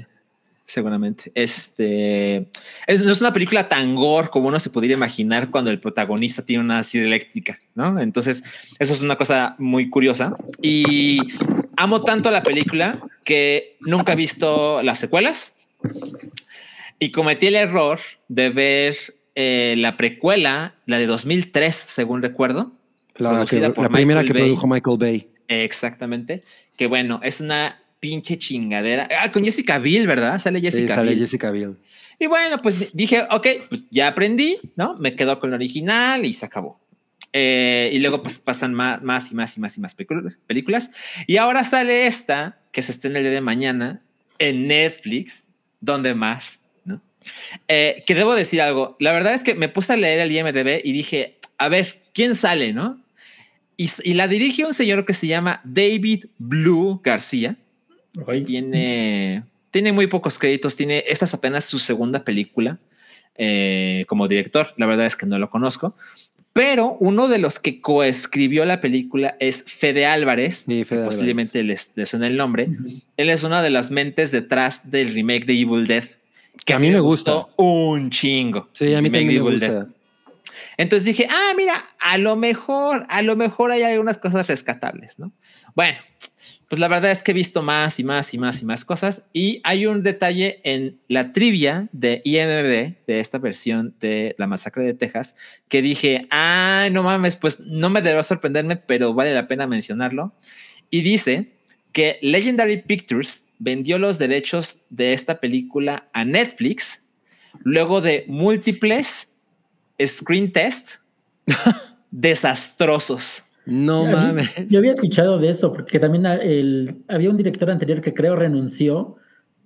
seguramente. 0.71 1.31
Este 1.35 2.47
es, 2.87 3.03
no 3.03 3.11
es 3.11 3.19
una 3.19 3.33
película 3.33 3.67
tan 3.69 3.95
gore 3.95 4.29
como 4.29 4.47
uno 4.47 4.59
se 4.59 4.69
pudiera 4.69 4.95
imaginar 4.95 5.49
cuando 5.51 5.69
el 5.69 5.79
protagonista 5.79 6.43
tiene 6.43 6.63
una 6.63 6.83
silla 6.83 7.03
eléctrica, 7.03 7.59
¿no? 7.75 7.99
Entonces, 7.99 8.43
eso 8.79 8.93
es 8.93 9.01
una 9.01 9.17
cosa 9.17 9.55
muy 9.59 9.89
curiosa. 9.89 10.33
Y 10.61 11.19
amo 11.75 12.03
tanto 12.03 12.31
la 12.31 12.43
película 12.43 12.99
que 13.23 13.77
nunca 13.81 14.13
he 14.13 14.15
visto 14.15 14.81
las 14.81 14.99
secuelas 14.99 15.57
y 17.01 17.11
cometí 17.11 17.47
el 17.47 17.55
error 17.55 17.99
de 18.27 18.51
ver 18.51 18.95
eh, 19.33 19.73
la 19.75 19.97
precuela, 19.97 20.75
la 20.85 20.99
de 20.99 21.07
2003, 21.07 21.75
según 21.75 22.21
recuerdo. 22.21 22.73
La, 23.15 23.43
que, 23.47 23.59
la 23.59 23.89
primera 23.89 24.23
que 24.23 24.33
Bay. 24.33 24.43
produjo 24.43 24.67
Michael 24.67 24.97
Bay. 24.99 25.27
Exactamente. 25.47 26.43
Que 26.77 26.85
bueno, 26.85 27.19
es 27.23 27.41
una 27.41 27.81
pinche 27.99 28.37
chingadera. 28.37 29.07
Ah, 29.19 29.31
con 29.31 29.43
Jessica 29.43 29.79
Biel, 29.79 30.05
¿verdad? 30.05 30.37
Sale 30.37 30.61
Jessica 30.61 30.93
sí, 30.93 30.93
sale 30.93 31.11
Biel. 31.13 31.23
Jessica 31.23 31.49
Biel. 31.49 31.77
Y 32.19 32.27
bueno, 32.27 32.61
pues 32.61 32.95
dije, 32.95 33.23
ok, 33.31 33.47
pues 33.67 33.85
ya 33.89 34.07
aprendí, 34.07 34.59
¿no? 34.75 34.95
Me 34.99 35.15
quedo 35.15 35.39
con 35.39 35.49
el 35.49 35.55
original 35.55 36.23
y 36.23 36.33
se 36.33 36.45
acabó. 36.45 36.79
Eh, 37.33 37.89
y 37.93 37.97
luego 37.97 38.21
pues, 38.21 38.37
pasan 38.37 38.75
más, 38.75 39.01
más 39.01 39.31
y 39.31 39.33
más 39.33 39.57
y 39.57 39.59
más 39.59 39.75
y 39.75 39.81
más 39.81 39.95
películas. 39.95 40.91
Y 41.25 41.37
ahora 41.37 41.63
sale 41.63 42.05
esta, 42.05 42.59
que 42.71 42.83
se 42.83 42.91
estrena 42.91 43.17
el 43.17 43.23
día 43.23 43.33
de 43.33 43.41
mañana, 43.41 44.03
en 44.37 44.67
Netflix, 44.67 45.47
donde 45.79 46.13
más. 46.13 46.60
Eh, 47.67 48.03
que 48.05 48.15
debo 48.15 48.33
decir 48.35 48.61
algo. 48.61 48.95
La 48.99 49.11
verdad 49.11 49.33
es 49.33 49.43
que 49.43 49.55
me 49.55 49.69
puse 49.69 49.93
a 49.93 49.97
leer 49.97 50.19
el 50.19 50.31
IMDB 50.31 50.81
y 50.83 50.91
dije, 50.91 51.37
a 51.57 51.69
ver, 51.69 52.01
¿quién 52.13 52.35
sale, 52.35 52.73
no? 52.73 52.99
Y, 53.77 53.89
y 54.03 54.13
la 54.13 54.27
dirige 54.27 54.65
un 54.65 54.73
señor 54.73 55.05
que 55.05 55.13
se 55.13 55.27
llama 55.27 55.61
David 55.63 56.25
Blue 56.37 57.01
García 57.03 57.55
tiene, 58.45 59.43
tiene 59.71 59.91
muy 59.91 60.07
pocos 60.07 60.37
créditos. 60.37 60.75
Tiene, 60.75 61.03
esta 61.07 61.25
es 61.25 61.33
apenas 61.33 61.65
su 61.65 61.79
segunda 61.79 62.23
película 62.23 62.77
eh, 63.37 64.05
como 64.07 64.27
director. 64.27 64.73
La 64.77 64.85
verdad 64.85 65.05
es 65.05 65.15
que 65.15 65.25
no 65.25 65.39
lo 65.39 65.49
conozco. 65.49 65.95
Pero 66.53 66.97
uno 66.99 67.29
de 67.29 67.37
los 67.37 67.59
que 67.59 67.79
coescribió 67.79 68.65
la 68.65 68.81
película 68.81 69.37
es 69.39 69.63
Fede 69.65 70.05
Álvarez, 70.05 70.65
sí, 70.67 70.83
Fede 70.83 70.85
que 70.85 70.95
Álvarez. 70.95 71.15
posiblemente 71.15 71.63
les, 71.63 71.93
les 71.95 72.09
suena 72.09 72.27
el 72.27 72.35
nombre. 72.35 72.65
Uh 72.65 72.71
-huh. 72.73 73.01
Él 73.15 73.29
es 73.29 73.43
una 73.43 73.61
de 73.61 73.69
las 73.69 73.89
mentes 73.89 74.31
detrás 74.31 74.91
del 74.91 75.13
remake 75.13 75.45
de 75.45 75.53
Evil 75.53 75.87
Dead. 75.87 76.03
Que 76.65 76.73
a 76.73 76.79
mí 76.79 76.91
me 76.91 76.99
gusta. 76.99 77.47
Un 77.57 78.09
chingo. 78.09 78.69
Sí, 78.73 78.93
a 78.93 79.01
mí 79.01 79.09
también 79.09 79.43
me 79.43 79.51
gusta. 79.51 79.71
Dead. 79.71 79.87
Entonces 80.77 81.05
dije, 81.05 81.27
ah, 81.29 81.53
mira, 81.55 81.83
a 81.99 82.17
lo 82.17 82.35
mejor, 82.35 83.05
a 83.09 83.21
lo 83.21 83.35
mejor 83.35 83.71
hay 83.71 83.83
algunas 83.83 84.17
cosas 84.17 84.47
rescatables, 84.47 85.19
¿no? 85.19 85.31
Bueno, 85.75 85.97
pues 86.67 86.79
la 86.79 86.87
verdad 86.87 87.11
es 87.11 87.21
que 87.21 87.31
he 87.31 87.33
visto 87.33 87.61
más 87.61 87.99
y 87.99 88.03
más 88.03 88.33
y 88.33 88.37
más 88.37 88.61
y 88.61 88.65
más 88.65 88.85
cosas. 88.85 89.25
Y 89.33 89.61
hay 89.63 89.85
un 89.85 90.03
detalle 90.03 90.61
en 90.63 90.99
la 91.07 91.33
trivia 91.33 91.89
de 91.91 92.21
IMDb 92.23 92.95
de 93.05 93.19
esta 93.19 93.37
versión 93.37 93.95
de 93.99 94.35
La 94.37 94.47
Masacre 94.47 94.85
de 94.85 94.93
Texas 94.93 95.35
que 95.67 95.81
dije, 95.81 96.27
ah, 96.31 96.87
no 96.91 97.03
mames, 97.03 97.35
pues 97.35 97.59
no 97.59 97.89
me 97.89 98.01
deberá 98.01 98.23
sorprenderme, 98.23 98.77
pero 98.77 99.13
vale 99.13 99.33
la 99.33 99.47
pena 99.47 99.67
mencionarlo. 99.67 100.33
Y 100.89 101.01
dice 101.01 101.51
que 101.91 102.19
Legendary 102.21 102.81
Pictures 102.81 103.45
vendió 103.61 103.99
los 103.99 104.17
derechos 104.17 104.79
de 104.89 105.13
esta 105.13 105.39
película 105.39 106.09
a 106.13 106.25
Netflix 106.25 107.03
luego 107.63 108.01
de 108.01 108.25
múltiples 108.27 109.31
screen 110.03 110.51
test 110.51 110.95
desastrosos. 112.11 113.43
No 113.65 114.05
yo 114.05 114.11
mames. 114.11 114.49
Había, 114.57 114.67
yo 114.67 114.79
había 114.79 114.91
escuchado 114.93 115.37
de 115.37 115.49
eso, 115.49 115.71
porque 115.71 115.99
también 115.99 116.25
el, 116.25 116.95
había 117.07 117.29
un 117.29 117.37
director 117.37 117.69
anterior 117.69 118.01
que 118.01 118.13
creo 118.13 118.35
renunció 118.35 119.17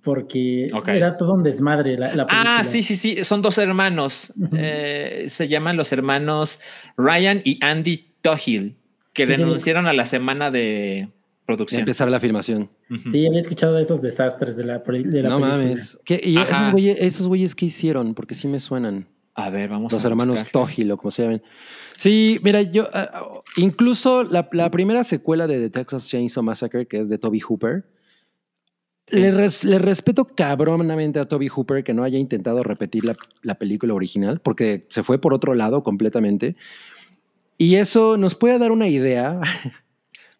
porque 0.02 0.68
okay. 0.72 0.98
era 0.98 1.16
todo 1.16 1.32
un 1.32 1.42
desmadre 1.42 1.96
la, 1.96 2.14
la 2.14 2.26
Ah, 2.28 2.62
sí, 2.62 2.82
sí, 2.82 2.94
sí, 2.94 3.24
son 3.24 3.42
dos 3.42 3.58
hermanos. 3.58 4.32
Eh, 4.56 5.24
se 5.28 5.48
llaman 5.48 5.76
los 5.76 5.90
hermanos 5.90 6.60
Ryan 6.96 7.40
y 7.42 7.58
Andy 7.64 8.12
Tohill, 8.20 8.76
que 9.14 9.26
sí, 9.26 9.32
renunciaron 9.32 9.84
sí. 9.84 9.90
a 9.90 9.92
la 9.94 10.04
semana 10.04 10.50
de 10.50 11.08
producción. 11.46 11.80
empezar 11.80 12.10
la 12.10 12.20
filmación. 12.20 12.68
Uh 12.90 12.94
-huh. 12.94 13.10
Sí, 13.10 13.26
había 13.26 13.40
escuchado 13.40 13.74
de 13.74 13.82
esos 13.82 14.02
desastres 14.02 14.56
de 14.56 14.64
la, 14.64 14.78
de 14.78 15.22
la 15.22 15.28
no 15.28 15.36
película. 15.36 15.38
mames. 15.38 15.98
¿Qué, 16.04 16.20
¿Y 16.22 16.36
esos 16.36 16.72
güeyes, 16.72 16.98
esos 17.00 17.28
güeyes 17.28 17.54
qué 17.54 17.66
hicieron? 17.66 18.14
Porque 18.14 18.34
sí 18.34 18.48
me 18.48 18.60
suenan. 18.60 19.08
A 19.34 19.50
ver, 19.50 19.68
vamos 19.68 19.92
Los 19.92 20.04
a 20.04 20.08
hermanos 20.08 20.40
buscar. 20.40 20.52
Tohill 20.52 20.90
o 20.92 20.96
como 20.96 21.10
se 21.10 21.22
llaman. 21.22 21.42
Sí, 21.94 22.38
mira, 22.42 22.62
yo. 22.62 22.84
Uh, 22.84 23.38
incluso 23.58 24.22
la, 24.24 24.48
la, 24.52 24.70
primera 24.70 25.04
secuela 25.04 25.46
de 25.46 25.58
The 25.58 25.70
Texas 25.70 26.08
Chainsaw 26.08 26.42
Massacre, 26.42 26.86
que 26.86 27.00
es 27.00 27.08
de 27.08 27.18
Toby 27.18 27.40
Hooper. 27.40 27.84
Sí. 29.06 29.20
Le, 29.20 29.30
res, 29.30 29.62
le, 29.62 29.78
respeto 29.78 30.24
cabronamente 30.24 31.20
a 31.20 31.26
Toby 31.26 31.48
Hooper 31.48 31.84
que 31.84 31.94
no 31.94 32.02
haya 32.02 32.18
intentado 32.18 32.62
repetir 32.62 33.04
la, 33.04 33.14
la, 33.42 33.54
película 33.56 33.94
original, 33.94 34.40
porque 34.40 34.86
se 34.88 35.02
fue 35.02 35.20
por 35.20 35.32
otro 35.32 35.54
lado 35.54 35.84
completamente. 35.84 36.56
Y 37.58 37.76
eso 37.76 38.16
nos 38.16 38.34
puede 38.34 38.58
dar 38.58 38.72
una 38.72 38.88
idea 38.88 39.40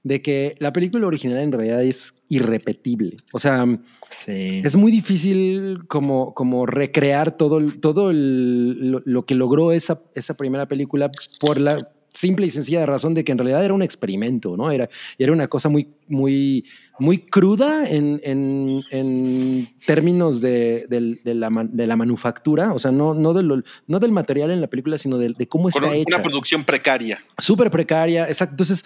de 0.07 0.23
que 0.23 0.55
la 0.61 0.73
película 0.73 1.05
original 1.05 1.39
en 1.39 1.51
realidad 1.51 1.83
es 1.83 2.15
irrepetible. 2.29 3.17
O 3.33 3.41
sea, 3.41 3.67
sí. 4.09 4.63
es 4.63 4.77
muy 4.77 4.93
difícil 4.93 5.81
como, 5.89 6.33
como 6.33 6.65
recrear 6.65 7.37
todo, 7.37 7.61
todo 7.81 8.11
el, 8.11 8.93
lo, 8.93 9.03
lo, 9.05 9.27
que 9.27 9.35
logró 9.35 9.73
esa, 9.73 10.01
esa 10.15 10.37
primera 10.37 10.69
película 10.69 11.11
por 11.41 11.59
la 11.59 11.77
simple 12.15 12.47
y 12.47 12.51
sencilla 12.51 12.87
razón 12.87 13.15
de 13.15 13.25
que 13.25 13.33
en 13.33 13.39
realidad 13.39 13.65
era 13.65 13.75
un 13.75 13.83
experimento, 13.83 14.57
¿no? 14.57 14.71
Era, 14.71 14.89
era 15.19 15.33
una 15.33 15.49
cosa 15.49 15.69
muy, 15.69 15.89
muy, 16.07 16.65
muy 17.01 17.19
cruda 17.19 17.89
en, 17.89 18.21
en, 18.23 18.85
en 18.91 19.69
términos 19.85 20.41
de, 20.41 20.87
de, 20.89 21.19
de, 21.23 21.35
la, 21.35 21.51
de, 21.51 21.87
la, 21.87 21.97
manufactura, 21.97 22.73
o 22.73 22.79
sea, 22.79 22.91
no, 22.91 23.13
no, 23.13 23.35
de 23.35 23.43
lo, 23.43 23.63
no 23.87 23.99
del 23.99 24.13
material 24.13 24.51
en 24.51 24.61
la 24.61 24.69
película, 24.69 24.97
sino 24.99 25.19
de, 25.19 25.35
de 25.37 25.49
cómo 25.49 25.69
está 25.69 25.81
Con 25.81 25.91
una 25.91 25.99
hecha. 25.99 26.15
Una 26.15 26.23
producción 26.23 26.65
precaria. 26.65 27.19
Súper 27.39 27.71
precaria, 27.71 28.29
exacto. 28.29 28.53
Entonces, 28.53 28.85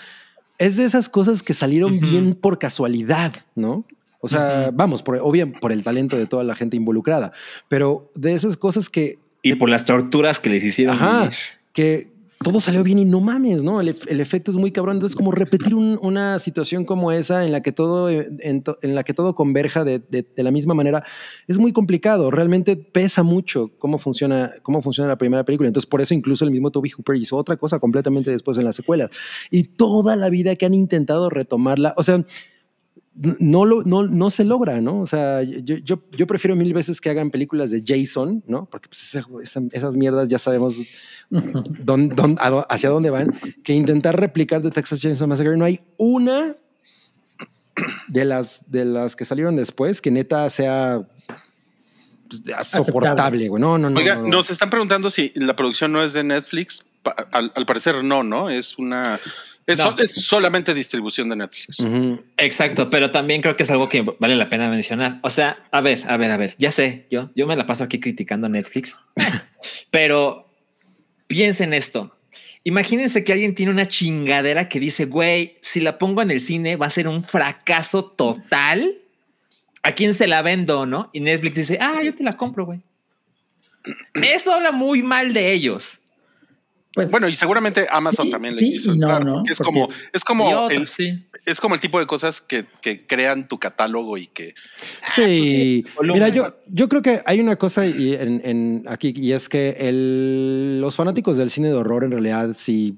es 0.61 0.77
de 0.77 0.85
esas 0.85 1.09
cosas 1.09 1.43
que 1.43 1.55
salieron 1.55 1.95
uh 1.95 1.97
-huh. 1.97 2.11
bien 2.11 2.35
por 2.35 2.59
casualidad, 2.59 3.33
¿no? 3.57 3.85
O 4.21 4.29
sea, 4.29 4.41
uh 4.41 4.69
-huh. 4.69 4.71
vamos, 4.75 5.03
por, 5.03 5.19
por 5.61 5.73
el 5.73 5.83
talento 5.83 6.17
de 6.17 6.27
toda 6.27 6.45
la 6.45 6.55
gente 6.55 6.77
involucrada, 6.77 7.33
pero 7.69 8.13
de 8.15 8.35
esas 8.35 8.57
cosas 8.57 8.91
que... 8.91 9.19
Y 9.43 9.55
por 9.55 9.71
las 9.71 9.87
torturas 9.87 10.39
que 10.39 10.51
les 10.51 10.63
hicieron. 10.63 10.95
Ajá, 10.97 11.31
que 11.73 12.10
todo 12.43 12.59
salió 12.59 12.83
bien 12.83 12.99
y 12.99 13.05
no 13.05 13.21
mames, 13.21 13.63
¿no? 13.63 13.83
El, 13.83 13.91
efecto 14.21 14.51
es 14.51 14.57
muy 14.57 14.73
cabrón. 14.73 14.97
Entonces, 14.97 15.15
como 15.15 15.31
repetir 15.31 15.75
un, 15.75 15.99
una 16.01 16.39
situación 16.39 16.87
como 16.87 17.13
esa 17.13 17.45
en 17.45 17.53
la 17.53 17.61
que 17.61 17.71
todo, 17.71 18.09
en, 18.09 18.63
to, 18.63 18.79
en 18.81 18.95
la 18.95 19.05
que 19.05 19.13
todo 19.13 19.35
converja 19.35 19.85
de, 19.85 19.99
de, 19.99 20.25
de, 20.35 20.43
la 20.43 20.51
misma 20.51 20.73
manera 20.73 21.05
es 21.49 21.59
muy 21.59 21.75
complicado. 21.75 22.31
Realmente 22.31 22.77
pesa 22.77 23.23
mucho 23.23 23.71
cómo 23.79 23.99
funciona, 23.99 24.55
cómo 24.63 24.81
funciona 24.81 25.07
la 25.07 25.19
primera 25.19 25.45
película. 25.45 25.69
Entonces, 25.69 25.87
por 25.87 26.01
eso 26.01 26.15
incluso 26.15 26.47
el 26.47 26.51
mismo 26.51 26.71
Toby 26.71 26.89
Hooper 26.89 27.17
hizo 27.17 27.37
otra 27.37 27.59
cosa 27.59 27.79
completamente 27.79 28.31
después 28.31 28.57
en 28.57 28.65
las 28.65 28.75
secuelas. 28.75 29.11
Y 29.51 29.65
toda 29.65 30.17
la 30.17 30.31
vida 30.31 30.57
que 30.57 30.65
han 30.65 30.73
intentado 30.73 31.29
retomarla, 31.29 31.93
o 31.99 32.03
sea, 32.03 32.25
no, 33.15 33.65
lo, 33.65 33.83
no, 33.83 34.05
no 34.05 34.31
se 34.31 34.45
logra, 34.45 34.81
¿no? 34.81 35.01
O 35.01 35.07
sea, 35.07 35.43
yo, 35.43 35.77
yo, 35.77 36.03
yo, 36.13 36.27
prefiero 36.27 36.55
mil 36.55 36.73
veces 36.73 37.01
que 37.01 37.11
hagan 37.11 37.31
películas 37.31 37.71
de 37.71 37.83
Jason, 37.85 38.43
¿no? 38.47 38.67
Porque 38.67 38.89
pues, 38.89 39.03
esa, 39.03 39.27
esa, 39.43 39.61
esas 39.73 39.97
mierdas 39.97 40.29
ya 40.29 40.39
sabemos 40.39 40.77
dónde, 41.31 42.15
dónde, 42.15 42.41
hacia 42.69 42.89
dónde 42.89 43.11
van, 43.11 43.39
que 43.65 43.75
intentar 43.75 44.19
replicar 44.19 44.63
de 44.63 44.71
Texas 44.71 45.01
Chainsaw 45.01 45.27
Massacre. 45.27 45.57
No 45.57 45.65
hay 45.65 45.81
una 45.97 46.53
de 48.09 48.25
las, 48.25 48.63
de 48.69 48.85
las 48.85 49.17
que 49.17 49.25
salieron 49.25 49.57
después 49.57 50.01
que 50.01 50.11
neta 50.11 50.49
sea 50.49 51.03
pues, 52.29 52.67
soportable, 52.69 53.49
güey. 53.49 53.61
No, 53.61 53.77
no, 53.77 53.91
no. 53.91 53.99
Oiga, 53.99 54.17
no, 54.17 54.23
no. 54.23 54.29
nos 54.29 54.51
están 54.51 54.71
preguntando 54.71 55.11
si 55.11 55.33
la 55.35 55.57
producción 55.57 55.93
no 55.93 56.03
es 56.03 56.13
de 56.13 56.23
Netflix. 56.23 56.93
Al, 57.33 57.51
al 57.55 57.67
parecer 57.67 58.05
no, 58.05 58.23
¿no? 58.23 58.51
Es 58.51 58.79
una 58.79 59.19
es, 59.71 59.79
no. 59.79 59.95
es, 59.99 60.13
solamente 60.13 60.75
distribución 60.75 61.29
de 61.29 61.37
Netflix. 61.37 61.81
Uh 61.81 61.87
-huh. 61.87 62.23
Exacto, 62.37 62.91
pero 62.91 63.11
también 63.11 63.41
creo 63.43 63.57
que 63.57 63.63
es 63.63 63.71
algo 63.71 63.89
que 63.89 64.03
vale 64.19 64.37
la 64.37 64.49
pena 64.49 64.69
mencionar. 64.69 65.21
O 65.23 65.31
sea, 65.31 65.65
a 65.71 65.81
ver, 65.81 66.01
a 66.07 66.17
ver, 66.17 66.31
a 66.31 66.37
ver, 66.37 66.55
ya 66.59 66.71
sé, 66.71 67.07
yo, 67.11 67.31
yo 67.35 67.47
me 67.47 67.57
la 67.57 67.67
paso 67.67 67.85
aquí 67.85 68.01
criticando 68.01 68.47
a 68.47 68.51
Netflix, 68.51 68.99
pero 69.91 70.49
piensen 71.27 71.73
esto. 71.73 72.17
Imagínense 72.65 73.25
que 73.25 73.33
alguien 73.33 73.55
tiene 73.55 73.73
una 73.73 73.89
chingadera 73.89 74.69
que 74.69 74.81
dice, 74.81 75.07
güey, 75.07 75.57
si 75.63 75.81
la 75.81 75.99
pongo 75.99 76.21
en 76.21 76.31
el 76.31 76.41
cine 76.41 76.77
va 76.77 76.87
a 76.87 76.91
ser 76.91 77.09
un 77.09 77.25
fracaso 77.25 78.05
total. 78.05 78.97
¿A 79.83 79.93
quién 79.93 80.13
se 80.13 80.27
la 80.27 80.43
vendo, 80.43 80.85
no? 80.85 81.09
Y 81.15 81.21
Netflix 81.21 81.55
dice, 81.55 81.79
ah, 81.81 82.03
yo 82.05 82.15
te 82.15 82.23
la 82.23 82.35
compro, 82.35 82.67
güey. 82.67 82.81
Eso 84.15 84.53
habla 84.53 84.73
muy 84.73 85.03
mal 85.03 85.33
de 85.33 85.53
ellos. 85.53 86.00
Pues, 86.93 87.11
Bueno, 87.11 87.29
y 87.29 87.35
seguramente 87.35 87.87
Amazon 87.91 88.27
Sí, 88.27 88.31
también 88.33 88.55
le 88.57 88.61
sí 88.63 88.71
quiso 88.73 88.93
que 88.93 89.53
es 89.53 89.59
como, 89.61 89.89
es 90.13 90.25
como 90.25 90.69
el, 90.71 90.89
sí. 90.89 91.25
es 91.47 91.61
como 91.61 91.75
el 91.77 91.81
tipo 91.81 92.01
de 92.01 92.07
cosas 92.07 92.41
que, 92.41 92.65
que 92.83 93.07
crean 93.07 93.47
tu 93.47 93.59
catálogo 93.59 94.19
y 94.19 94.27
que 94.27 94.55
Sí, 95.15 95.85
volumen. 95.97 96.23
mira, 96.23 96.29
yo, 96.35 96.55
yo 96.67 96.89
creo 96.89 97.01
que 97.03 97.23
hay 97.27 97.41
una 97.41 97.57
cosa 97.57 97.87
y 97.87 98.15
en, 98.15 98.43
en 98.45 98.85
aquí 98.89 99.13
y 99.17 99.33
es 99.33 99.49
que 99.49 99.77
el, 99.79 100.81
los 100.81 100.97
fanáticos 100.97 101.37
del 101.37 101.51
cine 101.51 101.69
de 101.69 101.75
horror 101.75 102.05
en 102.05 102.11
realidad 102.11 102.51
sí, 102.57 102.97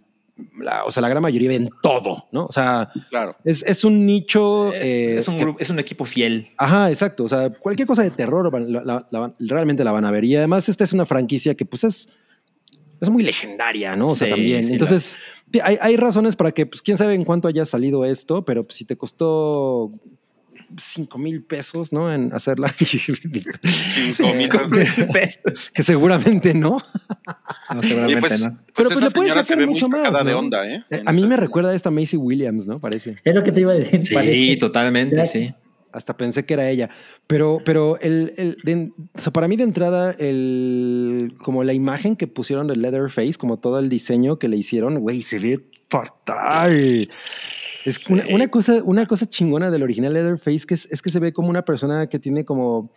la, 0.58 0.84
o 0.84 0.90
sea, 0.90 1.02
la 1.02 1.08
gran 1.10 1.22
mayoría 1.22 1.50
ven 1.50 1.68
todo, 1.82 2.26
¿no? 2.32 2.46
O 2.46 2.52
sea, 2.52 2.90
claro. 3.10 3.36
es, 3.44 3.62
es 3.64 3.84
un 3.84 4.06
nicho. 4.06 4.72
Es, 4.72 4.82
eh, 4.88 5.16
es 5.18 5.28
un 5.28 5.36
que- 5.36 5.42
grupo, 5.42 5.60
es 5.60 5.68
un 5.70 5.78
equipo 5.78 6.04
fiel. 6.06 6.50
Ajá, 6.56 6.88
exacto. 6.90 7.24
O 7.24 7.28
sea, 7.28 7.50
cualquier 7.50 7.86
cosa 7.86 8.02
de 8.02 8.10
terror 8.10 8.50
van- 8.50 8.72
la- 8.72 8.82
la- 8.82 9.06
la 9.10 9.18
van- 9.20 9.34
realmente 9.38 9.84
la 9.84 9.92
van 9.92 10.06
a 10.06 10.10
ver. 10.10 10.24
Y 10.24 10.34
además, 10.34 10.68
esta 10.70 10.84
es 10.84 10.92
una 10.94 11.04
franquicia 11.06 11.54
que, 11.54 11.64
pues, 11.66 11.84
es, 11.84 12.08
es 13.02 13.10
muy 13.10 13.22
legendaria, 13.22 13.96
¿no? 13.96 14.06
O 14.08 14.16
sea, 14.16 14.28
Sí, 14.28 14.30
también. 14.30 14.64
sí, 14.64 14.72
Entonces, 14.74 15.18
hay, 15.62 15.76
hay 15.80 15.96
razones 15.96 16.36
para 16.36 16.52
que, 16.52 16.66
pues, 16.66 16.82
quién 16.82 16.96
sabe 16.96 17.14
en 17.14 17.24
cuánto 17.24 17.48
haya 17.48 17.64
salido 17.64 18.04
esto, 18.04 18.44
pero 18.44 18.64
pues, 18.64 18.76
si 18.76 18.84
te 18.84 18.96
costó 18.96 19.90
5 20.78 21.18
mil 21.18 21.42
pesos, 21.42 21.92
¿no? 21.92 22.12
En 22.12 22.32
hacerla. 22.32 22.68
Cinco 22.78 24.34
mil 24.34 24.48
pesos. 25.12 25.70
que 25.72 25.82
seguramente 25.82 26.54
no. 26.54 26.78
No, 27.74 27.82
seguramente 27.82 28.20
pues, 28.20 28.44
no. 28.44 28.50
pues 28.50 28.62
Pero, 28.74 28.88
pues, 28.88 28.90
esa 28.92 29.04
le 29.06 29.10
puedes 29.10 29.12
señora 29.32 29.42
se 29.42 29.56
ve 29.56 29.66
muy 29.66 29.74
mucho 29.74 29.88
más, 29.88 30.06
sacada 30.06 30.24
de 30.24 30.32
¿no? 30.32 30.38
onda, 30.38 30.68
¿eh? 30.68 30.82
A 31.04 31.12
mí 31.12 31.26
me 31.26 31.36
recuerda 31.36 31.70
a 31.70 31.74
esta 31.74 31.90
Macy 31.90 32.16
Williams, 32.16 32.66
¿no? 32.66 32.80
Parece. 32.80 33.16
es 33.24 33.34
lo 33.34 33.42
que 33.42 33.52
te 33.52 33.60
iba 33.60 33.72
a 33.72 33.74
decir. 33.74 34.04
Sí, 34.04 34.14
parece. 34.14 34.56
totalmente, 34.56 35.26
sí. 35.26 35.52
Hasta 35.92 36.16
pensé 36.16 36.44
que 36.44 36.54
era 36.54 36.68
ella. 36.70 36.90
Pero, 37.26 37.60
pero 37.64 37.98
el, 38.00 38.32
el- 38.36 38.56
de- 38.64 38.92
o 39.14 39.20
sea, 39.20 39.32
para 39.32 39.48
mí 39.48 39.56
de 39.56 39.64
entrada, 39.64 40.12
el, 40.18 41.34
como 41.42 41.64
la 41.64 41.72
imagen 41.74 42.16
que 42.16 42.26
pusieron 42.26 42.66
de 42.66 42.76
Leatherface, 42.76 43.34
como 43.34 43.58
todo 43.58 43.78
el 43.78 43.88
diseño 43.88 44.38
que 44.38 44.48
le 44.48 44.56
hicieron, 44.56 44.98
güey, 45.00 45.22
se 45.22 45.38
ve 45.38 45.60
fatal. 45.90 47.08
Es 47.84 48.00
una 48.08 48.48
cosa, 48.48 48.80
una 48.84 49.06
cosa 49.06 49.26
chingona 49.26 49.70
del 49.70 49.82
original 49.82 50.12
Leatherface 50.12 50.66
que 50.66 50.74
es, 50.74 50.86
es 50.90 51.02
que 51.02 51.10
se 51.10 51.18
ve 51.18 51.32
como 51.32 51.48
una 51.48 51.64
persona 51.64 52.06
que 52.08 52.18
tiene 52.18 52.44
como. 52.44 52.92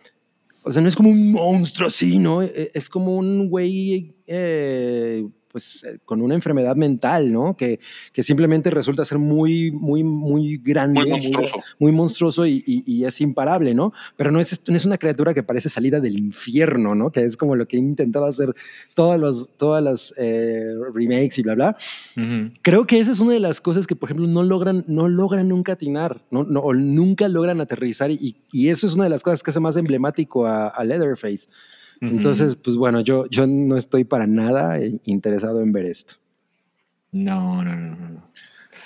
O 0.64 0.72
sea, 0.72 0.82
no 0.82 0.88
es 0.88 0.96
como 0.96 1.10
un 1.10 1.30
monstruo 1.32 1.86
así, 1.88 2.18
¿no? 2.18 2.42
E- 2.42 2.70
Es 2.74 2.88
como 2.88 3.16
un 3.16 3.48
güey. 3.48 4.14
eh, 4.26 5.24
pues 5.56 5.84
eh, 5.84 5.98
con 6.04 6.20
una 6.20 6.34
enfermedad 6.34 6.76
mental, 6.76 7.32
¿no? 7.32 7.56
Que, 7.56 7.80
que 8.12 8.22
simplemente 8.22 8.68
resulta 8.68 9.06
ser 9.06 9.16
muy, 9.16 9.70
muy, 9.70 10.04
muy 10.04 10.58
grande. 10.58 11.00
Muy 11.00 11.08
monstruoso. 11.12 11.62
muy 11.78 11.92
monstruoso 11.92 12.46
y, 12.46 12.62
y- 12.66 12.84
y 12.86 13.04
es 13.06 13.22
imparable, 13.22 13.72
¿no? 13.72 13.94
Pero 14.18 14.30
no 14.30 14.38
es, 14.38 14.60
no 14.68 14.76
es 14.76 14.84
una 14.84 14.98
criatura 14.98 15.32
que 15.32 15.42
parece 15.42 15.70
salida 15.70 15.98
del 15.98 16.18
infierno, 16.18 16.94
¿no? 16.94 17.10
Que 17.10 17.24
es 17.24 17.38
como 17.38 17.56
lo 17.56 17.66
que 17.66 17.78
he 17.78 17.80
intentado 17.80 18.26
hacer 18.26 18.54
todas, 18.92 19.18
los, 19.18 19.48
todas 19.56 19.82
las 19.82 20.12
eh, 20.18 20.74
remakes 20.92 21.38
y 21.38 21.42
bla, 21.42 21.54
bla. 21.54 21.76
Ujú. 22.18 22.52
Creo 22.60 22.86
que 22.86 23.00
esa 23.00 23.12
es 23.12 23.20
una 23.20 23.32
de 23.32 23.40
las 23.40 23.62
cosas 23.62 23.86
que, 23.86 23.96
por 23.96 24.10
ejemplo, 24.10 24.26
no 24.26 24.42
logran, 24.42 24.84
no 24.88 25.08
logran 25.08 25.48
nunca 25.48 25.72
atinar, 25.72 26.20
no, 26.30 26.44
no, 26.44 26.60
o 26.60 26.74
nunca 26.74 27.28
logran 27.28 27.62
aterrizar 27.62 28.10
y, 28.10 28.36
y 28.52 28.68
eso 28.68 28.86
es 28.86 28.92
una 28.94 29.04
de 29.04 29.10
las 29.10 29.22
cosas 29.22 29.42
que 29.42 29.52
hace 29.52 29.60
más 29.60 29.78
emblemático 29.78 30.46
a, 30.46 30.66
a 30.68 30.84
Leatherface. 30.84 31.48
Entonces, 32.00 32.56
pues 32.56 32.76
bueno, 32.76 33.00
yo, 33.00 33.26
yo 33.30 33.46
no 33.46 33.76
estoy 33.76 34.04
para 34.04 34.26
nada 34.26 34.78
eh, 34.78 34.98
interesado 35.04 35.62
en 35.62 35.72
ver 35.72 35.86
esto. 35.86 36.14
No, 37.12 37.62
no, 37.62 37.74
no, 37.74 37.96
no, 37.96 38.08
no. 38.10 38.30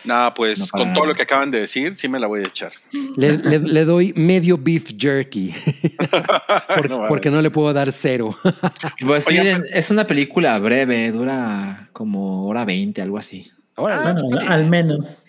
Nada, 0.04 0.32
pues 0.32 0.58
No 0.60 0.66
con 0.78 0.92
todo 0.94 1.04
lo 1.06 1.14
que 1.14 1.22
acaban 1.22 1.50
de 1.50 1.60
decir, 1.60 1.94
sí 1.94 2.08
me 2.08 2.18
la 2.18 2.26
voy 2.26 2.40
a 2.40 2.44
echar. 2.44 2.72
Le, 3.16 3.36
le- 3.36 3.58
le 3.58 3.84
doy 3.84 4.14
medio 4.16 4.56
beef 4.56 4.94
jerky 4.96 5.52
por- 6.76 6.88
No, 6.88 7.04
porque 7.08 7.30
no 7.30 7.42
le 7.42 7.50
puedo 7.50 7.70
dar 7.74 7.92
cero. 7.92 8.34
Pues 9.04 9.26
Oigan, 9.26 9.44
miren, 9.44 9.62
es 9.72 9.90
una 9.90 10.06
película 10.06 10.58
breve, 10.58 11.10
dura 11.12 11.90
como 11.92 12.46
hora 12.46 12.64
20, 12.64 13.02
algo 13.02 13.18
así. 13.18 13.50
Órale. 13.76 14.14
Bueno, 14.22 14.48
al 14.48 14.70
menos. 14.70 15.24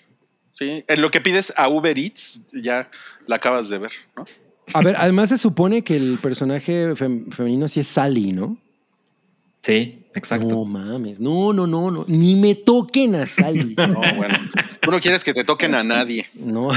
Sí, 0.52 0.84
en 0.88 1.02
lo 1.02 1.10
que 1.12 1.20
pides 1.22 1.54
a 1.58 1.68
Uber 1.68 1.98
Eats, 1.98 2.48
ya 2.54 2.90
la 3.28 3.38
acabas 3.38 3.68
de 3.70 3.78
ver, 3.80 3.92
¿no? 4.16 4.26
A 4.74 4.82
ver, 4.82 4.96
además 4.98 5.30
se 5.30 5.38
supone 5.38 5.84
que 5.84 5.96
el 5.96 6.18
personaje 6.20 6.92
fem- 6.94 7.32
femenino 7.34 7.68
sí 7.68 7.80
es 7.82 7.88
Sally, 7.88 8.32
¿no? 8.32 8.58
Sí, 9.64 10.08
exacto. 10.16 10.48
No 10.48 10.66
mames, 10.66 11.20
no, 11.20 11.54
no, 11.54 11.68
no, 11.68 11.92
no, 11.92 12.06
ni 12.08 12.36
me 12.36 12.56
toquen 12.56 13.16
a 13.16 13.26
Sally. 13.26 13.76
No, 13.78 14.02
bueno, 14.16 14.38
tú 14.80 14.90
no 14.92 15.00
quieres 15.00 15.24
que 15.24 15.34
te 15.34 15.44
toquen 15.44 15.76
a 15.76 15.84
nadie. 15.84 16.26
No, 16.40 16.70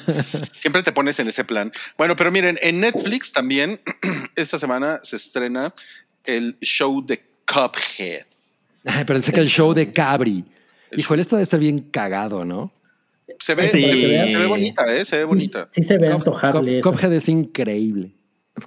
Siempre 0.56 0.82
te 0.82 0.92
pones 0.92 1.18
en 1.20 1.28
ese 1.28 1.44
plan. 1.44 1.72
Bueno, 1.96 2.14
pero 2.16 2.30
miren, 2.30 2.58
en 2.62 2.80
Netflix 2.80 3.32
también 3.32 3.80
esta 4.36 4.58
semana 4.58 4.98
se 5.02 5.16
estrena 5.16 5.72
el 6.24 6.58
show 6.60 7.04
de 7.04 7.22
Cuphead. 7.46 8.26
Ay, 8.84 9.04
pero 9.06 9.22
sé 9.22 9.32
que 9.32 9.40
el 9.40 9.48
show 9.48 9.72
de 9.72 9.92
Cabri. 9.92 10.44
Híjole, 10.96 11.22
esto 11.22 11.36
debe 11.36 11.44
estar 11.44 11.58
bien 11.60 11.80
cagado, 11.80 12.44
¿no? 12.44 12.72
Se 13.38 13.54
ve, 13.54 13.68
Sí. 13.68 13.82
se 13.82 13.94
ve, 13.94 14.26
se 14.32 14.36
ve 14.38 14.46
bonita, 14.46 14.94
¿eh? 14.96 15.04
Se 15.04 15.16
ve 15.18 15.24
bonita. 15.24 15.68
Sí 15.70 15.82
se 15.82 15.98
ve 15.98 16.08
antojable. 16.12 16.80
Cuphead 16.80 17.12
es 17.12 17.28
increíble. 17.28 18.12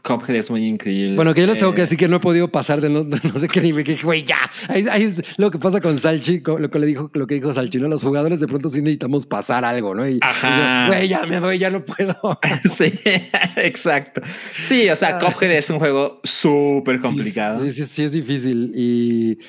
Cuphead 0.04 0.36
es 0.38 0.52
muy 0.52 0.68
increíble. 0.68 1.16
Bueno, 1.16 1.34
que 1.34 1.42
yo 1.42 1.48
les 1.48 1.58
tengo 1.58 1.74
que 1.74 1.82
Eh, 1.82 1.86
decir 1.86 1.98
que 1.98 2.08
no 2.08 2.18
he 2.18 2.20
podido 2.20 2.48
pasar 2.52 2.80
de 2.80 2.90
no, 2.90 3.04
de 3.06 3.20
no 3.34 3.40
sé 3.40 3.48
qué 3.48 3.60
nivel, 3.60 3.84
que 3.84 3.96
güey, 3.96 4.24
ya. 4.24 4.38
Ahí, 4.68 4.86
ahí 4.92 5.02
es 5.02 5.24
lo 5.38 5.50
que 5.50 5.58
pasa 5.58 5.82
con 5.82 5.98
Salchi, 6.00 6.42
lo 6.46 6.70
que 6.70 6.78
le 6.78 6.86
dijo, 6.86 7.10
lo 7.16 7.26
que 7.26 7.34
dijo 7.34 7.52
Salchi, 7.52 7.80
¿no? 7.80 7.88
Los 7.88 8.04
jugadores 8.04 8.40
de 8.40 8.46
pronto 8.48 8.70
sí 8.70 8.82
necesitamos 8.82 9.26
pasar 9.26 9.66
algo, 9.66 9.96
¿no? 9.96 10.08
Y, 10.08 10.20
Ajá. 10.22 10.48
y 10.48 10.60
yo, 10.90 10.94
güey, 10.94 11.08
ya 11.08 11.26
me 11.26 11.40
doy, 11.40 11.58
ya 11.58 11.72
no 11.72 11.84
puedo. 11.84 12.16
sí, 12.78 12.94
exacto. 13.58 14.22
Sí, 14.68 14.88
o 14.90 14.96
sea, 14.96 15.18
Cuphead 15.18 15.52
es 15.54 15.70
un 15.72 15.80
juego 15.80 16.22
súper 16.24 17.00
complicado. 17.00 17.66
Sí, 17.66 17.72
sí, 17.74 17.86
sí, 17.86 18.04
es 18.04 18.12
difícil. 18.12 18.72
Y, 18.76 19.40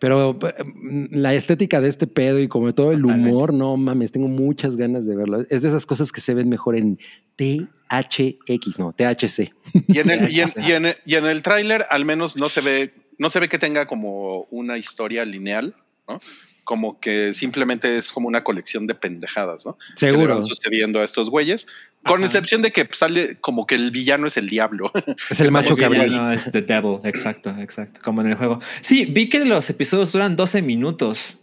pero 0.00 0.34
mm, 0.34 1.04
la 1.12 1.34
estética 1.34 1.80
de 1.80 1.88
este 1.88 2.08
pedo 2.08 2.40
y 2.40 2.48
como 2.48 2.74
todo 2.74 2.90
el 2.90 3.00
Totalmente. 3.02 3.30
humor, 3.30 3.54
no 3.54 3.76
mames, 3.76 4.10
tengo 4.10 4.26
muchas 4.26 4.74
ganas 4.76 5.06
de 5.06 5.14
verlo. 5.14 5.44
Es 5.48 5.62
de 5.62 5.68
esas 5.68 5.86
cosas 5.86 6.10
que 6.10 6.20
se 6.20 6.34
ven 6.34 6.48
mejor 6.48 6.74
en 6.76 6.98
THX, 7.88 8.78
no, 8.78 8.92
THC. 8.92 9.52
Y 9.88 9.98
en 9.98 10.10
el, 10.10 10.30
y 10.32 10.40
en, 10.40 10.52
y 10.66 10.72
en- 10.72 10.94
y 11.04 11.14
en 11.14 11.26
el 11.26 11.42
tráiler 11.42 11.84
al 11.90 12.04
menos 12.04 12.36
no 12.36 12.48
se 12.48 12.60
ve, 12.60 12.90
no 13.18 13.30
se 13.30 13.40
ve 13.40 13.48
que 13.48 13.58
tenga 13.58 13.86
como 13.86 14.42
una 14.50 14.78
historia 14.78 15.24
lineal, 15.24 15.74
¿no? 16.08 16.20
Como 16.70 17.00
que 17.00 17.34
simplemente 17.34 17.96
es 17.96 18.12
como 18.12 18.28
una 18.28 18.44
colección 18.44 18.86
de 18.86 18.94
pendejadas, 18.94 19.66
¿no? 19.66 19.76
Que 19.98 20.06
le 20.06 20.12
Seguro. 20.12 20.34
van 20.34 20.42
sucediendo 20.44 21.00
a 21.00 21.04
estos 21.04 21.28
güeyes. 21.28 21.66
Con 22.04 22.18
Ajá. 22.18 22.26
excepción 22.26 22.62
de 22.62 22.70
que 22.70 22.88
sale 22.92 23.34
como 23.40 23.66
que 23.66 23.74
el 23.74 23.90
villano 23.90 24.28
es 24.28 24.36
el 24.36 24.48
diablo. 24.48 24.92
Es 25.30 25.40
el 25.40 25.50
macho 25.56 25.74
cabrón. 25.74 26.14
No, 26.14 26.30
es 26.32 26.44
The 26.52 26.62
Devil, 26.62 27.00
exacto, 27.02 27.50
exacto, 27.58 27.98
como 28.04 28.20
en 28.20 28.28
el 28.28 28.34
juego. 28.36 28.60
Sí, 28.82 29.04
vi 29.04 29.28
que 29.28 29.44
los 29.44 29.68
episodios 29.68 30.12
duran 30.12 30.36
12 30.36 30.62
minutos. 30.62 31.40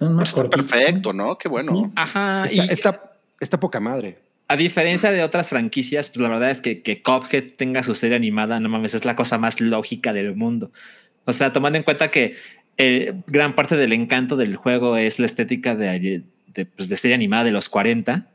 Más 0.00 0.30
Está 0.30 0.50
perfecto, 0.50 1.12
¿no? 1.12 1.38
Qué 1.38 1.48
bueno. 1.48 1.84
Sí. 1.86 1.92
Ajá, 1.94 2.44
Está, 2.46 2.54
y 2.64 2.68
está, 2.70 3.12
está 3.38 3.60
poca 3.60 3.78
madre. 3.78 4.18
a 4.48 4.56
diferencia 4.56 5.12
de 5.12 5.22
otras 5.22 5.48
franquicias, 5.48 6.08
pues 6.08 6.22
la 6.22 6.28
verdad 6.28 6.50
es 6.50 6.60
que, 6.60 6.82
que 6.82 7.02
Cuphead 7.04 7.54
tenga 7.56 7.84
su 7.84 7.94
serie 7.94 8.16
animada, 8.16 8.58
no 8.58 8.68
mames, 8.68 8.94
es 8.94 9.04
la 9.04 9.14
cosa 9.14 9.38
más 9.38 9.60
lógica 9.60 10.12
del 10.12 10.34
mundo. 10.34 10.72
O 11.24 11.32
sea, 11.32 11.52
tomando 11.52 11.76
en 11.76 11.84
cuenta 11.84 12.10
que 12.10 12.34
eh, 12.80 13.12
gran 13.26 13.54
parte 13.54 13.76
del 13.76 13.92
encanto 13.92 14.36
del 14.36 14.56
juego 14.56 14.96
es 14.96 15.18
la 15.18 15.26
estética 15.26 15.76
de, 15.76 16.22
de, 16.54 16.66
pues, 16.66 16.88
de 16.88 16.96
serie 16.96 17.14
animada 17.14 17.44
de 17.44 17.50
los 17.52 17.68
40, 17.68 18.26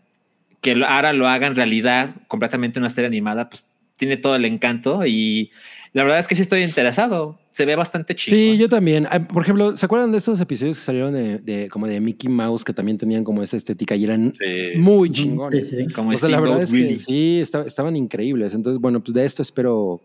que 0.61 0.71
ahora 0.87 1.13
lo 1.13 1.27
haga 1.27 1.47
en 1.47 1.55
realidad 1.55 2.15
completamente 2.27 2.79
una 2.79 2.89
serie 2.89 3.07
animada, 3.07 3.49
pues 3.49 3.67
tiene 3.97 4.17
todo 4.17 4.35
el 4.35 4.45
encanto 4.45 5.05
y 5.05 5.51
la 5.93 6.03
verdad 6.03 6.19
es 6.19 6.27
que 6.27 6.35
sí 6.35 6.41
estoy 6.41 6.61
interesado. 6.63 7.39
Se 7.53 7.65
ve 7.65 7.77
bastante 7.77 8.13
chido. 8.15 8.35
Sí, 8.35 8.57
yo 8.57 8.67
también. 8.67 9.07
Ah, 9.09 9.25
Por 9.25 9.41
ejemplo, 9.41 9.77
¿se 9.77 9.85
acuerdan 9.85 10.11
de 10.11 10.17
estos 10.17 10.41
episodios 10.41 10.77
que 10.77 10.83
salieron 10.83 11.13
de, 11.13 11.37
de- 11.37 11.69
como 11.69 11.87
de 11.87 12.01
Mickey 12.01 12.29
Mouse 12.29 12.65
que 12.65 12.73
también 12.73 12.97
tenían 12.97 13.23
como 13.23 13.41
esa 13.41 13.55
estética 13.55 13.95
y 13.95 14.03
eran 14.03 14.33
Sí. 14.33 14.77
muy 14.77 15.09
chingones? 15.09 15.69
sí, 15.69 15.77
sí. 15.77 15.87
Como 15.93 16.09
O 16.09 16.17
sea, 16.17 16.27
la 16.27 16.41
verdad 16.41 16.65
Steamboat 16.67 16.91
es 16.91 17.05
que 17.05 17.11
sí, 17.13 17.39
esta- 17.39 17.61
estaban 17.65 17.95
increíbles. 17.95 18.53
Entonces, 18.53 18.81
bueno, 18.81 19.01
pues 19.01 19.13
de 19.13 19.23
esto 19.23 19.41
espero 19.41 20.01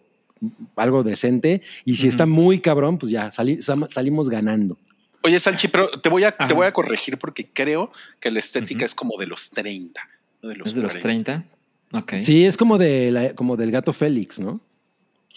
algo 0.76 1.02
decente. 1.02 1.62
Y 1.84 1.96
si 1.96 2.08
está 2.08 2.26
muy 2.26 2.60
cabrón, 2.60 2.98
pues 2.98 3.12
ya 3.12 3.30
sali- 3.30 3.60
salimos 3.90 4.28
ganando. 4.28 4.76
Oye, 5.22 5.38
Sanchi, 5.38 5.68
pero 5.68 5.90
te 6.00 6.08
voy 6.08 6.24
a, 6.24 6.32
te 6.32 6.54
voy 6.54 6.66
a 6.66 6.72
corregir 6.72 7.18
porque 7.18 7.46
creo 7.46 7.92
que 8.20 8.30
la 8.30 8.38
estética 8.40 8.84
es 8.86 8.94
como 8.94 9.18
de 9.18 9.26
los 9.26 9.50
30, 9.50 10.00
no 10.42 10.48
de 10.48 10.56
los 10.56 10.68
¿Es 10.68 10.74
de 10.74 10.82
los 10.82 10.96
40. 10.96 11.44
30? 11.92 11.98
Ok. 12.20 12.24
Sí, 12.24 12.46
es 12.46 12.56
como, 12.56 12.78
de 12.78 13.10
la- 13.10 13.34
como 13.34 13.56
del 13.56 13.70
gato 13.70 13.92
Félix, 13.92 14.38
¿no? 14.40 14.60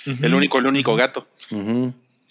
El 0.05 0.33
único, 0.33 0.59
el 0.59 0.67
único 0.67 0.95
gato. 0.95 1.27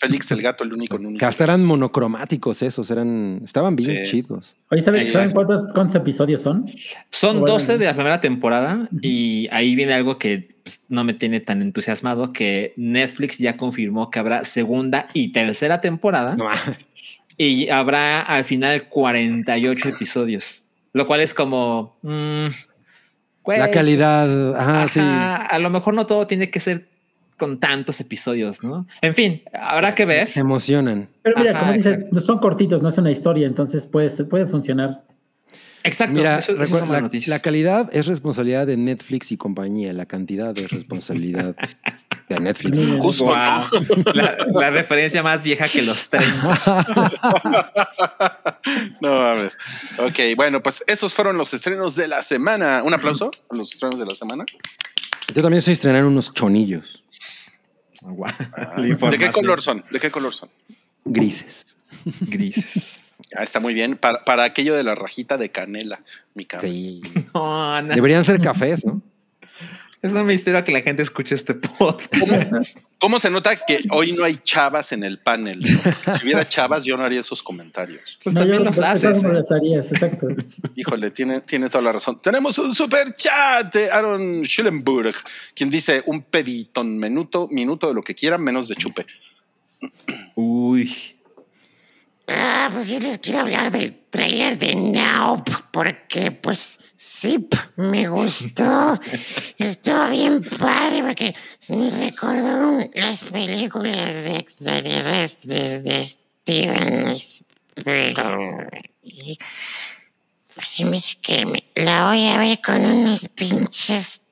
Félix 0.02 0.30
el 0.32 0.42
gato, 0.42 0.64
el 0.64 0.72
único, 0.72 0.96
el 0.96 1.06
único. 1.06 1.18
Que 1.20 1.26
hasta 1.26 1.44
eran 1.44 1.64
monocromáticos 1.64 2.60
esos, 2.62 2.90
eran, 2.90 3.40
estaban 3.44 3.76
bien 3.76 4.04
Sí. 4.06 4.10
chidos. 4.10 4.54
Oye, 4.70 4.82
¿saben, 4.82 5.04
Sí, 5.06 5.10
¿saben 5.12 5.28
sí. 5.28 5.34
cuántos, 5.34 5.68
cuántos 5.72 5.94
episodios 5.94 6.42
son? 6.42 6.68
Son 7.10 7.38
Bueno. 7.40 7.52
12 7.54 7.78
de 7.78 7.84
la 7.84 7.94
primera 7.94 8.20
temporada 8.20 8.88
y 9.00 9.48
ahí 9.52 9.74
viene 9.76 9.94
algo 9.94 10.18
que 10.18 10.56
pues, 10.64 10.80
no 10.88 11.04
me 11.04 11.14
tiene 11.14 11.38
tan 11.40 11.62
entusiasmado, 11.62 12.32
que 12.32 12.72
Netflix 12.76 13.38
ya 13.38 13.56
confirmó 13.56 14.10
que 14.10 14.18
habrá 14.18 14.44
segunda 14.44 15.08
y 15.12 15.32
tercera 15.32 15.80
temporada 15.80 16.34
No, 16.36 16.46
y 17.38 17.68
habrá 17.70 18.22
al 18.22 18.44
final 18.44 18.88
48 18.88 19.88
episodios, 19.88 20.64
lo 20.92 21.06
cual 21.06 21.20
es 21.20 21.32
como... 21.32 21.96
mm, 22.02 22.46
la 23.46 23.70
calidad, 23.70 24.54
ajá, 24.56 24.88
sí. 24.88 25.00
A 25.00 25.58
lo 25.58 25.68
mejor 25.70 25.94
no 25.94 26.06
todo 26.06 26.26
tiene 26.28 26.50
que 26.50 26.60
ser 26.60 26.88
con 27.42 27.58
tantos 27.58 27.98
episodios, 28.00 28.62
¿no? 28.62 28.86
En 29.00 29.16
fin, 29.16 29.42
habrá 29.52 29.96
que 29.96 30.04
ver. 30.04 30.28
Se 30.28 30.38
emocionan. 30.38 31.08
Pero 31.22 31.36
mira, 31.38 31.50
Ajá, 31.50 31.60
como 31.60 31.72
dices, 31.72 31.96
exacto. 31.98 32.20
son 32.20 32.38
cortitos, 32.38 32.82
no 32.82 32.88
es 32.88 32.98
una 32.98 33.10
historia, 33.10 33.48
entonces 33.48 33.88
puede, 33.88 34.08
puede 34.26 34.46
funcionar. 34.46 35.02
Exacto. 35.82 36.14
Mira, 36.14 36.38
eso- 36.38 36.52
eso 36.52 36.60
recuerda, 36.60 37.00
la, 37.00 37.08
la 37.26 37.38
calidad 37.40 37.90
es 37.92 38.06
responsabilidad 38.06 38.68
de 38.68 38.76
Netflix 38.76 39.32
y 39.32 39.36
compañía. 39.36 39.92
La 39.92 40.06
cantidad 40.06 40.56
es 40.56 40.70
responsabilidad 40.70 41.56
de 42.28 42.38
Netflix. 42.38 42.78
Justo, 43.02 43.24
Guau. 43.24 43.62
La, 44.14 44.36
la 44.54 44.70
referencia 44.70 45.24
más 45.24 45.42
vieja 45.42 45.66
que 45.68 45.82
los 45.82 46.08
30. 46.08 47.68
No 49.00 49.16
mames. 49.16 49.56
Ok, 49.98 50.36
bueno, 50.36 50.62
pues 50.62 50.84
esos 50.86 51.12
fueron 51.12 51.36
los 51.36 51.52
estrenos 51.52 51.96
de 51.96 52.06
la 52.06 52.22
semana. 52.22 52.82
Un 52.84 52.94
aplauso 52.94 53.30
a 53.50 53.56
los 53.56 53.72
estrenos 53.72 53.98
de 53.98 54.06
la 54.06 54.14
semana. 54.14 54.44
Yo 55.34 55.42
también 55.42 55.58
estoy 55.58 55.72
estrenando 55.74 56.08
unos 56.08 56.32
chonillos. 56.32 57.02
Ah, 58.04 58.80
¿De 59.10 59.18
qué 59.18 59.30
color 59.30 59.62
son? 59.62 59.82
¿De 59.90 60.00
qué 60.00 60.10
color 60.10 60.34
son? 60.34 60.48
grises. 61.04 61.76
Grises. 62.20 63.12
Ah, 63.36 63.42
está 63.42 63.60
muy 63.60 63.74
bien. 63.74 63.96
Para, 63.96 64.24
para 64.24 64.44
aquello 64.44 64.74
de 64.74 64.82
la 64.82 64.94
rajita 64.94 65.38
de 65.38 65.50
canela, 65.50 66.00
mi 66.34 66.44
cara. 66.44 66.62
Sí. 66.62 67.02
No, 67.34 67.80
no. 67.82 67.94
Deberían 67.94 68.24
ser 68.24 68.40
cafés, 68.40 68.84
¿no? 68.84 69.00
Es 70.02 70.10
un 70.10 70.26
misterio 70.26 70.64
que 70.64 70.72
la 70.72 70.82
gente 70.82 71.02
escuche 71.04 71.36
este 71.36 71.54
podcast. 71.54 72.76
¿Cómo 72.98 73.20
se 73.20 73.30
nota 73.30 73.54
que 73.54 73.84
hoy 73.90 74.12
no 74.12 74.24
hay 74.24 74.34
chavas 74.36 74.90
en 74.90 75.04
el 75.04 75.20
panel? 75.20 75.62
Si 76.18 76.24
hubiera 76.24 76.46
chavas, 76.46 76.84
yo 76.84 76.96
no 76.96 77.04
haría 77.04 77.20
esos 77.20 77.40
comentarios. 77.40 78.18
Pues 78.22 78.34
No, 78.34 78.40
también 78.40 78.60
yo 78.60 78.64
los 78.64 78.78
haces. 78.80 79.22
no 79.22 79.30
¿eh? 79.30 79.34
las 79.34 79.52
harías, 79.52 79.92
exacto. 79.92 80.26
Híjole, 80.74 81.12
tiene, 81.12 81.40
tiene 81.42 81.68
toda 81.68 81.84
la 81.84 81.92
razón. 81.92 82.18
Tenemos 82.20 82.58
un 82.58 82.74
super 82.74 83.14
chat 83.14 83.72
de 83.72 83.90
Aaron 83.92 84.42
Schulenburg, 84.44 85.14
quien 85.54 85.70
dice 85.70 86.02
un 86.06 86.22
pedito, 86.22 86.80
un 86.80 86.98
minuto, 86.98 87.48
minuto 87.52 87.86
de 87.86 87.94
lo 87.94 88.02
que 88.02 88.16
quieran, 88.16 88.42
menos 88.42 88.66
de 88.66 88.74
chupe. 88.74 89.06
Uy. 90.34 91.11
Ah, 92.34 92.70
pues 92.72 92.86
sí 92.86 92.98
les 92.98 93.18
quiero 93.18 93.40
hablar 93.40 93.70
del 93.70 93.94
trailer 94.10 94.58
de 94.58 94.74
Now, 94.74 95.42
porque 95.70 96.30
pues 96.30 96.78
sí, 96.96 97.48
me 97.76 98.08
gustó. 98.08 98.98
Estuvo 99.58 100.08
bien 100.08 100.42
padre 100.42 101.02
porque 101.02 101.34
se 101.58 101.76
me 101.76 101.90
recordó 101.90 102.88
las 102.94 103.24
películas 103.24 104.14
de 104.14 104.36
extraterrestres 104.36 105.84
de 105.84 106.04
Steven 106.04 107.08
Spielberg. 107.08 108.84
Y 109.02 109.38
pues 110.54 110.68
sí 110.68 110.84
me 110.84 110.92
dice 110.92 111.18
que 111.20 111.44
me 111.44 111.64
la 111.74 112.08
voy 112.08 112.28
a 112.28 112.38
ver 112.38 112.60
con 112.60 112.84
unos 112.84 113.28
pinches 113.34 114.22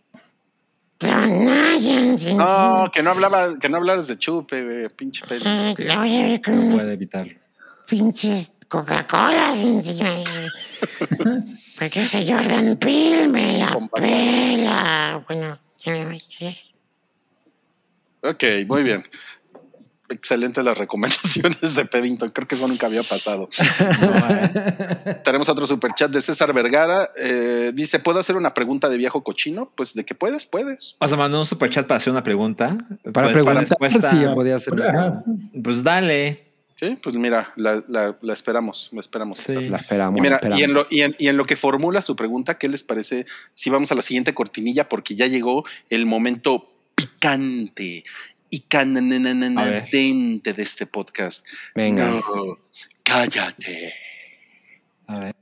tonallas. 0.98 2.22
No, 2.34 2.90
que 2.92 3.02
no 3.02 3.10
hablaba, 3.10 3.58
que 3.58 3.68
no 3.68 3.78
hablaras 3.78 4.06
de 4.06 4.18
chupe, 4.18 4.88
pinche 4.90 5.26
peli. 5.26 5.44
La 5.78 5.98
voy 5.98 6.16
a 6.16 6.22
ver 6.22 6.42
con 6.42 6.54
No 6.54 6.60
unos 6.62 6.82
puede 6.82 6.92
evitarlo. 6.94 7.49
Pinches 7.90 8.52
Coca-Cola 8.68 9.54
encima. 9.60 10.22
Porque 11.78 12.02
ese 12.02 12.24
Jordan 12.24 12.76
Peele 12.76 13.26
me 13.28 13.58
la 13.58 13.76
pela. 13.92 15.24
Bueno, 15.26 15.58
ya 15.84 15.92
me 15.92 16.04
voy. 16.04 16.22
Ok, 18.22 18.44
muy 18.68 18.82
bien. 18.84 19.02
Excelentes 20.08 20.62
las 20.64 20.76
recomendaciones 20.76 21.74
de 21.76 21.84
Peddington. 21.84 22.30
Creo 22.30 22.46
que 22.46 22.56
eso 22.56 22.66
nunca 22.66 22.86
había 22.86 23.02
pasado. 23.02 23.48
No, 24.00 24.34
eh. 24.34 25.20
Tenemos 25.24 25.48
otro 25.48 25.66
super 25.66 25.92
chat 25.94 26.10
de 26.10 26.20
César 26.20 26.52
Vergara. 26.52 27.08
Eh, 27.20 27.70
dice: 27.74 28.00
¿Puedo 28.00 28.18
hacer 28.18 28.36
una 28.36 28.52
pregunta 28.52 28.88
de 28.88 28.96
viejo 28.96 29.22
cochino? 29.22 29.72
Pues 29.74 29.94
de 29.94 30.04
que 30.04 30.14
puedes, 30.14 30.44
puedes. 30.44 30.96
O 30.98 31.08
sea, 31.08 31.16
mandó 31.16 31.40
un 31.40 31.46
super 31.46 31.70
chat 31.70 31.86
para 31.86 31.98
hacer 31.98 32.12
una 32.12 32.24
pregunta. 32.24 32.76
Para 33.12 33.28
Pues, 33.28 33.32
preguntar 33.34 33.56
respuesta, 33.58 34.10
si 34.10 34.16
podía 34.34 34.56
hacer 34.56 34.74
una 34.74 34.90
Ajá. 34.90 35.24
Pues 35.62 35.84
dale. 35.84 36.49
Sí, 36.80 36.96
pues 37.02 37.14
mira, 37.14 37.52
la, 37.56 37.82
la- 37.88 38.14
la 38.22 38.32
esperamos, 38.32 38.88
la 38.92 39.00
esperamos. 39.00 39.38
Sí. 39.40 39.48
César. 39.52 39.64
La 39.64 39.76
esperamos. 39.76 40.18
Y, 40.18 40.22
mira, 40.22 40.40
y, 40.56 40.62
en 40.62 40.72
lo, 40.72 40.86
y, 40.88 41.02
en, 41.02 41.14
y 41.18 41.28
en 41.28 41.36
lo 41.36 41.44
que 41.44 41.54
formula 41.56 42.00
su 42.00 42.16
pregunta, 42.16 42.56
¿qué 42.56 42.70
les 42.70 42.82
parece 42.82 43.26
si 43.52 43.68
vamos 43.68 43.92
a 43.92 43.94
la 43.94 44.00
siguiente 44.00 44.32
cortinilla? 44.32 44.88
Porque 44.88 45.14
ya 45.14 45.26
llegó 45.26 45.62
el 45.90 46.06
momento 46.06 46.72
picante 46.94 48.02
y 48.48 48.60
cananananadente 48.60 50.54
de 50.54 50.62
este 50.62 50.86
podcast. 50.86 51.46
Venga. 51.74 52.08
No, 52.08 52.58
cállate. 53.02 53.92
A 55.06 55.18
ver. 55.18 55.36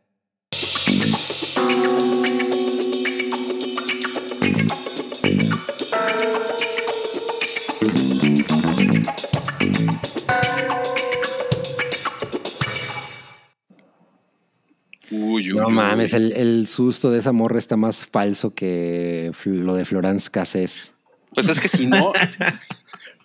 Uy, 15.11 15.53
uy, 15.53 15.59
No 15.59 15.69
uy. 15.69 15.73
mames, 15.73 16.13
el, 16.13 16.33
el 16.33 16.67
susto 16.67 17.11
de 17.11 17.19
esa 17.21 17.33
morra 17.33 17.59
está 17.59 17.77
más 17.77 18.05
falso 18.05 18.55
que 18.55 19.33
lo 19.45 19.75
de 19.75 19.85
Florence 19.85 20.29
Cassés. 20.31 20.95
Pues 21.35 21.49
es 21.49 21.61
que 21.61 21.69
si 21.69 21.87
no, 21.87 22.13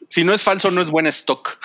si 0.09 0.23
no 0.23 0.33
es 0.33 0.41
falso, 0.43 0.71
no 0.71 0.81
es 0.81 0.89
buen 0.89 1.07
stock. 1.07 1.57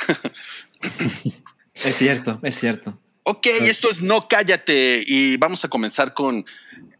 Es 1.74 1.96
cierto, 1.96 2.40
es 2.42 2.58
cierto. 2.58 2.98
Ok, 3.24 3.46
esto 3.62 3.88
es 3.90 4.00
No 4.02 4.26
Cállate 4.26 5.04
y 5.06 5.36
vamos 5.36 5.64
a 5.64 5.68
comenzar 5.68 6.14
con 6.14 6.44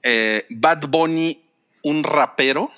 eh, 0.02 0.44
Bad 0.50 0.86
Bunny, 0.88 1.42
un 1.82 2.04
rapero, 2.04 2.70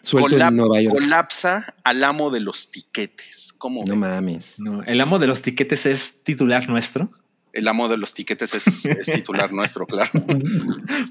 Suelto 0.00 0.30
colap- 0.36 0.48
en 0.48 0.56
Nueva 0.56 0.80
York. 0.82 0.94
colapsa 0.96 1.74
al 1.84 2.02
amo 2.04 2.30
de 2.30 2.40
los 2.40 2.70
tiquetes. 2.70 3.54
¿Cómo 3.56 3.80
No 3.84 3.92
ven? 3.92 4.00
mames. 4.00 4.58
No, 4.58 4.82
el 4.82 5.00
amo 5.00 5.18
de 5.18 5.26
los 5.26 5.42
tiquetes 5.42 5.86
es 5.86 6.14
titular 6.24 6.68
nuestro. 6.68 7.10
El 7.54 7.66
amo 7.68 7.88
de 7.88 7.96
los 7.96 8.12
tiquetes 8.14 8.52
es, 8.54 8.84
es 8.86 9.06
titular 9.06 9.52
nuestro, 9.52 9.86
claro. 9.86 10.10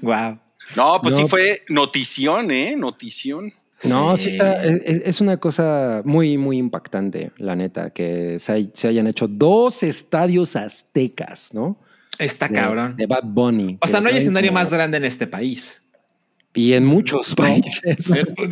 Wow. 0.02 0.38
No, 0.76 1.00
pues 1.02 1.14
No. 1.16 1.22
sí 1.22 1.28
fue 1.28 1.62
notición, 1.68 2.50
¿eh? 2.50 2.74
Notición. 2.76 3.52
No, 3.82 4.16
Sí. 4.16 4.24
sí 4.24 4.28
está, 4.30 4.64
es, 4.64 5.20
una 5.20 5.36
cosa 5.38 6.00
muy, 6.04 6.38
muy 6.38 6.56
impactante, 6.58 7.32
la 7.36 7.54
neta, 7.54 7.90
que 7.90 8.38
se, 8.38 8.52
hay- 8.52 8.70
se 8.72 8.88
hayan 8.88 9.06
hecho 9.06 9.28
dos 9.28 9.82
estadios 9.82 10.56
aztecas, 10.56 11.52
¿no? 11.52 11.76
Está 12.18 12.48
De- 12.48 12.54
cabrón. 12.54 12.96
De 12.96 13.06
Bad 13.06 13.24
Bunny. 13.24 13.76
O 13.82 13.86
sea, 13.86 14.00
no 14.00 14.08
hay 14.08 14.16
escenario 14.16 14.50
como- 14.52 14.60
más 14.60 14.72
grande 14.72 14.96
en 14.96 15.04
este 15.04 15.26
país. 15.26 15.82
Y 16.54 16.72
en 16.74 16.84
muchos 16.84 17.34
países. 17.36 17.82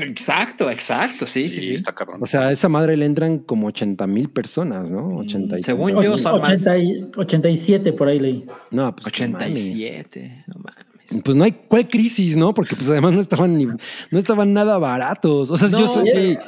Exacto, 0.00 0.68
exacto. 0.70 1.26
Sí, 1.26 1.48
sí, 1.48 1.60
sí. 1.60 1.74
está 1.74 1.94
cabrón. 1.94 2.18
O 2.22 2.26
sea, 2.26 2.48
a 2.48 2.52
esa 2.52 2.68
madre 2.68 2.96
le 2.96 3.06
entran 3.06 3.38
como 3.38 3.68
80 3.68 4.06
mil 4.08 4.28
personas, 4.28 4.90
¿no? 4.90 5.18
80 5.18 5.58
y- 5.58 5.62
Según 5.62 6.02
yo, 6.02 6.18
son 6.18 6.40
más 6.40 6.50
80 6.50 6.78
y- 6.78 7.10
87 7.16 7.92
por 7.92 8.08
ahí 8.08 8.18
leí. 8.18 8.44
No, 8.70 8.94
pues, 8.96 9.20
no 9.20 9.28
mames. 9.38 9.50
87. 9.52 10.44
No 10.48 10.54
mames. 10.56 11.22
Pues 11.24 11.36
no 11.36 11.44
hay 11.44 11.52
cuál 11.52 11.88
crisis, 11.88 12.36
¿no? 12.36 12.54
Porque 12.54 12.74
pues 12.74 12.88
además 12.88 13.12
no 13.12 13.20
estaban 13.20 13.56
ni, 13.56 13.66
no 13.66 14.18
estaban 14.18 14.52
nada 14.52 14.78
baratos. 14.78 15.50
O 15.50 15.58
sea, 15.58 15.68
yo 15.68 15.86
sé, 15.86 16.06
sí. 16.06 16.38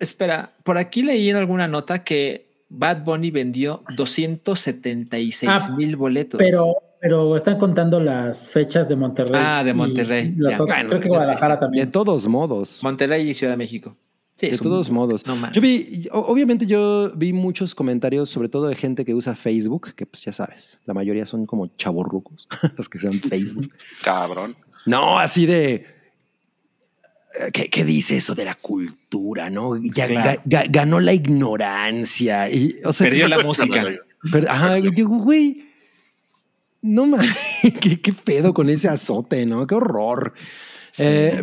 Espera, 0.00 0.54
por 0.64 0.76
aquí 0.78 1.02
leí 1.02 1.28
en 1.30 1.36
alguna 1.36 1.68
nota 1.68 2.02
que 2.02 2.48
Bad 2.68 3.04
Bunny 3.04 3.30
vendió 3.30 3.82
276 3.94 5.50
Ah, 5.50 5.74
mil 5.76 5.96
boletos. 5.96 6.38
Pero, 6.38 6.74
pero 7.00 7.36
están 7.36 7.58
contando 7.58 8.00
las 8.00 8.48
fechas 8.50 8.88
de 8.88 8.96
Monterrey. 8.96 9.32
Ah, 9.42 9.62
de 9.64 9.70
y 9.70 9.74
Monterrey, 9.74 10.32
las 10.36 10.56
ya. 10.58 10.62
otras- 10.62 10.76
Bueno, 10.78 10.88
creo 10.90 11.00
que 11.00 11.04
de- 11.04 11.08
Guadalajara 11.10 11.54
De 11.56 11.60
también. 11.60 11.90
todos 11.90 12.26
modos. 12.28 12.80
Monterrey 12.82 13.30
y 13.30 13.34
Ciudad 13.34 13.52
de 13.52 13.56
México. 13.58 13.96
Sí, 14.36 14.48
De 14.48 14.54
un- 14.56 14.60
todos 14.62 14.90
modos. 14.90 15.26
No. 15.26 15.34
Yo 15.52 15.62
vi, 15.62 16.06
obviamente 16.12 16.66
yo 16.66 17.10
vi 17.16 17.32
muchos 17.32 17.74
comentarios, 17.74 18.28
sobre 18.28 18.50
todo 18.50 18.68
de 18.68 18.74
gente 18.74 19.04
que 19.06 19.14
usa 19.14 19.34
Facebook, 19.34 19.94
que 19.94 20.04
pues 20.04 20.22
ya 20.24 20.32
sabes, 20.32 20.78
la 20.84 20.92
mayoría 20.92 21.24
son 21.24 21.46
como 21.46 21.68
chavorrucos, 21.78 22.46
los 22.76 22.88
que 22.88 22.98
usan 22.98 23.14
Facebook. 23.14 23.72
Cabrón. 24.04 24.54
No, 24.84 25.18
así 25.18 25.46
de. 25.46 25.86
eh, 27.38 27.50
¿Qué, 27.52 27.68
qué 27.70 27.84
dice 27.84 28.16
eso 28.18 28.34
de 28.34 28.44
la 28.44 28.54
cultura, 28.56 29.48
no? 29.50 29.76
Ya 29.82 30.06
Claro. 30.06 30.30
ga- 30.30 30.42
ga- 30.44 30.66
ganó 30.70 31.00
la 31.00 31.12
ignorancia. 31.14 32.50
Y, 32.50 32.76
o 32.84 32.92
sea, 32.92 33.06
Perdió 33.06 33.28
la 33.28 33.38
música. 33.42 33.84
pero- 34.32 34.50
ajá, 34.50 34.78
y 34.78 34.94
yo, 34.94 35.08
güey, 35.08 35.64
no 36.86 37.06
mames, 37.06 37.30
¿qué, 37.80 38.00
qué 38.00 38.12
pedo 38.12 38.54
con 38.54 38.68
ese 38.70 38.88
azote, 38.88 39.44
¿no? 39.46 39.66
Qué 39.66 39.74
horror. 39.74 40.32
Eh, 40.98 41.42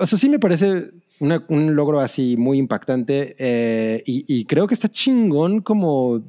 o 0.00 0.06
sea, 0.06 0.18
sí 0.18 0.28
me 0.28 0.38
parece 0.40 0.90
una- 1.20 1.44
un 1.48 1.76
logro 1.76 2.00
así 2.00 2.36
muy 2.36 2.58
impactante 2.58 3.36
eh, 3.38 4.02
y, 4.06 4.24
y 4.26 4.44
creo 4.44 4.66
que 4.66 4.74
está 4.74 4.88
chingón 4.88 5.60
como 5.60 6.22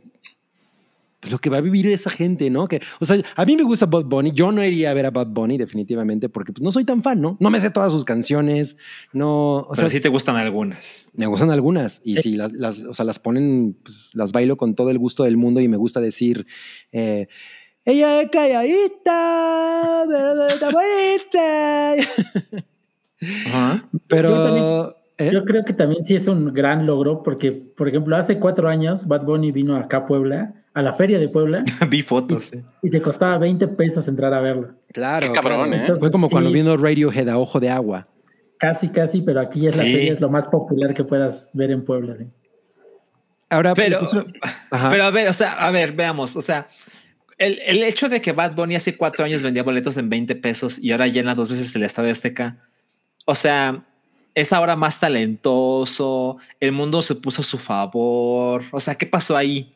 lo 1.29 1.37
que 1.39 1.49
va 1.49 1.57
a 1.57 1.61
vivir 1.61 1.85
esa 1.87 2.09
gente, 2.09 2.49
¿no? 2.49 2.69
Que, 2.69 2.79
o 3.01 3.05
sea, 3.05 3.17
a 3.35 3.43
mí 3.43 3.57
me 3.57 3.63
gusta 3.63 3.85
Bad 3.85 4.05
Bunny, 4.05 4.31
yo 4.31 4.53
no 4.53 4.63
iría 4.63 4.91
a 4.91 4.93
ver 4.93 5.05
a 5.05 5.11
Bad 5.11 5.27
Bunny 5.27 5.57
definitivamente 5.57 6.29
porque 6.29 6.53
pues, 6.53 6.63
no 6.63 6.71
soy 6.71 6.85
tan 6.85 7.03
fan, 7.03 7.19
¿no? 7.19 7.35
No 7.41 7.49
me 7.49 7.59
sé 7.59 7.69
todas 7.71 7.91
sus 7.91 8.05
canciones, 8.05 8.77
no, 9.11 9.57
o 9.57 9.71
Pero 9.75 9.89
sea, 9.89 9.97
sí 9.97 9.99
te 9.99 10.07
gustan 10.07 10.37
algunas. 10.37 11.09
me 11.13 11.25
gustan 11.25 11.51
algunas 11.51 12.01
y 12.05 12.17
si 12.17 12.37
las, 12.37 12.53
las, 12.53 12.81
o 12.83 12.93
sea, 12.93 13.03
las 13.03 13.19
ponen, 13.19 13.75
pues, 13.83 14.11
las 14.13 14.31
bailo 14.31 14.55
con 14.55 14.75
todo 14.75 14.91
el 14.91 14.97
gusto 14.97 15.23
del 15.25 15.35
mundo 15.35 15.59
y 15.59 15.67
me 15.67 15.75
gusta 15.75 15.99
decir, 15.99 16.45
eh, 16.93 17.27
ella 17.85 18.21
es 18.21 18.29
calladita, 18.29 20.03
pero 20.07 20.45
está 20.47 20.69
bonita. 20.71 21.93
Ajá. 23.47 23.83
Pero 24.07 24.29
Yo 24.29 24.43
también- 24.45 24.95
¿eh? 25.17 25.29
Yo 25.33 25.43
creo 25.43 25.65
que 25.65 25.73
también 25.73 26.05
sí 26.05 26.15
es 26.15 26.27
un 26.27 26.53
gran 26.53 26.85
logro 26.85 27.23
porque, 27.23 27.51
por 27.51 27.89
ejemplo, 27.89 28.15
hace 28.15 28.39
cuatro 28.39 28.69
años 28.69 29.05
Bad 29.07 29.23
Bunny 29.23 29.51
vino 29.51 29.75
acá 29.75 29.97
a 29.97 30.05
Puebla, 30.07 30.53
a 30.73 30.81
la 30.81 30.93
feria 30.93 31.19
de 31.19 31.27
Puebla, 31.27 31.63
Vi 31.89 32.01
fotos. 32.01 32.51
y 32.81 32.89
te 32.89 33.01
costaba 33.01 33.37
20 33.37 33.67
pesos 33.69 34.07
entrar 34.07 34.33
a 34.33 34.39
verlo. 34.39 34.69
Claro. 34.93 35.27
Qué 35.27 35.33
cabrón. 35.33 35.73
¿eh? 35.73 35.87
Fue 35.99 36.09
como 36.11 36.27
Sí. 36.27 36.31
cuando 36.31 36.51
vino 36.51 36.77
Radiohead 36.77 37.27
a 37.27 37.37
Ojo 37.37 37.59
de 37.59 37.69
Agua. 37.69 38.07
Casi, 38.57 38.89
casi, 38.89 39.21
pero 39.21 39.39
aquí 39.41 39.67
es 39.67 39.75
la 39.77 39.83
Sí. 39.83 39.93
feria, 39.93 40.13
es 40.13 40.21
lo 40.21 40.29
más 40.29 40.47
popular 40.47 40.93
que 40.93 41.03
puedas 41.03 41.49
ver 41.53 41.71
en 41.71 41.83
Puebla. 41.83 42.15
sí. 42.17 42.25
Ahora, 43.51 43.73
Pero, 43.73 43.99
pues, 43.99 44.11
pero 44.91 45.03
a 45.05 45.09
ver, 45.11 45.27
o 45.27 45.33
sea, 45.33 45.53
a 45.53 45.71
ver, 45.71 45.93
veamos, 45.93 46.35
o 46.35 46.41
sea, 46.41 46.67
el, 47.39 47.59
el 47.65 47.83
hecho 47.83 48.07
de 48.09 48.21
que 48.21 48.31
Bad 48.33 48.53
Bunny 48.55 48.75
hace 48.75 48.95
cuatro 48.97 49.25
años 49.25 49.41
vendía 49.41 49.63
boletos 49.63 49.97
en 49.97 50.09
20 50.09 50.35
pesos 50.35 50.77
y 50.77 50.91
ahora 50.91 51.07
llena 51.07 51.33
dos 51.35 51.49
veces 51.49 51.73
el 51.75 51.83
Estadio 51.83 52.11
Azteca, 52.11 52.57
o 53.25 53.33
sea, 53.35 53.83
es 54.35 54.53
ahora 54.53 54.75
más 54.75 54.99
talentoso, 54.99 56.37
el 56.59 56.71
mundo 56.71 57.01
se 57.01 57.15
puso 57.15 57.41
a 57.41 57.45
su 57.45 57.57
favor, 57.57 58.63
o 58.71 58.79
sea, 58.79 58.95
¿qué 58.95 59.05
pasó 59.05 59.35
ahí? 59.35 59.73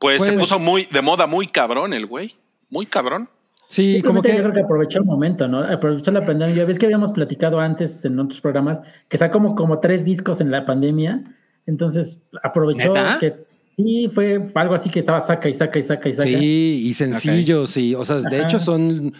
Pues, 0.00 0.22
se 0.24 0.32
Pues- 0.32 0.42
puso 0.42 0.58
muy 0.58 0.86
de 0.90 1.02
moda, 1.02 1.26
muy 1.26 1.46
cabrón 1.46 1.92
el 1.92 2.06
güey. 2.06 2.34
Muy 2.70 2.86
cabrón. 2.86 3.28
sí, 3.68 4.00
como 4.02 4.22
que 4.22 4.32
yo 4.34 4.38
creo 4.42 4.52
que 4.52 4.60
aprovechó 4.60 4.98
el 5.00 5.04
momento, 5.04 5.46
¿no? 5.48 5.60
Aprovechó 5.64 6.10
la 6.12 6.24
pandemia. 6.24 6.64
Ves 6.64 6.78
que 6.78 6.86
habíamos 6.86 7.12
platicado 7.12 7.58
antes 7.60 8.04
en 8.04 8.18
otros 8.18 8.40
programas 8.40 8.80
que 9.08 9.18
sacó 9.18 9.34
como, 9.34 9.54
como 9.56 9.80
tres 9.80 10.04
discos 10.04 10.40
en 10.40 10.50
la 10.50 10.64
pandemia. 10.64 11.22
Entonces 11.66 12.20
aprovechó 12.44 12.94
¿Neta? 12.94 13.18
que 13.20 13.34
sí, 13.82 14.10
fue 14.12 14.50
algo 14.54 14.74
así 14.74 14.90
que 14.90 15.00
estaba 15.00 15.20
saca 15.20 15.48
y 15.48 15.54
saca 15.54 15.78
y 15.78 15.82
saca 15.82 16.08
y 16.08 16.14
saca. 16.14 16.28
Sí, 16.28 16.82
y 16.86 16.94
sencillos, 16.94 17.76
y, 17.76 17.94
o 17.94 18.04
sea, 18.04 18.16
de 18.16 18.38
Ajá. 18.38 18.46
hecho 18.46 18.60
son 18.60 19.12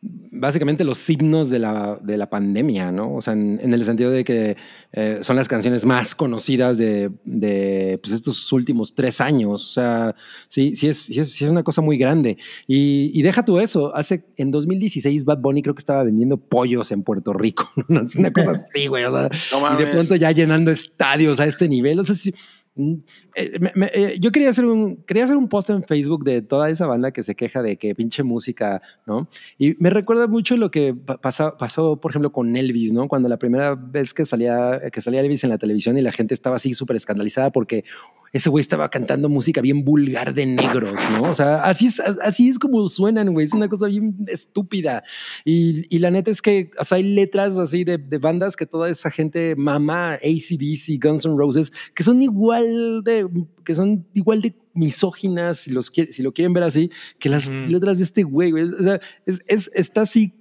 básicamente 0.00 0.84
los 0.84 0.98
signos 0.98 1.50
de 1.50 1.58
la, 1.58 1.98
de 2.00 2.16
la 2.16 2.30
pandemia, 2.30 2.92
¿no? 2.92 3.14
O 3.14 3.20
sea, 3.20 3.32
en, 3.32 3.58
en 3.60 3.74
el 3.74 3.84
sentido 3.84 4.10
de 4.10 4.22
que 4.22 4.56
eh, 4.92 5.18
son 5.22 5.34
las 5.34 5.48
canciones 5.48 5.84
más 5.84 6.14
conocidas 6.14 6.78
de, 6.78 7.10
de 7.24 7.98
pues, 8.00 8.14
estos 8.14 8.52
últimos 8.52 8.94
tres 8.94 9.20
años. 9.20 9.66
O 9.66 9.72
sea, 9.72 10.14
sí, 10.46 10.76
sí 10.76 10.88
es, 10.88 10.98
sí 10.98 11.18
es, 11.18 11.32
sí 11.32 11.44
es 11.44 11.50
una 11.50 11.64
cosa 11.64 11.82
muy 11.82 11.98
grande. 11.98 12.38
Y, 12.68 13.10
y 13.12 13.22
deja 13.22 13.44
tú 13.44 13.58
eso, 13.58 13.94
hace 13.96 14.24
en 14.36 14.52
2016 14.52 15.24
Bad 15.24 15.38
Bunny 15.38 15.62
creo 15.62 15.74
que 15.74 15.80
estaba 15.80 16.04
vendiendo 16.04 16.36
pollos 16.36 16.92
en 16.92 17.02
Puerto 17.02 17.32
Rico, 17.32 17.68
¿no? 17.88 18.02
Es 18.02 18.14
una 18.14 18.32
cosa 18.32 18.52
así, 18.70 18.86
güey. 18.86 19.04
O 19.04 19.10
sea, 19.10 19.28
No 19.50 19.74
y 19.74 19.84
de 19.84 19.86
pronto 19.86 20.14
ya 20.14 20.30
llenando 20.30 20.70
estadios 20.70 21.40
a 21.40 21.46
este 21.46 21.68
nivel. 21.68 21.98
O 21.98 22.04
sea, 22.04 22.14
sí, 22.14 22.32
me- 22.78 23.90
eh, 23.92 24.16
yo 24.20 24.30
quería 24.30 24.50
hacer 24.50 24.64
un 24.64 24.96
quería 25.04 25.24
hacer 25.24 25.36
un 25.36 25.48
post 25.48 25.70
en 25.70 25.82
Facebook 25.82 26.24
de 26.24 26.42
toda 26.42 26.70
esa 26.70 26.86
banda 26.86 27.10
que 27.10 27.22
se 27.22 27.34
queja 27.34 27.62
de 27.62 27.76
que 27.76 27.94
pinche 27.94 28.22
música, 28.22 28.80
¿no? 29.06 29.28
Y 29.58 29.74
me 29.78 29.90
recuerda 29.90 30.26
mucho 30.26 30.56
lo 30.56 30.70
que 30.70 30.94
pa- 30.94 31.18
pasa- 31.18 31.56
pasó, 31.56 32.00
por 32.00 32.12
ejemplo, 32.12 32.32
con 32.32 32.56
Elvis, 32.56 32.92
¿no? 32.92 33.08
Cuando 33.08 33.28
la 33.28 33.36
primera 33.38 33.74
vez 33.74 34.14
que 34.14 34.24
salía 34.24 34.80
que 34.92 35.00
salía 35.00 35.20
Elvis 35.20 35.44
en 35.44 35.50
la 35.50 35.58
televisión 35.58 35.98
y 35.98 36.02
la 36.02 36.12
gente 36.12 36.34
estaba 36.34 36.56
así 36.56 36.72
súper 36.74 36.96
escandalizada 36.96 37.50
porque 37.50 37.84
ese 38.32 38.50
güey 38.50 38.60
estaba 38.60 38.88
cantando 38.90 39.28
música 39.28 39.60
bien 39.60 39.84
vulgar 39.84 40.34
de 40.34 40.46
negros, 40.46 40.98
¿no? 41.12 41.22
O 41.30 41.34
sea, 41.34 41.62
así 41.64 41.86
es, 41.86 41.98
así 42.00 42.48
es 42.50 42.58
como 42.58 42.86
suenan, 42.88 43.32
güey. 43.32 43.46
Es 43.46 43.52
una 43.54 43.68
cosa 43.68 43.86
bien 43.86 44.16
estúpida. 44.26 45.02
Y, 45.44 45.86
y 45.94 45.98
la 46.00 46.10
neta 46.10 46.30
es 46.30 46.42
que 46.42 46.70
o 46.78 46.84
sea, 46.84 46.96
hay 46.96 47.04
letras 47.04 47.56
así 47.58 47.84
de, 47.84 47.98
de 47.98 48.18
bandas 48.18 48.56
que 48.56 48.66
toda 48.66 48.88
esa 48.90 49.10
gente 49.10 49.54
mama, 49.56 50.14
ACDC, 50.14 51.02
Guns 51.02 51.24
N' 51.24 51.36
Roses, 51.36 51.72
que 51.94 52.02
son 52.02 52.20
igual 52.22 53.02
de, 53.04 53.28
que 53.64 53.74
son 53.74 54.06
igual 54.14 54.42
de 54.42 54.54
misóginas, 54.74 55.58
si, 55.58 55.70
los 55.70 55.90
quiere- 55.90 56.12
si 56.12 56.22
lo 56.22 56.32
quieren 56.32 56.52
ver 56.52 56.62
así, 56.64 56.90
que 57.18 57.28
las 57.28 57.48
letras 57.48 57.98
de 57.98 58.04
este 58.04 58.22
güey, 58.22 58.50
güey. 58.52 58.64
O 58.64 58.82
sea, 58.82 59.00
es, 59.26 59.40
es- 59.46 59.70
está 59.74 60.02
así 60.02 60.34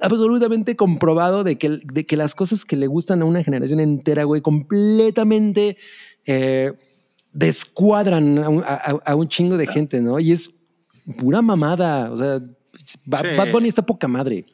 absolutamente 0.00 0.74
comprobado 0.74 1.44
de 1.44 1.56
que, 1.56 1.78
de 1.84 2.04
que 2.04 2.16
las 2.16 2.34
cosas 2.34 2.64
que 2.64 2.74
le 2.76 2.86
gustan 2.88 3.22
a 3.22 3.24
una 3.24 3.44
generación 3.44 3.78
entera, 3.80 4.24
güey, 4.24 4.40
completamente 4.42 5.76
eh, 6.26 6.72
descuadran 7.34 8.38
a 8.42 8.48
un, 8.48 8.64
a- 8.66 9.14
un 9.14 9.28
chingo 9.28 9.56
de 9.58 9.66
gente, 9.66 10.00
¿no? 10.00 10.18
Y 10.18 10.32
es 10.32 10.50
pura 11.18 11.42
mamada. 11.42 12.10
O 12.10 12.16
sea, 12.16 12.40
Sí. 12.86 12.98
Bad 13.06 13.52
Bunny 13.52 13.68
está 13.68 13.82
poca 13.82 14.08
madre. 14.08 14.44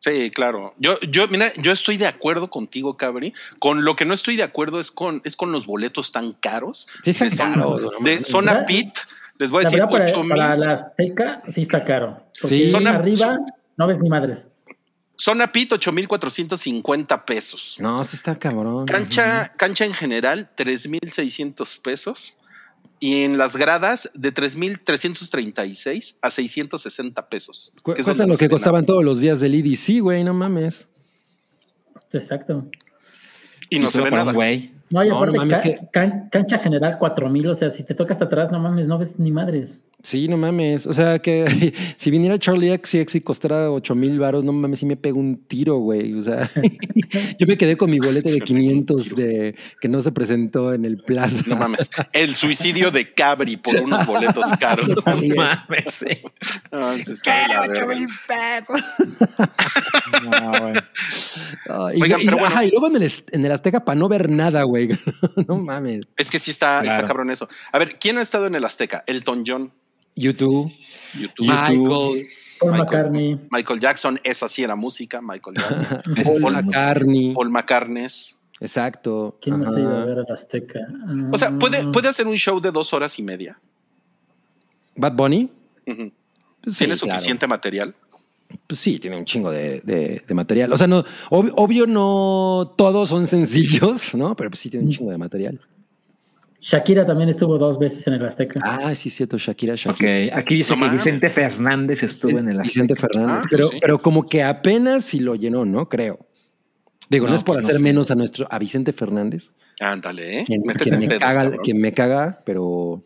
Sí, 0.00 0.30
claro. 0.30 0.72
Yo, 0.78 0.98
yo, 1.00 1.26
mira, 1.28 1.50
yo 1.62 1.72
estoy 1.72 1.96
de 1.96 2.06
acuerdo 2.06 2.50
contigo, 2.50 2.96
Cabri. 2.96 3.32
Con 3.58 3.84
lo 3.84 3.96
que 3.96 4.04
no 4.04 4.12
estoy 4.14 4.36
de 4.36 4.42
acuerdo 4.42 4.80
es 4.80 4.90
con, 4.90 5.22
es 5.24 5.34
con 5.36 5.50
los 5.52 5.66
boletos 5.66 6.12
tan 6.12 6.32
caros. 6.32 6.86
Sí, 7.04 7.10
están 7.10 7.30
zona, 7.30 7.54
caros, 7.54 7.86
de 8.04 8.24
zona 8.24 8.52
¿Verdad? 8.52 8.66
pit, 8.66 8.88
les 9.38 9.50
voy 9.50 9.60
a 9.60 9.62
La 9.64 9.70
decir 9.70 9.84
verdad, 9.86 10.04
8 10.18 10.28
para, 10.28 10.36
para 10.44 10.56
mil. 10.56 10.66
la 10.66 10.72
Azteca 10.74 11.42
sí 11.48 11.62
está 11.62 11.84
caro. 11.84 12.22
Porque 12.40 12.56
Sí. 12.58 12.66
Zona- 12.66 12.90
arriba 12.90 13.38
no 13.76 13.86
ves 13.86 13.98
ni 14.00 14.08
madres. 14.08 14.46
Zona 15.20 15.50
pit, 15.50 15.72
8,450 15.72 17.24
pesos. 17.26 17.76
No, 17.80 18.04
sí 18.04 18.16
está 18.16 18.36
cabrón. 18.36 18.86
Cancha, 18.86 19.50
cancha 19.56 19.84
en 19.84 19.92
general, 19.92 20.50
3,600 20.54 21.78
pesos. 21.78 22.34
Y 23.00 23.22
en 23.24 23.36
las 23.38 23.56
gradas, 23.56 24.10
de 24.14 24.32
3,336 24.32 26.18
a 26.22 26.30
660 26.30 27.28
pesos. 27.28 27.72
Cu- 27.82 27.94
que 27.94 28.00
es 28.00 28.06
Cuesta 28.06 28.26
lo 28.26 28.36
que 28.36 28.48
costaban 28.48 28.86
todos 28.86 29.04
los 29.04 29.20
días 29.20 29.40
del 29.40 29.54
IDC, 29.54 30.00
güey, 30.00 30.24
no 30.24 30.34
mames. 30.34 30.86
Exacto. 32.12 32.66
Y 33.70 33.78
no 33.78 33.90
se 33.90 34.00
ve 34.00 34.10
nada. 34.10 34.32
güey. 34.32 34.72
No, 34.90 35.04
y 35.04 35.08
No, 35.10 35.16
aparte, 35.16 35.36
no 35.36 35.44
mames, 35.44 35.58
ca- 35.58 35.62
que- 35.62 35.78
can- 35.92 36.28
cancha 36.30 36.58
general 36.58 36.96
4000, 36.98 37.46
o 37.48 37.54
sea, 37.54 37.70
si 37.70 37.84
te 37.84 37.94
toca 37.94 38.12
hasta 38.14 38.24
atrás, 38.24 38.50
no 38.50 38.58
mames, 38.58 38.86
no 38.86 38.98
ves 38.98 39.18
ni 39.18 39.30
madres. 39.30 39.80
Sí, 40.02 40.28
no 40.28 40.36
mames. 40.36 40.86
O 40.86 40.92
sea, 40.92 41.18
que 41.18 41.74
si 41.96 42.10
viniera 42.10 42.38
Charlie 42.38 42.72
XCX 42.78 43.16
y 43.16 43.20
costara 43.20 43.70
8 43.70 43.94
mil 43.96 44.18
baros, 44.20 44.44
no 44.44 44.52
mames, 44.52 44.78
sí 44.80 44.86
me 44.86 44.96
pego 44.96 45.18
un 45.18 45.44
tiro, 45.46 45.76
güey. 45.78 46.14
O 46.14 46.22
sea, 46.22 46.48
yo 47.38 47.46
me 47.46 47.56
quedé 47.56 47.76
con 47.76 47.90
mi 47.90 47.98
boleto 47.98 48.30
de 48.30 48.40
500 48.42 49.14
de, 49.16 49.56
que 49.80 49.88
no 49.88 50.00
se 50.00 50.12
presentó 50.12 50.72
en 50.72 50.84
el 50.84 50.98
plaza. 50.98 51.42
No 51.46 51.56
mames. 51.56 51.90
El 52.12 52.32
suicidio 52.34 52.90
de 52.92 53.12
Cabri 53.12 53.56
por 53.56 53.74
unos 53.76 54.06
boletos 54.06 54.46
caros. 54.60 54.88
Es. 54.88 55.36
Mames, 55.36 55.94
sí. 55.94 56.18
No, 56.70 56.96
se 56.98 57.12
está 57.14 57.42
de 57.42 57.48
la 57.54 57.60
verga. 57.66 58.64
No, 60.22 60.52
güey. 60.60 60.74
Y, 61.98 62.02
Oigan, 62.02 62.20
y- 62.20 62.24
pero 62.24 62.38
bueno. 62.38 62.54
ajá, 62.54 62.64
y 62.64 62.70
luego 62.70 62.86
en 62.88 63.02
el, 63.02 63.12
en 63.32 63.46
el 63.46 63.52
Azteca 63.52 63.84
para 63.84 63.98
no 63.98 64.08
ver 64.08 64.30
nada, 64.30 64.62
güey. 64.62 64.88
no 65.46 65.58
mames. 65.58 66.00
Es 66.16 66.30
que 66.30 66.38
sí 66.38 66.50
está, 66.50 66.80
está 66.82 67.04
cabrón 67.04 67.30
eso. 67.30 67.48
A 67.72 67.78
ver, 67.78 67.96
¿quién 67.98 68.18
ha 68.18 68.22
estado 68.22 68.46
en 68.46 68.54
el 68.54 68.64
Azteca? 68.64 69.04
Elton 69.06 69.44
John, 69.46 69.72
YouTube. 70.18 70.72
YouTube, 71.18 71.46
Michael. 71.46 72.26
Paul 72.60 72.72
Michael. 72.72 72.84
McCartney. 72.86 73.40
Michael 73.52 73.80
Jackson, 73.80 74.20
esa 74.24 74.48
sí 74.48 74.62
era 74.64 74.74
música, 74.76 75.20
Michael 75.22 75.56
Jackson, 76.16 76.42
Paul. 76.42 76.52
McCartney. 76.52 77.32
Paul 77.34 77.50
McCartney. 77.50 78.06
Exacto. 78.60 79.38
¿Quién 79.40 79.60
más 79.60 79.76
ido 79.76 79.96
a 79.96 80.04
ver 80.04 80.18
al 80.18 80.32
Azteca? 80.32 80.80
O 81.32 81.38
sea, 81.38 81.52
¿puede, 81.52 81.78
Ah, 81.78 81.90
puede 81.92 82.08
hacer 82.08 82.26
un 82.26 82.34
show 82.36 82.60
de 82.60 82.72
dos 82.72 82.92
horas 82.92 83.16
y 83.18 83.22
media. 83.22 83.60
Bad 84.96 85.12
Bunny. 85.14 85.48
Pues 85.84 85.96
sí, 85.96 86.78
¿Tiene 86.78 86.94
claro. 86.94 86.96
suficiente 86.96 87.46
material? 87.46 87.94
Pues 88.66 88.80
sí, 88.80 88.98
tiene 88.98 89.16
un 89.16 89.24
chingo 89.24 89.50
de, 89.50 89.80
de- 89.82 90.22
de 90.26 90.34
material. 90.34 90.72
O 90.72 90.76
sea, 90.78 90.86
no, 90.88 91.04
ob- 91.30 91.52
obvio 91.54 91.86
no 91.86 92.74
todos 92.76 93.08
son 93.10 93.26
sencillos, 93.28 94.14
¿no? 94.14 94.34
Pero 94.34 94.50
pues 94.50 94.60
sí 94.60 94.70
tiene 94.70 94.86
un 94.86 94.92
chingo 94.92 95.10
de 95.12 95.18
material. 95.18 95.60
Shakira 96.60 97.06
también 97.06 97.28
estuvo 97.28 97.56
dos 97.56 97.78
veces 97.78 98.06
en 98.08 98.14
el 98.14 98.24
Azteca. 98.26 98.60
Ah, 98.64 98.92
sí, 98.94 99.08
es 99.10 99.14
cierto, 99.14 99.38
Shakira, 99.38 99.74
Ok, 99.74 99.78
Shakira. 99.78 100.36
aquí 100.38 100.56
dice 100.56 100.72
No 100.74 100.80
que 100.80 100.86
mames. 100.86 101.04
Vicente 101.04 101.30
Fernández 101.30 102.02
estuvo 102.02 102.36
en 102.38 102.48
el 102.48 102.60
Vicente 102.60 102.94
Azteca. 102.94 103.08
Fernández. 103.12 103.42
Ah, 103.44 103.48
pero, 103.50 103.68
sí. 103.68 103.78
pero 103.80 104.02
como 104.02 104.26
que 104.28 104.42
apenas 104.42 105.04
si 105.04 105.20
lo 105.20 105.36
llenó, 105.36 105.64
¿no? 105.64 105.88
Creo. 105.88 106.18
Digo, 107.08 107.26
no, 107.26 107.30
No, 107.30 107.36
es 107.36 107.42
por 107.44 107.54
pues 107.54 107.64
no 107.64 107.68
hacer 107.68 107.78
sé. 107.78 107.82
menos 107.82 108.10
a 108.10 108.16
nuestro, 108.16 108.48
a 108.50 108.58
Vicente 108.58 108.92
Fernández, 108.92 109.52
Ándale, 109.80 110.40
¿eh? 110.40 110.44
quien, 110.46 110.62
me 110.62 110.74
pedos, 110.74 111.18
caga, 111.20 111.52
quien 111.62 111.80
me 111.80 111.92
caga, 111.92 112.42
pero. 112.44 113.02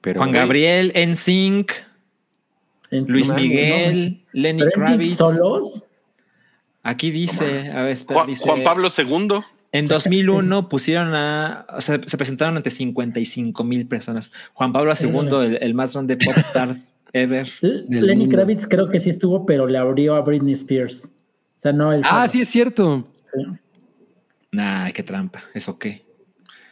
pero 0.00 0.20
Juan 0.20 0.30
Gabriel, 0.32 0.92
NSYNC, 0.94 1.72
Luis 2.90 3.30
Miguel, 3.32 4.22
Lenny 4.32 4.62
Kravitz. 4.72 5.16
solos. 5.16 5.90
Aquí 6.84 7.10
dice, 7.10 7.70
a 7.72 7.82
ver, 7.82 7.92
espera, 7.92 8.20
Juan, 8.20 8.26
dice, 8.28 8.44
Juan 8.48 8.62
Pablo 8.62 8.88
II. 8.96 9.40
En 9.72 9.88
2001 9.88 10.68
pusieron 10.68 11.14
a, 11.14 11.66
o 11.70 11.80
sea, 11.80 11.98
se 12.04 12.16
presentaron 12.18 12.58
ante 12.58 12.70
55 12.70 13.64
mil 13.64 13.86
personas. 13.86 14.30
Juan 14.52 14.72
Pablo 14.72 14.92
II, 14.98 15.46
el, 15.46 15.58
el 15.62 15.74
más 15.74 15.94
grande 15.94 16.18
popstar 16.18 16.76
ever. 17.12 17.48
Lenny 17.60 18.16
mundo. 18.16 18.36
Kravitz 18.36 18.66
creo 18.66 18.88
que 18.90 19.00
sí 19.00 19.10
estuvo, 19.10 19.46
pero 19.46 19.66
le 19.66 19.78
abrió 19.78 20.14
a 20.14 20.20
Britney 20.20 20.52
Spears. 20.52 21.06
O 21.06 21.60
sea, 21.60 21.72
no 21.72 21.92
el. 21.92 22.02
Ah, 22.04 22.28
sí, 22.28 22.42
es 22.42 22.48
cierto. 22.48 23.06
Sí. 23.32 23.40
Nah, 24.52 24.90
qué 24.90 25.02
trampa, 25.02 25.42
eso 25.54 25.78
qué. 25.78 26.04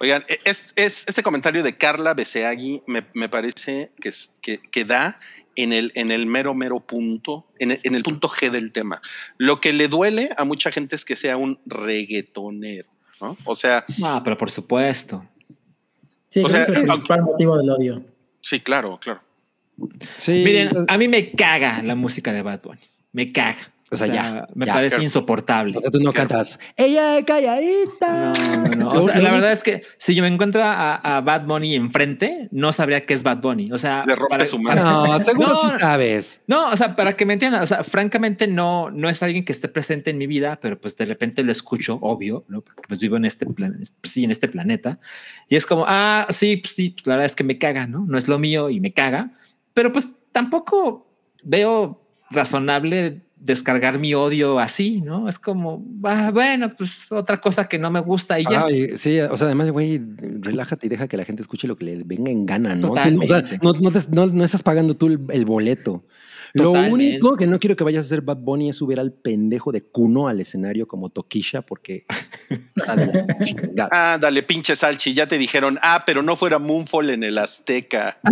Oigan, 0.01 0.25
e, 0.29 0.41
es, 0.45 0.73
es- 0.77 1.05
este 1.09 1.23
comentario 1.23 1.63
de 1.63 1.77
Carla 1.77 2.15
Beseagui 2.15 2.83
me, 2.87 3.07
me 3.15 3.29
parece 3.29 3.93
que, 4.01 4.09
es, 4.09 4.37
que, 4.41 4.59
que 4.59 4.85
da 4.85 5.17
en 5.57 5.73
el, 5.73 5.93
en 5.95 6.11
el 6.11 6.27
mero, 6.27 6.55
mero 6.55 6.81
punto, 6.81 7.47
en 7.59 7.73
el, 7.73 7.81
en 7.85 7.95
el 7.95 8.03
punto 8.03 8.29
G 8.29 8.51
del 8.51 8.73
tema. 8.73 9.01
Lo 9.37 9.61
que 9.61 9.73
le 9.73 9.89
duele 9.89 10.31
a 10.37 10.45
mucha 10.45 10.71
gente 10.73 10.97
es 10.97 11.05
que 11.05 11.17
sea 11.17 11.37
un 11.37 11.61
reggaetonero, 11.67 12.89
¿no? 13.21 13.37
O 13.45 13.55
sea, 13.55 13.85
Ah, 14.03 14.21
pero 14.25 14.39
por 14.39 14.51
supuesto. 14.51 15.27
Sí, 16.31 16.43
O 16.45 16.49
sea, 16.49 16.63
es 16.63 16.69
el 16.71 16.77
aunque- 16.77 16.93
principal 16.93 17.23
motivo 17.23 17.57
del 17.59 17.71
odio. 17.71 18.05
sí, 18.43 18.61
claro, 18.61 18.99
claro. 19.01 19.21
Sí. 20.19 20.43
Miren, 20.45 20.71
a 20.89 20.99
mí 20.99 21.09
me 21.09 21.33
caga 21.33 21.83
la 21.83 21.95
música 21.95 22.33
de 22.33 22.43
Bad 22.43 22.61
Bunny. 22.63 22.81
Me 23.13 23.33
caga. 23.33 23.73
O 23.93 23.97
sea, 23.97 24.07
ya. 24.07 24.47
Me 24.55 24.67
ya. 24.67 24.75
parece 24.75 24.91
Careful. 24.91 25.05
insoportable. 25.05 25.77
O 25.79 25.81
sea, 25.81 25.91
tú 25.91 25.99
no 25.99 26.13
Careful. 26.13 26.37
cantas. 26.37 26.59
Ella 26.77 27.19
es 27.19 27.25
calladita. 27.25 28.33
No, 28.57 28.69
no, 28.69 28.77
no. 28.77 28.93
O 28.93 29.03
sea, 29.03 29.19
la 29.19 29.33
verdad 29.33 29.51
es 29.51 29.63
que 29.65 29.83
si 29.97 30.15
yo 30.15 30.23
me 30.23 30.29
encuentro 30.29 30.63
a, 30.63 30.95
a 30.95 31.21
Bad 31.23 31.47
Bunny 31.47 31.75
enfrente, 31.75 32.49
no 32.53 32.73
sabría 32.73 33.05
qué 33.05 33.15
es 33.15 33.23
Bad 33.25 33.39
Bunny. 33.39 33.73
O 33.73 33.79
sea, 33.79 34.05
Le 34.07 34.15
rompe 34.15 34.47
su 34.47 34.59
madre. 34.61 34.81
No, 34.83 35.19
seguro 35.19 35.49
No. 35.49 35.71
sí 35.71 35.79
sabes. 35.81 36.41
No, 36.47 36.71
o 36.71 36.77
sea, 36.77 36.95
para 36.95 37.15
que 37.17 37.27
me 37.27 37.33
entiendan, 37.33 37.63
o 37.63 37.67
sea, 37.67 37.83
francamente 37.83 38.47
no, 38.47 38.91
no 38.91 39.09
es 39.09 39.23
alguien 39.25 39.45
que 39.45 39.53
esté 39.53 39.67
presente 39.69 40.11
en 40.11 40.19
mi 40.19 40.27
vida, 40.29 40.61
pero 40.63 40.81
pues 40.81 40.97
de 40.97 41.05
repente 41.07 41.43
lo 41.43 41.51
escucho, 41.51 41.99
obvio, 42.01 42.45
¿no? 42.49 42.61
Porque 42.61 42.83
pues 42.87 43.01
vivo 43.01 43.17
en 43.17 43.25
este 43.25 43.45
plan, 43.47 43.77
pues, 44.01 44.13
sí, 44.13 44.23
en 44.23 44.31
este 44.31 44.47
planeta. 44.47 45.01
Y 45.49 45.57
es 45.57 45.67
como, 45.67 45.85
ah, 45.89 46.27
sí, 46.31 46.59
pues, 46.59 46.75
sí, 46.75 46.95
la 47.05 47.15
verdad 47.15 47.27
es 47.27 47.35
que 47.35 47.43
me 47.45 47.59
caga, 47.59 47.89
¿no? 47.89 48.05
No 48.07 48.17
es 48.17 48.29
lo 48.29 48.39
mío 48.39 48.71
y 48.71 48.79
me 48.79 48.93
caga, 48.93 49.33
pero 49.75 49.93
pues 49.93 50.09
tampoco 50.31 51.09
veo 51.43 52.01
razonable 52.31 53.23
descargar 53.43 53.99
mi 53.99 54.13
odio 54.15 54.59
así, 54.59 55.01
¿no? 55.01 55.29
Es 55.29 55.39
como, 55.39 55.83
ah, 56.05 56.31
bueno, 56.33 56.75
pues 56.77 57.11
otra 57.11 57.41
cosa 57.41 57.67
que 57.69 57.79
no 57.79 57.91
me 57.91 58.01
gusta 58.01 58.39
y 58.39 58.45
ya. 58.45 58.65
Ay, 58.67 58.97
sí, 58.99 59.19
o 59.21 59.37
sea, 59.37 59.47
además, 59.47 59.71
güey, 59.71 60.01
relájate 60.41 60.87
y 60.87 60.91
deja 60.91 61.09
que 61.09 61.17
la 61.17 61.25
gente 61.25 61.41
escuche 61.43 61.67
lo 61.67 61.77
que 61.77 61.85
le 61.87 62.03
venga 62.05 62.31
en 62.31 62.45
gana, 62.47 62.75
¿no? 62.75 62.89
Totalmente. 62.89 63.25
O 63.25 63.29
sea, 63.29 63.59
no, 63.63 63.73
no 63.73 63.91
te- 63.91 64.01
no- 64.11 64.27
no 64.27 64.45
estás 64.45 64.63
pagando 64.63 64.95
tú 64.97 65.07
el, 65.07 65.21
el 65.31 65.45
boleto. 65.47 66.05
Lo 66.53 66.73
único 66.73 67.37
que 67.37 67.47
no 67.47 67.61
quiero 67.61 67.77
que 67.77 67.85
vayas 67.85 68.05
a 68.05 68.07
hacer 68.07 68.23
Bad 68.23 68.39
Bunny 68.39 68.71
es 68.71 68.77
subir 68.77 68.99
al 68.99 69.13
pendejo 69.13 69.71
de 69.71 69.85
Cuno 69.85 70.27
al 70.27 70.41
escenario 70.41 70.89
como 70.89 71.09
Toquisha, 71.09 71.63
porque. 71.63 72.05
Ah, 73.93 74.19
dale, 74.21 74.43
pinche 74.43 74.75
Salchi, 74.77 75.15
ya 75.15 75.27
te 75.29 75.39
dijeron, 75.39 75.79
ah, 75.83 76.03
pero 76.05 76.23
no 76.23 76.35
fuera 76.37 76.59
Moonfall 76.59 77.11
en 77.11 77.23
el 77.25 77.39
Azteca. 77.39 78.19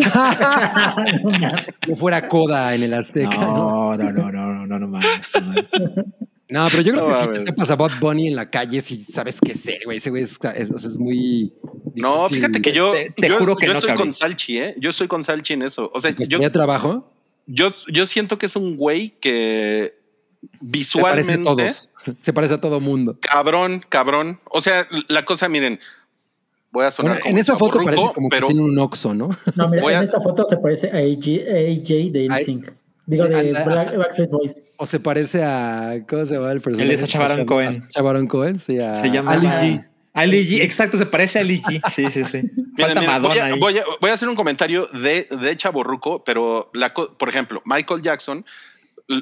No 1.88 1.96
fuera 1.96 2.28
Coda 2.28 2.74
en 2.74 2.82
el 2.82 2.94
Azteca, 2.94 3.36
¿no? 3.38 3.96
No, 3.96 4.12
no, 4.12 4.32
no, 4.32 4.47
no, 4.88 4.98
no, 4.98 5.00
no, 5.00 5.40
no 5.40 5.46
mames, 5.46 5.64
no 5.74 5.80
mames. 5.80 6.04
No, 6.50 6.66
pero 6.70 6.82
yo 6.82 6.94
creo 6.94 7.08
No 7.10 7.30
que 7.30 7.36
si 7.40 7.44
te 7.44 7.50
topas 7.52 7.70
a 7.72 7.76
Bad 7.76 7.90
Bunny 8.00 8.28
en 8.28 8.34
la 8.34 8.48
calle, 8.48 8.80
si 8.80 9.04
sabes 9.04 9.36
qué 9.38 9.54
ser, 9.54 9.80
güey. 9.84 9.98
Ese 9.98 10.08
güey 10.08 10.22
es, 10.22 10.38
es- 10.56 10.70
es 10.70 10.98
muy. 10.98 11.52
No, 11.94 12.22
difícil. 12.22 12.36
fíjate 12.38 12.62
que 12.62 12.72
yo, 12.72 12.92
Te- 12.92 13.10
te 13.10 13.28
yo, 13.28 13.36
juro 13.36 13.54
que 13.54 13.66
yo 13.66 13.72
no, 13.72 13.78
estoy 13.78 13.88
cabrón. 13.90 14.06
con 14.06 14.12
Salchi, 14.14 14.58
¿eh? 14.58 14.74
Yo 14.78 14.88
estoy 14.88 15.08
con 15.08 15.22
Salchi 15.22 15.52
en 15.52 15.60
eso. 15.60 15.90
O 15.92 16.00
sea, 16.00 16.10
¿Te 16.14 16.26
yo, 16.26 16.50
trabajo? 16.50 17.12
yo, 17.46 17.70
yo 17.92 18.06
siento 18.06 18.38
que 18.38 18.46
es 18.46 18.56
un 18.56 18.78
güey 18.78 19.10
que 19.20 19.92
Se 20.40 20.48
parece 20.48 20.54
a 20.56 20.56
visualmente, 20.62 21.44
todos. 21.44 21.90
Se 22.22 22.32
parece 22.32 22.54
a 22.54 22.60
todo 22.62 22.80
mundo. 22.80 23.18
cabrón, 23.20 23.84
cabrón. 23.86 24.40
O 24.50 24.62
sea, 24.62 24.88
la 25.08 25.26
cosa, 25.26 25.50
miren, 25.50 25.78
voy 26.72 26.86
a 26.86 26.90
sonar 26.90 27.10
Bueno, 27.12 27.22
como 27.24 27.34
en 27.34 27.38
esa 27.42 27.58
foto 27.58 27.84
parece 27.84 28.02
como 28.14 28.28
pero 28.30 28.48
que 28.48 28.54
tiene 28.54 28.66
un 28.66 28.78
oxo, 28.78 29.12
¿no? 29.12 29.28
No, 29.54 29.68
mira, 29.68 29.86
a- 29.86 29.98
en 29.98 30.04
esta 30.04 30.18
foto 30.22 30.46
se 30.48 30.56
parece 30.56 30.86
a 30.86 30.94
AJ, 30.96 31.44
AJ 31.44 32.10
de 32.10 32.28
Ay, 32.30 32.44
NSYNC. 32.44 32.72
Digo, 33.10 33.24
sí, 33.26 33.30
de 33.32 33.38
anda- 33.38 33.64
Black, 33.64 33.96
Backstreet 33.96 34.30
Boys. 34.30 34.64
O 34.76 34.86
se 34.86 35.00
parece 35.00 35.42
a. 35.42 35.98
¿Cómo 36.08 36.24
se 36.26 36.34
llama 36.34 36.52
el 36.52 36.60
personaje? 36.60 36.84
Él 36.84 36.90
es 36.92 37.00
Sacha 37.00 37.18
Baron 37.18 37.46
Cohen. 37.46 37.68
A 37.68 37.72
Sacha 37.72 38.02
Baron 38.02 38.26
Cohen, 38.26 38.58
sí. 38.58 38.78
A 38.78 38.94
Se 38.94 39.10
llama 39.10 39.32
Ali 39.32 39.46
G. 39.46 39.84
Ali 40.12 40.46
G, 40.48 40.62
exacto, 40.62 40.98
se 40.98 41.06
parece 41.06 41.38
a 41.38 41.42
Ali 41.42 41.60
G. 41.62 41.80
Sí, 41.94 42.10
sí, 42.10 42.24
sí. 42.24 42.42
Miren, 42.42 42.74
Falta 42.76 43.00
miren, 43.00 43.06
Madonna 43.06 43.28
voy, 43.28 43.38
a, 43.38 43.44
ahí. 43.46 43.58
voy 43.58 43.78
a- 43.78 43.84
voy 44.00 44.10
a 44.10 44.14
hacer 44.14 44.28
un 44.28 44.34
comentario 44.36 44.86
de, 44.88 45.24
de 45.24 45.56
Chaborruco, 45.56 46.22
pero 46.24 46.70
la, 46.74 46.92
por 46.92 47.28
ejemplo, 47.28 47.62
Michael 47.64 48.02
Jackson, 48.02 48.44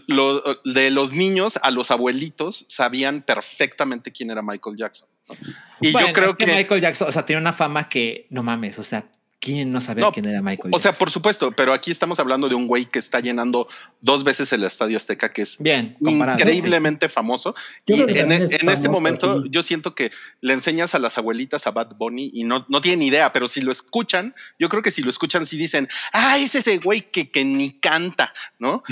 lo- 0.09 0.43
de 0.65 0.91
los 0.91 1.13
niños 1.13 1.59
a 1.63 1.71
los 1.71 1.91
abuelitos 1.93 2.65
sabían 2.69 3.23
perfectamente 3.23 4.11
quién 4.11 4.31
era 4.31 4.43
Michael 4.43 4.77
Jackson. 4.77 5.09
¿no? 5.29 5.35
Y 5.81 5.93
Bueno, 5.93 6.09
yo 6.09 6.13
creo 6.13 6.31
es 6.31 6.37
que, 6.37 6.45
que, 6.47 6.55
Michael 6.57 6.81
Jackson, 6.81 7.09
o 7.09 7.13
sea, 7.13 7.25
tiene 7.25 7.41
una 7.41 7.53
fama 7.53 7.89
que 7.89 8.27
no 8.31 8.43
mames, 8.43 8.79
o 8.79 8.83
sea, 8.83 9.05
¿quién 9.47 9.70
no 9.70 9.81
sabía 9.81 10.05
No, 10.05 10.12
quién 10.12 10.27
era 10.27 10.43
Michael 10.43 10.74
o 10.74 10.78
sea, 10.81 10.93
por 10.93 11.09
supuesto, 11.10 11.52
pero 11.52 11.73
aquí 11.73 11.90
estamos 11.93 12.18
hablando 12.18 12.48
de 12.48 12.56
un 12.56 12.66
güey 12.66 12.85
que 12.86 12.98
está 12.98 13.20
llenando 13.20 13.68
dos 14.01 14.24
veces 14.24 14.52
el 14.52 14.64
Estadio 14.64 14.97
Azteca, 14.97 15.32
que 15.32 15.43
es 15.43 15.59
Bien, 15.60 15.97
increíblemente 16.01 17.09
famoso. 17.09 17.55
Yo 17.86 17.97
Y 17.97 18.01
en, 18.01 18.06
también 18.14 18.48
es 18.52 18.62
en 18.62 18.68
este 18.68 18.89
momento 18.89 19.43
sí. 19.43 19.48
yo 19.51 19.62
siento 19.62 19.94
que 19.94 20.10
le 20.40 20.52
enseñas 20.52 20.94
a 20.94 20.98
las 20.98 21.18
abuelitas 21.18 21.66
a 21.66 21.70
Bad 21.70 21.94
Bunny 21.97 22.31
y 22.35 22.44
no, 22.44 22.66
no 22.68 22.81
tienen 22.81 23.02
idea, 23.02 23.32
pero 23.32 23.48
si 23.48 23.60
lo 23.60 23.70
escuchan, 23.73 24.35
yo 24.59 24.68
creo 24.68 24.82
que 24.82 24.90
si 24.90 25.02
lo 25.02 25.10
escuchan, 25.10 25.47
sí 25.47 25.56
dicen, 25.56 25.89
ah, 26.12 26.39
es 26.39 26.55
ese 26.55 26.78
güey 26.78 27.10
que, 27.10 27.31
que 27.31 27.44
ni 27.44 27.70
canta, 27.78 28.32
¿no? 28.59 28.82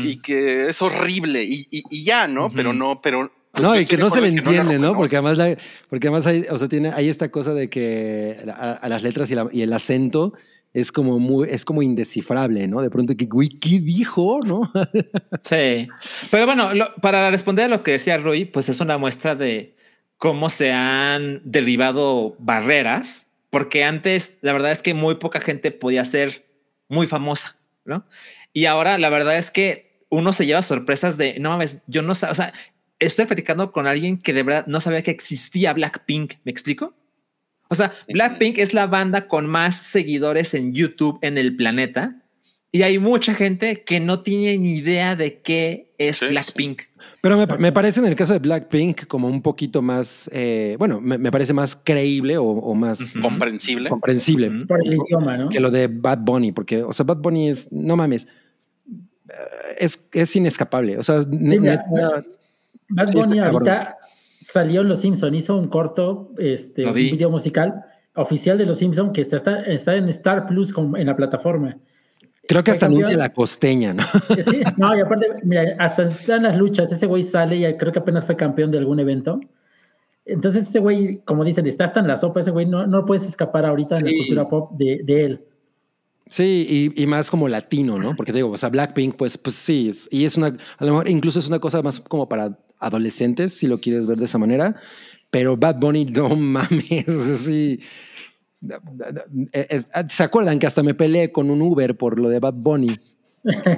Y 0.00 0.16
que 0.16 0.68
es 0.68 0.82
horrible 0.82 1.42
y, 1.44 1.66
y- 1.70 1.82
y 1.90 2.04
ya, 2.04 2.28
¿no? 2.28 2.50
Pero 2.50 2.72
no, 2.72 3.00
pero... 3.02 3.32
No, 3.60 3.74
yo 3.74 3.80
y 3.82 3.86
que 3.86 3.96
no 3.98 4.08
se 4.10 4.20
le 4.20 4.28
entiende, 4.28 4.78
¿no? 4.78 4.94
Porque 4.94 5.16
además, 5.16 5.36
la- 5.36 5.56
porque 5.90 6.08
además 6.08 6.26
hay, 6.26 6.46
o 6.50 6.56
sea, 6.56 6.68
tiene, 6.68 6.90
hay 6.94 7.08
esta 7.08 7.30
cosa 7.30 7.52
de 7.52 7.68
que 7.68 8.36
a, 8.48 8.72
a 8.72 8.88
las 8.88 9.02
letras 9.02 9.30
y, 9.30 9.34
la- 9.34 9.48
y 9.52 9.62
el 9.62 9.72
acento 9.72 10.32
es 10.72 10.90
como 10.90 11.18
muy, 11.18 11.48
es 11.50 11.66
como 11.66 11.82
indescifrable, 11.82 12.66
¿no? 12.66 12.80
De 12.80 12.88
pronto 12.88 13.14
que, 13.14 13.26
güey, 13.26 13.50
¿qué 13.58 13.78
dijo? 13.80 14.40
¿No? 14.44 14.72
Sí, 15.42 15.86
pero 16.30 16.46
bueno, 16.46 16.72
lo- 16.72 16.94
para 16.96 17.30
responder 17.30 17.66
a 17.66 17.68
lo 17.68 17.82
que 17.82 17.92
decía 17.92 18.16
Rui, 18.16 18.46
pues 18.46 18.68
es 18.70 18.80
una 18.80 18.96
muestra 18.96 19.34
de 19.34 19.76
cómo 20.16 20.48
se 20.48 20.72
han 20.72 21.42
derribado 21.44 22.36
barreras, 22.38 23.26
porque 23.50 23.84
antes 23.84 24.38
la 24.40 24.52
verdad 24.54 24.70
es 24.72 24.80
que 24.82 24.94
muy 24.94 25.16
poca 25.16 25.40
gente 25.40 25.72
podía 25.72 26.04
ser 26.06 26.46
muy 26.88 27.06
famosa, 27.06 27.56
¿no? 27.84 28.06
Y 28.54 28.64
ahora 28.66 28.96
la 28.98 29.08
verdad 29.10 29.36
es 29.36 29.50
que 29.50 30.04
uno 30.08 30.32
se 30.32 30.46
lleva 30.46 30.62
sorpresas 30.62 31.16
de, 31.18 31.38
no 31.38 31.50
mames, 31.50 31.82
yo 31.86 32.00
no 32.02 32.14
sé, 32.14 32.26
o 32.26 32.34
sea, 32.34 32.52
estoy 33.06 33.26
platicando 33.26 33.72
con 33.72 33.86
alguien 33.86 34.18
que 34.18 34.32
de 34.32 34.42
verdad 34.42 34.66
no 34.66 34.80
sabía 34.80 35.02
que 35.02 35.10
existía 35.10 35.72
Blackpink, 35.72 36.34
¿me 36.44 36.50
explico? 36.52 36.94
O 37.68 37.74
sea, 37.74 37.92
Blackpink 38.08 38.58
es 38.58 38.74
la 38.74 38.86
banda 38.86 39.28
con 39.28 39.46
más 39.46 39.76
seguidores 39.76 40.52
en 40.54 40.74
YouTube 40.74 41.18
en 41.22 41.38
el 41.38 41.56
planeta. 41.56 42.18
Y 42.74 42.82
hay 42.82 42.98
mucha 42.98 43.34
gente 43.34 43.82
que 43.84 44.00
no 44.00 44.22
tiene 44.22 44.56
ni 44.56 44.76
idea 44.76 45.14
de 45.14 45.40
qué 45.42 45.92
es 45.98 46.16
Sí, 46.18 46.28
Blackpink. 46.28 46.82
Pero 47.20 47.36
me, 47.36 47.46
me 47.58 47.70
parece 47.70 48.00
en 48.00 48.06
el 48.06 48.16
caso 48.16 48.32
de 48.32 48.38
Blackpink 48.38 49.06
como 49.06 49.28
un 49.28 49.42
poquito 49.42 49.82
más, 49.82 50.30
eh, 50.32 50.76
bueno, 50.78 50.98
me, 50.98 51.18
me 51.18 51.30
parece 51.30 51.52
más 51.52 51.76
creíble 51.76 52.38
o, 52.38 52.44
o 52.44 52.74
más 52.74 52.98
Ujú. 52.98 53.20
comprensible. 53.20 53.90
comprensible 53.90 54.48
Ujú. 54.48 54.66
Por 54.66 54.86
el 54.86 54.94
idioma, 54.94 55.36
¿no? 55.36 55.48
que 55.50 55.60
lo 55.60 55.70
de 55.70 55.86
Bad 55.86 56.18
Bunny, 56.20 56.52
porque, 56.52 56.82
o 56.82 56.92
sea, 56.92 57.04
Bad 57.04 57.18
Bunny 57.18 57.50
es, 57.50 57.70
no 57.72 57.94
mames, 57.94 58.26
eh, 59.28 59.34
es, 59.78 60.08
es 60.12 60.34
inescapable. 60.36 60.96
O 60.98 61.02
sea, 61.02 61.20
ne- 61.28 61.60
mira, 61.60 61.84
neta, 61.90 62.24
Bad 62.94 63.08
Sí, 63.08 63.16
Bunny 63.18 63.38
ahorita 63.40 63.96
salió 64.40 64.80
en 64.82 64.88
Los 64.88 65.00
Simpson, 65.00 65.34
hizo 65.34 65.56
un 65.56 65.68
corto, 65.68 66.30
este, 66.38 66.86
un 66.86 66.94
vi. 66.94 67.10
video 67.12 67.30
musical 67.30 67.84
oficial 68.14 68.58
de 68.58 68.66
Los 68.66 68.78
Simpson 68.78 69.12
que 69.12 69.20
está, 69.22 69.36
está, 69.36 69.60
está 69.62 69.94
en 69.96 70.08
Star 70.08 70.46
Plus 70.46 70.72
como 70.72 70.96
en 70.96 71.06
la 71.06 71.16
plataforma. 71.16 71.76
creo 72.48 72.62
que 72.64 72.70
hasta 72.72 72.86
anuncia 72.86 73.16
la 73.16 73.32
costeña, 73.32 73.94
¿no? 73.94 74.02
Sí, 74.50 74.60
no, 74.76 74.96
y 74.96 75.00
aparte, 75.00 75.26
mira, 75.44 75.76
hasta 75.78 76.08
están 76.08 76.42
las 76.42 76.56
luchas, 76.56 76.90
ese 76.92 77.06
güey 77.06 77.22
sale 77.22 77.56
y 77.56 77.76
creo 77.76 77.92
que 77.92 78.00
apenas 78.00 78.24
fue 78.24 78.36
campeón 78.36 78.70
de 78.70 78.78
algún 78.78 78.98
evento. 79.00 79.40
Entonces 80.24 80.68
ese 80.68 80.78
güey, 80.78 81.18
como 81.24 81.44
dicen, 81.44 81.66
está 81.66 81.84
hasta 81.84 82.00
en 82.00 82.06
la 82.08 82.16
sopa, 82.16 82.40
ese 82.40 82.50
güey 82.50 82.66
no, 82.66 82.86
no 82.86 83.04
puedes 83.06 83.24
escapar 83.24 83.64
ahorita 83.66 83.96
en 83.98 84.04
la 84.04 84.10
Sí. 84.10 84.16
cultura 84.18 84.48
pop 84.48 84.72
de, 84.76 85.00
de 85.04 85.24
él. 85.24 85.44
Sí, 86.26 86.66
y, 86.96 87.02
y 87.02 87.06
más 87.06 87.30
como 87.30 87.48
latino, 87.48 87.98
¿no? 87.98 88.14
Porque 88.14 88.32
te 88.32 88.38
digo, 88.38 88.50
o 88.50 88.56
sea, 88.56 88.68
Blackpink, 88.68 89.16
pues, 89.16 89.36
pues 89.36 89.56
sí, 89.56 89.88
es- 89.88 90.08
y 90.12 90.24
es 90.24 90.36
una, 90.36 90.48
a 90.78 90.84
lo 90.84 90.92
mejor 90.92 91.08
incluso 91.08 91.38
es 91.40 91.48
una 91.48 91.58
cosa 91.58 91.82
más 91.82 91.98
como 92.00 92.28
para 92.28 92.56
adolescentes, 92.82 93.52
si 93.54 93.66
lo 93.66 93.78
quieres 93.78 94.06
ver 94.06 94.18
de 94.18 94.24
esa 94.26 94.38
manera, 94.38 94.76
pero 95.30 95.56
Bad 95.56 95.76
Bunny, 95.80 96.04
no 96.12 96.36
mames, 96.36 97.08
o 97.08 97.24
sea, 97.24 97.36
sí. 97.36 97.80
Es- 99.52 99.66
es- 99.70 99.86
¿Se 100.10 100.22
acuerdan 100.22 100.58
que 100.58 100.66
hasta 100.66 100.82
me 100.82 100.94
peleé 100.94 101.32
con 101.32 101.50
un 101.50 101.62
Uber 101.62 101.96
por 101.96 102.18
lo 102.18 102.28
de 102.28 102.38
Bad 102.38 102.54
Bunny? 102.54 102.88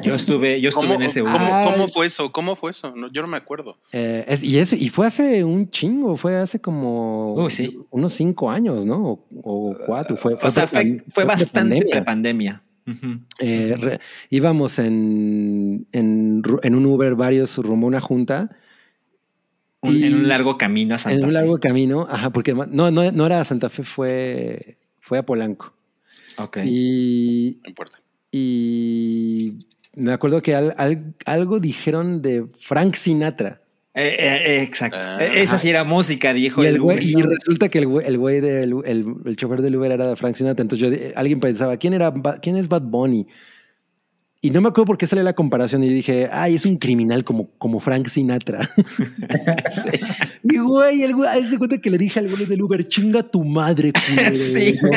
Yo 0.02 0.14
estuve, 0.14 0.60
yo 0.60 0.68
estuve 0.68 0.88
¿Cómo, 0.88 1.00
en 1.00 1.02
ese 1.06 1.22
Uber. 1.22 1.32
Cómo 1.64 1.88
fue 1.88 2.06
eso? 2.06 2.30
¿Cómo 2.32 2.54
fue 2.54 2.70
eso? 2.72 2.92
No, 2.94 3.10
yo 3.10 3.22
no 3.22 3.28
me 3.28 3.38
acuerdo. 3.38 3.78
Eh, 3.92 4.22
es- 4.28 4.42
y, 4.42 4.58
eso, 4.58 4.76
y 4.76 4.90
fue 4.90 5.06
hace 5.06 5.42
un 5.42 5.70
chingo, 5.70 6.18
fue 6.18 6.36
hace 6.36 6.60
como 6.60 7.46
sí. 7.48 7.78
unos 7.90 8.12
cinco 8.12 8.50
años, 8.50 8.84
¿no? 8.84 9.12
O, 9.12 9.26
o 9.42 9.76
cuatro. 9.86 10.18
Fue, 10.18 10.34
O 10.34 10.50
sea, 10.50 10.66
fue, 10.68 11.24
bastante 11.24 11.76
prepandemia. 11.78 11.90
prepandemia. 11.90 12.62
Ujú. 12.86 13.20
Eh, 13.38 13.74
re- 13.78 14.00
íbamos 14.28 14.78
en, 14.78 15.86
en 15.92 16.74
un 16.74 16.84
Uber 16.84 17.14
varios 17.14 17.56
rumbo 17.56 17.86
a 17.86 17.88
una 17.88 18.00
junta. 18.00 18.50
Un- 19.84 19.96
Y- 19.96 20.04
en 20.04 20.14
un 20.14 20.28
largo 20.28 20.56
camino 20.58 20.94
a 20.94 20.98
Santa 20.98 21.16
en 21.16 21.22
un 21.24 21.28
Fe. 21.30 21.32
largo 21.34 21.58
camino, 21.58 22.06
ajá, 22.10 22.30
porque 22.30 22.54
no, 22.54 22.90
no, 22.90 23.12
no 23.12 23.26
era 23.26 23.40
a 23.40 23.44
Santa 23.44 23.68
Fe, 23.68 23.82
fue, 23.84 24.78
fue 25.00 25.18
a 25.18 25.22
Polanco. 25.26 25.72
Ok. 26.38 26.58
Y, 26.64 27.58
No 27.62 27.68
importa. 27.68 27.98
y 28.32 29.58
me 29.94 30.12
acuerdo 30.12 30.40
que 30.42 30.54
al- 30.54 30.74
al- 30.76 31.14
algo 31.26 31.60
dijeron 31.60 32.22
de 32.22 32.46
Frank 32.58 32.94
Sinatra. 32.94 33.60
Eh, 33.96 34.16
eh, 34.18 34.42
eh, 34.46 34.62
exacto. 34.62 34.98
Ah. 35.00 35.18
Eh, 35.20 35.42
Esa 35.42 35.56
sí 35.56 35.68
era 35.70 35.84
música, 35.84 36.32
dijo 36.34 36.64
Y, 36.64 36.66
el 36.66 36.80
güey- 36.80 37.00
y 37.00 37.14
resulta 37.22 37.68
que 37.68 37.78
el 37.78 37.86
güey, 37.86 38.04
el, 38.06 38.18
güey 38.18 38.40
del 38.40 38.74
el, 38.84 39.04
el 39.24 39.36
chofer 39.36 39.62
del 39.62 39.76
Uber 39.76 39.92
era 39.92 40.08
de 40.08 40.16
Frank 40.16 40.34
Sinatra. 40.34 40.62
Entonces 40.62 40.88
yo, 40.90 40.96
alguien 41.14 41.38
pensaba, 41.38 41.76
¿quién, 41.76 41.92
era, 41.94 42.12
¿quién 42.42 42.56
es 42.56 42.66
Bad 42.68 42.82
Bunny? 42.82 43.28
Y 44.46 44.50
no 44.50 44.60
me 44.60 44.68
acuerdo 44.68 44.86
por 44.86 44.98
qué 44.98 45.06
sale 45.06 45.22
la 45.22 45.32
comparación 45.32 45.82
y 45.84 45.88
dije, 45.88 46.28
ay, 46.30 46.54
es 46.56 46.66
un 46.66 46.76
criminal 46.78 47.24
como, 47.24 47.48
como 47.58 47.80
Frank 47.80 48.08
Sinatra. 48.08 48.68
Y 50.46 50.58
güey, 50.58 51.02
el 51.02 51.14
güey, 51.14 51.46
se 51.46 51.56
cuenta 51.56 51.78
que 51.78 51.88
le 51.90 51.96
dije 51.96 52.18
al 52.20 52.28
güey 52.28 52.44
del 52.44 52.60
Uber, 52.62 52.86
chinga 52.86 53.22
tu 53.22 53.42
madre, 53.44 53.92
culero. 53.92 54.36
Sí. 54.54 54.76
No, 54.82 54.90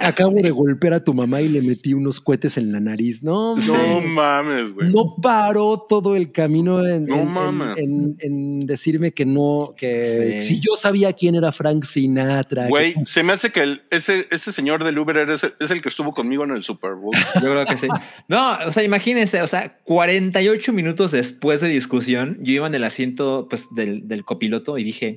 acabo 0.00 0.32
de 0.34 0.50
golpear 0.50 0.94
a 0.94 1.04
tu 1.04 1.14
mamá 1.14 1.40
y 1.40 1.48
le 1.48 1.62
metí 1.62 1.94
unos 1.94 2.20
cohetes 2.20 2.56
en 2.56 2.72
la 2.72 2.80
nariz. 2.80 3.22
No, 3.22 3.54
No 3.56 4.00
mames, 4.00 4.74
güey. 4.74 4.92
No 4.92 5.14
paró 5.22 5.86
todo 5.88 6.16
el 6.16 6.32
camino 6.32 6.84
en, 6.86 7.06
No 7.06 7.16
en- 7.20 7.28
mames. 7.28 7.78
en- 7.78 8.16
en 8.20 8.60
decirme 8.66 9.12
que 9.12 9.24
no, 9.24 9.74
que 9.76 10.38
Sí. 10.40 10.46
si 10.56 10.60
yo 10.60 10.74
sabía 10.76 11.12
quién 11.12 11.36
era 11.36 11.52
Frank 11.52 11.84
Sinatra. 11.84 12.64
que- 12.64 12.68
Güey, 12.70 12.94
se 13.04 13.22
me 13.22 13.32
hace 13.32 13.50
que 13.50 13.60
el- 13.62 13.82
ese, 13.90 14.26
ese 14.32 14.50
señor 14.52 14.82
del 14.82 14.98
Uber 14.98 15.16
es 15.30 15.44
el, 15.44 15.52
es 15.60 15.70
el 15.70 15.80
que 15.82 15.88
estuvo 15.88 16.12
conmigo 16.12 16.42
en 16.44 16.50
el 16.50 16.62
Super 16.64 16.94
Bowl. 16.94 17.14
Yo 17.36 17.40
creo 17.42 17.64
que 17.64 17.76
sí. 17.76 17.86
No, 18.28 18.58
o 18.66 18.72
sea, 18.72 18.79
imagínense, 18.82 19.42
o 19.42 19.46
sea, 19.46 19.78
48 19.84 20.72
minutos 20.72 21.10
después 21.12 21.60
de 21.60 21.68
discusión, 21.68 22.38
yo 22.40 22.52
iba 22.52 22.66
en 22.66 22.74
el 22.74 22.84
asiento 22.84 23.46
pues, 23.48 23.66
del, 23.74 24.06
del 24.08 24.24
copiloto 24.24 24.78
y 24.78 24.84
dije, 24.84 25.16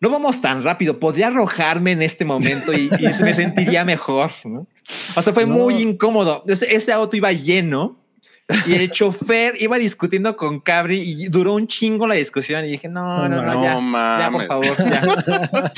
no 0.00 0.10
vamos 0.10 0.40
tan 0.42 0.62
rápido, 0.64 0.98
podría 0.98 1.28
arrojarme 1.28 1.92
en 1.92 2.02
este 2.02 2.24
momento 2.24 2.72
y, 2.72 2.90
y 2.98 3.22
me 3.22 3.34
sentiría 3.34 3.84
mejor. 3.84 4.30
¿no? 4.44 4.66
O 5.16 5.22
sea, 5.22 5.32
fue 5.32 5.46
No. 5.46 5.54
muy 5.54 5.74
incómodo. 5.76 6.42
Ese, 6.46 6.74
ese 6.74 6.92
auto 6.92 7.16
iba 7.16 7.30
lleno 7.32 7.98
y 8.66 8.74
el 8.74 8.90
chofer 8.92 9.54
iba 9.60 9.78
discutiendo 9.78 10.34
con 10.36 10.58
Cabri 10.58 10.98
y 11.00 11.26
duró 11.28 11.54
un 11.54 11.68
chingo 11.68 12.06
la 12.08 12.16
discusión 12.16 12.64
y 12.64 12.72
dije, 12.72 12.88
no, 12.88 13.28
no, 13.28 13.42
no, 13.42 13.54
No 13.54 13.62
ya, 13.62 13.74
ya, 13.74 13.80
mames. 13.80 14.48
por 14.48 14.64
favor, 14.64 14.76
ya. 14.90 15.72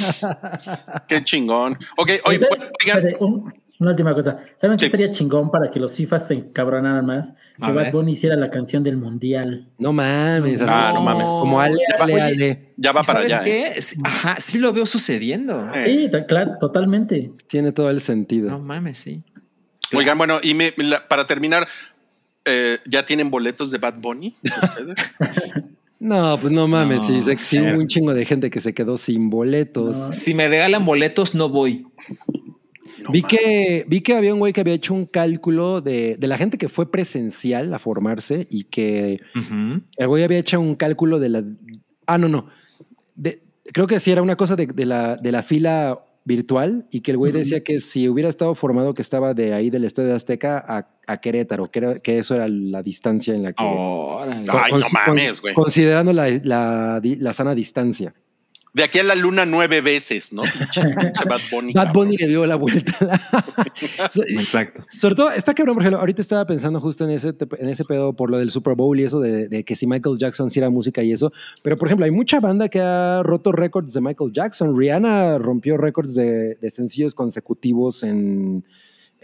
Qué 1.09 1.23
chingón. 1.23 1.79
Ok, 1.99 2.11
oye, 2.25 2.39
¿Saben- 2.39 2.49
bueno, 2.49 2.65
oigan, 2.83 3.05
un- 3.21 3.55
una 3.81 3.91
última 3.91 4.15
cosa. 4.15 4.39
¿Saben 4.61 4.79
Sí. 4.79 4.85
qué 4.85 4.97
estaría 4.97 5.11
chingón 5.13 5.51
para 5.51 5.71
que 5.71 5.81
los 5.81 5.95
FIFAs 5.95 6.29
se 6.29 6.35
encabronaran 6.35 7.05
más? 7.07 7.33
Que. 7.65 7.73
Bad 7.73 7.93
Bunny 7.93 8.13
hiciera 8.13 8.37
la 8.37 8.51
canción 8.51 8.83
del 8.85 8.97
mundial. 8.97 9.69
No 9.79 9.93
mames. 9.93 10.61
Ah, 10.63 10.89
así 10.89 10.95
no 10.95 11.03
mames. 11.03 11.25
Como 11.27 11.61
Ale, 11.61 11.79
Ale, 11.99 12.13
Oye, 12.15 12.23
Ale. 12.23 12.73
ya 12.77 12.93
va 12.93 13.03
para 13.03 13.21
¿Sabes 13.21 13.33
allá. 13.33 13.47
¿eh? 13.47 13.73
qué? 13.75 13.83
Sí, 13.83 13.97
Ajá, 14.05 14.37
sí 14.41 14.59
lo 14.59 14.73
veo 14.73 14.87
sucediendo. 14.87 15.69
Eh. 15.75 15.85
Sí, 16.11 16.11
claro, 16.29 16.53
totalmente. 16.61 17.31
Tiene 17.49 17.73
todo 17.73 17.91
el 17.91 18.01
sentido. 18.01 18.51
No 18.51 18.59
mames, 18.61 18.97
sí. 18.97 19.23
Oigan, 19.93 20.19
bueno, 20.19 20.39
y 20.43 20.55
me- 20.55 20.73
la- 20.79 21.07
para 21.07 21.25
terminar, 21.27 21.69
eh, 22.45 22.79
¿ya 22.87 23.05
tienen 23.07 23.31
boletos 23.31 23.71
de 23.71 23.79
Bad 23.79 24.01
Bunny? 24.01 24.35
No, 26.01 26.37
pues 26.41 26.53
no 26.53 26.67
mames, 26.67 27.09
No, 27.09 27.21
sí, 27.23 27.37
sí 27.39 27.61
hubo 27.61 27.79
un 27.79 27.87
chingo 27.87 28.13
de 28.13 28.25
gente 28.27 28.51
que 28.51 28.61
se 28.61 28.75
quedó 28.75 28.97
sin 28.97 29.31
boletos. 29.31 29.97
No. 29.97 30.13
Si 30.13 30.35
me 30.35 30.49
regalan 30.49 30.85
boletos, 30.85 31.35
no 31.35 31.49
voy. 31.49 31.87
No 33.05 33.11
vi, 33.13 33.23
que, 33.23 33.85
vi 33.87 34.01
que 34.01 34.15
había 34.15 34.33
un 34.33 34.41
güey 34.41 34.53
que 34.53 34.61
había 34.61 34.75
hecho 34.75 34.95
un 34.95 35.07
cálculo 35.07 35.81
de, 35.81 36.17
de 36.19 36.27
la 36.27 36.37
gente 36.39 36.59
que 36.59 36.69
fue 36.69 36.91
presencial 36.91 37.73
a 37.75 37.79
formarse 37.79 38.47
y 38.51 38.65
que 38.65 39.19
Ujú. 39.37 39.83
el 39.97 40.09
güey 40.09 40.25
había 40.25 40.39
hecho 40.39 40.61
un 40.61 40.75
cálculo 40.75 41.19
de 41.19 41.29
la... 41.29 41.45
Ah, 42.07 42.19
no, 42.19 42.29
no. 42.29 42.47
De- 43.15 43.43
creo 43.73 43.87
que 43.87 44.01
sí 44.01 44.11
era 44.11 44.23
una 44.23 44.37
cosa 44.37 44.57
de, 44.57 44.67
de 44.67 44.85
la, 44.87 45.17
de 45.17 45.33
la 45.33 45.43
fila 45.43 46.01
virtual 46.27 46.87
y 46.91 47.01
que 47.03 47.11
el 47.11 47.19
güey 47.19 47.31
Ujú. 47.33 47.39
decía 47.41 47.63
que 47.63 47.79
si 47.81 48.09
hubiera 48.09 48.31
estado 48.31 48.55
formado 48.55 48.95
que 48.95 49.03
estaba 49.03 49.35
de 49.35 49.53
ahí 49.53 49.69
del 49.69 49.85
Estadio 49.85 50.09
de 50.09 50.15
Azteca 50.15 50.65
a, 50.67 50.89
a 51.07 51.17
Querétaro, 51.21 51.67
que, 51.67 51.79
era- 51.79 51.99
que 51.99 52.19
eso 52.19 52.35
era 52.35 52.49
la 52.49 52.83
distancia 52.83 53.35
en 53.35 53.43
la 53.43 53.53
que... 53.53 53.63
Órale. 53.63 54.45
Ay, 54.49 54.73
no 54.73 54.81
Con- 54.81 54.83
mames, 55.07 55.41
güey. 55.43 55.55
Considerando 55.55 56.13
la, 56.15 56.29
la, 56.43 57.01
la 57.03 57.33
sana 57.35 57.55
distancia. 57.55 58.15
De 58.75 58.83
aquí 58.83 58.99
a 58.99 59.05
la 59.05 59.15
luna 59.15 59.47
nueve 59.47 59.81
veces, 59.81 60.33
¿no? 60.33 60.43
Bad 60.43 61.41
Bunny. 61.49 61.73
Bad. 61.73 61.93
Bunny 61.93 62.17
le 62.17 62.27
dio 62.27 62.45
la 62.45 62.57
vuelta. 62.57 62.93
Exacto. 64.29 64.85
Sobre 64.89 65.15
todo, 65.15 65.31
está 65.31 65.55
cabrón, 65.55 65.75
por 65.75 65.85
ejemplo, 65.85 66.01
ahorita 66.01 66.21
estaba 66.21 66.45
pensando 66.45 66.81
justo 66.81 67.05
en 67.05 67.11
ese, 67.11 67.35
en 67.59 67.69
ese 67.69 67.85
pedo 67.85 68.15
por 68.15 68.31
lo 68.31 68.39
del 68.39 68.51
Super 68.51 68.75
Bowl 68.75 68.99
y 68.99 69.05
eso 69.05 69.21
de, 69.21 69.47
de 69.47 69.65
que 69.65 69.77
si 69.77 69.87
Michael 69.87 70.19
Jackson 70.19 70.49
hiciera 70.49 70.71
música 70.71 71.05
y 71.05 71.13
eso. 71.13 71.33
Pero, 71.63 71.77
por 71.77 71.87
ejemplo, 71.87 72.05
hay 72.05 72.11
mucha 72.11 72.41
banda 72.41 72.69
que 72.69 72.81
ha 72.81 73.23
roto 73.23 73.53
récords 73.53 73.93
de 73.93 74.01
Michael 74.01 74.33
Jackson. 74.33 74.77
Rihanna 74.77 75.39
rompió 75.39 75.77
récords 75.77 76.17
de, 76.17 76.57
de 76.57 76.71
sencillos 76.71 77.15
consecutivos 77.15 78.03
en, 78.03 78.65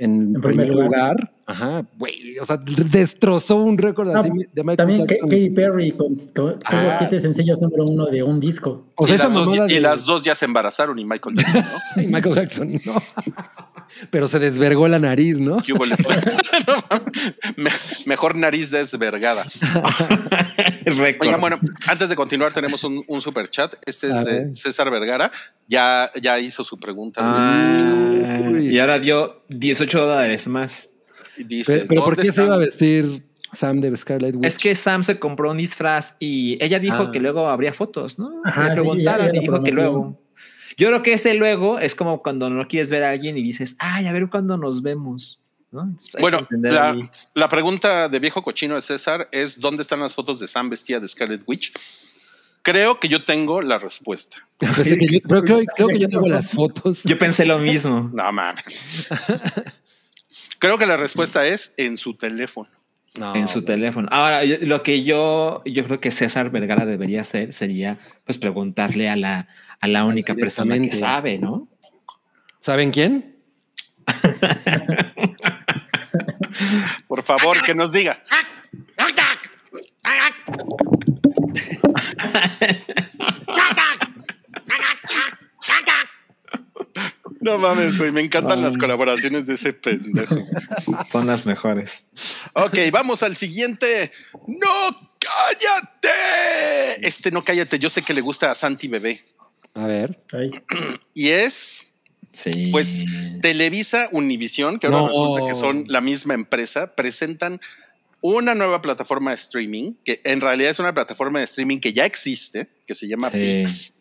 en, 0.01 0.35
En 0.37 0.41
primer 0.41 0.69
lugar. 0.71 0.87
lugar. 0.87 1.33
Ajá, 1.47 1.85
güey, 1.99 2.39
o 2.39 2.45
sea, 2.45 2.57
destrozó 2.59 3.57
un 3.57 3.77
récord 3.77 4.07
No, 4.13 4.21
así 4.21 4.31
de 4.53 4.63
Michael 4.63 4.77
También. 4.77 5.05
Katy 5.07 5.51
Perry 5.51 5.93
con, 5.93 6.15
con- 6.35 6.59
Ah. 6.65 6.95
siete 6.99 7.21
sencillos 7.21 7.61
número 7.61 7.85
uno 7.89 8.07
de 8.07 8.23
un 8.23 8.39
disco. 8.39 8.87
O 8.95 9.07
sea, 9.07 9.17
y, 9.17 9.19
las 9.19 9.35
dos, 9.35 9.49
mamada 9.49 9.71
y 9.71 9.75
de- 9.75 9.81
las 9.81 10.07
dos 10.07 10.23
ya 10.25 10.35
se 10.37 10.45
embarazaron 10.45 10.99
y 11.01 11.05
Michael 11.05 11.37
Jackson, 11.37 11.65
¿no? 11.97 12.03
y 12.03 12.07
Michael 12.07 12.35
Jackson, 12.37 12.81
no. 12.85 13.03
Pero 14.11 14.29
se 14.29 14.39
desvergó 14.39 14.89
la 14.89 14.99
nariz, 14.99 15.39
¿no? 15.39 15.59
Mejor 18.07 18.37
nariz 18.37 18.71
desvergada. 18.71 19.47
Oigan, 21.21 21.41
bueno, 21.41 21.59
antes 21.87 22.09
de 22.11 22.17
continuar, 22.17 22.53
tenemos 22.53 22.85
un, 22.85 23.03
un 23.07 23.21
super 23.21 23.49
chat. 23.49 23.75
Este 23.87 24.11
es 24.11 24.25
de. 24.25 24.53
César 24.53 24.91
Vergara. 24.91 25.31
Ya, 25.69 26.11
ya 26.21 26.39
hizo 26.39 26.65
su 26.65 26.79
pregunta. 26.79 27.21
Ah, 27.25 28.51
y 28.59 28.79
ahora 28.79 28.99
dio 28.99 29.45
18 29.49 30.07
dólares 30.07 30.49
más. 30.49 30.91
Dice: 31.37 31.73
Pero, 31.75 31.87
pero 31.89 32.05
¿por 32.05 32.17
¿dónde 32.17 32.29
qué 32.29 32.33
se 32.35 32.43
iba 32.45 32.55
a 32.55 32.59
vestir 32.59 33.25
Sam 33.53 33.81
de 33.81 33.97
Scarlet 33.97 34.35
Witch? 34.37 34.47
Es 34.47 34.59
que 34.59 34.75
Sam 34.75 35.03
se 35.03 35.19
compró 35.19 35.51
un 35.51 35.59
disfraz 35.59 36.17
y 36.19 36.63
ella 36.65 36.79
dijo 36.79 36.97
Ah. 37.05 37.11
que 37.13 37.21
luego 37.21 37.49
habría 37.49 37.73
fotos, 37.73 38.19
¿no? 38.19 38.31
Ajá, 38.45 38.69
Le 38.69 38.73
preguntaron 38.75 39.35
y 39.37 39.41
dijo 39.41 39.63
que 39.63 39.73
luego. 39.73 40.20
Yo 40.81 40.89
creo 40.89 41.03
que 41.03 41.13
ese 41.13 41.35
luego 41.35 41.79
es 41.79 41.95
como 41.95 42.23
cuando 42.23 42.49
no 42.49 42.67
quieres 42.67 42.89
ver 42.89 43.05
a 43.05 43.11
alguien 43.11 43.37
y 43.37 43.43
dices, 43.43 43.77
ay, 43.79 44.07
a 44.07 44.13
ver 44.13 44.31
cuándo 44.31 44.57
nos 44.57 44.81
vemos. 44.81 45.39
Bueno, 46.19 46.49
la, 47.35 47.49
pregunta 47.51 48.09
de 48.09 48.19
viejo 48.19 48.43
cochino 48.43 48.77
de 48.77 48.81
César 48.81 49.29
es: 49.31 49.61
¿dónde 49.61 49.83
están 49.83 50.01
las 50.01 50.15
fotos 50.15 50.41
de 50.41 50.49
Sam 50.49 50.71
vestida 50.71 50.99
de 50.99 51.07
Scarlet 51.07 51.43
Witch? 51.47 51.75
Creo 52.63 52.99
que 52.99 53.09
yo 53.09 53.23
tengo 53.25 53.61
la 53.61 53.77
respuesta. 53.77 54.39
Pensé 54.59 54.97
que 54.97 55.07
yo- 55.07 55.19
pero 55.29 55.43
creo, 55.43 55.61
creo 55.77 55.89
que 55.89 55.99
yo 55.99 56.09
tengo 56.09 56.29
las 56.29 56.51
fotos. 56.51 57.03
Yo 57.05 57.19
pensé 57.19 57.45
lo 57.45 57.59
mismo. 57.59 58.11
No 58.15 58.33
mames. 58.33 58.65
Creo 60.59 60.79
que 60.79 60.87
la 60.87 60.97
respuesta 60.97 61.47
es 61.47 61.75
en 61.77 61.99
su 61.99 62.15
teléfono. 62.15 62.71
No, 63.19 63.35
en 63.35 63.49
su 63.49 63.63
teléfono. 63.63 64.09
Ahora, 64.11 64.45
lo 64.45 64.83
que 64.83 65.05
yo, 65.05 65.63
yo 65.67 65.85
creo 65.85 66.01
que 66.01 66.11
César 66.11 66.51
Vergara 66.51 66.87
debería 66.87 67.21
hacer 67.21 67.53
sería 67.53 67.99
pues 68.25 68.39
preguntarle 68.39 69.09
a 69.09 69.17
la, 69.17 69.49
a 69.81 69.89
la 69.89 70.05
única 70.05 70.35
persona 70.35 70.79
que 70.79 70.93
sabe, 70.93 71.39
¿no? 71.39 71.69
¿Saben 72.61 72.91
quién? 72.91 73.37
Por 77.09 77.23
favor, 77.23 77.63
que 77.65 77.75
nos 77.75 77.93
diga. 77.93 78.23
No 87.41 87.57
mames, 87.57 87.97
güey. 87.97 88.11
Me 88.11 88.21
encantan 88.21 88.63
las 88.63 88.77
colaboraciones 88.77 89.47
de 89.47 89.55
ese 89.55 89.73
pendejo. 89.73 90.37
Son 91.11 91.27
las 91.27 91.47
mejores. 91.47 92.05
Ok, 92.53 92.77
vamos 92.93 93.23
al 93.23 93.35
siguiente. 93.35 94.13
¡No 94.47 95.15
cállate! 95.19 97.07
Este 97.07 97.31
no 97.31 97.43
cállate. 97.43 97.79
Yo 97.79 97.89
sé 97.89 98.03
que 98.03 98.13
le 98.13 98.21
gusta 98.21 98.51
a 98.51 98.55
Santi 98.55 98.89
Bebé. 98.89 99.23
A 99.75 99.87
ver. 99.87 100.19
Ay, 100.33 100.51
Y 101.15 101.29
es, 101.29 101.87
Sí. 102.33 102.69
pues, 102.71 103.05
Televisa 103.43 104.09
Univisión, 104.13 104.79
que 104.79 104.87
ahora 104.87 105.01
No. 105.01 105.07
resulta 105.09 105.45
que 105.45 105.55
son 105.55 105.85
la 105.89 106.01
misma 106.01 106.35
empresa, 106.35 106.95
presentan 106.95 107.61
una 108.23 108.55
nueva 108.55 108.83
plataforma 108.83 109.31
de 109.31 109.37
streaming, 109.37 109.95
que 110.05 110.21
en 110.25 110.41
realidad 110.41 110.71
es 110.71 110.79
una 110.79 110.93
plataforma 110.95 111.39
de 111.39 111.47
streaming 111.47 111.79
que 111.79 111.93
ya 111.93 112.05
existe, 112.05 112.69
que 112.87 112.95
se 112.95 113.09
llama 113.09 113.31
Sí. 113.31 113.39
Pix. 113.41 113.95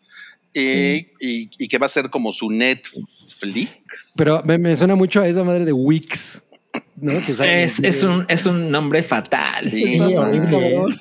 Y, 0.52 0.60
y- 1.20 1.48
y 1.58 1.68
que 1.68 1.78
va 1.78 1.86
a 1.86 1.88
ser 1.88 2.10
como 2.10 2.32
su 2.32 2.50
Netflix. 2.50 4.14
Pero 4.16 4.42
me, 4.44 4.58
me 4.58 4.76
suena 4.76 4.94
mucho 4.96 5.20
a 5.22 5.28
esa 5.28 5.42
madre 5.44 5.64
de 5.64 5.72
Wix. 5.72 6.42
¿no? 6.96 7.12
Que 7.24 7.62
es, 7.62 7.78
es, 7.80 8.02
un, 8.02 8.26
es 8.28 8.46
un 8.46 8.70
nombre 8.70 9.02
fatal. 9.02 9.70
Sí. 9.70 9.98
horrible. 10.00 10.96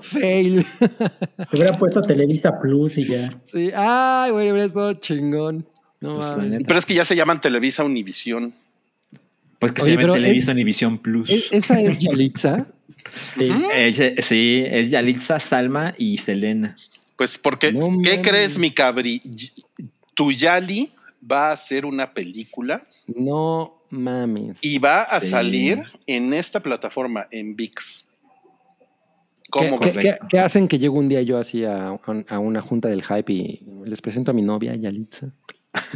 Fail. 0.00 0.64
Te 0.78 1.56
hubiera 1.56 1.72
puesto 1.78 2.00
Televisa 2.00 2.58
Plus 2.60 2.98
y 2.98 3.06
ya. 3.08 3.30
Sí. 3.44 3.70
Ay, 3.74 4.30
güey, 4.30 4.50
hubiera 4.50 4.66
estado 4.66 4.92
chingón. 4.94 5.66
No 6.00 6.16
Pues. 6.16 6.62
Pero 6.66 6.78
es 6.78 6.86
que 6.86 6.94
ya 6.94 7.04
se 7.04 7.14
llaman 7.16 7.40
Televisa 7.40 7.84
Univisión. 7.84 8.52
Pues 9.58 9.70
que 9.72 9.82
Oye, 9.82 9.94
se 9.94 10.00
llama 10.00 10.14
Televisa 10.14 10.52
Univisión 10.52 10.98
Plus. 10.98 11.30
¿E- 11.30 11.44
¿Esa 11.52 11.80
es 11.80 11.98
Yalitza? 11.98 12.66
Sí. 13.36 13.50
Eh, 13.74 14.16
sí, 14.20 14.64
es 14.66 14.90
Yalitza, 14.90 15.38
Salma 15.38 15.94
y 15.96 16.18
Selena. 16.18 16.74
Pues 17.16 17.38
porque, 17.38 17.72
No 17.72 17.86
¿qué 18.02 18.20
crees, 18.20 18.58
mi 18.58 18.70
cabri? 18.72 19.22
Tu 20.14 20.32
Yali 20.32 20.90
va 21.30 21.50
a 21.50 21.52
hacer 21.52 21.86
una 21.86 22.12
película 22.12 22.84
No 23.06 23.80
mames. 23.90 24.58
y 24.60 24.78
va 24.78 25.02
a 25.02 25.20
Sí. 25.20 25.28
salir 25.28 25.80
en 26.06 26.32
esta 26.34 26.60
plataforma, 26.60 27.28
en 27.30 27.54
VIX. 27.54 28.08
¿Qué, 29.52 29.58
¿Cómo 29.68 29.78
qué- 29.80 29.86
ves? 29.86 29.98
qué- 29.98 30.18
qué 30.28 30.38
hacen 30.38 30.66
que 30.68 30.78
llegue 30.78 30.90
un 30.90 31.08
día 31.08 31.22
yo 31.22 31.38
así 31.38 31.64
a, 31.64 31.88
a 32.28 32.38
una 32.38 32.60
junta 32.62 32.88
del 32.88 33.02
hype 33.04 33.32
y 33.32 33.60
les 33.84 34.00
presento 34.00 34.30
a 34.30 34.34
mi 34.34 34.42
novia, 34.42 34.74
Yalitza? 34.74 35.28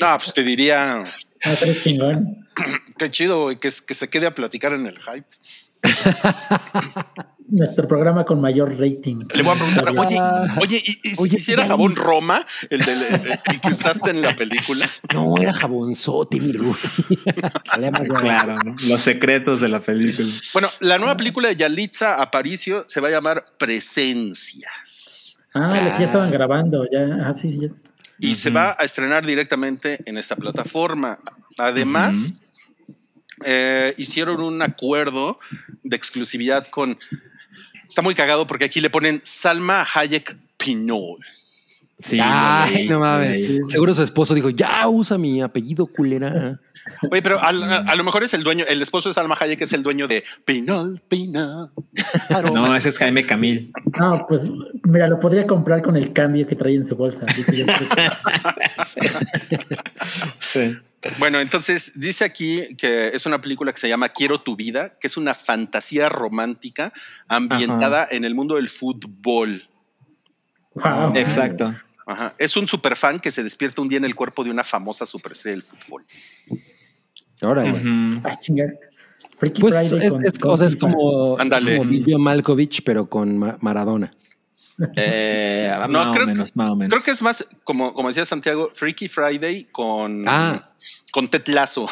No, 0.00 0.18
pues 0.18 0.34
te 0.34 0.42
diría, 0.42 1.02
Va 1.46 1.52
a 1.52 1.56
ser 1.56 1.80
chingón. 1.80 2.46
Qué 2.98 3.10
chido, 3.10 3.44
güey, 3.44 3.56
que, 3.56 3.68
que 3.86 3.94
se 3.94 4.08
quede 4.10 4.26
a 4.26 4.34
platicar 4.34 4.72
en 4.74 4.86
el 4.86 4.98
hype. 4.98 5.26
Nuestro 7.46 7.86
programa 7.86 8.24
con 8.24 8.40
mayor 8.40 8.70
rating. 8.78 9.18
Le 9.34 9.42
voy 9.42 9.52
a 9.54 9.56
preguntar, 9.58 9.88
oye, 9.98 10.18
Ah. 10.18 10.46
oye, 10.62 10.82
¿y, 10.82 11.08
y 11.08 11.14
si 11.14 11.22
Oye, 11.22 11.38
ya 11.38 11.66
jabón. 11.66 11.94
Roma, 11.94 12.44
el, 12.70 12.80
del, 12.84 13.02
el- 13.02 13.38
el 13.44 13.60
que 13.60 13.68
usaste 13.68 14.10
en 14.10 14.22
la 14.22 14.34
película? 14.34 14.88
No, 15.12 15.34
era 15.38 15.52
jabonzote, 15.52 16.40
mi. 16.40 16.52
Claro, 18.18 18.54
¿no? 18.64 18.74
los 18.88 19.00
secretos 19.00 19.60
de 19.60 19.68
la 19.68 19.80
película. 19.80 20.28
Bueno, 20.54 20.70
la 20.80 20.96
nueva 20.98 21.16
película 21.16 21.48
de 21.48 21.56
Yalitza 21.56 22.20
Aparicio 22.22 22.82
se 22.86 23.00
va 23.00 23.08
a 23.08 23.10
llamar 23.10 23.44
Presencias. 23.58 25.38
Ah, 25.52 25.68
la 25.74 25.92
que 25.96 26.00
ya 26.02 26.06
estaban 26.06 26.30
grabando, 26.30 26.86
ya. 26.90 27.28
Ah, 27.28 27.34
sí, 27.34 27.52
sí. 27.52 27.58
ya. 27.60 27.68
y 28.18 28.34
se 28.34 28.50
va 28.50 28.74
a 28.78 28.84
estrenar 28.84 29.24
directamente 29.26 29.98
en 30.06 30.16
esta 30.18 30.34
plataforma. 30.36 31.18
Además, 31.58 32.40
eh, 33.44 33.94
hicieron 33.98 34.40
un 34.40 34.60
acuerdo 34.62 35.38
de 35.82 35.96
exclusividad 35.96 36.66
con. 36.66 36.98
Está 37.88 38.02
muy 38.02 38.14
cagado 38.14 38.46
porque 38.46 38.64
aquí 38.64 38.80
le 38.80 38.90
ponen 38.90 39.20
Salma 39.22 39.86
Hayek 39.94 40.36
Pinol. 40.56 41.18
Sí, 42.00 42.18
Ay, 42.20 42.88
no 42.88 42.98
mames. 42.98 43.60
Seguro 43.68 43.94
su 43.94 44.02
esposo 44.02 44.34
dijo, 44.34 44.50
ya 44.50 44.88
usa 44.88 45.16
mi 45.16 45.40
apellido 45.40 45.86
culera. 45.86 46.58
Oye, 47.10 47.22
pero 47.22 47.38
a, 47.40 47.48
a 47.48 47.94
lo 47.94 48.04
mejor 48.04 48.24
es 48.24 48.34
el 48.34 48.42
dueño, 48.42 48.64
el 48.68 48.82
esposo 48.82 49.08
de 49.08 49.14
Salma 49.14 49.36
Hayek 49.40 49.62
es 49.62 49.72
el 49.72 49.82
dueño 49.82 50.06
de 50.06 50.22
Pinol, 50.44 51.00
Pinol. 51.08 51.70
No, 52.52 52.74
ese 52.76 52.88
es 52.90 52.98
Jaime 52.98 53.24
Camil. 53.24 53.72
No, 53.98 54.26
pues 54.28 54.42
mira, 54.82 55.08
lo 55.08 55.18
podría 55.20 55.46
comprar 55.46 55.80
con 55.82 55.96
el 55.96 56.12
cambio 56.12 56.46
que 56.46 56.56
trae 56.56 56.74
en 56.74 56.86
su 56.86 56.94
bolsa. 56.96 57.24
así 57.26 57.42
que 57.44 57.56
yo 57.58 57.66
creo 57.66 57.78
que- 57.88 59.08
Sí. 60.40 60.76
Bueno, 61.18 61.40
entonces 61.40 61.98
dice 62.00 62.24
aquí 62.24 62.74
que 62.76 63.08
es 63.08 63.26
una 63.26 63.40
película 63.40 63.72
que 63.72 63.80
se 63.80 63.88
llama 63.88 64.08
Quiero 64.08 64.40
tu 64.40 64.56
vida, 64.56 64.96
que 65.00 65.06
es 65.06 65.16
una 65.16 65.34
fantasía 65.34 66.08
romántica 66.08 66.92
ambientada 67.28 68.06
en 68.10 68.24
el 68.24 68.34
mundo 68.34 68.56
del 68.56 68.68
fútbol. 68.68 69.68
Wow. 70.74 71.16
Exacto. 71.16 71.74
Ajá. 72.06 72.34
Es 72.38 72.56
un 72.56 72.66
superfan 72.66 73.18
que 73.18 73.30
se 73.30 73.42
despierta 73.42 73.80
un 73.80 73.88
día 73.88 73.98
en 73.98 74.04
el 74.04 74.14
cuerpo 74.14 74.44
de 74.44 74.50
una 74.50 74.64
famosa 74.64 75.06
superestrella 75.06 75.56
del 75.56 75.62
fútbol. 75.64 76.04
Ah. 77.42 78.38
Freaky 79.38 79.60
Pues 79.60 79.74
es, 79.92 80.12
o 80.42 80.56
sea, 80.56 80.66
es 80.66 80.76
como, 80.76 81.38
Ándale. 81.38 81.72
es 81.72 81.78
como 81.78 81.90
Billy 81.90 82.16
Malkovich, 82.16 82.82
pero 82.84 83.08
con 83.08 83.38
Ma- 83.38 83.56
Maradona. 83.60 84.10
Eh, 84.96 85.68
No, 85.88 85.88
más 85.88 86.06
creo 86.12 86.12
o 86.12 86.26
que- 86.26 86.32
menos, 86.32 86.56
más 86.56 86.70
o 86.70 86.76
menos. 86.76 86.92
Creo 86.92 87.02
que 87.04 87.10
es 87.12 87.22
más, 87.22 87.46
como, 87.64 87.92
como 87.94 88.08
decía 88.08 88.24
Santiago, 88.24 88.70
Freaky 88.74 89.08
Friday 89.08 89.64
con, 89.70 90.24
Ah. 90.28 90.70
con 91.12 91.28
Tetlazo. 91.28 91.86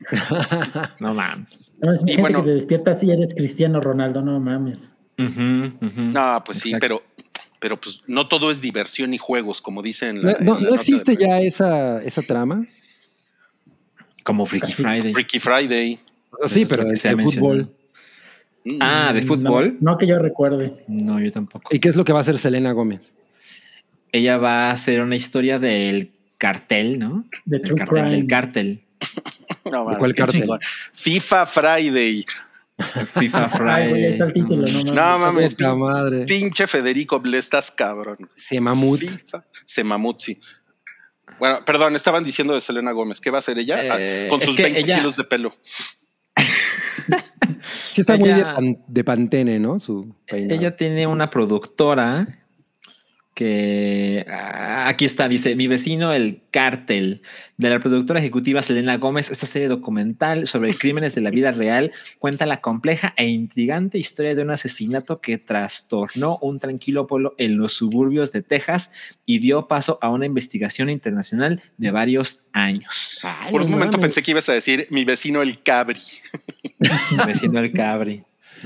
No 1.00 1.12
mames. 1.14 1.48
No, 1.84 1.92
es 1.92 2.00
Y 2.02 2.06
gente 2.08 2.20
bueno- 2.22 2.38
que 2.42 2.48
te 2.50 2.54
despierta 2.54 2.94
si 2.94 3.10
eres 3.10 3.34
Cristiano 3.34 3.80
Ronaldo, 3.80 4.22
no 4.22 4.40
mames. 4.40 4.90
No, 5.18 6.42
pues 6.44 6.58
sí, 6.58 6.72
pero, 6.80 7.02
pero 7.58 7.78
pues 7.78 8.02
no 8.06 8.26
todo 8.26 8.50
es 8.50 8.62
diversión 8.62 9.12
y 9.12 9.18
juegos, 9.18 9.60
como 9.60 9.82
dicen. 9.82 10.20
No, 10.22 10.32
no- 10.40 10.58
no 10.60 10.74
existe 10.74 11.16
ya 11.16 11.38
esa, 11.40 12.02
esa 12.02 12.22
trama. 12.22 12.66
Como 14.24 14.46
Freaky 14.46 14.72
Friday. 14.72 15.12
Freaky 15.12 15.38
Friday. 15.38 15.98
Sí, 16.46 16.64
pero 16.64 16.86
que 16.86 16.94
es 16.94 17.02
de 17.02 17.16
fútbol. 17.16 17.74
Mm. 18.64 18.78
Ah, 18.80 19.12
de 19.14 19.22
fútbol. 19.22 19.78
No, 19.80 19.92
no 19.92 19.98
que 19.98 20.06
yo 20.06 20.18
recuerde. 20.18 20.84
No, 20.88 21.18
yo 21.20 21.30
tampoco. 21.32 21.74
¿Y 21.74 21.78
qué 21.78 21.88
es 21.88 21.96
lo 21.96 22.04
que 22.04 22.12
va 22.12 22.18
a 22.18 22.22
hacer 22.22 22.38
Selena 22.38 22.72
Gómez? 22.72 23.14
Ella 24.12 24.38
va 24.38 24.68
a 24.68 24.70
hacer 24.72 25.00
una 25.00 25.16
historia 25.16 25.58
del 25.58 26.12
cartel, 26.36 26.98
¿no? 26.98 27.24
De 27.44 27.56
El 27.58 27.62
True 27.62 27.78
cartel, 27.78 27.96
Crime. 28.02 28.10
del 28.16 28.26
cartel. 28.26 28.84
No, 29.70 29.84
mames, 29.84 29.98
cuál 29.98 30.14
cartel? 30.14 30.40
chingón. 30.40 30.58
FIFA 30.94 31.46
Friday. 31.46 32.24
FIFA 33.18 33.50
Ay, 33.74 33.88
güey, 33.90 34.04
ahí 34.06 34.12
está 34.12 34.24
el 34.24 34.30
Friday. 34.32 34.32
título, 34.32 34.66
no 34.66 34.72
mames. 34.72 34.94
No 34.94 35.18
mames, 35.18 35.56
pin- 35.56 35.78
madre. 35.78 36.24
pinche 36.24 36.66
Federico, 36.66 37.20
le 37.24 37.38
estás 37.38 37.70
cabrón. 37.70 38.16
Se 38.36 38.58
mamut. 38.60 39.00
FIFA, 39.00 39.44
Semamut, 39.64 40.18
sí. 40.18 40.40
Bueno, 41.38 41.64
perdón, 41.64 41.94
estaban 41.94 42.24
diciendo 42.24 42.54
de 42.54 42.60
Selena 42.60 42.92
Gómez. 42.92 43.20
¿Qué 43.20 43.30
va 43.30 43.38
a 43.38 43.40
hacer 43.40 43.58
ella? 43.58 43.84
Eh, 43.84 44.24
Ah, 44.26 44.28
Con 44.30 44.40
es 44.40 44.46
sus 44.46 44.56
que 44.56 44.62
20 44.64 44.80
ella- 44.80 44.96
kilos 44.96 45.16
de 45.16 45.24
pelo. 45.24 45.52
Sí 47.92 48.00
está 48.00 48.16
muy 48.16 48.28
de, 48.28 48.34
Ella- 48.36 48.54
pan- 48.54 48.78
de 48.86 49.04
pantene, 49.04 49.58
¿no? 49.58 49.78
Su 49.78 50.14
peinado. 50.26 50.58
Ella 50.60 50.76
tiene 50.76 51.06
una 51.06 51.30
productora 51.30 52.26
que 53.40 54.26
ah, 54.28 54.86
aquí 54.86 55.06
está, 55.06 55.26
dice 55.26 55.56
mi 55.56 55.66
vecino 55.66 56.12
el 56.12 56.42
cártel 56.50 57.22
de 57.56 57.70
la 57.70 57.80
productora 57.80 58.20
ejecutiva 58.20 58.60
Selena 58.60 58.98
Gómez. 58.98 59.30
Esta 59.30 59.46
serie 59.46 59.66
documental 59.66 60.46
sobre 60.46 60.74
crímenes 60.78 61.14
de 61.14 61.22
la 61.22 61.30
vida 61.30 61.50
real 61.50 61.90
cuenta 62.18 62.44
la 62.44 62.60
compleja 62.60 63.14
e 63.16 63.28
intrigante 63.28 63.96
historia 63.96 64.34
de 64.34 64.42
un 64.42 64.50
asesinato 64.50 65.22
que 65.22 65.38
trastornó 65.38 66.36
un 66.42 66.58
tranquilo 66.58 67.06
pueblo 67.06 67.34
en 67.38 67.56
los 67.56 67.72
suburbios 67.72 68.30
de 68.32 68.42
Texas 68.42 68.90
y 69.24 69.38
dio 69.38 69.64
paso 69.64 69.98
a 70.02 70.10
una 70.10 70.26
investigación 70.26 70.90
internacional 70.90 71.62
de 71.78 71.90
varios 71.92 72.40
años. 72.52 73.20
Ay, 73.22 73.50
Por 73.50 73.62
no 73.62 73.68
un 73.68 73.72
momento 73.72 73.96
mames. 73.96 74.08
pensé 74.08 74.22
que 74.22 74.32
ibas 74.32 74.50
a 74.50 74.52
decir 74.52 74.86
mi 74.90 75.06
vecino 75.06 75.40
el 75.40 75.62
Cabri. 75.62 75.98
Mi 77.10 77.24
vecino 77.26 77.58
el 77.58 77.72
cabri. 77.72 78.22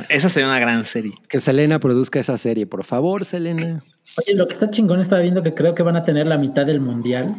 Esa 0.09 0.29
sería 0.29 0.49
una 0.49 0.59
gran 0.59 0.85
serie. 0.85 1.13
Que 1.29 1.41
Selena 1.41 1.79
produzca 1.79 2.19
esa 2.21 2.37
serie, 2.37 2.67
por 2.67 2.85
favor, 2.85 3.25
Selena. 3.25 3.85
Oye, 4.19 4.35
lo 4.37 4.47
que 4.49 4.55
está 4.55 4.71
chingón 4.71 5.01
estaba 5.01 5.23
viendo 5.23 5.43
que 5.43 5.55
creo 5.55 5.75
que 5.75 5.83
van 5.83 5.97
a 5.97 6.05
tener 6.05 6.27
la 6.27 6.37
mitad 6.39 6.67
del 6.67 6.81
mundial. 6.81 7.37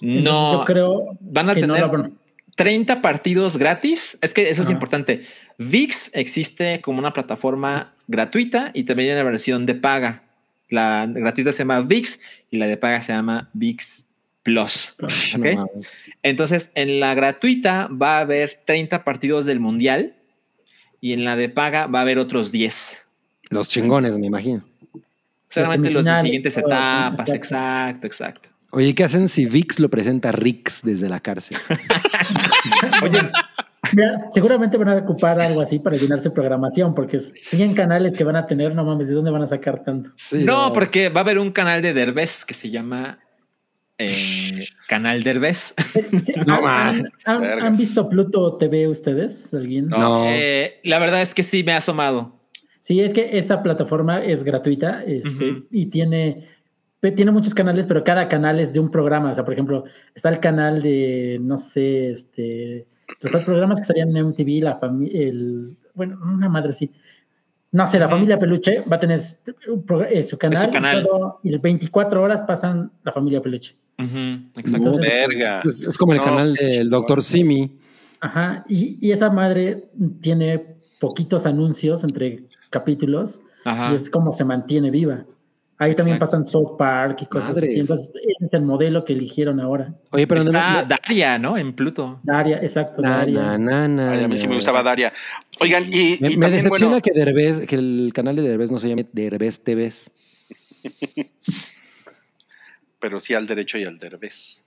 Entonces, 0.00 0.24
No, 0.24 0.52
Yo 0.60 0.64
creo 0.64 1.18
van 1.20 1.50
a 1.50 1.54
que 1.54 1.66
no 1.66 1.74
tener 1.74 1.90
la 1.90 1.96
van- 1.96 2.12
30 2.56 3.00
partidos 3.02 3.56
gratis. 3.56 4.18
Es 4.20 4.34
que 4.34 4.42
eso 4.50 4.62
es 4.62 4.66
Ajá. 4.66 4.72
importante. 4.72 5.24
VIX 5.58 6.10
existe 6.14 6.80
como 6.80 6.98
una 6.98 7.12
plataforma 7.12 7.94
gratuita 8.08 8.70
y 8.74 8.84
también 8.84 9.10
hay 9.10 9.14
una 9.20 9.30
versión 9.30 9.64
de 9.66 9.74
paga. 9.74 10.22
La 10.68 11.06
gratuita 11.06 11.52
se 11.52 11.58
llama 11.60 11.80
VIX 11.80 12.18
y 12.50 12.56
la 12.58 12.66
de 12.66 12.76
paga 12.76 13.00
se 13.02 13.12
llama 13.12 13.48
VIX 13.52 14.06
Plus. 14.42 14.96
No. 15.38 15.66
Entonces, 16.22 16.70
en 16.74 16.98
la 17.00 17.14
gratuita 17.14 17.88
va 17.88 18.18
a 18.18 18.20
haber 18.20 18.50
30 18.64 19.04
partidos 19.04 19.44
del 19.46 19.60
Mundial 19.60 20.14
y 21.02 21.12
en 21.12 21.24
la 21.24 21.36
de 21.36 21.50
paga 21.50 21.88
va 21.88 21.98
a 21.98 22.02
haber 22.02 22.18
otros 22.18 22.52
10. 22.52 23.08
Los 23.50 23.68
chingones, 23.68 24.18
me 24.18 24.28
imagino. 24.28 24.62
Solamente 25.48 25.90
los 25.90 26.04
de 26.04 26.10
semifinales, 26.10 26.22
siguientes 26.22 26.56
etapas. 26.56 27.28
exacto. 27.28 27.34
Exacto, 27.34 28.06
exacto. 28.06 28.48
Oye, 28.70 28.94
¿qué 28.94 29.04
hacen 29.04 29.28
si 29.28 29.44
VIX 29.44 29.80
lo 29.80 29.90
presenta 29.90 30.30
a 30.30 30.32
Rix 30.32 30.80
desde 30.82 31.10
la 31.10 31.20
cárcel? 31.20 31.58
Oye, 33.02 33.18
Mira, 33.92 34.28
seguramente 34.30 34.78
van 34.78 34.88
a 34.88 34.96
ocupar 34.98 35.40
algo 35.40 35.60
así 35.60 35.80
para 35.80 35.96
llenar 35.96 36.20
su 36.20 36.32
programación, 36.32 36.94
porque 36.94 37.18
100 37.18 37.74
canales 37.74 38.14
que 38.14 38.24
van 38.24 38.36
a 38.36 38.46
tener, 38.46 38.74
no 38.74 38.84
mames, 38.84 39.08
¿de 39.08 39.14
dónde 39.14 39.32
van 39.32 39.42
a 39.42 39.46
sacar 39.48 39.82
tanto? 39.82 40.10
Sí, 40.14 40.44
no, 40.44 40.72
porque 40.72 41.08
va 41.08 41.20
a 41.20 41.24
haber 41.24 41.38
un 41.38 41.50
canal 41.50 41.82
de 41.82 41.92
Derbez 41.92 42.44
que 42.44 42.54
se 42.54 42.70
llama 42.70 43.18
eh, 44.06 44.64
Canal 44.88 45.22
Derbez. 45.22 45.74
No, 46.46 46.54
¿han- 46.66 47.02
man. 47.02 47.10
¿han, 47.62 47.76
visto 47.76 48.08
Pluto 48.08 48.56
TV 48.56 48.88
ustedes? 48.88 49.52
¿Alguien? 49.54 49.88
No. 49.88 50.24
Eh, 50.28 50.80
la 50.84 50.98
verdad 50.98 51.22
es 51.22 51.34
que 51.34 51.42
sí 51.42 51.62
me 51.64 51.72
ha 51.72 51.78
asomado. 51.78 52.40
Sí, 52.80 53.00
es 53.00 53.12
que 53.12 53.38
esa 53.38 53.62
plataforma 53.62 54.18
es 54.24 54.42
gratuita 54.42 55.04
este, 55.04 55.62
y 55.70 55.86
tiene, 55.86 56.48
tiene 57.00 57.30
muchos 57.30 57.54
canales, 57.54 57.86
pero 57.86 58.02
cada 58.02 58.28
canal 58.28 58.58
es 58.58 58.72
de 58.72 58.80
un 58.80 58.90
programa. 58.90 59.30
O 59.30 59.34
sea, 59.34 59.44
por 59.44 59.54
ejemplo, 59.54 59.84
está 60.14 60.30
el 60.30 60.40
canal 60.40 60.82
de, 60.82 61.38
no 61.40 61.58
sé, 61.58 62.10
este, 62.10 62.86
los 63.20 63.44
programas 63.44 63.78
que 63.80 63.86
salían 63.86 64.16
en 64.16 64.26
MTV, 64.28 64.62
la 64.64 64.76
familia, 64.78 65.20
el, 65.28 65.68
bueno, 65.94 66.18
una 66.22 66.48
madre 66.48 66.72
sí. 66.72 66.90
No 67.70 67.86
sé, 67.86 67.98
la 67.98 68.08
familia 68.08 68.38
Peluche 68.38 68.80
va 68.80 68.96
a 68.96 68.98
tener 68.98 69.22
pro- 69.86 70.04
eh, 70.04 70.22
su 70.24 70.36
canal, 70.36 70.68
y 70.68 71.04
todo- 71.06 71.40
y 71.42 71.56
24 71.56 72.22
horas 72.22 72.42
pasan 72.42 72.90
la 73.04 73.12
familia 73.12 73.40
Peluche. 73.40 73.74
Exacto. 73.98 74.76
Entonces- 74.76 75.00
Verga. 75.28 75.62
Es, 75.68 75.82
es 75.82 75.96
como 75.98 76.12
el 76.12 76.18
No, 76.18 76.24
canal 76.24 76.54
del. 76.54 76.90
Doctor 76.90 77.22
Simi. 77.22 77.78
Ajá, 78.20 78.64
y, 78.68 78.98
y 79.06 79.12
esa 79.12 79.30
madre 79.30 79.84
tiene 80.20 80.76
poquitos 81.00 81.44
anuncios 81.46 82.04
entre 82.04 82.44
capítulos. 82.70 83.40
Ajá. 83.64 83.92
y 83.92 83.94
es 83.94 84.10
como 84.10 84.32
se 84.32 84.44
mantiene 84.44 84.90
viva. 84.90 85.24
Ahí 85.78 85.94
también 85.94 86.16
Exacto. 86.16 86.38
pasan 86.38 86.44
South 86.44 86.76
Park 86.76 87.18
y 87.22 87.26
cosas 87.26 87.50
Madres. 87.50 87.70
así. 87.70 87.80
Entonces, 87.80 88.10
ese 88.14 88.46
es 88.46 88.52
el 88.54 88.62
modelo 88.62 89.04
que 89.04 89.12
eligieron 89.12 89.60
ahora. 89.60 89.94
Oye, 90.10 90.26
pero 90.26 90.42
no- 90.42 90.50
Está 90.50 90.82
no- 90.82 90.88
Daria, 90.88 91.38
¿no? 91.38 91.56
En 91.58 91.72
Pluto. 91.72 92.18
Daria, 92.24 92.58
exacto, 92.62 93.02
na, 93.02 93.18
Daria. 93.18 93.40
na, 93.40 93.58
na, 93.58 93.88
na, 93.88 94.10
Ay, 94.12 94.24
a 94.24 94.28
mí 94.28 94.36
sí 94.36 94.46
me 94.48 94.54
gustaba 94.56 94.82
Daria. 94.82 95.12
Oigan, 95.60 95.84
y, 95.84 96.18
Me, 96.20 96.28
y 96.30 96.36
me 96.36 96.40
también, 96.42 96.52
decepciona 96.64 96.90
bueno, 96.90 97.02
que 97.02 97.12
Derbez, 97.12 97.60
que 97.66 97.74
el 97.76 98.10
canal 98.14 98.34
de 98.36 98.42
Derbez 98.42 98.70
no 98.72 98.78
se 98.78 98.88
llame 98.88 99.06
Derbez 99.12 99.60
TVs. 99.62 100.10
pero 103.02 103.20
sí 103.20 103.34
al 103.34 103.46
derecho 103.46 103.76
y 103.76 103.84
al 103.84 103.98
derbez. 103.98 104.62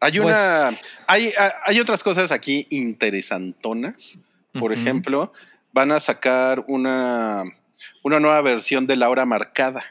Hay 0.00 0.12
Pues- 0.12 0.22
una, 0.24 0.68
hay, 1.06 1.32
hay 1.64 1.80
otras 1.80 2.02
cosas 2.02 2.30
aquí 2.30 2.66
interesantonas. 2.70 4.20
Por 4.58 4.72
ejemplo, 4.72 5.32
van 5.72 5.92
a 5.92 5.98
sacar 6.00 6.62
una, 6.68 7.42
una 8.02 8.20
nueva 8.20 8.42
versión 8.42 8.86
de 8.86 8.96
La 8.96 9.08
Hora 9.08 9.24
Marcada. 9.24 9.82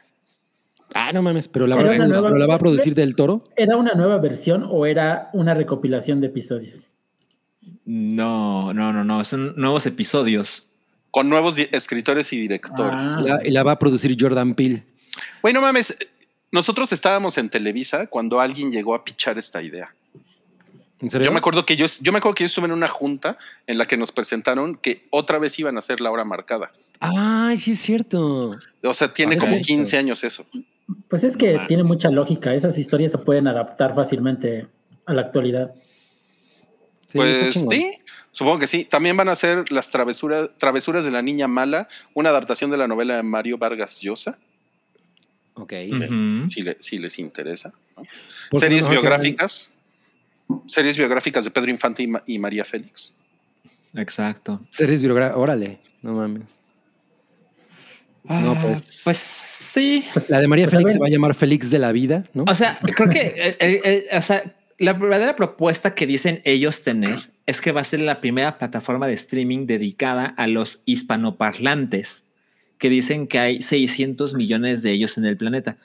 Ah, 0.94 1.12
no 1.14 1.22
mames, 1.24 1.48
pero 1.48 1.66
la, 1.66 1.76
va, 1.78 1.82
una 1.84 2.06
nueva- 2.08 2.28
pero 2.28 2.38
la 2.38 2.46
va 2.48 2.56
a 2.56 2.60
producir 2.60 2.94
del 2.94 3.16
toro. 3.16 3.50
¿Era 3.56 3.76
una 3.78 3.94
nueva 3.94 4.18
versión 4.20 4.68
o 4.70 4.86
era 4.86 5.30
una 5.34 5.54
recopilación 5.56 6.22
de 6.22 6.28
episodios? 6.28 6.90
No, 7.86 8.74
no, 8.74 8.94
no, 8.94 9.04
no. 9.04 9.26
Son 9.26 9.56
nuevos 9.56 9.86
episodios. 9.88 10.68
Con 11.10 11.28
nuevos 11.30 11.58
escritores 11.58 12.32
y 12.34 12.38
directores. 12.38 13.00
Ah. 13.02 13.22
La- 13.26 13.48
y 13.48 13.52
la 13.52 13.64
va 13.64 13.72
a 13.74 13.80
producir 13.80 14.16
Jordan 14.20 14.54
Peele. 14.54 14.84
Güey, 15.42 15.54
no 15.54 15.62
mames. 15.62 15.98
Nosotros 16.52 16.92
estábamos 16.92 17.38
en 17.38 17.50
Televisa 17.50 18.08
cuando 18.08 18.40
alguien 18.42 18.72
llegó 18.72 18.94
a 18.96 19.04
pichar 19.04 19.38
esta 19.38 19.62
idea. 19.62 19.94
¿En 21.00 21.10
serio? 21.10 21.26
Yo 21.26 21.32
me 21.32 21.40
acuerdo 21.40 21.66
que 21.66 21.76
yo, 21.76 21.86
yo 22.02 22.12
me 22.12 22.20
acuerdo 22.20 22.36
que 22.36 22.44
yo 22.44 22.48
estuve 22.48 22.66
en 22.66 22.74
una 22.74 22.88
junta 22.88 23.38
en 23.66 23.78
la 23.78 23.86
que 23.86 23.98
nos 23.98 24.12
presentaron 24.12 24.76
que 24.76 25.08
otra 25.10 25.40
vez 25.40 25.58
iban 25.58 25.76
a 25.76 25.80
hacer 25.80 26.00
la 26.02 26.12
hora 26.12 26.26
marcada. 26.26 26.72
Ay, 27.00 27.58
sí 27.58 27.72
es 27.72 27.80
cierto. 27.80 28.56
O 28.84 28.94
sea, 28.94 29.12
tiene 29.12 29.36
Ah, 29.36 29.40
como 29.40 29.56
eso. 29.56 29.68
15 29.68 29.98
años 29.98 30.24
eso. 30.24 30.46
Pues 31.10 31.24
es 31.24 31.38
que 31.38 31.58
tiene 31.68 31.84
mucha 31.84 32.10
lógica. 32.12 32.54
Esas 32.54 32.78
historias 32.78 33.14
se 33.14 33.18
pueden 33.18 33.48
adaptar 33.48 33.96
fácilmente 33.96 34.68
a 35.06 35.14
la 35.14 35.22
actualidad. 35.22 35.74
Sí, 37.08 37.18
pues 37.18 37.54
sí, 37.56 37.92
supongo 38.32 38.60
que 38.60 38.68
sí. 38.68 38.86
También 38.86 39.18
van 39.18 39.30
a 39.30 39.32
hacer 39.32 39.72
las 39.72 39.90
travesuras, 39.92 40.50
travesuras 40.58 41.04
de 41.04 41.12
la 41.12 41.22
niña 41.22 41.48
mala, 41.48 41.88
una 42.14 42.30
adaptación 42.30 42.70
de 42.72 42.78
la 42.78 42.88
novela 42.88 43.16
de 43.16 43.24
Mario 43.24 43.58
Vargas 43.58 44.00
Llosa, 44.02 44.38
Ok. 45.54 45.74
Si, 46.48 46.62
le- 46.64 46.78
si 46.80 46.98
les 47.00 47.20
interesa. 47.20 47.74
Series 48.54 48.86
no, 48.86 48.92
biográficas. 48.92 49.74
Series 50.68 50.98
biográficas 50.98 51.44
de 51.46 51.52
Pedro 51.52 51.72
Infante 51.72 52.04
y, 52.04 52.08
Ma- 52.08 52.24
y 52.26 52.40
María 52.40 52.66
Félix. 52.66 53.14
Exacto. 53.94 54.62
Series 54.70 55.02
biográficas. 55.02 55.38
Órale, 55.42 55.80
no 56.02 56.14
mames. 56.14 56.44
No, 58.24 58.52
Ah, 58.52 58.60
pues- 58.62 59.02
Pues 59.04 59.18
sí. 59.18 60.04
La 60.30 60.40
de 60.40 60.48
María 60.48 60.66
Pues, 60.66 60.76
Félix 60.76 60.92
se 60.94 61.00
va 61.00 61.08
a 61.08 61.10
llamar 61.10 61.36
Félix 61.36 61.70
de 61.70 61.80
la 61.80 61.92
Vida, 61.92 62.24
¿no? 62.34 62.46
O 62.48 62.56
sea, 62.56 62.80
creo 62.96 63.10
que 63.10 63.36
el- 63.38 63.56
el- 63.60 63.82
el- 63.84 64.06
o 64.18 64.22
sea, 64.22 64.56
la 64.78 64.94
verdadera 64.94 65.36
propuesta 65.36 65.96
que 65.96 66.06
dicen 66.08 66.42
ellos 66.46 66.84
tener 66.84 67.18
es 67.46 67.62
que 67.62 67.72
va 67.72 67.82
a 67.82 67.84
ser 67.84 68.00
la 68.02 68.22
primera 68.22 68.58
plataforma 68.58 69.08
de 69.08 69.14
streaming 69.14 69.66
dedicada 69.66 70.26
a 70.38 70.48
los 70.48 70.82
hispanoparlantes, 70.86 72.24
que 72.82 72.90
dicen 72.90 73.28
que 73.28 73.38
hay 73.38 73.62
600 73.62 74.34
millones 74.34 74.82
de 74.82 74.92
ellos 74.92 75.16
en 75.18 75.26
el 75.26 75.38
planeta. 75.38 75.78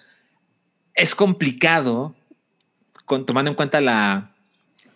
Es 0.94 1.14
complicado, 1.14 2.16
con, 3.04 3.26
tomando 3.26 3.50
en 3.50 3.54
cuenta 3.54 3.82
la, 3.82 4.34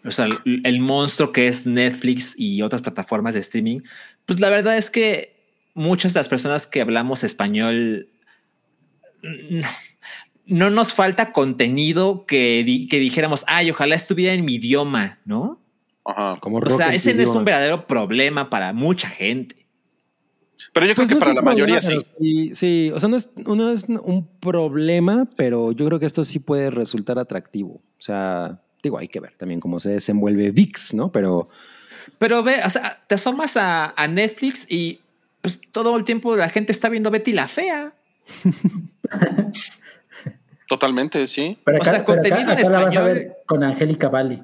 o 0.06 0.10
sea, 0.10 0.24
el, 0.46 0.62
el 0.64 0.80
monstruo 0.80 1.30
que 1.30 1.46
es 1.46 1.66
Netflix 1.66 2.34
y 2.38 2.62
otras 2.62 2.80
plataformas 2.80 3.34
de 3.34 3.40
streaming. 3.40 3.80
Pues 4.24 4.40
la 4.40 4.48
verdad 4.48 4.78
es 4.78 4.90
que 4.90 5.36
muchas 5.74 6.14
de 6.14 6.20
las 6.20 6.28
personas 6.30 6.66
que 6.66 6.80
hablamos 6.80 7.22
español 7.22 8.08
no, 9.22 9.68
no 10.46 10.70
nos 10.70 10.94
falta 10.94 11.32
contenido 11.32 12.24
que, 12.24 12.64
di- 12.64 12.88
que 12.88 12.98
dijéramos, 12.98 13.44
ay, 13.46 13.70
ojalá 13.70 13.94
estuviera 13.94 14.32
en 14.32 14.46
mi 14.46 14.54
idioma, 14.54 15.18
¿no? 15.26 15.60
Ajá. 16.06 16.38
Como 16.40 16.58
O 16.58 16.70
sea, 16.70 16.94
ese 16.94 17.12
no 17.12 17.22
es 17.22 17.28
un 17.28 17.44
verdadero 17.44 17.86
problema 17.86 18.48
para 18.48 18.72
mucha 18.72 19.08
gente. 19.10 19.59
Pero 20.72 20.86
yo 20.86 20.94
creo 20.94 21.06
Pues 21.06 21.08
que 21.08 21.14
no 21.14 21.20
para 21.20 21.34
la 21.34 21.42
mayoría 21.42 21.80
sí. 21.80 21.98
sí. 22.18 22.50
Sí, 22.54 22.92
o 22.94 23.00
sea, 23.00 23.08
no 23.08 23.16
es, 23.16 23.28
no 23.36 23.72
es 23.72 23.84
un 23.88 24.28
problema, 24.40 25.28
pero 25.36 25.72
yo 25.72 25.84
creo 25.86 25.98
que 25.98 26.06
esto 26.06 26.22
sí 26.24 26.38
puede 26.38 26.70
resultar 26.70 27.18
atractivo. 27.18 27.72
O 27.98 28.02
sea, 28.02 28.60
digo, 28.82 28.98
hay 28.98 29.08
que 29.08 29.20
ver 29.20 29.34
también 29.36 29.60
cómo 29.60 29.80
se 29.80 29.90
desenvuelve 29.90 30.52
VIX, 30.52 30.94
¿no? 30.94 31.10
Pero 31.10 31.48
Pero 32.18 32.42
ve, 32.42 32.60
o 32.64 32.70
sea, 32.70 33.00
te 33.06 33.16
asomas 33.16 33.56
a, 33.56 33.92
a 33.96 34.06
Netflix 34.06 34.66
y 34.70 35.00
pues 35.42 35.60
todo 35.72 35.96
el 35.96 36.04
tiempo 36.04 36.36
la 36.36 36.48
gente 36.50 36.70
está 36.72 36.88
viendo 36.88 37.10
Betty 37.10 37.32
la 37.32 37.48
Fea. 37.48 37.92
Totalmente, 40.68 41.26
sí. 41.26 41.58
Pero 41.64 41.80
O 41.80 41.84
sea, 41.84 42.04
contenido 42.04 42.40
en 42.42 42.46
la 42.46 42.54
vas 42.54 42.64
a 42.68 42.78
español. 42.78 43.04
ver 43.04 43.36
con 43.46 43.64
Angélica 43.64 44.08
Valley. 44.08 44.42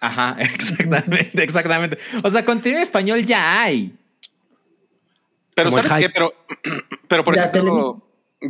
Ajá, 0.00 0.36
exactamente, 0.40 1.42
exactamente. 1.42 1.98
O 2.22 2.30
sea, 2.30 2.44
contenido 2.44 2.78
en 2.78 2.84
español 2.84 3.24
ya 3.26 3.62
hay. 3.62 3.92
Pero 5.56 5.70
¿sabes 5.72 5.94
qué? 5.96 6.10
Pero, 6.10 6.30
pero 7.08 7.24
por 7.24 7.34
Ya, 7.34 7.46
ejemplo, 7.46 8.02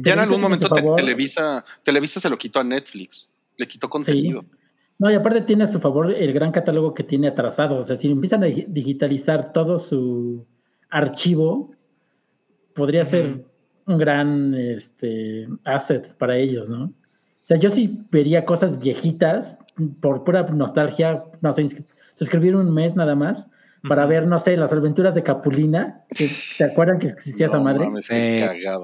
ya 0.03 0.13
en 0.15 0.19
algún 0.19 0.41
momento 0.41 0.69
te-. 0.69 0.83
Televisa, 0.97 1.65
Televisa 1.83 2.21
se 2.21 2.29
lo 2.29 2.37
quitó 2.37 2.61
a 2.61 2.65
Netflix. 2.65 3.33
Le 3.57 3.67
quitó 3.67 3.89
contenido. 3.89 4.45
No, 4.99 5.11
y 5.11 5.15
aparte 5.15 5.43
tiene 5.43 5.65
a 5.65 5.69
su 5.69 5.79
favor 5.79 6.13
el 6.13 6.33
gran 6.33 6.53
catálogo 6.53 6.93
que 6.95 7.05
tiene 7.05 7.29
atrasado. 7.29 7.77
O 7.79 7.83
sea, 7.85 7.97
si 7.97 8.11
empiezan 8.11 8.43
a 8.43 8.49
dig- 8.49 8.67
digitalizar 8.69 9.53
todo 9.53 9.79
su 9.79 10.45
archivo, 10.91 11.71
podría 12.75 13.05
ser 13.05 13.45
un 13.87 13.99
gran 13.99 14.55
este, 14.55 15.49
asset 15.65 16.15
para 16.17 16.37
ellos, 16.37 16.69
¿no? 16.69 16.85
O 16.87 16.93
sea, 17.49 17.57
yo 17.59 17.71
sí 17.71 18.01
vería 18.11 18.45
cosas 18.45 18.79
viejitas 18.79 19.57
por 20.03 20.25
pura 20.25 20.43
nostalgia, 20.45 21.23
no 21.41 21.53
sé, 21.53 21.85
suscribir 22.15 22.57
un 22.57 22.75
mes 22.75 22.97
nada 22.97 23.15
más 23.15 23.49
para 23.89 24.05
ver, 24.07 24.27
no 24.27 24.39
sé, 24.39 24.57
las 24.57 24.73
aventuras 24.73 25.15
de 25.15 25.23
Capulina. 25.23 26.05
que- 26.09 26.31
¿Te 26.59 26.65
acuerdan 26.65 26.99
que 26.99 27.09
existía 27.09 27.47
esa 27.47 27.61
madre? 27.61 27.85
mames, 27.85 28.09
qué 28.09 28.39
Sí. 28.39 28.45
cagado. 28.45 28.83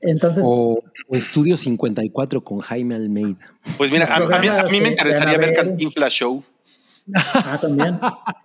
Entonces, 0.00 0.42
o, 0.46 0.80
o 1.08 1.16
Estudio 1.16 1.56
54 1.56 2.42
con 2.42 2.58
Jaime 2.60 2.94
Almeida. 2.94 3.36
Pues 3.76 3.90
mira, 3.92 4.06
a, 4.06 4.16
a 4.16 4.38
mí, 4.40 4.48
a 4.48 4.62
mí 4.70 4.80
me 4.80 4.88
interesaría 4.88 5.36
ver. 5.38 5.52
Cantinflas 5.54 6.12
Show. 6.12 6.42
ah, 7.14 7.58
también. 7.60 7.98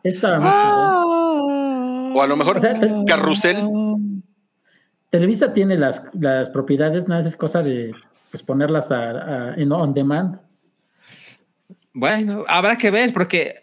Estaba 0.04 0.40
muy 0.40 0.50
chido. 0.50 2.14
O 2.16 2.22
a 2.22 2.28
lo 2.28 2.36
mejor 2.38 2.58
O 2.58 2.62
sea, 2.62 2.74
te- 2.74 2.92
Carrusel. 3.08 3.58
Televisa 5.10 5.54
tiene 5.54 5.78
las, 5.78 6.04
las 6.14 6.50
propiedades, 6.50 7.08
no 7.08 7.18
es 7.20 7.36
cosa 7.36 7.62
de 7.62 7.94
pues, 8.32 8.42
ponerlas 8.44 8.92
a, 8.92 9.10
a- 9.52 9.54
en 9.56 9.72
on 9.72 9.94
demand. 9.94 10.40
Bueno, 11.94 12.44
habrá 12.48 12.78
que 12.78 12.90
ver 12.92 13.14
porque 13.14 13.54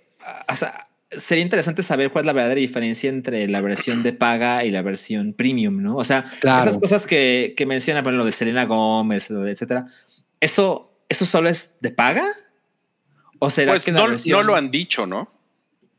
o 0.51 0.55
sea, 0.57 0.87
sería 1.11 1.43
interesante 1.43 1.83
saber 1.83 2.11
cuál 2.11 2.23
es 2.23 2.27
la 2.27 2.33
verdadera 2.33 2.61
diferencia 2.61 3.09
entre 3.11 3.49
la 3.49 3.61
versión 3.61 4.03
de 4.03 4.13
paga 4.13 4.65
y 4.65 4.71
la 4.71 4.83
versión 4.83 5.33
premium, 5.33 5.83
¿no? 5.83 5.97
O 5.97 6.05
sea, 6.05 6.25
Claro. 6.41 6.61
esas 6.63 6.79
cosas 6.79 7.07
que, 7.07 7.55
que 7.57 7.67
menciona, 7.67 8.03
por 8.03 8.11
ejemplo, 8.13 8.19
lo 8.19 8.27
de 8.27 8.33
Selena 8.33 8.65
Gómez, 8.65 9.31
etcétera, 9.31 9.87
¿eso, 10.41 10.93
¿eso 11.09 11.25
solo 11.27 11.49
es 11.49 11.73
de 11.81 11.91
paga? 11.91 12.27
¿O 13.41 13.51
será 13.51 13.73
Pues 13.73 13.85
que 13.85 13.93
no, 13.93 14.07
versión- 14.07 14.39
no 14.39 14.43
lo 14.45 14.57
han 14.57 14.71
dicho, 14.71 15.07
¿no? 15.07 15.33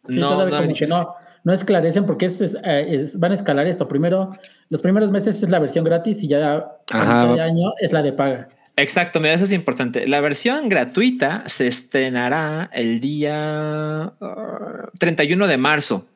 Sí, 0.07 0.17
No, 0.19 0.47
no 0.47 0.61
dicho. 0.67 0.85
no, 0.87 1.13
no 1.43 1.53
esclarecen 1.53 2.05
porque 2.05 2.27
es, 2.27 2.39
es- 2.41 2.55
eh, 2.63 2.87
es- 2.89 3.19
van 3.19 3.31
a 3.31 3.35
escalar 3.35 3.67
esto. 3.67 3.87
Primero, 3.87 4.31
los 4.69 4.81
primeros 4.81 5.11
meses 5.11 5.41
es 5.43 5.49
la 5.49 5.59
versión 5.59 5.83
gratis 5.83 6.21
y 6.23 6.27
ya 6.27 6.53
a 6.55 6.77
Ajá. 6.91 7.23
mitad 7.23 7.35
de 7.35 7.41
año 7.41 7.71
es 7.79 7.91
la 7.91 8.01
de 8.01 8.13
paga. 8.13 8.47
Exacto, 8.81 9.19
mira, 9.19 9.35
eso 9.35 9.43
es 9.43 9.51
importante. 9.51 10.07
La 10.07 10.21
versión 10.21 10.67
gratuita 10.67 11.43
se 11.45 11.67
estrenará 11.67 12.67
el 12.73 12.99
día 12.99 14.05
ah, 14.19 14.89
31 14.97 15.45
de 15.45 15.57
marzo 15.57 16.07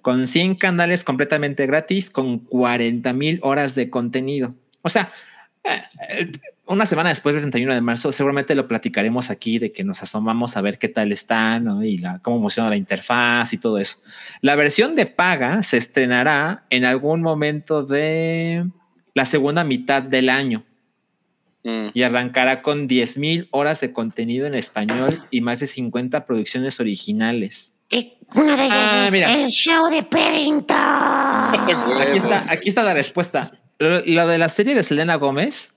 con 0.00 0.26
100 0.26 0.54
canales 0.54 1.04
completamente 1.04 1.66
gratis 1.66 2.08
con 2.08 2.38
40 2.38 3.12
mil 3.12 3.38
horas 3.42 3.74
de 3.74 3.90
contenido. 3.90 4.54
O 4.80 4.88
sea, 4.88 5.10
eh, 5.62 6.32
una 6.64 6.86
semana 6.86 7.10
después 7.10 7.34
del 7.34 7.42
31 7.42 7.74
de 7.74 7.82
marzo 7.82 8.12
seguramente 8.12 8.54
lo 8.54 8.66
platicaremos 8.66 9.28
aquí 9.28 9.58
de 9.58 9.72
que 9.72 9.84
nos 9.84 10.02
asomamos 10.02 10.56
a 10.56 10.62
ver 10.62 10.78
qué 10.78 10.88
tal 10.88 11.12
está 11.12 11.60
¿no? 11.60 11.84
y 11.84 11.98
la, 11.98 12.18
cómo 12.20 12.40
funciona 12.40 12.70
la 12.70 12.76
interfaz 12.76 13.52
y 13.52 13.58
todo 13.58 13.76
eso. 13.76 13.98
La 14.40 14.56
versión 14.56 14.96
de 14.96 15.04
paga 15.04 15.62
se 15.62 15.76
estrenará 15.76 16.64
en 16.70 16.86
algún 16.86 17.20
momento 17.20 17.82
de 17.82 18.64
la 19.12 19.26
segunda 19.26 19.64
mitad 19.64 20.02
del 20.02 20.30
año 20.30 20.64
Mm. 21.68 21.88
y 21.94 22.02
arrancará 22.02 22.62
con 22.62 22.88
10.000 22.88 23.48
horas 23.50 23.80
de 23.80 23.92
contenido 23.92 24.46
en 24.46 24.54
español 24.54 25.24
y 25.32 25.40
más 25.40 25.58
de 25.58 25.66
50 25.66 26.24
producciones 26.24 26.78
originales. 26.78 27.74
Y 27.90 28.14
una 28.36 28.56
de 28.56 28.66
ellas 28.66 28.78
Ah, 28.92 29.04
es 29.06 29.12
mira. 29.12 29.32
el 29.34 29.48
show 29.48 29.90
de 29.90 30.04
Paddington. 30.04 30.76
Aquí 30.76 32.18
está, 32.18 32.52
aquí 32.52 32.68
está 32.68 32.82
la 32.84 32.94
respuesta. 32.94 33.50
Lo, 33.80 34.00
lo 34.04 34.26
de 34.28 34.38
la 34.38 34.48
serie 34.48 34.74
de 34.76 34.84
Selena 34.84 35.16
Gómez, 35.16 35.74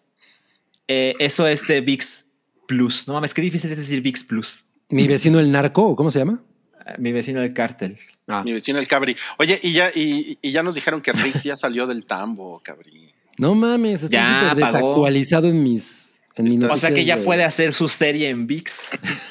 eh, 0.87 1.13
eso 1.19 1.47
es 1.47 1.67
de 1.67 1.81
VIX 1.81 2.25
Plus. 2.67 3.07
No 3.07 3.13
mames, 3.15 3.33
qué 3.33 3.41
difícil 3.41 3.71
es 3.71 3.77
decir 3.77 4.01
VIX 4.01 4.23
Plus. 4.25 4.65
Mi 4.89 5.07
vecino 5.07 5.39
el 5.39 5.51
narco, 5.51 5.83
¿o 5.87 5.95
¿cómo 5.95 6.11
se 6.11 6.19
llama? 6.19 6.43
Eh, 6.85 6.95
Mi 6.99 7.11
vecino 7.11 7.41
del 7.41 7.53
cártel. 7.53 7.97
Ah. 8.27 8.43
Mi 8.45 8.53
vecino 8.53 8.77
el 8.79 8.87
Cabri. 8.87 9.15
Oye, 9.39 9.59
y 9.63 9.71
ya, 9.73 9.89
y, 9.93 10.37
y 10.41 10.51
ya 10.51 10.61
nos 10.61 10.75
dijeron 10.75 11.01
que 11.01 11.11
Riggs 11.13 11.43
ya 11.43 11.55
salió 11.55 11.87
del 11.87 12.05
tambo, 12.05 12.59
Cabri. 12.63 13.09
No 13.39 13.55
mames, 13.55 14.03
estoy 14.03 14.19
súper 14.19 14.55
desactualizado 14.55 15.47
en 15.47 15.63
mis. 15.63 16.19
En 16.35 16.45
mis 16.45 16.53
Está- 16.55 16.71
O 16.71 16.75
sea 16.75 16.93
que 16.93 17.03
ya 17.03 17.17
de- 17.17 17.23
puede 17.23 17.43
hacer 17.43 17.73
su 17.73 17.89
serie 17.89 18.29
en 18.29 18.47
VIX. 18.47 18.71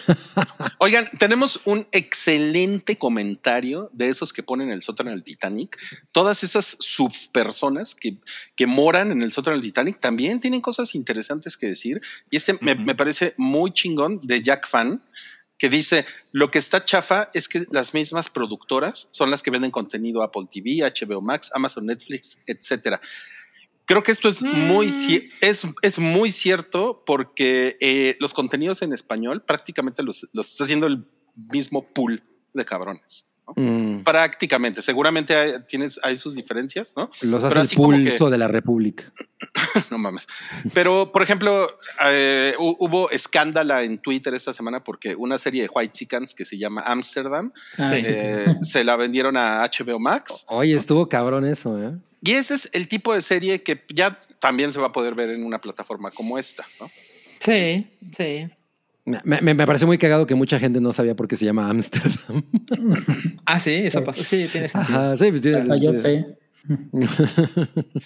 Oigan, 0.78 1.08
tenemos 1.18 1.60
un 1.64 1.86
excelente 1.92 2.96
comentario 2.96 3.88
de 3.92 4.08
esos 4.08 4.32
que 4.32 4.42
ponen 4.42 4.70
el 4.70 4.82
sótano 4.82 5.10
del 5.10 5.24
Titanic. 5.24 5.78
Todas 6.12 6.42
esas 6.44 6.76
subpersonas 6.80 7.94
que, 7.94 8.18
que 8.56 8.66
moran 8.66 9.10
en 9.12 9.22
el 9.22 9.32
sótano 9.32 9.56
del 9.56 9.62
Titanic 9.64 10.00
también 10.00 10.40
tienen 10.40 10.60
cosas 10.60 10.94
interesantes 10.94 11.56
que 11.56 11.66
decir. 11.66 12.00
Y 12.30 12.36
este 12.36 12.58
me, 12.60 12.74
me 12.74 12.94
parece 12.94 13.34
muy 13.38 13.72
chingón 13.72 14.20
de 14.22 14.42
Jack 14.42 14.66
Fan, 14.68 15.02
que 15.56 15.68
dice, 15.68 16.04
lo 16.32 16.48
que 16.48 16.58
está 16.58 16.84
chafa 16.84 17.30
es 17.34 17.48
que 17.48 17.64
las 17.70 17.92
mismas 17.94 18.28
productoras 18.30 19.08
son 19.12 19.30
las 19.30 19.42
que 19.42 19.50
venden 19.50 19.70
contenido 19.70 20.22
a 20.22 20.26
Apple 20.26 20.46
TV, 20.50 20.82
HBO 20.82 21.20
Max, 21.22 21.50
Amazon 21.54 21.86
Netflix, 21.86 22.42
etcétera. 22.46 23.00
Creo 23.88 24.02
que 24.04 24.12
esto 24.12 24.28
es 24.28 24.42
muy, 24.44 24.86
Mm. 24.88 25.22
es, 25.40 25.66
es 25.82 25.98
muy 25.98 26.30
cierto 26.30 27.02
porque 27.04 27.76
eh, 27.80 28.16
los 28.20 28.34
contenidos 28.34 28.82
en 28.82 28.92
español 28.92 29.42
prácticamente 29.42 30.02
los, 30.04 30.28
los 30.32 30.50
está 30.52 30.64
haciendo 30.64 30.86
el 30.86 31.04
mismo 31.50 31.82
pool 31.84 32.22
de 32.52 32.64
cabrones. 32.64 33.30
¿no? 33.46 33.54
Mm, 33.56 34.02
Prácticamente, 34.04 34.82
seguramente 34.82 35.34
hay, 35.34 35.52
tienes, 35.66 35.98
hay 36.02 36.18
sus 36.18 36.34
diferencias, 36.34 36.92
¿no? 36.98 37.08
los 37.22 37.42
Pero 37.42 37.46
hace 37.46 37.54
el 37.54 37.58
así 37.62 37.76
como 37.76 37.90
que- 37.92 38.10
pulso 38.10 38.28
de 38.28 38.36
la 38.36 38.46
República. 38.46 39.10
no 39.90 39.96
mames. 39.96 40.26
Pero, 40.74 41.10
por 41.10 41.22
ejemplo, 41.22 41.78
eh, 42.04 42.54
hu- 42.58 42.76
hubo 42.80 43.10
escándala 43.10 43.84
en 43.84 43.96
Twitter 43.98 44.34
esta 44.34 44.52
semana 44.52 44.80
porque 44.80 45.14
una 45.16 45.38
serie 45.38 45.62
de 45.62 45.70
White 45.74 45.92
Chickens 45.92 46.34
que 46.34 46.44
se 46.44 46.58
llama 46.58 46.82
Amsterdam 46.82 47.52
sí. 47.74 47.84
eh, 47.94 48.54
se 48.60 48.84
la 48.84 48.96
vendieron 48.96 49.34
a 49.38 49.62
HBO 49.64 49.98
Max. 49.98 50.44
Oye, 50.50 50.76
estuvo 50.76 51.08
cabrón 51.08 51.46
eso, 51.46 51.82
¿eh? 51.82 51.96
Y 52.22 52.32
ese 52.32 52.54
es 52.54 52.70
el 52.72 52.88
tipo 52.88 53.14
de 53.14 53.22
serie 53.22 53.62
que 53.62 53.82
ya 53.94 54.18
también 54.40 54.72
se 54.72 54.80
va 54.80 54.88
a 54.88 54.92
poder 54.92 55.14
ver 55.14 55.30
en 55.30 55.44
una 55.44 55.60
plataforma 55.60 56.10
como 56.10 56.38
esta, 56.38 56.66
¿no? 56.80 56.90
Sí, 57.40 57.86
sí. 58.16 58.48
Me, 59.04 59.40
me, 59.40 59.54
me 59.54 59.66
pareció 59.66 59.86
muy 59.86 59.96
cagado 59.96 60.26
que 60.26 60.34
mucha 60.34 60.58
gente 60.58 60.80
no 60.80 60.92
sabía 60.92 61.14
por 61.16 61.28
qué 61.28 61.36
se 61.36 61.44
llama 61.44 61.68
Ámsterdam. 61.70 62.44
Ah, 63.46 63.58
sí, 63.58 63.72
eso 63.72 64.04
pasa. 64.04 64.22
Sí, 64.22 64.46
tiene 64.52 64.68
sentido. 64.68 64.98
Ajá, 64.98 65.16
sí, 65.16 65.30
pues 65.30 65.40
tiene 65.40 65.58
yo 65.80 65.94
sentido. 65.94 65.94
sé. 65.94 66.26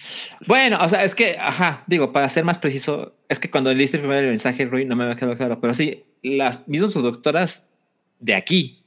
Bueno, 0.47 0.79
o 0.81 0.89
sea, 0.89 1.03
es 1.03 1.15
que, 1.15 1.37
ajá, 1.39 1.83
digo, 1.89 2.13
para 2.13 2.29
ser 2.29 2.45
más 2.45 2.59
preciso, 2.59 3.17
es 3.29 3.41
que 3.41 3.51
cuando 3.51 3.75
leíste 3.75 3.99
primero 3.99 4.21
el 4.21 4.29
mensaje, 4.29 4.65
Rui, 4.67 4.85
no 4.85 4.95
me 4.95 5.03
había 5.05 5.17
quedado 5.17 5.37
claro, 5.37 5.61
pero 5.61 5.75
sí, 5.75 6.05
las 6.23 6.69
mismas 6.69 6.93
productoras 6.93 7.67
de 8.21 8.35
aquí. 8.35 8.82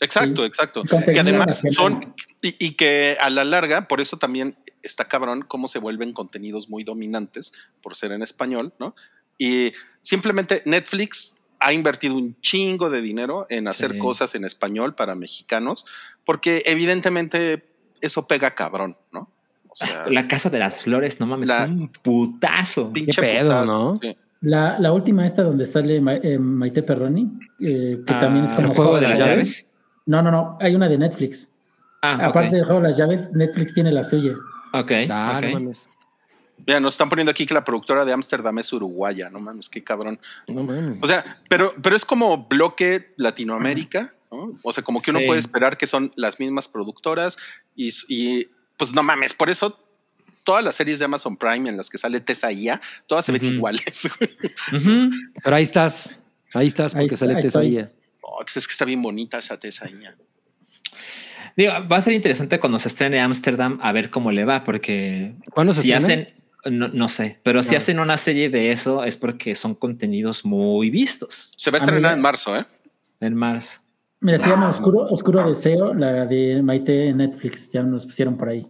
Exacto, 0.00 0.42
Sí. 0.42 0.46
exacto. 0.48 0.82
Que 0.84 1.20
además 1.20 1.62
son, 1.70 2.00
y, 2.42 2.56
y 2.64 2.70
que 2.72 3.16
a 3.20 3.28
la 3.30 3.44
larga, 3.44 3.86
por 3.88 4.00
eso 4.00 4.16
también 4.16 4.56
está 4.82 5.04
cabrón 5.06 5.42
cómo 5.46 5.68
se 5.68 5.78
vuelven 5.78 6.12
contenidos 6.12 6.68
muy 6.70 6.84
dominantes 6.84 7.52
por 7.82 7.94
ser 7.96 8.12
en 8.12 8.22
español, 8.22 8.72
¿no? 8.78 8.94
Y 9.38 9.72
simplemente 10.00 10.62
Netflix 10.64 11.40
ha 11.60 11.72
invertido 11.74 12.14
un 12.16 12.40
chingo 12.40 12.88
de 12.88 13.02
dinero 13.02 13.46
en 13.50 13.68
hacer 13.68 13.92
Sí. 13.92 13.98
cosas 13.98 14.34
en 14.34 14.44
español 14.44 14.94
para 14.94 15.14
mexicanos, 15.14 15.84
porque 16.24 16.62
evidentemente 16.66 17.64
eso 18.00 18.26
pega 18.26 18.54
cabrón, 18.54 18.96
¿no? 19.12 19.30
O 19.68 19.74
sea, 19.74 20.06
La 20.08 20.26
Casa 20.26 20.48
de 20.50 20.58
las 20.58 20.82
Flores, 20.82 21.20
no 21.20 21.26
mames, 21.26 21.48
La- 21.48 21.64
un 21.66 21.88
putazo. 21.90 22.90
pinche 22.92 23.20
pedo, 23.20 23.50
putazo, 23.50 23.78
¿no? 23.78 23.94
sí. 23.94 24.16
La, 24.42 24.78
la 24.78 24.90
última 24.92 25.26
esta 25.26 25.42
donde 25.42 25.66
sale 25.66 26.00
Ma- 26.00 26.16
eh, 26.16 26.38
Maite 26.38 26.82
Perroni, 26.82 27.28
eh, 27.60 27.98
que 28.06 28.14
Ah, 28.14 28.20
también 28.20 28.46
es 28.46 28.54
como 28.54 28.68
¿El 28.68 28.74
juego 28.74 28.94
de 28.96 29.02
las 29.02 29.18
Llaves. 29.18 29.66
No, 30.10 30.22
no, 30.22 30.30
no, 30.32 30.58
hay 30.60 30.74
una 30.74 30.88
de 30.88 30.98
Netflix. 30.98 31.46
Ah, 32.02 32.14
Aparte 32.26 32.48
ok. 32.48 32.54
del 32.54 32.64
juego 32.64 32.80
de 32.80 32.88
las 32.88 32.96
llaves, 32.96 33.30
Netflix 33.32 33.74
tiene 33.74 33.92
la 33.92 34.02
suya. 34.02 34.32
Ok, 34.72 34.90
Ah, 35.08 35.36
ok. 35.38 35.44
no 35.46 35.52
mames. 35.60 35.88
Mira, 36.66 36.80
nos 36.80 36.94
están 36.94 37.08
poniendo 37.08 37.30
aquí 37.30 37.46
que 37.46 37.54
la 37.54 37.62
productora 37.64 38.04
de 38.04 38.12
Ámsterdam 38.12 38.58
es 38.58 38.72
uruguaya, 38.72 39.30
no 39.30 39.38
mames, 39.38 39.68
qué 39.68 39.84
cabrón. 39.84 40.18
No 40.48 40.64
mames. 40.64 40.98
O 41.00 41.06
sea, 41.06 41.40
pero, 41.48 41.72
pero 41.80 41.94
es 41.94 42.04
como 42.04 42.46
bloque 42.48 43.12
Latinoamérica, 43.18 44.12
¿no? 44.32 44.58
O 44.62 44.72
sea, 44.72 44.82
como 44.82 45.00
que 45.00 45.10
uno 45.12 45.20
Sí. 45.20 45.26
puede 45.26 45.38
esperar 45.38 45.76
que 45.78 45.86
son 45.86 46.10
las 46.16 46.40
mismas 46.40 46.66
productoras 46.68 47.38
y, 47.76 47.90
y, 48.08 48.48
pues 48.76 48.92
no 48.92 49.02
mames, 49.04 49.32
por 49.32 49.48
eso 49.48 49.78
todas 50.42 50.64
las 50.64 50.74
series 50.74 50.98
de 50.98 51.04
Amazon 51.04 51.36
Prime 51.36 51.68
en 51.68 51.76
las 51.76 51.88
que 51.88 51.98
sale 51.98 52.18
Tessa 52.20 52.50
Ia, 52.50 52.80
todas 53.06 53.24
se 53.26 53.32
ven 53.32 53.44
iguales. 53.44 54.08
Pero 55.44 55.56
ahí 55.56 55.62
estás. 55.62 56.18
Ahí 56.52 56.66
estás 56.66 56.94
Ahí 56.94 57.02
porque 57.02 57.14
está, 57.14 57.26
sale 57.26 57.36
ahí 57.36 57.42
Tesaía. 57.42 57.92
Pues 58.44 58.56
es 58.56 58.66
que 58.66 58.72
está 58.72 58.84
bien 58.84 59.02
bonita 59.02 59.38
esa 59.38 59.58
Tessa 59.58 59.88
Ia. 59.88 60.16
Digo, 61.56 61.72
va 61.90 61.96
a 61.96 62.00
ser 62.00 62.14
interesante 62.14 62.58
cuando 62.60 62.78
se 62.78 62.88
estrene 62.88 63.20
Amsterdam 63.20 63.78
a 63.82 63.92
ver 63.92 64.10
cómo 64.10 64.30
le 64.32 64.44
va, 64.44 64.64
porque 64.64 65.34
¿Cuándo 65.50 65.72
se 65.74 65.82
si 65.82 65.92
estrena? 65.92 66.22
hacen, 66.62 66.78
no, 66.78 66.88
no 66.88 67.08
sé, 67.08 67.38
pero 67.42 67.62
si 67.62 67.74
Ah. 67.74 67.78
hacen 67.78 67.98
una 67.98 68.16
serie 68.16 68.50
de 68.50 68.70
eso 68.70 69.04
es 69.04 69.16
porque 69.16 69.54
son 69.54 69.74
contenidos 69.74 70.44
muy 70.44 70.90
vistos 70.90 71.52
Se 71.56 71.70
va 71.70 71.78
a 71.78 71.80
Ah, 71.80 71.84
estrenar 71.84 72.14
en 72.14 72.20
marzo, 72.22 72.56
¿eh? 72.56 72.64
en 73.20 73.34
marzo. 73.34 73.80
Mira, 74.20 74.38
se 74.38 74.48
llama 74.48 74.68
Oscuro, 74.70 75.00
Oscuro 75.10 75.48
Deseo, 75.48 75.94
la 75.94 76.26
de 76.26 76.62
Maite 76.62 77.08
en 77.08 77.18
Netflix, 77.18 77.70
ya 77.72 77.82
nos 77.82 78.04
pusieron 78.06 78.36
por 78.36 78.48
ahí. 78.50 78.66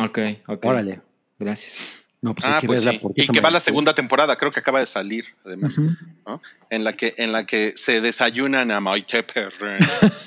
Ok, 0.00 0.18
ok. 0.46 0.64
Órale. 0.64 1.00
Gracias. 1.38 2.00
No, 2.22 2.34
pues 2.34 2.46
hay 2.46 2.52
Ah, 2.54 2.60
que 2.60 2.66
pues 2.66 2.80
verla 2.84 2.92
sí. 2.92 2.98
porque 3.02 3.22
Y 3.22 3.28
que 3.28 3.40
va 3.40 3.50
la 3.50 3.60
segunda 3.60 3.94
temporada, 3.94 4.36
creo 4.36 4.50
que 4.50 4.60
acaba 4.60 4.80
de 4.80 4.86
salir, 4.86 5.26
además. 5.44 5.78
¿no? 6.26 6.40
En 6.70 6.82
la 6.84 6.92
que, 6.92 7.14
en 7.18 7.32
la 7.32 7.44
que 7.46 7.72
se 7.76 8.00
desayunan 8.00 8.70
a 8.70 8.80
Maite 8.80 9.22
Perren. 9.22 9.78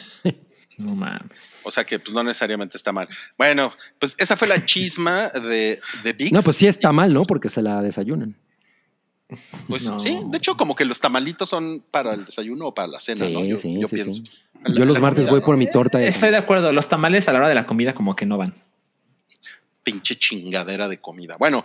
No 0.78 0.95
mames. 0.95 1.57
O 1.64 1.72
sea 1.72 1.84
que 1.84 1.99
pues 1.99 2.14
no 2.14 2.24
necesariamente 2.24 2.78
está 2.78 2.94
mal. 2.94 3.10
Bueno, 3.38 3.74
pues 3.99 4.16
esa 4.18 4.38
fue 4.38 4.48
la 4.48 4.64
chisma 4.66 5.28
de, 5.28 5.82
de 6.03 6.14
VIX. 6.14 6.32
No, 6.32 6.41
pues 6.41 6.56
sí 6.56 6.68
está 6.68 6.94
mal, 6.94 7.14
¿no? 7.14 7.24
Porque 7.24 7.49
se 7.49 7.61
la 7.61 7.82
desayunan. 7.82 8.38
Pues 9.68 9.90
No. 9.90 9.99
sí, 9.99 10.22
de 10.28 10.38
hecho, 10.38 10.56
como 10.56 10.78
que 10.78 10.86
los 10.86 11.02
tamalitos 11.02 11.49
son 11.49 11.84
para 11.91 12.14
el 12.14 12.24
desayuno 12.24 12.68
o 12.68 12.74
para 12.74 12.88
la 12.88 13.02
cena, 13.02 13.26
Sí, 13.28 13.34
¿no? 13.34 13.44
Yo, 13.44 13.60
sí, 13.60 13.78
yo 13.80 13.90
sí, 13.90 13.95
pienso. 13.95 14.22
sí. 14.24 14.32
La- 14.64 14.74
Yo 14.76 14.86
los 14.86 15.02
martes 15.02 15.18
comida, 15.26 15.32
voy 15.32 15.40
¿no? 15.41 15.45
por 15.45 15.57
mi 15.57 15.70
torta 15.70 16.02
Estoy 16.02 16.30
de 16.32 16.38
acuerdo. 16.38 16.72
Los 16.72 16.88
tamales 16.88 17.28
a 17.28 17.34
la 17.34 17.40
hora 17.40 17.49
de 17.49 17.56
la 17.56 17.66
comida 17.66 17.94
como 17.94 18.16
que 18.16 18.26
no 18.26 18.38
van. 18.38 18.56
Pinche 19.84 20.15
chingadera 20.15 20.88
de 20.88 20.97
comida. 20.99 21.38
Bueno, 21.38 21.64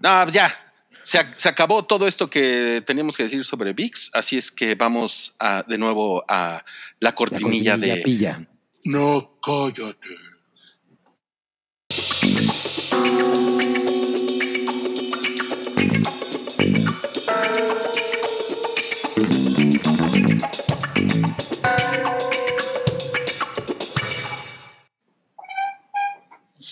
no, 0.00 0.28
ya. 0.28 0.54
Se, 1.02 1.18
ac- 1.18 1.34
se 1.36 1.48
acabó 1.48 1.84
todo 1.84 2.06
esto 2.06 2.28
que 2.28 2.82
teníamos 2.84 3.16
que 3.16 3.22
decir 3.22 3.42
sobre 3.44 3.72
VIX, 3.72 4.10
así 4.12 4.36
es 4.36 4.50
que 4.50 4.74
vamos 4.74 5.34
a, 5.38 5.62
de 5.66 5.78
nuevo 5.78 6.22
a 6.28 6.62
la 6.98 7.08
La 7.08 7.14
cortinilla, 7.14 7.72
cortinilla 7.72 7.96
de 7.96 8.02
pilla. 8.02 8.48
No, 8.84 9.38
cállate. 9.42 10.08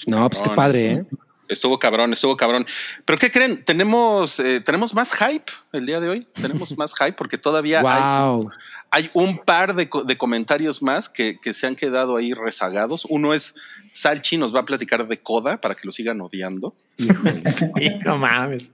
No, 0.09 0.29
pues 0.31 0.43
qué 0.43 0.51
padre, 0.51 0.93
¿eh? 0.93 1.05
Estuvo 1.49 1.79
cabrón, 1.79 2.13
estuvo 2.13 2.37
cabrón. 2.37 2.67
Pero 3.07 3.19
¿qué 3.19 3.31
creen? 3.31 3.65
Tenemos, 3.65 4.39
eh, 4.39 4.61
tenemos 4.61 4.95
más 4.95 5.15
hype 5.15 5.51
el 5.73 5.87
día 5.87 5.99
de 5.99 6.09
hoy. 6.11 6.29
Tenemos 6.35 6.77
más 6.79 6.95
hype 6.95 7.15
porque 7.15 7.39
todavía 7.39 7.81
hay, 7.81 8.29
Wow. 8.29 8.51
hay 8.91 9.11
un 9.15 9.39
par 9.39 9.75
de, 9.75 9.89
co- 9.89 10.03
de 10.05 10.19
comentarios 10.19 10.83
más 10.83 11.09
que, 11.09 11.39
que 11.41 11.55
se 11.55 11.67
han 11.67 11.75
quedado 11.75 12.17
ahí 12.19 12.35
rezagados. 12.35 13.07
Uno 13.09 13.33
es 13.33 13.55
Salchi 13.93 14.37
nos 14.37 14.55
va 14.55 14.61
a 14.61 14.65
platicar 14.67 15.09
de 15.09 15.19
Coda 15.23 15.59
para 15.59 15.75
que 15.75 15.83
lo 15.85 15.91
sigan 15.93 16.21
odiando. 16.21 16.75
Sí, 16.99 17.91
no 18.05 18.19
mames. 18.19 18.69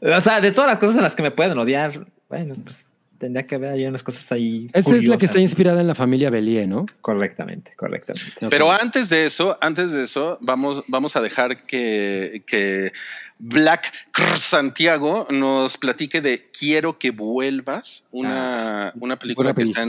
O 0.00 0.20
sea, 0.20 0.40
de 0.40 0.50
todas 0.50 0.68
las 0.70 0.80
cosas 0.80 0.96
en 0.96 1.02
las 1.02 1.14
que 1.14 1.22
me 1.22 1.30
pueden 1.30 1.56
odiar, 1.56 2.04
bueno, 2.28 2.56
pues 2.64 2.84
tendría 3.18 3.46
que 3.46 3.56
haber 3.56 3.70
ahí 3.70 3.86
unas 3.86 4.02
cosas 4.02 4.30
ahí. 4.32 4.70
Esta 4.72 4.96
es 4.96 5.06
la 5.06 5.18
que 5.18 5.26
está 5.26 5.40
inspirada 5.40 5.80
en 5.80 5.86
la 5.86 5.94
familia 5.94 6.30
Belie, 6.30 6.66
¿no? 6.66 6.86
Correctamente, 7.00 7.72
correctamente. 7.76 8.46
Pero 8.48 8.70
antes 8.70 9.08
de 9.10 9.26
eso, 9.26 9.58
antes 9.60 9.92
de 9.92 10.04
eso, 10.04 10.38
vamos, 10.40 10.84
vamos 10.88 11.16
a 11.16 11.20
dejar 11.20 11.58
que, 11.66 12.42
que 12.46 12.92
Black 13.38 13.92
Santiago 14.36 15.26
nos 15.30 15.76
platique 15.78 16.20
de 16.20 16.42
Quiero 16.42 16.98
que 16.98 17.10
vuelvas, 17.10 18.08
una, 18.10 18.92
una 19.00 19.18
película 19.18 19.54
que 19.54 19.62
está 19.62 19.86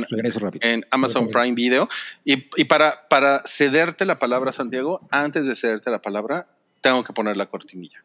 en 0.61 0.85
Amazon 0.91 1.30
Prime 1.30 1.53
Video. 1.53 1.88
Y, 2.26 2.47
y 2.57 2.65
para, 2.65 3.07
para 3.10 3.41
cederte 3.45 4.06
la 4.06 4.19
palabra, 4.19 4.51
Santiago, 4.51 5.07
antes 5.11 5.45
de 5.45 5.56
cederte 5.56 5.91
la 5.91 6.01
palabra, 6.01 6.47
tengo 6.81 7.03
que 7.03 7.14
poner 7.14 7.38
la 7.38 7.45
cortinilla. 7.45 7.99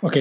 Ok. 0.00 0.16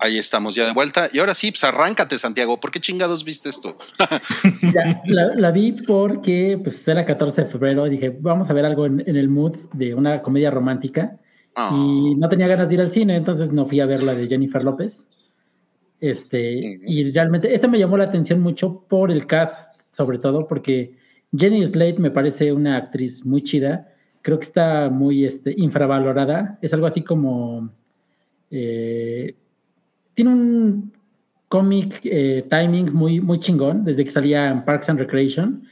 Ahí 0.00 0.16
estamos 0.18 0.54
ya 0.54 0.66
de 0.66 0.72
vuelta. 0.72 1.08
Y 1.12 1.18
ahora 1.18 1.34
sí, 1.34 1.50
pues 1.50 1.62
arráncate, 1.64 2.16
Santiago. 2.16 2.58
¿Por 2.58 2.70
qué 2.70 2.80
chingados 2.80 3.22
viste 3.24 3.48
esto? 3.50 3.76
La, 5.04 5.34
la 5.36 5.50
vi 5.50 5.72
porque 5.72 6.58
pues 6.62 6.86
era 6.88 7.04
14 7.04 7.42
de 7.44 7.50
febrero 7.50 7.86
y 7.86 7.90
dije, 7.90 8.16
vamos 8.20 8.48
a 8.48 8.54
ver 8.54 8.64
algo 8.64 8.86
en, 8.86 9.02
en 9.06 9.16
el 9.16 9.28
mood 9.28 9.56
de 9.74 9.94
una 9.94 10.22
comedia 10.22 10.50
romántica. 10.50 11.18
Ah, 11.56 11.70
Y 11.74 12.14
no 12.14 12.28
tenía 12.28 12.46
ganas 12.46 12.68
de 12.68 12.74
ir 12.74 12.80
al 12.80 12.92
cine, 12.92 13.16
entonces 13.16 13.50
no 13.52 13.66
fui 13.66 13.80
a 13.80 13.86
ver 13.86 14.02
la 14.02 14.14
de 14.14 14.26
Jennifer 14.26 14.62
López. 14.64 15.08
Este, 16.00 16.80
y 16.86 17.10
realmente, 17.12 17.54
esta 17.54 17.68
me 17.68 17.78
llamó 17.78 17.96
la 17.98 18.04
atención 18.04 18.40
mucho 18.40 18.86
por 18.88 19.10
el 19.10 19.26
cast, 19.26 19.78
sobre 19.90 20.18
todo 20.18 20.46
porque 20.48 20.92
Jenny 21.36 21.66
Slate 21.66 21.98
me 21.98 22.10
parece 22.10 22.52
una 22.52 22.76
actriz 22.78 23.24
muy 23.26 23.42
chida. 23.42 23.88
Creo 24.22 24.38
que 24.38 24.44
está 24.46 24.88
muy 24.90 25.24
este, 25.26 25.54
infravalorada. 25.56 26.58
Es 26.62 26.72
algo 26.72 26.86
así 26.86 27.02
como. 27.02 27.70
eh, 28.50 29.34
tiene 30.14 30.30
un 30.32 30.92
cómic 31.48 32.00
eh, 32.04 32.46
timing 32.48 32.92
muy, 32.92 33.20
muy 33.20 33.38
chingón 33.38 33.84
desde 33.84 34.04
que 34.04 34.10
salía 34.10 34.50
en 34.50 34.64
Parks 34.64 34.88
and 34.88 35.00
Recreation 35.00 35.64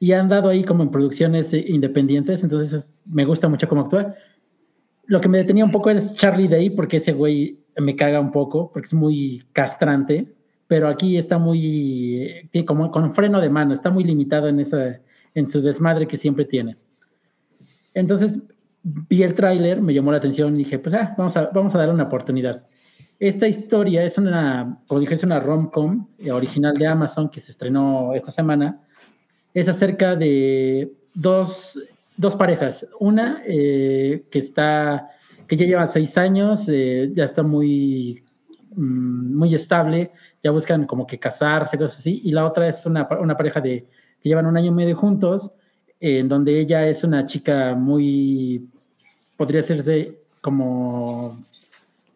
y 0.00 0.12
ha 0.12 0.20
andado 0.20 0.48
ahí 0.48 0.64
como 0.64 0.82
en 0.82 0.90
producciones 0.90 1.52
eh, 1.52 1.64
independientes, 1.68 2.42
entonces 2.42 2.72
es- 2.72 3.02
me 3.06 3.24
gusta 3.24 3.48
mucho 3.48 3.68
cómo 3.68 3.82
actúa. 3.82 4.14
Lo 5.06 5.20
que 5.20 5.28
me 5.28 5.38
detenía 5.38 5.64
un 5.64 5.72
poco 5.72 5.90
es 5.90 6.14
Charlie 6.14 6.48
Day, 6.48 6.70
porque 6.70 6.96
ese 6.96 7.12
güey 7.12 7.58
me 7.76 7.94
caga 7.96 8.20
un 8.20 8.32
poco, 8.32 8.70
porque 8.72 8.86
es 8.86 8.94
muy 8.94 9.44
castrante, 9.52 10.32
pero 10.66 10.88
aquí 10.88 11.16
está 11.16 11.38
muy, 11.38 12.48
tiene 12.50 12.64
como 12.66 12.90
con 12.90 13.12
freno 13.12 13.40
de 13.40 13.50
mano, 13.50 13.72
está 13.74 13.90
muy 13.90 14.04
limitado 14.04 14.48
en, 14.48 14.60
esa, 14.60 15.00
en 15.34 15.48
su 15.48 15.60
desmadre 15.60 16.06
que 16.06 16.16
siempre 16.16 16.44
tiene. 16.44 16.76
Entonces 17.94 18.40
vi 18.82 19.22
el 19.22 19.34
tráiler, 19.34 19.80
me 19.82 19.94
llamó 19.94 20.10
la 20.12 20.18
atención 20.18 20.54
y 20.54 20.58
dije, 20.58 20.78
pues 20.78 20.94
ah, 20.94 21.14
vamos, 21.16 21.36
a, 21.36 21.46
vamos 21.52 21.74
a 21.74 21.78
darle 21.78 21.94
una 21.94 22.04
oportunidad. 22.04 22.66
Esta 23.22 23.46
historia 23.46 24.02
es 24.02 24.18
una, 24.18 24.80
como 24.88 24.98
dije, 24.98 25.14
una 25.24 25.38
rom-com 25.38 26.08
eh, 26.18 26.32
original 26.32 26.74
de 26.74 26.88
Amazon 26.88 27.28
que 27.28 27.38
se 27.38 27.52
estrenó 27.52 28.12
esta 28.14 28.32
semana. 28.32 28.80
Es 29.54 29.68
acerca 29.68 30.16
de 30.16 30.92
dos, 31.14 31.78
dos 32.16 32.34
parejas. 32.34 32.84
Una 32.98 33.40
eh, 33.46 34.24
que 34.28 34.40
está, 34.40 35.08
que 35.46 35.56
ya 35.56 35.66
lleva 35.66 35.86
seis 35.86 36.18
años, 36.18 36.68
eh, 36.68 37.12
ya 37.14 37.22
está 37.22 37.44
muy, 37.44 38.24
mm, 38.74 39.36
muy 39.36 39.54
estable, 39.54 40.10
ya 40.42 40.50
buscan 40.50 40.84
como 40.84 41.06
que 41.06 41.20
casarse, 41.20 41.78
cosas 41.78 41.98
así. 42.00 42.22
Y 42.24 42.32
la 42.32 42.44
otra 42.44 42.66
es 42.66 42.84
una, 42.86 43.06
una 43.20 43.36
pareja 43.36 43.60
de, 43.60 43.86
que 44.20 44.30
llevan 44.30 44.46
un 44.46 44.56
año 44.56 44.72
y 44.72 44.74
medio 44.74 44.96
juntos, 44.96 45.48
en 46.00 46.28
donde 46.28 46.58
ella 46.58 46.88
es 46.88 47.04
una 47.04 47.24
chica 47.24 47.76
muy, 47.76 48.68
podría 49.36 49.60
decirse 49.60 50.18
como 50.40 51.38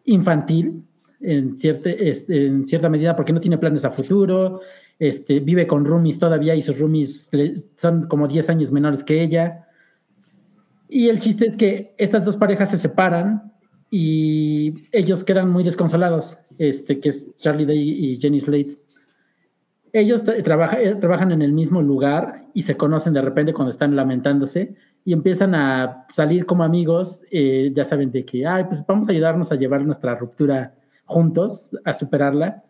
infantil 0.03 0.83
en 1.21 1.57
cierta, 1.57 1.89
este, 1.89 2.47
en 2.47 2.63
cierta 2.63 2.89
medida 2.89 3.15
porque 3.15 3.33
no 3.33 3.39
tiene 3.39 3.57
planes 3.57 3.85
a 3.85 3.91
futuro, 3.91 4.61
este, 4.99 5.39
vive 5.39 5.67
con 5.67 5.85
roomies 5.85 6.19
todavía 6.19 6.55
y 6.55 6.61
sus 6.61 6.77
roomies 6.77 7.29
son 7.75 8.07
como 8.07 8.27
10 8.27 8.49
años 8.49 8.71
menores 8.71 9.03
que 9.03 9.21
ella. 9.21 9.67
Y 10.89 11.09
el 11.09 11.19
chiste 11.19 11.45
es 11.45 11.57
que 11.57 11.93
estas 11.97 12.23
dos 12.23 12.37
parejas 12.37 12.71
se 12.71 12.77
separan 12.77 13.51
y 13.89 14.73
ellos 14.91 15.23
quedan 15.23 15.51
muy 15.51 15.63
desconsolados, 15.63 16.37
este, 16.57 16.99
que 16.99 17.09
es 17.09 17.27
Charlie 17.37 17.65
Day 17.65 17.79
y 17.79 18.19
Jenny 18.19 18.39
Slate. 18.39 18.77
Ellos 19.93 20.23
trabaja, 20.43 20.81
eh, 20.81 20.95
trabajan 20.95 21.31
en 21.31 21.41
el 21.41 21.53
mismo 21.53 21.81
lugar 21.81 22.45
y 22.53 22.63
se 22.63 22.75
conocen 22.75 23.13
de 23.13 23.21
repente 23.21 23.53
cuando 23.53 23.71
están 23.71 23.95
lamentándose 23.95 24.75
y 25.05 25.13
empiezan 25.13 25.55
a 25.55 26.05
salir 26.11 26.45
como 26.45 26.63
amigos, 26.63 27.23
eh, 27.31 27.71
ya 27.73 27.85
saben 27.85 28.11
de 28.11 28.25
que, 28.25 28.45
ay, 28.45 28.65
pues 28.65 28.83
vamos 28.85 29.07
a 29.07 29.11
ayudarnos 29.11 29.51
a 29.51 29.55
llevar 29.55 29.85
nuestra 29.85 30.15
ruptura 30.15 30.73
juntos, 31.07 31.75
a 31.83 31.93
superarla, 31.93 32.63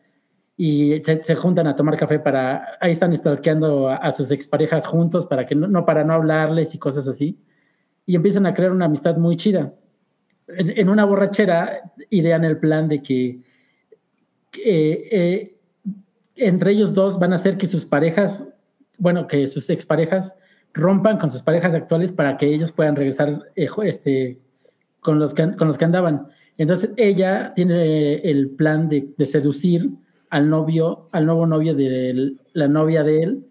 y 0.56 1.02
se, 1.04 1.36
juntan 1.36 1.68
a 1.68 1.76
tomar 1.76 1.98
café 1.98 2.20
para, 2.20 2.78
ahí 2.80 2.94
están 2.94 3.16
stalkeando 3.16 3.90
a, 3.90 3.98
a 3.98 4.12
sus 4.12 4.32
exparejas 4.32 4.88
juntos 4.88 5.26
para 5.26 5.46
que 5.46 5.54
no, 5.54 5.68
no, 5.68 5.86
para 5.86 6.04
no 6.04 6.14
hablarles 6.14 6.74
y 6.74 6.80
cosas 6.80 7.08
así, 7.08 7.38
y 8.06 8.16
empiezan 8.16 8.46
a 8.46 8.54
crear 8.54 8.72
una 8.72 8.86
amistad 8.86 9.18
muy 9.18 9.36
chida. 9.36 9.74
En, 10.48 10.88
una 10.88 11.04
borrachera 11.04 11.92
idean 12.10 12.46
el 12.46 12.58
plan 12.58 12.88
de 12.88 13.04
que 13.04 13.42
eh, 14.64 15.58
entre 16.38 16.72
ellos 16.72 16.94
dos 16.94 17.20
van 17.20 17.34
a 17.34 17.36
hacer 17.36 17.58
que 17.58 17.68
sus 17.68 17.86
parejas, 17.86 18.46
bueno, 18.98 19.28
que 19.28 19.46
sus 19.48 19.70
exparejas 19.70 20.36
rompan 20.74 21.18
con 21.18 21.30
sus 21.30 21.42
parejas 21.42 21.74
actuales 21.74 22.12
para 22.14 22.38
que 22.38 22.48
ellos 22.48 22.72
puedan 22.72 22.96
regresar 22.96 23.44
eh, 23.56 23.68
este, 23.84 24.40
con, 25.02 25.20
los 25.20 25.34
que, 25.34 25.56
con 25.56 25.68
los 25.68 25.78
que 25.78 25.86
andaban. 25.86 26.28
Entonces 26.58 26.92
ella 26.98 27.54
tiene 27.56 28.16
el 28.16 28.50
plan 28.52 28.90
de, 28.90 29.14
seducir 29.26 29.92
al 30.30 30.50
novio, 30.50 31.08
al 31.12 31.26
nuevo 31.26 31.46
novio 31.46 31.76
de 31.76 32.36
la 32.54 32.68
novia 32.68 33.04
de 33.04 33.22
él, 33.22 33.46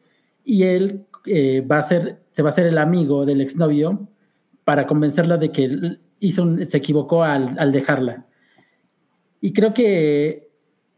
y 0.45 0.65
él 0.65 1.07
eh, 1.27 1.61
va 1.61 1.79
a 1.79 1.83
ser, 1.83 2.21
se 2.31 2.43
va 2.43 2.49
a 2.49 2.51
hacer 2.51 2.67
el 2.67 2.79
amigo 2.79 3.25
del 3.25 3.41
exnovio 3.41 4.09
para 4.65 4.87
convencerla 4.87 5.37
de 5.37 5.53
que 5.53 5.99
hizo 6.19 6.45
se 6.65 6.77
equivocó 6.77 7.23
al, 7.23 7.73
dejarla. 7.73 8.27
Y 9.41 9.53
creo 9.53 9.73
que, 9.73 10.49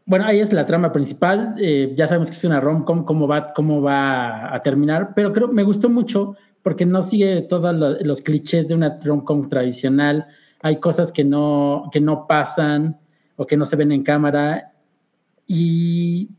bueno, 0.05 0.25
ahí 0.25 0.39
es 0.39 0.51
la 0.51 0.65
trama 0.65 0.91
principal. 0.91 1.55
Eh, 1.59 1.93
ya 1.95 2.07
sabemos 2.07 2.29
que 2.29 2.35
es 2.35 2.43
una 2.43 2.59
rom-com, 2.59 3.05
cómo 3.05 3.27
va, 3.27 3.53
cómo 3.53 3.81
va 3.81 4.53
a 4.53 4.63
terminar, 4.63 5.13
pero 5.15 5.31
creo 5.33 5.49
me 5.49 5.63
gustó 5.63 5.89
mucho 5.89 6.35
porque 6.63 6.85
no 6.85 7.01
sigue 7.01 7.41
todos 7.43 8.01
los 8.01 8.21
clichés 8.21 8.67
de 8.67 8.75
una 8.75 8.99
rom-com 9.03 9.47
tradicional 9.49 10.27
hay 10.61 10.79
cosas 10.79 11.11
que 11.11 11.23
no, 11.23 11.89
que 11.91 12.01
no 12.01 12.27
pasan 12.27 12.97
o 13.35 13.45
que 13.45 13.57
no 13.57 13.65
se 13.65 13.75
ven 13.75 13.91
en 13.91 14.03
cámara 14.03 14.73
y 15.47 16.29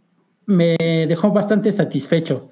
me 0.47 0.77
dejó 0.79 1.31
bastante 1.31 1.73
satisfecho. 1.73 2.51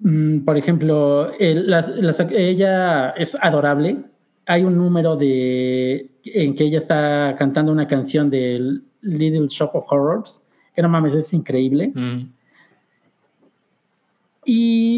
Mm, 0.00 0.40
por 0.44 0.56
ejemplo, 0.56 1.32
el, 1.38 1.68
las, 1.68 1.88
las, 1.88 2.20
ella 2.30 3.10
es 3.10 3.36
adorable. 3.40 4.04
Hay 4.46 4.64
un 4.64 4.76
número 4.76 5.16
de, 5.16 6.10
en 6.24 6.54
que 6.54 6.64
ella 6.64 6.78
está 6.78 7.36
cantando 7.38 7.70
una 7.70 7.86
canción 7.86 8.30
del 8.30 8.82
Little 9.02 9.46
Shop 9.48 9.70
of 9.74 9.86
Horrors, 9.90 10.42
que 10.74 10.82
no 10.82 10.88
mames, 10.88 11.14
es 11.14 11.32
increíble. 11.32 11.92
Mm. 11.94 12.32
Y 14.44 14.91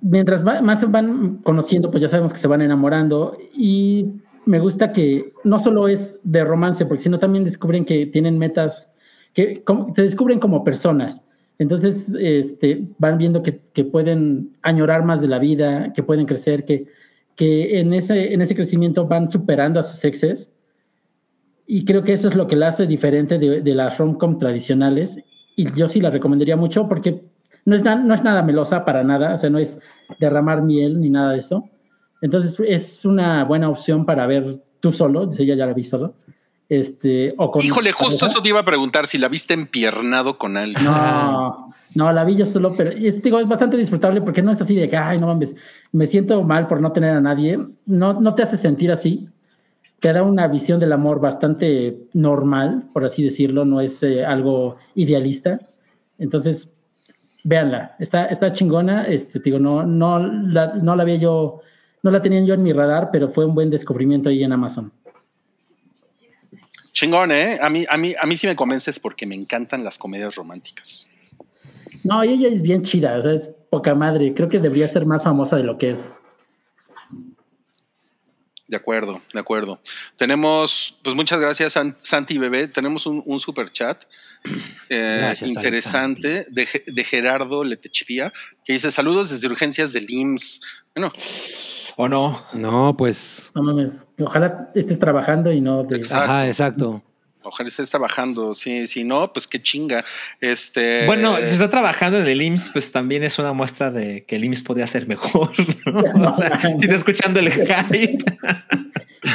mientras 0.00 0.42
más 0.42 0.80
se 0.80 0.86
van 0.86 1.38
conociendo, 1.38 1.90
pues 1.90 2.02
ya 2.02 2.08
sabemos 2.08 2.32
que 2.32 2.38
se 2.38 2.48
van 2.48 2.62
enamorando 2.62 3.36
y 3.54 4.06
me 4.46 4.60
gusta 4.60 4.92
que 4.92 5.32
no 5.44 5.58
solo 5.58 5.88
es 5.88 6.18
de 6.22 6.44
romance, 6.44 6.86
porque 6.86 7.02
sino 7.02 7.18
también 7.18 7.44
descubren 7.44 7.84
que 7.84 8.06
tienen 8.06 8.38
metas, 8.38 8.90
que 9.34 9.62
se 9.94 10.02
descubren 10.02 10.40
como 10.40 10.64
personas. 10.64 11.22
Entonces, 11.58 12.14
este, 12.18 12.86
van 12.98 13.18
viendo 13.18 13.42
que, 13.42 13.60
que, 13.74 13.84
pueden 13.84 14.56
añorar 14.62 15.04
más 15.04 15.20
de 15.20 15.28
la 15.28 15.38
vida, 15.38 15.92
que 15.92 16.02
pueden 16.02 16.24
crecer, 16.24 16.64
que, 16.64 16.86
que 17.34 17.80
en, 17.80 17.92
ese, 17.92 18.32
en 18.32 18.40
ese 18.40 18.54
crecimiento 18.54 19.06
van 19.06 19.30
superando 19.30 19.80
a 19.80 19.82
sus 19.82 20.04
exes. 20.04 20.52
Y 21.66 21.84
creo 21.84 22.02
que 22.02 22.12
eso 22.12 22.28
es 22.28 22.36
lo 22.36 22.46
que 22.46 22.56
la 22.56 22.68
hace 22.68 22.86
diferente 22.86 23.38
de, 23.38 23.60
de 23.60 23.74
las 23.74 23.98
rom-com 23.98 24.38
tradicionales. 24.38 25.18
Y 25.56 25.70
yo 25.72 25.88
sí 25.88 26.00
la 26.00 26.10
recomendaría 26.10 26.56
mucho 26.56 26.88
porque 26.88 27.22
no 27.64 27.74
es, 27.74 27.84
no 27.84 28.14
es 28.14 28.22
nada 28.22 28.42
melosa 28.42 28.84
para 28.84 29.04
nada, 29.04 29.34
o 29.34 29.38
sea, 29.38 29.50
no 29.50 29.58
es 29.58 29.78
derramar 30.18 30.62
miel 30.62 31.00
ni 31.00 31.10
nada 31.10 31.32
de 31.32 31.38
eso. 31.38 31.68
Entonces 32.20 32.58
es 32.66 33.04
una 33.04 33.44
buena 33.44 33.68
opción 33.68 34.04
para 34.04 34.26
ver 34.26 34.62
tú 34.80 34.92
solo, 34.92 35.26
dice 35.26 35.42
ella 35.42 35.56
ya 35.56 35.66
la 35.66 35.74
vi 35.74 35.84
solo. 35.84 36.14
Este, 36.68 37.34
o 37.38 37.50
con 37.50 37.64
Híjole, 37.64 37.92
justo 37.92 38.26
eso 38.26 38.42
te 38.42 38.50
iba 38.50 38.60
a 38.60 38.64
preguntar 38.64 39.06
si 39.06 39.16
la 39.16 39.28
viste 39.28 39.54
empiernado 39.54 40.36
con 40.36 40.56
alguien. 40.56 40.84
No, 40.84 41.72
no, 41.94 42.12
la 42.12 42.24
vi 42.24 42.36
yo 42.36 42.44
solo, 42.44 42.74
pero 42.76 42.90
es, 42.90 43.22
digo, 43.22 43.38
es 43.40 43.48
bastante 43.48 43.76
disfrutable 43.76 44.20
porque 44.20 44.42
no 44.42 44.52
es 44.52 44.60
así 44.60 44.74
de 44.74 44.88
que, 44.88 44.96
ay, 44.96 45.18
no 45.18 45.28
mames, 45.28 45.54
me 45.92 46.06
siento 46.06 46.42
mal 46.42 46.66
por 46.66 46.80
no 46.80 46.92
tener 46.92 47.14
a 47.14 47.20
nadie. 47.20 47.58
No, 47.86 48.20
no 48.20 48.34
te 48.34 48.42
hace 48.42 48.58
sentir 48.58 48.92
así. 48.92 49.28
Te 50.00 50.12
da 50.12 50.22
una 50.22 50.46
visión 50.46 50.78
del 50.78 50.92
amor 50.92 51.20
bastante 51.20 51.98
normal, 52.12 52.84
por 52.92 53.04
así 53.04 53.22
decirlo, 53.22 53.64
no 53.64 53.80
es 53.80 54.02
eh, 54.02 54.24
algo 54.24 54.76
idealista. 54.94 55.58
Entonces, 56.18 56.70
véanla, 57.44 57.96
está, 57.98 58.26
está 58.26 58.52
chingona, 58.52 59.04
este, 59.06 59.38
digo, 59.38 59.58
no, 59.58 59.84
no, 59.84 60.18
la, 60.18 60.74
no 60.74 60.96
la 60.96 61.02
había 61.02 61.16
yo, 61.16 61.60
no 62.02 62.10
la 62.10 62.20
tenían 62.22 62.46
yo 62.46 62.54
en 62.54 62.62
mi 62.62 62.72
radar, 62.72 63.10
pero 63.12 63.28
fue 63.28 63.44
un 63.44 63.54
buen 63.54 63.70
descubrimiento 63.70 64.28
ahí 64.28 64.42
en 64.42 64.52
Amazon. 64.52 64.92
Chingón, 66.92 67.30
¿eh? 67.30 67.58
A 67.62 67.70
mí, 67.70 67.84
a 67.88 67.96
mí, 67.96 68.14
a 68.20 68.26
mí 68.26 68.36
sí 68.36 68.48
me 68.48 68.56
convences 68.56 68.98
porque 68.98 69.24
me 69.24 69.36
encantan 69.36 69.84
las 69.84 69.98
comedias 69.98 70.34
románticas. 70.34 71.08
No, 72.02 72.22
ella 72.22 72.48
es 72.48 72.60
bien 72.60 72.82
chida, 72.82 73.16
o 73.18 73.22
sea, 73.22 73.34
es 73.34 73.50
poca 73.70 73.94
madre. 73.94 74.34
Creo 74.34 74.48
que 74.48 74.58
debería 74.58 74.88
ser 74.88 75.06
más 75.06 75.22
famosa 75.22 75.56
de 75.56 75.62
lo 75.62 75.78
que 75.78 75.90
es. 75.90 76.12
De 78.66 78.76
acuerdo, 78.76 79.20
de 79.32 79.40
acuerdo. 79.40 79.80
Tenemos, 80.16 80.98
pues 81.02 81.14
muchas 81.14 81.40
gracias, 81.40 81.78
Santi 81.98 82.36
Bebé. 82.36 82.66
Tenemos 82.66 83.06
un, 83.06 83.22
un 83.24 83.38
super 83.38 83.70
chat 83.70 84.04
eh, 84.88 85.18
gracias, 85.20 85.50
interesante 85.50 86.44
de, 86.50 86.66
de, 86.86 87.04
Gerardo 87.04 87.64
Letechipía, 87.64 88.32
que 88.64 88.72
dice 88.74 88.90
saludos 88.92 89.30
desde 89.30 89.46
urgencias 89.46 89.92
del 89.92 90.06
IMSS. 90.08 90.60
Bueno. 90.94 91.12
¿O 92.00 92.08
no? 92.08 92.44
No, 92.52 92.96
pues. 92.96 93.50
No 93.56 93.62
mames. 93.64 94.06
Ojalá 94.20 94.70
estés 94.74 95.00
trabajando 95.00 95.52
y 95.52 95.60
no. 95.60 95.82
De... 95.82 95.96
Exacto. 95.96 96.30
Ajá, 96.30 96.46
exacto. 96.46 97.02
Ojalá 97.42 97.68
estés 97.68 97.90
trabajando. 97.90 98.54
Si, 98.54 98.86
si 98.86 99.02
no, 99.02 99.32
pues 99.32 99.48
qué 99.48 99.60
chinga. 99.60 100.04
Este. 100.40 101.06
Bueno, 101.06 101.36
si 101.38 101.44
está 101.54 101.68
trabajando 101.68 102.18
en 102.18 102.26
el 102.26 102.40
IMSS, 102.40 102.68
pues 102.68 102.92
también 102.92 103.24
es 103.24 103.38
una 103.40 103.52
muestra 103.52 103.90
de 103.90 104.24
que 104.26 104.36
el 104.36 104.44
IMSS 104.44 104.62
podría 104.62 104.86
ser 104.86 105.08
mejor. 105.08 105.50
¿no? 106.14 106.30
o 106.30 106.36
sea, 106.36 106.60
si 106.60 106.84
está 106.84 106.94
escuchando 106.94 107.40
el 107.40 107.50
hype. 107.50 108.18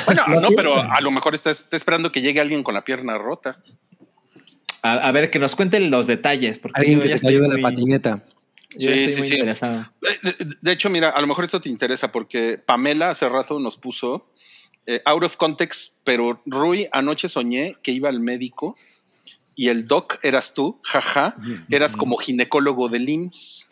bueno, 0.06 0.24
no, 0.28 0.50
pero 0.56 0.82
a 0.82 1.02
lo 1.02 1.12
mejor 1.12 1.36
está, 1.36 1.52
está 1.52 1.76
esperando 1.76 2.14
que 2.14 2.22
llegue 2.22 2.40
alguien 2.40 2.64
con 2.64 2.76
la 2.76 2.86
pierna 2.86 3.18
rota. 3.18 3.58
A, 4.84 4.94
a, 4.94 5.12
ver, 5.12 5.32
que 5.32 5.40
nos 5.40 5.56
cuenten 5.56 5.90
los 5.90 6.06
detalles. 6.06 6.60
Porque 6.60 6.80
Alguien 6.80 7.00
que 7.00 7.18
se 7.18 7.26
cayó 7.26 7.42
de 7.42 7.48
la 7.48 7.62
patineta. 7.62 8.24
Sí, 8.78 9.10
sí, 9.10 9.24
sí. 9.24 9.38
De, 9.42 10.56
de, 10.62 10.72
hecho, 10.72 10.90
mira, 10.90 11.10
a 11.10 11.22
lo 11.22 11.28
mejor 11.28 11.46
esto 11.46 11.62
te 11.62 11.70
interesa 11.70 12.12
porque 12.12 12.58
Pamela 12.58 13.10
hace 13.10 13.30
rato 13.30 13.60
nos 13.60 13.78
puso 13.78 14.28
eh, 14.86 15.02
out 15.06 15.24
of 15.24 15.38
context, 15.38 16.00
pero 16.04 16.42
Rui, 16.46 16.88
anoche 16.92 17.28
soñé 17.28 17.78
que 17.82 17.92
iba 17.92 18.10
al 18.10 18.20
médico 18.20 18.76
y 19.56 19.70
el 19.70 19.88
doc 19.88 20.18
eras 20.24 20.54
tú, 20.54 20.80
jaja, 20.84 21.38
eras 21.70 21.96
como 21.96 22.18
ginecólogo 22.18 22.90
del 22.90 23.08
IMSS. 23.08 23.70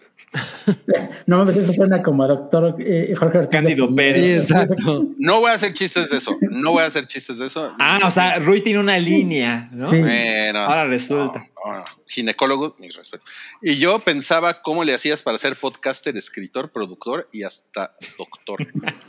No 1.25 1.37
mames, 1.37 1.57
eso 1.57 1.73
suena 1.73 2.01
como 2.01 2.23
a 2.23 2.27
doctor 2.27 2.75
eh, 2.79 3.13
Jorge 3.17 3.39
Ortiz 3.39 3.51
Cándido. 3.51 3.93
Pérez. 3.93 4.49
Exacto. 4.49 5.07
No 5.17 5.39
voy 5.41 5.51
a 5.51 5.55
hacer 5.55 5.73
chistes 5.73 6.09
de 6.09 6.17
eso. 6.17 6.37
No 6.41 6.71
voy 6.71 6.83
a 6.83 6.87
hacer 6.87 7.05
chistes 7.05 7.37
de 7.39 7.47
eso. 7.47 7.73
Ah, 7.79 7.99
o 8.05 8.11
sea, 8.11 8.39
Rui 8.39 8.61
tiene 8.61 8.79
una 8.79 8.97
línea, 8.97 9.69
¿no? 9.71 9.89
Sí. 9.89 9.97
Bueno, 9.99 10.59
Ahora 10.59 10.85
resulta. 10.87 11.39
no, 11.65 11.73
no, 11.77 11.83
ginecólogo, 12.07 12.75
mi 12.79 12.89
respeto. 12.89 13.25
Y 13.61 13.75
yo 13.75 13.99
pensaba 13.99 14.61
cómo 14.61 14.83
le 14.83 14.93
hacías 14.93 15.21
para 15.23 15.37
ser 15.37 15.57
podcaster, 15.57 16.15
escritor, 16.17 16.71
productor 16.71 17.27
y 17.31 17.43
hasta 17.43 17.95
doctor. 18.17 18.59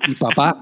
Y 0.09 0.15
papá. 0.17 0.59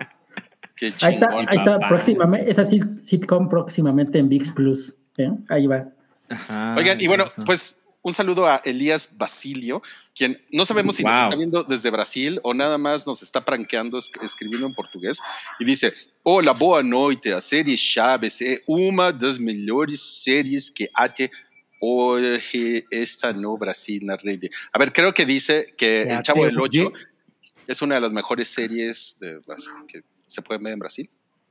Qué 0.77 0.87
Ahí 1.03 1.15
está, 1.15 1.29
chingón. 1.29 1.47
ahí 1.49 1.57
está 1.59 1.75
papá. 1.79 1.89
próximamente, 1.89 2.51
esa 2.51 2.63
sit- 2.65 3.03
sitcom 3.03 3.49
próximamente 3.49 4.19
en 4.19 4.29
VIX 4.29 4.53
Plus. 4.53 4.97
¿eh? 5.19 5.31
Ahí 5.49 5.67
va. 5.67 5.87
Ajá. 6.29 6.75
Oigan, 6.79 7.01
y 7.01 7.07
bueno, 7.07 7.25
pues 7.45 7.80
un 8.03 8.15
saludo 8.15 8.47
a 8.47 8.61
Elías 8.65 9.17
Basilio, 9.19 9.83
quien 10.15 10.41
no 10.53 10.65
sabemos 10.65 10.97
si 10.97 11.03
nos 11.05 11.15
está 11.15 11.37
viendo 11.37 11.63
desde 11.65 11.91
Brasil 11.91 12.41
o 12.43 12.55
nada 12.55 12.79
más 12.79 13.07
nos 13.07 13.23
está 13.23 13.45
pranqueando 13.45 13.99
es- 13.99 14.11
escribiendo 14.23 14.67
en 14.67 14.75
portugués 14.75 15.19
y 15.59 15.65
dice: 15.65 15.93
Hola, 16.23 16.53
boa 16.53 16.83
noite. 16.83 17.33
A 17.33 17.41
série 17.41 17.77
Chaves 17.77 18.41
é 18.41 18.63
uma 18.67 19.13
das 19.13 19.39
melhores 19.39 20.01
séries 20.25 20.71
que 20.71 20.89
até 20.95 21.31
hoje 21.81 22.85
está 22.91 23.33
no 23.33 23.57
Brasil 23.57 24.01
na 24.03 24.17
rede. 24.17 24.51
A 24.73 24.79
ver, 24.79 24.93
creo 24.93 25.13
que 25.13 25.25
dice 25.27 25.67
que 25.77 26.03
El 26.03 26.23
Chavo 26.23 26.45
del 26.45 26.59
Ocho 26.61 26.93
es 27.67 27.83
una 27.83 27.97
de 27.97 28.01
las 28.01 28.13
mejores 28.13 28.49
series 28.49 29.17
de 29.21 29.39
Brasil 29.47 29.73
que 29.89 30.03
se 30.27 30.43
puede 30.43 30.61
ver 30.63 30.73
en 30.75 30.79
Brasil. 30.79 31.09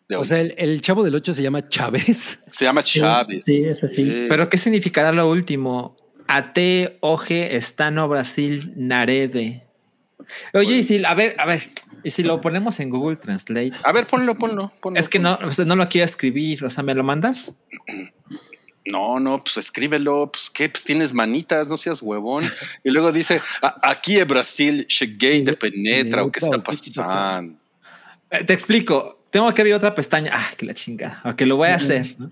de 0.08 0.16
O 0.16 0.22
hoy. 0.22 0.26
sea, 0.26 0.40
el, 0.40 0.54
el 0.58 0.82
chavo 0.82 1.04
del 1.04 1.14
8 1.16 1.34
se 1.36 1.44
llama 1.44 1.68
Chávez. 1.70 2.40
se 2.50 2.66
llama 2.66 2.82
Sí, 2.82 3.00
Chaves. 3.00 3.44
sí, 3.44 3.64
ese 3.66 3.88
sí. 3.88 4.26
Pero 4.28 4.50
¿qué 4.50 4.58
significará 4.58 5.12
lo 5.12 5.30
último? 5.30 5.96
Ate, 6.32 6.98
oje, 7.02 7.56
estano, 7.56 8.08
Brasil, 8.08 8.72
narede. 8.76 9.66
Oye, 10.54 10.78
y 10.78 10.84
si, 10.84 11.04
a 11.04 11.16
ver, 11.16 11.36
a 11.40 11.46
ver, 11.48 11.72
y 12.04 12.12
si 12.12 12.22
lo 12.22 12.40
ponemos 12.40 12.80
en 12.80 12.92
Google 12.92 13.16
Translate, 13.18 13.72
A 13.84 13.92
ver, 13.92 14.06
ponlo, 14.06 14.36
ponlo. 14.36 14.72
ponlo, 14.80 15.00
es 15.00 15.10
que 15.10 15.20
ponlo. 15.20 15.40
no, 15.42 15.48
o 15.50 15.54
sea, 15.54 15.66
no 15.66 15.76
lo 15.76 15.90
quiero 15.90 16.06
escribir, 16.06 16.64
o 16.64 16.70
sea, 16.70 16.84
¿me 16.84 16.94
lo 16.94 17.04
mandas? 17.04 17.56
No, 18.86 19.20
no, 19.20 19.38
pues 19.38 19.58
escríbelo, 19.58 20.32
pues 20.32 20.50
qué, 20.50 20.68
pues 20.70 20.84
tienes 20.84 21.14
manitas, 21.14 21.70
no 21.70 21.78
seas 21.78 22.02
huevón. 22.02 22.50
Y 22.84 22.90
luego 22.90 23.12
dice, 23.12 23.40
"A- 23.62 23.78
aquí 23.84 24.18
en 24.18 24.28
Brasil, 24.28 24.88
cheguei 24.88 25.42
de 25.44 25.54
penetra, 25.54 26.24
o 26.24 26.32
qué 26.32 26.40
está 26.40 26.64
pasando. 26.64 27.56
Eh, 28.32 28.44
te 28.46 28.54
explico, 28.54 29.28
tengo 29.32 29.54
que 29.54 29.62
abrir 29.62 29.76
otra 29.76 29.94
pestaña. 29.94 30.32
Ah, 30.34 30.52
que 30.58 30.66
la 30.66 30.74
chingada. 30.74 31.22
Ok, 31.26 31.42
lo 31.42 31.58
voy 31.58 31.68
a 31.70 31.76
hacer. 31.76 32.16
¿no? 32.18 32.32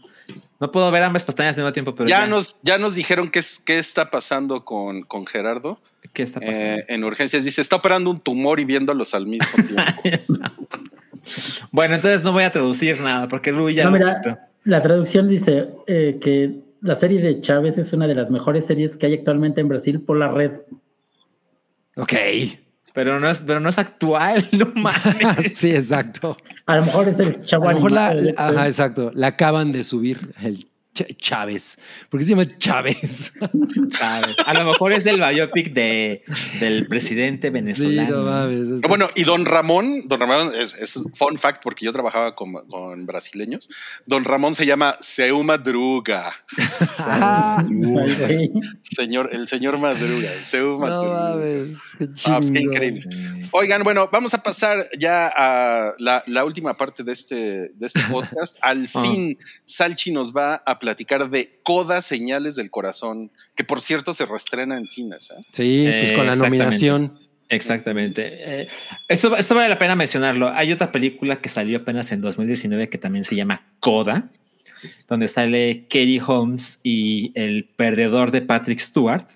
No 0.60 0.72
puedo 0.72 0.90
ver 0.92 1.04
ambas 1.04 1.24
pestañas 1.24 1.56
al 1.56 1.64
mismo 1.64 1.74
tiempo, 1.74 1.94
pero 1.96 2.10
Ya 2.10 2.22
ya, 2.22 2.28
nos, 2.28 2.58
ya 2.64 2.78
nos 2.78 2.96
dijeron 2.96 3.30
qué, 3.30 3.40
es, 3.40 3.60
qué 3.60 3.78
está 3.78 4.10
pasando 4.10 4.66
con, 4.66 5.04
con 5.04 5.26
Gerardo 5.28 5.80
¿qué 6.14 6.24
está 6.24 6.40
pasando? 6.40 6.60
eh, 6.60 6.86
en 6.88 7.04
urgencias. 7.04 7.44
Dice, 7.44 7.62
está 7.62 7.76
operando 7.76 8.10
un 8.10 8.20
tumor 8.20 8.60
y 8.60 8.66
viéndolos 8.66 9.14
al 9.14 9.28
mismo 9.28 9.48
tiempo. 10.04 10.34
Bueno, 11.72 11.96
entonces 11.96 12.24
no 12.24 12.32
voy 12.32 12.44
a 12.44 12.52
traducir 12.52 13.00
nada 13.02 13.28
porque 13.28 13.52
Rui 13.52 13.74
ya 13.76 13.84
No, 13.84 13.92
lo 13.92 13.98
mira, 13.98 14.50
la 14.64 14.82
traducción 14.82 15.28
dice 15.30 15.70
eh, 15.88 16.18
que 16.22 16.56
la 16.82 16.96
serie 16.96 17.22
de 17.22 17.42
Chávez 17.42 17.78
es 17.78 17.94
una 17.94 18.08
de 18.08 18.16
las 18.16 18.32
mejores 18.32 18.66
series 18.66 18.98
que 18.98 19.08
hay 19.08 19.14
actualmente 19.16 19.62
en 19.62 19.68
Brasil 19.68 20.02
por 20.02 20.18
la 20.18 20.30
red. 20.30 20.52
Ok. 21.96 22.14
Pero 22.98 23.20
no 23.20 23.30
es, 23.30 23.44
pero 23.46 23.60
no 23.60 23.70
es 23.70 23.78
actual, 23.78 24.50
no 24.54 24.72
mames. 24.74 25.56
sí, 25.56 25.70
exacto. 25.70 26.36
A 26.66 26.78
lo 26.78 26.86
mejor 26.86 27.08
es 27.08 27.20
el 27.20 27.44
chavo 27.44 27.70
A 27.70 27.74
lo 27.74 27.76
mejor 27.76 27.92
la, 27.92 28.16
ajá, 28.36 28.66
exacto. 28.66 29.12
La 29.14 29.28
acaban 29.28 29.72
de 29.72 29.84
subir 29.84 30.34
el 30.42 30.68
Chávez. 31.06 31.78
¿Por 32.10 32.20
qué 32.20 32.26
se 32.26 32.30
llama 32.32 32.58
Chávez? 32.58 33.32
Chávez. 33.92 34.36
A 34.46 34.54
lo 34.54 34.66
mejor 34.66 34.94
es 34.94 35.06
el 35.06 35.20
biopic 35.20 35.74
de, 35.74 36.24
del 36.60 36.88
presidente 36.88 37.48
Sí, 37.48 37.52
venezolano. 37.52 38.18
no 38.18 38.24
mames. 38.24 38.70
Está- 38.70 38.88
Bueno, 38.88 39.10
y 39.16 39.24
don 39.24 39.46
Ramón, 39.46 40.08
don 40.08 40.20
Ramón 40.20 40.52
es, 40.60 40.74
es 40.76 41.00
fun 41.14 41.38
fact 41.38 41.62
porque 41.64 41.86
yo 41.86 41.94
trabajaba 41.94 42.36
con, 42.36 42.54
con 42.68 43.06
brasileños. 43.06 43.70
Don 44.06 44.26
Ramón 44.26 44.56
se 44.56 44.66
llama 44.66 44.96
Seu 45.00 45.44
Madruga. 45.44 46.34
Ah. 47.00 47.64
Señor, 48.82 49.30
el 49.32 49.48
señor 49.48 49.78
Madruga, 49.80 50.34
el 50.34 50.46
Seu 50.46 50.74
no 50.74 50.80
Madruga. 50.80 51.30
mames. 51.32 51.78
Qué 51.98 52.08
Ah, 52.26 52.38
pues 52.40 52.50
increíble. 52.62 53.04
Oigan, 53.52 53.84
bueno, 53.84 54.10
vamos 54.12 54.34
a 54.34 54.42
pasar 54.44 54.78
ya 54.98 55.32
a 55.36 55.94
la, 56.00 56.24
la 56.28 56.46
última 56.46 56.76
parte 56.78 57.04
de 57.04 57.12
este, 57.12 57.36
de 57.70 57.86
este 57.88 58.00
podcast. 58.12 58.58
Al 58.62 58.88
Ah. 58.94 59.02
fin, 59.04 59.38
Salchi 59.66 60.12
nos 60.12 60.34
va 60.36 60.56
a 60.66 60.80
platicar 60.88 61.30
de 61.30 61.60
Coda 61.64 62.00
Señales 62.00 62.56
del 62.56 62.72
Corazón, 62.72 63.30
que 63.56 63.66
por 63.66 63.82
cierto 63.82 64.14
se 64.14 64.26
reestrena 64.26 64.78
en 64.78 64.88
cines. 64.88 65.32
¿eh? 65.32 65.44
Sí, 65.52 65.84
pues 65.86 66.12
Eh, 66.12 66.14
con 66.16 66.26
la 66.26 66.36
nominación. 66.36 67.14
Exactamente. 67.50 68.62
Eh, 68.62 68.68
esto, 69.10 69.36
esto 69.36 69.54
vale 69.54 69.68
la 69.68 69.78
pena 69.78 69.98
mencionarlo. 69.98 70.48
Hay 70.48 70.72
otra 70.72 70.94
película 70.94 71.42
que 71.42 71.50
salió 71.50 71.80
apenas 71.80 72.14
en 72.14 72.22
2019 72.22 72.88
que 72.88 72.98
también 72.98 73.26
se 73.26 73.36
llama 73.36 73.68
Coda, 73.82 74.30
donde 75.10 75.28
sale 75.28 75.84
Katie 75.90 76.22
Holmes 76.26 76.80
y 76.84 77.34
el 77.36 77.66
perdedor 77.66 78.32
de 78.32 78.42
Patrick 78.42 78.80
Stewart. 78.80 79.28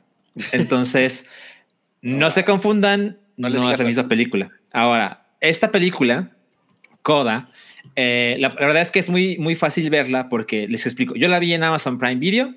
Entonces, 0.53 1.25
no 2.01 2.31
se 2.31 2.45
confundan, 2.45 3.17
No 3.35 3.49
no, 3.49 3.55
le 3.55 3.59
digas 3.59 3.73
es 3.73 3.79
la 3.81 3.87
misma 3.87 4.07
película. 4.07 4.51
Ahora, 4.71 5.27
esta 5.41 5.69
película, 5.69 6.31
Coda, 7.01 7.49
eh, 7.95 8.37
la, 8.39 8.49
verdad 8.49 8.81
es 8.81 8.91
que 8.91 8.99
es 8.99 9.09
muy, 9.09 9.37
muy 9.37 9.55
fácil 9.55 9.89
verla 9.89 10.29
porque 10.29 10.67
les 10.67 10.85
explico. 10.85 11.15
Yo 11.15 11.27
la 11.27 11.39
vi 11.39 11.53
en 11.53 11.63
Amazon 11.63 11.97
Prime 11.97 12.15
Video 12.15 12.53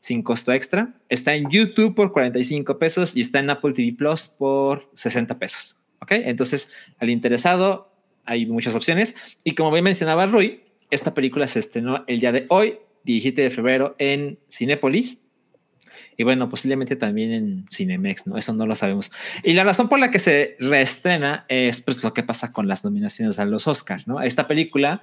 sin 0.00 0.22
costo 0.22 0.52
extra. 0.52 0.94
Está 1.08 1.34
en 1.34 1.48
YouTube 1.50 1.94
por 1.94 2.12
45 2.12 2.78
pesos 2.78 3.14
y 3.14 3.20
está 3.20 3.38
en 3.38 3.50
Apple 3.50 3.72
TV 3.72 3.92
Plus 3.92 4.28
por 4.28 4.90
60 4.94 5.38
pesos. 5.38 5.76
¿Ok? 6.00 6.12
Entonces, 6.12 6.70
al 6.98 7.10
interesado, 7.10 7.92
hay 8.24 8.46
muchas 8.46 8.74
opciones. 8.74 9.14
Y 9.44 9.54
como 9.54 9.70
bien 9.70 9.84
mencionaba 9.84 10.26
Rui, 10.26 10.62
esta 10.90 11.14
película 11.14 11.46
se 11.46 11.58
estrenó 11.58 12.04
el 12.06 12.20
día 12.20 12.32
de 12.32 12.46
hoy, 12.48 12.78
17 13.04 13.42
de 13.42 13.50
febrero, 13.50 13.94
en 13.98 14.38
Cinépolis. 14.50 15.20
Y 16.16 16.24
bueno, 16.24 16.48
posiblemente 16.48 16.96
también 16.96 17.32
en 17.32 17.66
Cinemex, 17.70 18.26
¿no? 18.26 18.36
Eso 18.36 18.52
no 18.52 18.66
lo 18.66 18.74
sabemos. 18.74 19.10
Y 19.42 19.52
la 19.52 19.64
razón 19.64 19.88
por 19.88 19.98
la 19.98 20.10
que 20.10 20.18
se 20.18 20.56
reestrena 20.60 21.44
es 21.48 21.80
pues 21.80 22.02
lo 22.02 22.14
que 22.14 22.22
pasa 22.22 22.52
con 22.52 22.68
las 22.68 22.84
nominaciones 22.84 23.38
a 23.38 23.44
los 23.44 23.66
Oscars, 23.66 24.06
¿no? 24.06 24.20
Esta 24.20 24.46
película 24.46 25.02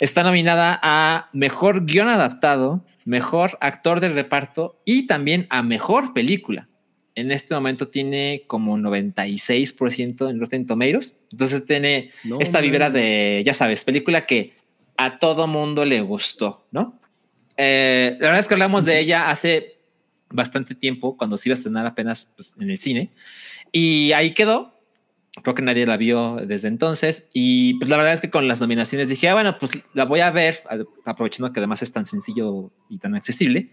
está 0.00 0.22
nominada 0.22 0.78
a 0.82 1.28
Mejor 1.32 1.84
Guión 1.84 2.08
Adaptado, 2.08 2.84
Mejor 3.04 3.58
Actor 3.60 4.00
del 4.00 4.14
Reparto 4.14 4.80
y 4.84 5.06
también 5.06 5.46
a 5.50 5.62
Mejor 5.62 6.12
Película. 6.12 6.68
En 7.14 7.32
este 7.32 7.54
momento 7.54 7.88
tiene 7.88 8.44
como 8.46 8.78
96% 8.78 10.30
en 10.30 10.38
Rotten 10.38 10.66
Tomatoes. 10.66 11.16
Entonces 11.32 11.66
tiene 11.66 12.10
No, 12.22 12.38
esta 12.38 12.60
vibra 12.60 12.90
de, 12.90 13.42
ya 13.44 13.54
sabes, 13.54 13.82
película 13.82 14.24
que 14.24 14.52
a 14.96 15.18
todo 15.18 15.46
mundo 15.46 15.84
le 15.84 16.00
gustó, 16.00 16.66
¿no? 16.70 17.00
Eh, 17.56 18.16
la 18.20 18.28
verdad 18.28 18.40
es 18.40 18.46
que 18.46 18.54
hablamos 18.54 18.84
de 18.84 19.00
ella 19.00 19.30
hace 19.30 19.77
bastante 20.30 20.74
tiempo, 20.74 21.16
cuando 21.16 21.36
se 21.36 21.48
iba 21.48 21.54
a 21.54 21.58
estrenar 21.58 21.86
apenas 21.86 22.28
pues, 22.36 22.56
en 22.60 22.70
el 22.70 22.78
cine. 22.78 23.10
Y 23.72 24.12
ahí 24.12 24.32
quedó. 24.32 24.74
Creo 25.42 25.54
que 25.54 25.62
nadie 25.62 25.86
la 25.86 25.96
vio 25.96 26.36
desde 26.44 26.68
entonces. 26.68 27.28
Y 27.32 27.74
pues 27.74 27.88
la 27.88 27.96
verdad 27.96 28.12
es 28.12 28.20
que 28.20 28.30
con 28.30 28.48
las 28.48 28.60
nominaciones 28.60 29.08
dije, 29.08 29.28
ah, 29.28 29.34
bueno, 29.34 29.58
pues 29.58 29.70
la 29.94 30.04
voy 30.04 30.20
a 30.20 30.30
ver, 30.30 30.62
aprovechando 31.04 31.52
que 31.52 31.60
además 31.60 31.82
es 31.82 31.92
tan 31.92 32.06
sencillo 32.06 32.72
y 32.88 32.98
tan 32.98 33.14
accesible. 33.14 33.70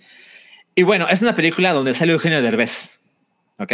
Y 0.75 0.83
bueno, 0.83 1.07
es 1.09 1.21
una 1.21 1.35
película 1.35 1.73
donde 1.73 1.93
sale 1.93 2.13
Eugenio 2.13 2.41
Derbez. 2.41 2.99
¿Ok? 3.57 3.73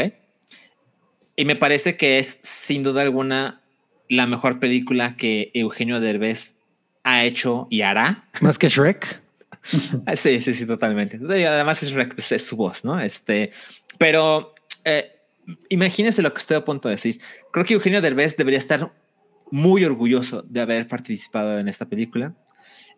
Y 1.35 1.45
me 1.45 1.55
parece 1.55 1.97
que 1.97 2.19
es 2.19 2.39
sin 2.43 2.83
duda 2.83 3.01
alguna 3.01 3.61
la 4.07 4.27
mejor 4.27 4.59
película 4.59 5.15
que 5.15 5.51
Eugenio 5.53 5.99
Derbez 5.99 6.55
ha 7.03 7.23
hecho 7.23 7.67
y 7.69 7.81
hará. 7.81 8.25
Más 8.41 8.59
que 8.59 8.69
Shrek. 8.69 9.21
Ah, 10.05 10.15
Sí, 10.15 10.41
sí, 10.41 10.53
sí, 10.53 10.65
totalmente. 10.65 11.19
Y 11.21 11.43
además 11.43 11.83
es, 11.83 11.93
pues, 11.93 12.31
es 12.31 12.45
su 12.45 12.55
voz, 12.55 12.83
¿no? 12.83 12.99
Este, 12.99 13.51
pero 13.97 14.53
eh, 14.83 15.11
imagínense 15.69 16.21
lo 16.21 16.33
que 16.33 16.39
estoy 16.39 16.57
a 16.57 16.65
punto 16.65 16.87
de 16.89 16.95
decir. 16.95 17.19
Creo 17.51 17.65
que 17.65 17.73
Eugenio 17.73 18.01
Derbez 18.01 18.37
debería 18.37 18.59
estar 18.59 18.91
muy 19.51 19.83
orgulloso 19.83 20.43
de 20.43 20.61
haber 20.61 20.87
participado 20.87 21.59
en 21.59 21.67
esta 21.67 21.85
película. 21.85 22.33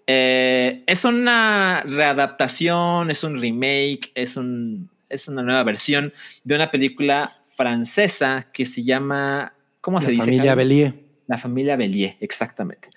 Eh, 0.06 0.84
es 0.86 1.06
una 1.06 1.84
readaptación, 1.86 3.10
es 3.10 3.24
un 3.24 3.40
remake, 3.40 4.12
es, 4.16 4.38
un, 4.38 4.90
es 5.10 5.28
una 5.28 5.42
nueva 5.42 5.64
versión 5.64 6.14
de 6.44 6.56
una 6.56 6.70
película 6.72 7.38
francesa 7.56 8.48
que 8.52 8.66
se 8.66 8.84
llama, 8.84 9.54
¿cómo 9.82 10.02
se 10.02 10.08
La 10.08 10.12
dice? 10.12 10.22
familia 10.24 10.44
Carlos? 10.44 10.58
Bellier. 10.58 10.94
La 11.28 11.38
familia 11.38 11.76
Bellier, 11.78 12.18
exactamente. 12.20 12.90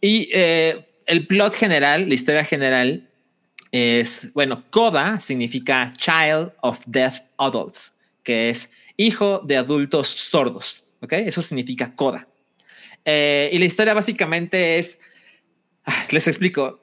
Y 0.00 0.28
eh, 0.32 0.86
el 1.06 1.26
plot 1.26 1.54
general, 1.54 2.08
la 2.08 2.14
historia 2.14 2.44
general 2.44 3.09
es, 3.72 4.32
bueno, 4.32 4.64
CODA 4.70 5.18
significa 5.18 5.92
Child 5.96 6.52
of 6.60 6.80
Deaf 6.86 7.20
Adults, 7.38 7.94
que 8.22 8.50
es 8.50 8.70
hijo 8.96 9.40
de 9.40 9.56
adultos 9.56 10.08
sordos, 10.08 10.84
¿ok? 11.00 11.12
Eso 11.12 11.42
significa 11.42 11.94
CODA. 11.94 12.26
Eh, 13.04 13.48
y 13.52 13.58
la 13.58 13.64
historia 13.64 13.94
básicamente 13.94 14.78
es, 14.78 15.00
ah, 15.84 16.06
les 16.10 16.26
explico, 16.28 16.80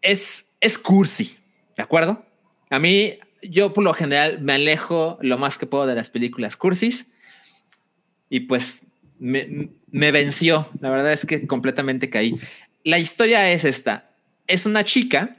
es, 0.00 0.46
es 0.60 0.78
cursi, 0.78 1.36
¿de 1.76 1.82
acuerdo? 1.82 2.24
A 2.70 2.78
mí 2.78 3.18
yo 3.42 3.72
por 3.72 3.84
lo 3.84 3.94
general 3.94 4.40
me 4.40 4.54
alejo 4.54 5.18
lo 5.20 5.38
más 5.38 5.58
que 5.58 5.66
puedo 5.66 5.86
de 5.86 5.94
las 5.94 6.10
películas 6.10 6.56
cursis 6.56 7.06
y 8.28 8.40
pues 8.40 8.82
me, 9.18 9.70
me 9.90 10.12
venció. 10.12 10.68
La 10.80 10.90
verdad 10.90 11.12
es 11.12 11.26
que 11.26 11.46
completamente 11.46 12.10
caí. 12.10 12.36
La 12.84 12.98
historia 12.98 13.50
es 13.50 13.64
esta. 13.64 14.10
Es 14.46 14.66
una 14.66 14.84
chica, 14.84 15.36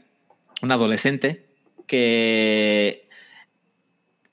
una 0.62 0.76
adolescente, 0.76 1.48
que 1.88 3.08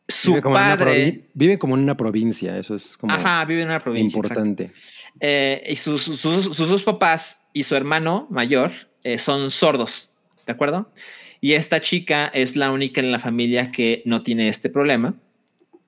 su 0.06 0.32
vive 0.34 0.42
padre... 0.42 1.28
vive 1.34 1.58
como 1.58 1.76
en 1.76 1.82
una 1.82 1.96
provincia, 1.96 2.56
eso 2.58 2.74
es 2.74 2.96
como 2.96 3.12
Ajá, 3.12 3.44
vive 3.44 3.62
en 3.62 3.68
una 3.68 3.80
provincia. 3.80 4.16
importante. 4.16 4.70
Eh, 5.20 5.62
y 5.68 5.76
sus, 5.76 6.02
sus, 6.02 6.20
sus- 6.20 6.56
sus 6.56 6.68
dos 6.68 6.82
papás 6.82 7.40
y 7.52 7.62
su 7.64 7.74
hermano 7.74 8.26
mayor 8.30 8.72
eh, 9.04 9.18
son 9.18 9.50
sordos, 9.50 10.14
¿de 10.46 10.52
acuerdo? 10.52 10.92
Y 11.40 11.52
esta 11.52 11.80
chica 11.80 12.30
es 12.32 12.56
la 12.56 12.70
única 12.72 13.00
en 13.00 13.12
la 13.12 13.18
familia 13.18 13.70
que 13.70 14.02
no 14.06 14.22
tiene 14.22 14.48
este 14.48 14.70
problema. 14.70 15.14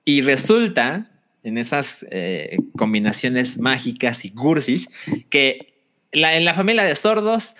Y 0.05 0.21
resulta, 0.21 1.11
en 1.43 1.57
esas 1.57 2.05
eh, 2.09 2.57
combinaciones 2.77 3.57
mágicas 3.59 4.23
y 4.25 4.31
cursis, 4.31 4.87
que 5.29 5.73
la, 6.11 6.35
en 6.37 6.45
la 6.45 6.53
familia 6.53 6.83
de 6.83 6.95
sordos, 6.95 7.55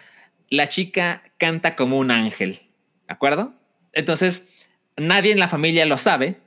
la 0.49 0.69
chica 0.69 1.23
canta 1.37 1.75
como 1.75 1.97
un 1.97 2.11
ángel, 2.11 2.61
¿de 3.11 3.15
acuerdo? 3.15 3.53
Entonces, 3.91 4.45
nadie 4.95 5.33
en 5.33 5.39
la 5.39 5.49
familia 5.49 5.85
lo 5.85 5.97
sabe, 5.97 6.37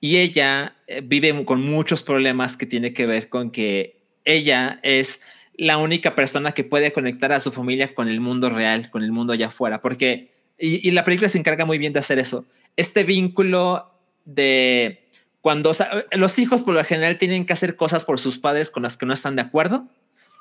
y 0.00 0.16
ella 0.16 0.76
eh, 0.86 1.02
vive 1.04 1.44
con 1.44 1.60
muchos 1.60 2.02
problemas 2.02 2.56
que 2.56 2.64
tiene 2.64 2.94
que 2.94 3.04
ver 3.04 3.28
con 3.28 3.50
que 3.50 4.00
ella 4.24 4.80
es 4.82 5.20
la 5.58 5.76
única 5.76 6.14
persona 6.14 6.52
que 6.52 6.64
puede 6.64 6.92
conectar 6.92 7.32
a 7.32 7.40
su 7.40 7.52
familia 7.52 7.94
con 7.94 8.08
el 8.08 8.20
mundo 8.20 8.48
real, 8.48 8.90
con 8.90 9.02
el 9.02 9.12
mundo 9.12 9.34
allá 9.34 9.48
afuera, 9.48 9.82
porque, 9.82 10.30
y, 10.58 10.88
y 10.88 10.90
la 10.92 11.04
película 11.04 11.28
se 11.28 11.36
encarga 11.36 11.66
muy 11.66 11.76
bien 11.76 11.92
de 11.92 11.98
hacer 11.98 12.18
eso, 12.18 12.46
este 12.76 13.04
vínculo 13.04 13.92
de 14.24 15.04
cuando 15.42 15.68
o 15.68 15.74
sea, 15.74 16.06
los 16.12 16.38
hijos 16.38 16.62
por 16.62 16.72
lo 16.72 16.82
general 16.82 17.18
tienen 17.18 17.44
que 17.44 17.52
hacer 17.52 17.76
cosas 17.76 18.06
por 18.06 18.20
sus 18.20 18.38
padres 18.38 18.70
con 18.70 18.84
las 18.84 18.96
que 18.96 19.04
no 19.04 19.12
están 19.12 19.36
de 19.36 19.42
acuerdo, 19.42 19.86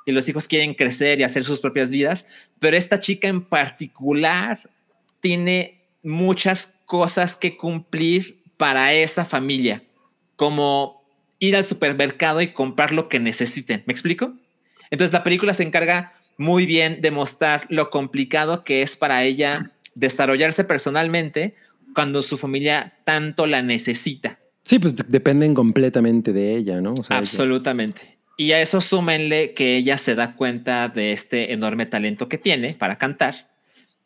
y 0.06 0.14
los 0.14 0.30
hijos 0.30 0.48
quieren 0.48 0.74
crecer 0.74 1.20
y 1.20 1.24
hacer 1.24 1.44
sus 1.44 1.60
propias 1.60 1.91
vidas, 1.91 2.26
pero 2.60 2.78
esta 2.78 3.02
chica 3.02 3.28
en 3.28 3.44
particular 3.44 4.58
tiene 5.28 5.82
muchas 6.04 6.72
cosas 6.86 7.36
que 7.36 7.58
cumplir 7.58 8.44
para 8.56 8.94
esa 8.94 9.26
familia, 9.26 9.84
como 10.38 11.04
ir 11.40 11.58
al 11.58 11.66
supermercado 11.66 12.41
y 12.41 12.54
comprar 12.54 12.94
lo 12.94 13.10
que 13.10 13.20
necesiten. 13.20 13.84
¿Me 13.88 13.91
explico? 13.91 14.32
Entonces 14.90 15.12
la 15.12 15.24
película 15.24 15.54
se 15.54 15.64
encarga 15.64 16.14
muy 16.38 16.66
bien 16.66 17.02
de 17.02 17.12
mostrar 17.12 17.66
lo 17.68 17.90
complicado 17.90 18.64
que 18.64 18.82
es 18.82 18.95
para 18.95 19.26
ella 19.26 19.72
desarrollarse 19.95 20.64
personalmente 20.64 21.56
cuando 21.94 22.22
su 22.24 22.38
familia 22.38 22.94
tanto 23.04 23.48
la 23.48 23.62
necesita. 23.62 24.40
Sí, 24.64 24.80
pues 24.80 24.95
de- 24.95 25.04
dependen 25.10 25.54
completamente 25.54 26.32
de 26.32 26.56
ella, 26.56 26.80
¿no? 26.80 26.94
O 26.94 27.04
sea, 27.04 27.18
ella- 27.18 27.20
Absolutamente. 27.20 28.18
Y 28.38 28.54
a 28.54 28.62
eso 28.62 28.80
súmenle 28.80 29.54
que 29.54 29.76
ella 29.76 29.98
se 29.98 30.16
da 30.16 30.36
cuenta 30.36 30.88
de 30.88 31.12
este 31.12 31.52
enorme 31.52 31.86
talento 31.86 32.30
que 32.30 32.38
tiene 32.38 32.76
para 32.76 32.98
cantar. 32.98 33.49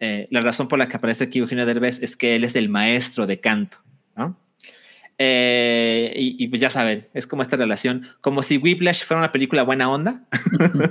Eh, 0.02 0.28
la 0.32 0.42
razón 0.42 0.68
por 0.68 0.78
la 0.78 0.90
que 0.90 0.98
aparece 0.98 1.24
aquí 1.24 1.40
Eugenio 1.40 1.66
Derbez 1.66 2.02
es 2.02 2.18
que 2.18 2.36
él 2.36 2.44
es 2.44 2.56
el 2.56 2.68
maestro 2.68 3.26
de 3.26 3.40
canto. 3.40 3.78
Eh, 5.24 6.14
y, 6.16 6.48
pues 6.48 6.60
ya 6.60 6.72
saben, 6.72 7.08
es 7.14 7.28
como 7.28 7.44
esta 7.44 7.56
relación, 7.56 8.08
como 8.22 8.42
si 8.42 8.58
Whiplash 8.58 9.04
fuera 9.04 9.20
una 9.20 9.32
película 9.32 9.62
buena 9.62 9.88
onda, 9.88 10.24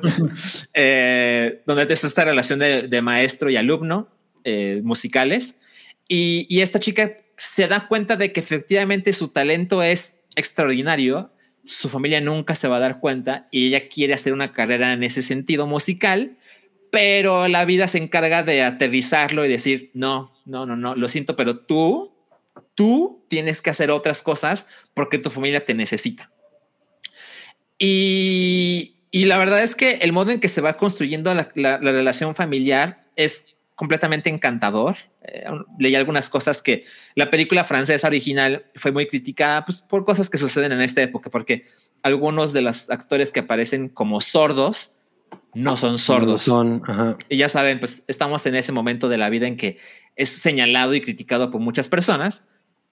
eh, 0.74 1.62
donde 1.66 1.93
es 1.93 2.05
esta 2.05 2.24
relación 2.24 2.61
de, 2.61 2.87
de 2.87 3.03
maestro 3.03 3.51
y 3.51 3.57
alumno 3.57 4.09
eh, 4.45 4.82
musicales. 4.85 5.57
Y 6.07 6.61
esta 6.61 6.78
chica 6.78 7.16
se 7.37 7.66
da 7.66 7.89
cuenta 7.89 8.15
de 8.15 8.32
que 8.32 8.39
efectivamente 8.39 9.12
su 9.12 9.32
talento 9.32 9.82
es 9.82 10.19
extraordinario, 10.37 11.32
su 11.65 11.89
familia 11.89 12.20
nunca 12.20 12.55
se 12.55 12.69
va 12.69 12.77
a 12.77 12.81
dar 12.81 13.01
cuenta 13.01 13.49
y 13.51 13.66
ella 13.66 13.89
quiere 13.89 14.15
hacer 14.15 14.32
una 14.32 14.53
carrera 14.53 14.93
en 14.93 15.03
ese 15.03 15.24
sentido 15.24 15.66
musical, 15.66 16.37
pero 16.90 17.48
la 17.48 17.64
vida 17.64 17.88
se 17.88 17.98
encarga 17.98 18.42
de 18.42 18.62
aterrizarlo 18.62 19.44
y 19.44 19.48
decir, 19.48 19.90
no, 19.94 20.32
no, 20.44 20.66
no, 20.66 20.76
no, 20.76 20.94
lo 20.94 21.08
siento, 21.08 21.36
pero 21.36 21.58
tú, 21.58 22.12
tú 22.74 23.24
tienes 23.28 23.62
que 23.62 23.70
hacer 23.70 23.90
otras 23.90 24.22
cosas 24.22 24.66
porque 24.94 25.18
tu 25.18 25.30
familia 25.30 25.64
te 25.64 25.74
necesita. 25.74 26.30
Y, 27.78 28.96
y 29.10 29.24
la 29.24 29.38
verdad 29.38 29.62
es 29.62 29.74
que 29.74 29.92
el 30.02 30.12
modo 30.12 30.30
en 30.30 30.40
que 30.40 30.48
se 30.48 30.60
va 30.60 30.76
construyendo 30.76 31.32
la, 31.34 31.50
la- 31.54 31.78
la 31.78 31.92
relación 31.92 32.34
familiar 32.34 33.06
es 33.16 33.46
completamente 33.74 34.28
encantador. 34.28 34.96
Eh, 35.22 35.44
leí 35.78 35.94
algunas 35.94 36.28
cosas 36.28 36.60
que 36.60 36.84
la 37.14 37.30
película 37.30 37.64
francesa 37.64 38.08
original 38.08 38.66
fue 38.74 38.92
muy 38.92 39.06
criticada 39.06 39.64
pues, 39.64 39.80
por 39.80 40.04
cosas 40.04 40.28
que 40.28 40.36
suceden 40.38 40.72
en 40.72 40.82
esta 40.82 41.00
época, 41.02 41.30
porque 41.30 41.64
algunos 42.02 42.52
de 42.52 42.60
los 42.62 42.90
actores 42.90 43.32
que 43.32 43.40
aparecen 43.40 43.88
como 43.88 44.20
sordos 44.20 44.94
no 45.55 45.77
son 45.77 45.98
sordos. 45.98 46.43
Son, 46.43 46.82
ajá. 46.86 47.16
Y 47.28 47.36
ya 47.36 47.48
saben, 47.48 47.81
pues 47.81 48.02
estamos 48.07 48.44
en 48.47 48.55
ese 48.55 48.73
momento 48.73 49.09
de 49.09 49.19
la 49.19 49.28
vida 49.28 49.47
en 49.47 49.57
que 49.57 49.78
es 50.16 50.28
señalado 50.28 50.94
y 50.94 51.01
criticado 51.01 51.51
por 51.51 51.61
muchas 51.61 51.89
personas. 51.89 52.44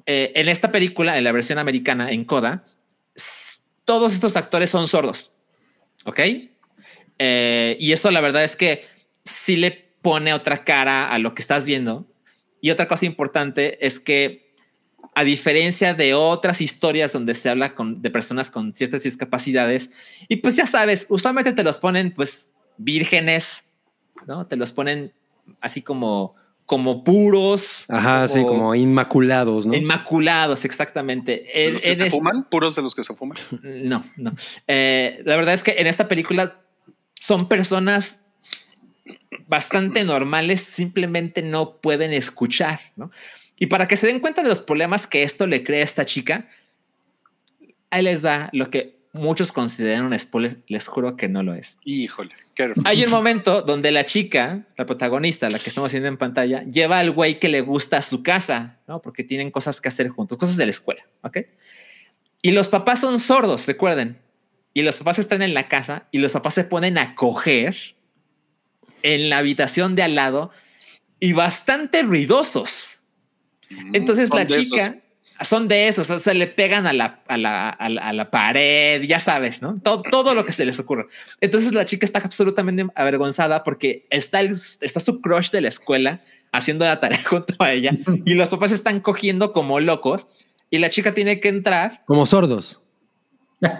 Eh, 0.06 0.32
en 0.34 0.48
esta 0.48 0.72
película, 0.72 1.18
en 1.18 1.24
la 1.24 1.32
versión 1.32 1.58
americana, 1.58 2.10
en 2.10 2.24
Coda, 2.24 2.64
todos 3.84 4.14
estos 4.14 4.36
actores 4.36 4.70
son 4.70 4.88
sordos. 4.88 5.32
¿Ok? 6.04 6.20
Eh, 7.18 7.76
y 7.78 7.92
eso 7.92 8.10
la 8.10 8.20
verdad 8.20 8.44
es 8.44 8.56
que 8.56 8.84
sí 9.24 9.56
le 9.56 9.70
pone 10.02 10.32
otra 10.32 10.64
cara 10.64 11.08
a 11.08 11.18
lo 11.18 11.34
que 11.34 11.42
estás 11.42 11.64
viendo. 11.66 12.06
Y 12.60 12.70
otra 12.70 12.88
cosa 12.88 13.06
importante 13.06 13.84
es 13.86 14.00
que 14.00 14.47
a 15.18 15.24
diferencia 15.24 15.94
de 15.94 16.14
otras 16.14 16.60
historias 16.60 17.12
donde 17.12 17.34
se 17.34 17.48
habla 17.48 17.74
con, 17.74 18.00
de 18.00 18.08
personas 18.08 18.52
con 18.52 18.72
ciertas 18.72 19.02
discapacidades, 19.02 19.90
y 20.28 20.36
pues 20.36 20.54
ya 20.54 20.64
sabes, 20.64 21.06
usualmente 21.08 21.52
te 21.52 21.64
los 21.64 21.76
ponen 21.76 22.12
pues 22.14 22.48
vírgenes, 22.76 23.64
¿no? 24.28 24.46
Te 24.46 24.54
los 24.54 24.70
ponen 24.70 25.12
así 25.60 25.82
como, 25.82 26.36
como 26.66 27.02
puros. 27.02 27.86
Ajá, 27.88 28.28
sí, 28.28 28.44
como 28.44 28.76
inmaculados, 28.76 29.66
¿no? 29.66 29.74
Inmaculados, 29.74 30.64
exactamente. 30.64 31.46
¿De 31.52 31.72
los 31.72 31.82
que 31.82 31.88
en 31.88 31.96
se 31.96 32.06
es- 32.06 32.12
fuman? 32.12 32.44
¿Puros 32.44 32.76
de 32.76 32.82
los 32.82 32.94
que 32.94 33.02
se 33.02 33.12
fuman? 33.12 33.38
no, 33.62 34.04
no. 34.16 34.36
Eh, 34.68 35.20
la 35.24 35.34
verdad 35.34 35.54
es 35.54 35.64
que 35.64 35.72
en 35.78 35.88
esta 35.88 36.06
película 36.06 36.60
son 37.20 37.48
personas 37.48 38.20
bastante 39.48 40.04
normales, 40.04 40.60
simplemente 40.62 41.42
no 41.42 41.78
pueden 41.80 42.12
escuchar, 42.12 42.78
¿no? 42.94 43.10
Y 43.58 43.66
para 43.66 43.88
que 43.88 43.96
se 43.96 44.06
den 44.06 44.20
cuenta 44.20 44.42
de 44.42 44.48
los 44.48 44.60
problemas 44.60 45.06
que 45.06 45.22
esto 45.22 45.46
le 45.46 45.64
crea 45.64 45.80
a 45.80 45.84
esta 45.84 46.06
chica, 46.06 46.48
ahí 47.90 48.02
les 48.02 48.24
va 48.24 48.50
lo 48.52 48.70
que 48.70 48.98
muchos 49.12 49.52
consideran 49.52 50.04
un 50.04 50.18
spoiler, 50.18 50.58
les 50.68 50.86
juro 50.86 51.16
que 51.16 51.28
no 51.28 51.42
lo 51.42 51.54
es. 51.54 51.78
Híjole, 51.84 52.30
qué 52.54 52.72
Hay 52.84 53.04
un 53.04 53.10
momento 53.10 53.62
donde 53.62 53.90
la 53.90 54.04
chica, 54.04 54.66
la 54.76 54.86
protagonista, 54.86 55.50
la 55.50 55.58
que 55.58 55.68
estamos 55.70 55.90
viendo 55.92 56.08
en 56.08 56.16
pantalla, 56.16 56.62
lleva 56.64 56.98
al 56.98 57.10
güey 57.10 57.40
que 57.40 57.48
le 57.48 57.60
gusta 57.60 57.98
a 57.98 58.02
su 58.02 58.22
casa, 58.22 58.78
¿no? 58.86 59.02
Porque 59.02 59.24
tienen 59.24 59.50
cosas 59.50 59.80
que 59.80 59.88
hacer 59.88 60.08
juntos, 60.08 60.38
cosas 60.38 60.56
de 60.56 60.66
la 60.66 60.70
escuela, 60.70 61.06
¿ok? 61.22 61.38
Y 62.42 62.52
los 62.52 62.68
papás 62.68 63.00
son 63.00 63.18
sordos, 63.18 63.66
recuerden. 63.66 64.18
Y 64.74 64.82
los 64.82 64.96
papás 64.96 65.18
están 65.18 65.42
en 65.42 65.54
la 65.54 65.68
casa 65.68 66.06
y 66.12 66.18
los 66.18 66.32
papás 66.32 66.54
se 66.54 66.64
ponen 66.64 66.98
a 66.98 67.14
coger 67.14 67.74
en 69.02 69.28
la 69.28 69.38
habitación 69.38 69.96
de 69.96 70.02
al 70.02 70.14
lado 70.14 70.50
y 71.18 71.32
bastante 71.32 72.02
ruidosos. 72.02 72.97
Entonces 73.92 74.30
la 74.30 74.46
chica 74.64 74.96
son 75.42 75.68
de 75.68 75.88
esos, 75.88 76.08
o 76.10 76.14
sea, 76.14 76.20
se 76.20 76.34
le 76.34 76.46
pegan 76.48 76.86
a 76.86 76.92
la, 76.92 77.20
a 77.28 77.36
la, 77.36 77.68
a 77.70 77.88
la, 77.88 78.02
a 78.02 78.12
la 78.12 78.24
pared, 78.30 79.02
ya 79.02 79.20
sabes, 79.20 79.62
¿no? 79.62 79.78
Todo, 79.82 80.02
todo 80.02 80.34
lo 80.34 80.44
que 80.44 80.52
se 80.52 80.64
les 80.64 80.78
ocurre. 80.80 81.06
Entonces 81.40 81.72
la 81.74 81.84
chica 81.86 82.04
está 82.06 82.18
absolutamente 82.20 82.86
avergonzada 82.94 83.62
porque 83.62 84.06
está, 84.10 84.40
el- 84.40 84.56
está 84.80 85.00
su 85.00 85.20
crush 85.20 85.50
de 85.50 85.60
la 85.60 85.68
escuela 85.68 86.22
haciendo 86.52 86.84
la 86.86 86.98
tarea 86.98 87.20
junto 87.26 87.54
a 87.62 87.72
ella 87.72 87.92
y 88.24 88.34
los 88.34 88.48
papás 88.48 88.72
están 88.72 89.00
cogiendo 89.00 89.52
como 89.52 89.80
locos 89.80 90.26
y 90.70 90.78
la 90.78 90.90
chica 90.90 91.14
tiene 91.14 91.40
que 91.40 91.48
entrar 91.50 92.02
Como 92.06 92.26
sordos. 92.26 92.80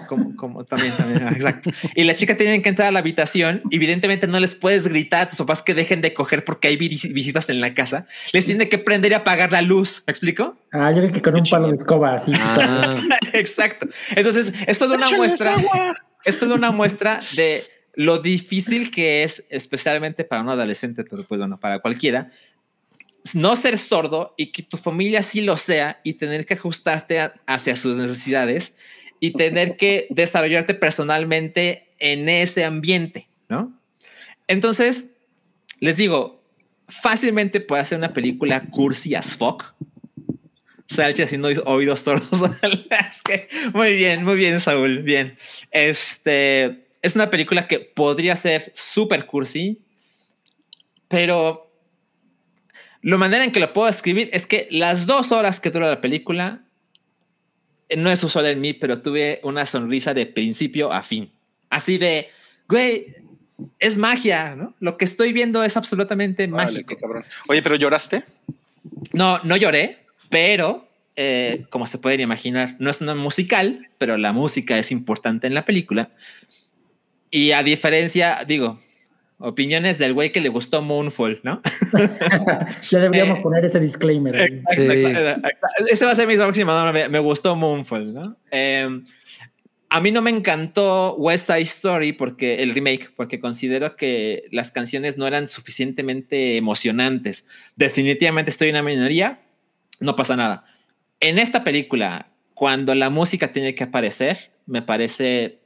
Como, 0.07 0.35
como 0.35 0.65
también, 0.65 0.93
también, 0.97 1.27
exacto. 1.29 1.69
Y 1.95 2.03
la 2.03 2.13
chica 2.15 2.35
tiene 2.35 2.61
que 2.61 2.69
entrar 2.69 2.89
a 2.89 2.91
la 2.91 2.99
habitación. 2.99 3.61
Evidentemente 3.71 4.27
no 4.27 4.39
les 4.39 4.55
puedes 4.55 4.87
gritar 4.87 5.21
a 5.21 5.29
tus 5.29 5.37
papás 5.37 5.61
que 5.61 5.73
dejen 5.73 6.01
de 6.01 6.13
coger 6.13 6.43
porque 6.43 6.67
hay 6.67 6.77
vis- 6.77 7.13
visitas 7.13 7.49
en 7.49 7.61
la 7.61 7.73
casa. 7.73 8.05
Les 8.33 8.45
tiene 8.45 8.67
que 8.69 8.77
prender 8.77 9.11
y 9.11 9.15
apagar 9.15 9.51
la 9.51 9.61
luz. 9.61 10.03
¿Me 10.07 10.11
explico? 10.11 10.57
Ah, 10.73 10.91
yo 10.91 10.97
creo 10.97 11.11
que 11.13 11.21
con 11.21 11.35
un 11.35 11.43
palo 11.43 11.69
de 11.69 11.75
escoba 11.77 12.15
así. 12.15 12.31
Ah, 12.35 12.89
Exacto. 13.33 13.87
Entonces, 14.15 14.51
esto 14.67 14.85
es 14.85 14.91
una 14.91 15.09
muestra. 15.15 15.51
Esto 16.25 16.45
es 16.45 16.51
una 16.51 16.71
muestra 16.71 17.21
de 17.35 17.63
lo 17.95 18.19
difícil 18.19 18.91
que 18.91 19.23
es, 19.23 19.43
especialmente 19.49 20.23
para 20.25 20.41
un 20.41 20.49
adolescente, 20.49 21.03
pero 21.03 21.23
pues 21.23 21.39
bueno, 21.39 21.59
para 21.59 21.79
cualquiera, 21.79 22.31
no 23.33 23.55
ser 23.55 23.77
sordo 23.77 24.33
y 24.37 24.51
que 24.51 24.63
tu 24.63 24.77
familia 24.77 25.21
sí 25.23 25.41
lo 25.41 25.57
sea 25.57 25.99
y 26.03 26.13
tener 26.13 26.45
que 26.45 26.53
ajustarte 26.55 27.19
a- 27.19 27.33
hacia 27.45 27.75
sus 27.75 27.95
necesidades 27.97 28.73
y 29.19 29.31
tener 29.31 29.77
que 29.77 30.07
desarrollarte 30.09 30.73
personalmente 30.73 31.89
en 31.99 32.29
ese 32.29 32.63
ambiente, 32.63 33.27
¿no? 33.49 33.73
Entonces, 34.47 35.09
les 35.79 35.97
digo, 35.97 36.43
fácilmente 36.87 37.59
puede 37.61 37.81
hacer 37.81 37.97
una 37.97 38.13
película 38.13 38.61
cursi 38.69 39.15
as 39.15 39.35
fuck, 39.35 39.73
Salchi 40.87 41.21
haciendo 41.21 41.49
oídos 41.65 42.03
que, 43.23 43.47
muy 43.73 43.95
bien, 43.95 44.23
muy 44.23 44.35
bien, 44.35 44.59
Saúl. 44.59 45.03
Bien. 45.03 45.37
Este 45.69 46.87
es 47.01 47.15
una 47.15 47.29
película 47.29 47.67
que 47.67 47.79
podría 47.79 48.35
ser 48.35 48.71
súper 48.73 49.27
cursi, 49.27 49.83
pero 51.07 51.71
la 53.01 53.17
manera 53.17 53.43
en 53.43 53.51
que 53.51 53.59
lo 53.59 53.71
puedo 53.71 53.87
escribir 53.87 54.29
es 54.33 54.45
que 54.45 54.67
las 54.71 55.05
dos 55.05 55.31
horas 55.31 55.59
que 55.59 55.69
dura 55.69 55.87
la 55.87 56.01
película 56.01 56.63
no 57.97 58.11
es 58.11 58.23
usual 58.23 58.45
en 58.47 58.61
mí, 58.61 58.73
pero 58.73 59.01
tuve 59.01 59.39
una 59.43 59.65
sonrisa 59.65 60.13
de 60.13 60.25
principio 60.25 60.91
a 60.91 61.03
fin. 61.03 61.31
Así 61.69 61.97
de, 61.97 62.29
güey, 62.67 63.07
es 63.79 63.97
magia, 63.97 64.55
¿no? 64.55 64.73
Lo 64.79 64.97
que 64.97 65.05
estoy 65.05 65.33
viendo 65.33 65.63
es 65.63 65.75
absolutamente 65.77 66.47
Vale, 66.47 66.71
mágico. 66.71 66.95
cabrón. 66.95 67.25
Oye, 67.47 67.61
pero 67.61 67.75
lloraste. 67.75 68.23
No, 69.13 69.39
no 69.43 69.57
lloré, 69.57 69.99
pero 70.29 70.87
eh, 71.15 71.65
como 71.69 71.85
se 71.85 71.97
pueden 71.97 72.21
imaginar, 72.21 72.75
no 72.79 72.89
es 72.89 73.01
una 73.01 73.15
musical, 73.15 73.89
pero 73.97 74.17
la 74.17 74.31
música 74.31 74.77
es 74.77 74.91
importante 74.91 75.47
en 75.47 75.53
la 75.53 75.65
película. 75.65 76.09
Y 77.31 77.51
a 77.51 77.61
diferencia, 77.61 78.43
digo, 78.47 78.79
opiniones 79.39 79.97
del 79.97 80.13
güey 80.13 80.31
que 80.31 80.41
le 80.41 80.49
gustó 80.49 80.81
Moonfall, 80.81 81.39
¿no? 81.43 81.61
ya 82.89 82.99
deberíamos 82.99 83.39
Eh, 83.39 83.41
poner 83.41 83.65
ese 83.65 83.79
disclaimer. 83.79 84.35
ahí. 84.35 84.61
Exacto, 84.69 84.81
Sí. 84.81 84.89
exacto, 85.05 85.47
exacto. 85.47 85.67
Ese 85.91 86.05
va 86.05 86.11
a 86.11 86.15
ser 86.15 86.27
mi 86.27 86.35
próximo 86.35 86.71
nombre. 86.71 87.03
Me, 87.03 87.09
me 87.09 87.19
gustó 87.19 87.55
Moonfall, 87.55 88.13
¿no? 88.13 88.37
Eh, 88.51 89.01
a 89.91 90.01
mí 90.01 90.11
no 90.11 90.21
me 90.21 90.29
encantó 90.29 91.15
West 91.15 91.47
Side 91.47 91.61
Story 91.61 92.13
porque 92.13 92.61
el 92.61 92.75
remake, 92.75 93.09
porque 93.15 93.39
considero 93.39 93.95
que 93.95 94.43
las 94.51 94.69
canciones 94.71 95.17
no 95.17 95.25
eran 95.25 95.47
suficientemente 95.47 96.57
emocionantes. 96.57 97.47
Definitivamente 97.75 98.51
estoy 98.51 98.69
en 98.69 98.75
una 98.75 98.83
minoría, 98.83 99.37
no 99.99 100.15
pasa 100.15 100.35
nada. 100.35 100.63
En 101.21 101.39
esta 101.39 101.63
película, 101.63 102.27
cuando 102.53 102.93
la 102.93 103.09
música 103.09 103.51
tiene 103.51 103.73
que 103.73 103.85
aparecer, 103.85 104.51
me 104.67 104.81
parece 104.83 105.57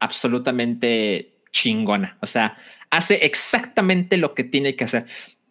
absolutamente 0.00 1.32
chingona. 1.52 2.16
O 2.20 2.26
sea, 2.26 2.56
hace 2.90 3.24
exactamente 3.26 4.16
lo 4.16 4.34
que 4.34 4.44
tiene 4.44 4.76
que 4.76 4.84
hacer. 4.84 5.06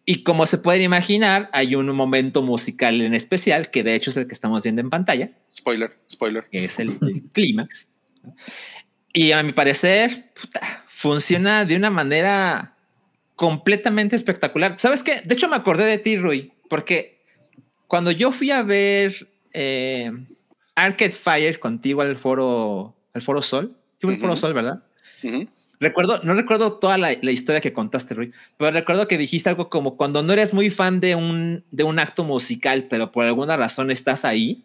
Y 0.06 0.24
como 0.24 0.46
se 0.46 0.60
pueden 0.60 0.84
imaginar, 0.84 1.50
hay 1.52 1.74
un 1.76 1.88
momento 1.96 2.44
musical 2.44 3.02
en 3.02 3.14
especial, 3.16 3.72
que 3.72 3.84
de 3.84 3.96
hecho 3.96 4.12
es 4.12 4.18
el 4.18 4.28
que 4.28 4.34
estamos 4.34 4.62
viendo 4.64 4.82
en 4.82 4.90
pantalla, 4.92 5.32
Spoiler, 5.52 5.98
spoiler. 6.10 6.46
que 6.52 6.66
es 6.66 6.78
el, 6.80 6.98
el 7.02 7.24
clímax. 7.34 7.90
Y 9.14 9.32
a 9.32 9.42
mi 9.42 9.52
parecer, 9.54 10.32
puta, 10.40 10.84
funciona 10.90 11.66
de 11.66 11.76
una 11.76 11.90
manera 11.90 12.76
completamente 13.36 14.16
espectacular. 14.16 14.76
¿Sabes 14.78 15.02
qué? 15.04 15.22
De 15.24 15.34
hecho, 15.34 15.48
me 15.50 15.56
acordé 15.56 15.86
de 15.86 15.98
ti, 15.98 16.18
Rui, 16.18 16.52
porque 16.70 17.22
cuando 17.88 18.12
yo 18.12 18.32
fui 18.32 18.52
a 18.52 18.62
ver 18.64 19.14
eh, 19.54 20.12
Arcade 20.76 21.12
Fire 21.14 21.60
contigo 21.60 22.02
al 22.02 22.18
foro, 22.18 22.96
al 23.14 23.22
foro 23.22 23.42
Sol, 23.42 23.76
fue 24.00 24.14
el 24.14 24.20
foro 24.20 24.34
Ujú. 24.34 24.42
Sol, 24.42 24.54
¿verdad? 24.54 24.84
Recuerdo, 25.80 26.22
no 26.24 26.34
recuerdo 26.34 26.74
toda 26.80 26.98
la, 26.98 27.16
la 27.22 27.32
historia 27.32 27.60
que 27.62 27.74
contaste, 27.74 28.14
Rui, 28.14 28.32
pero 28.58 28.72
recuerdo 28.72 29.08
que 29.08 29.18
dijiste 29.18 29.50
algo 29.50 29.70
como 29.70 29.98
cuando 29.98 30.24
no 30.24 30.32
eres 30.34 30.54
muy 30.54 30.70
fan 30.70 31.00
de 31.00 31.16
un, 31.16 31.64
de 31.72 31.84
un 31.84 32.00
acto 32.00 32.24
musical, 32.24 32.88
pero 32.90 33.12
por 33.12 33.26
alguna 33.26 33.58
razón 33.58 33.92
estás 33.92 34.24
ahí, 34.26 34.64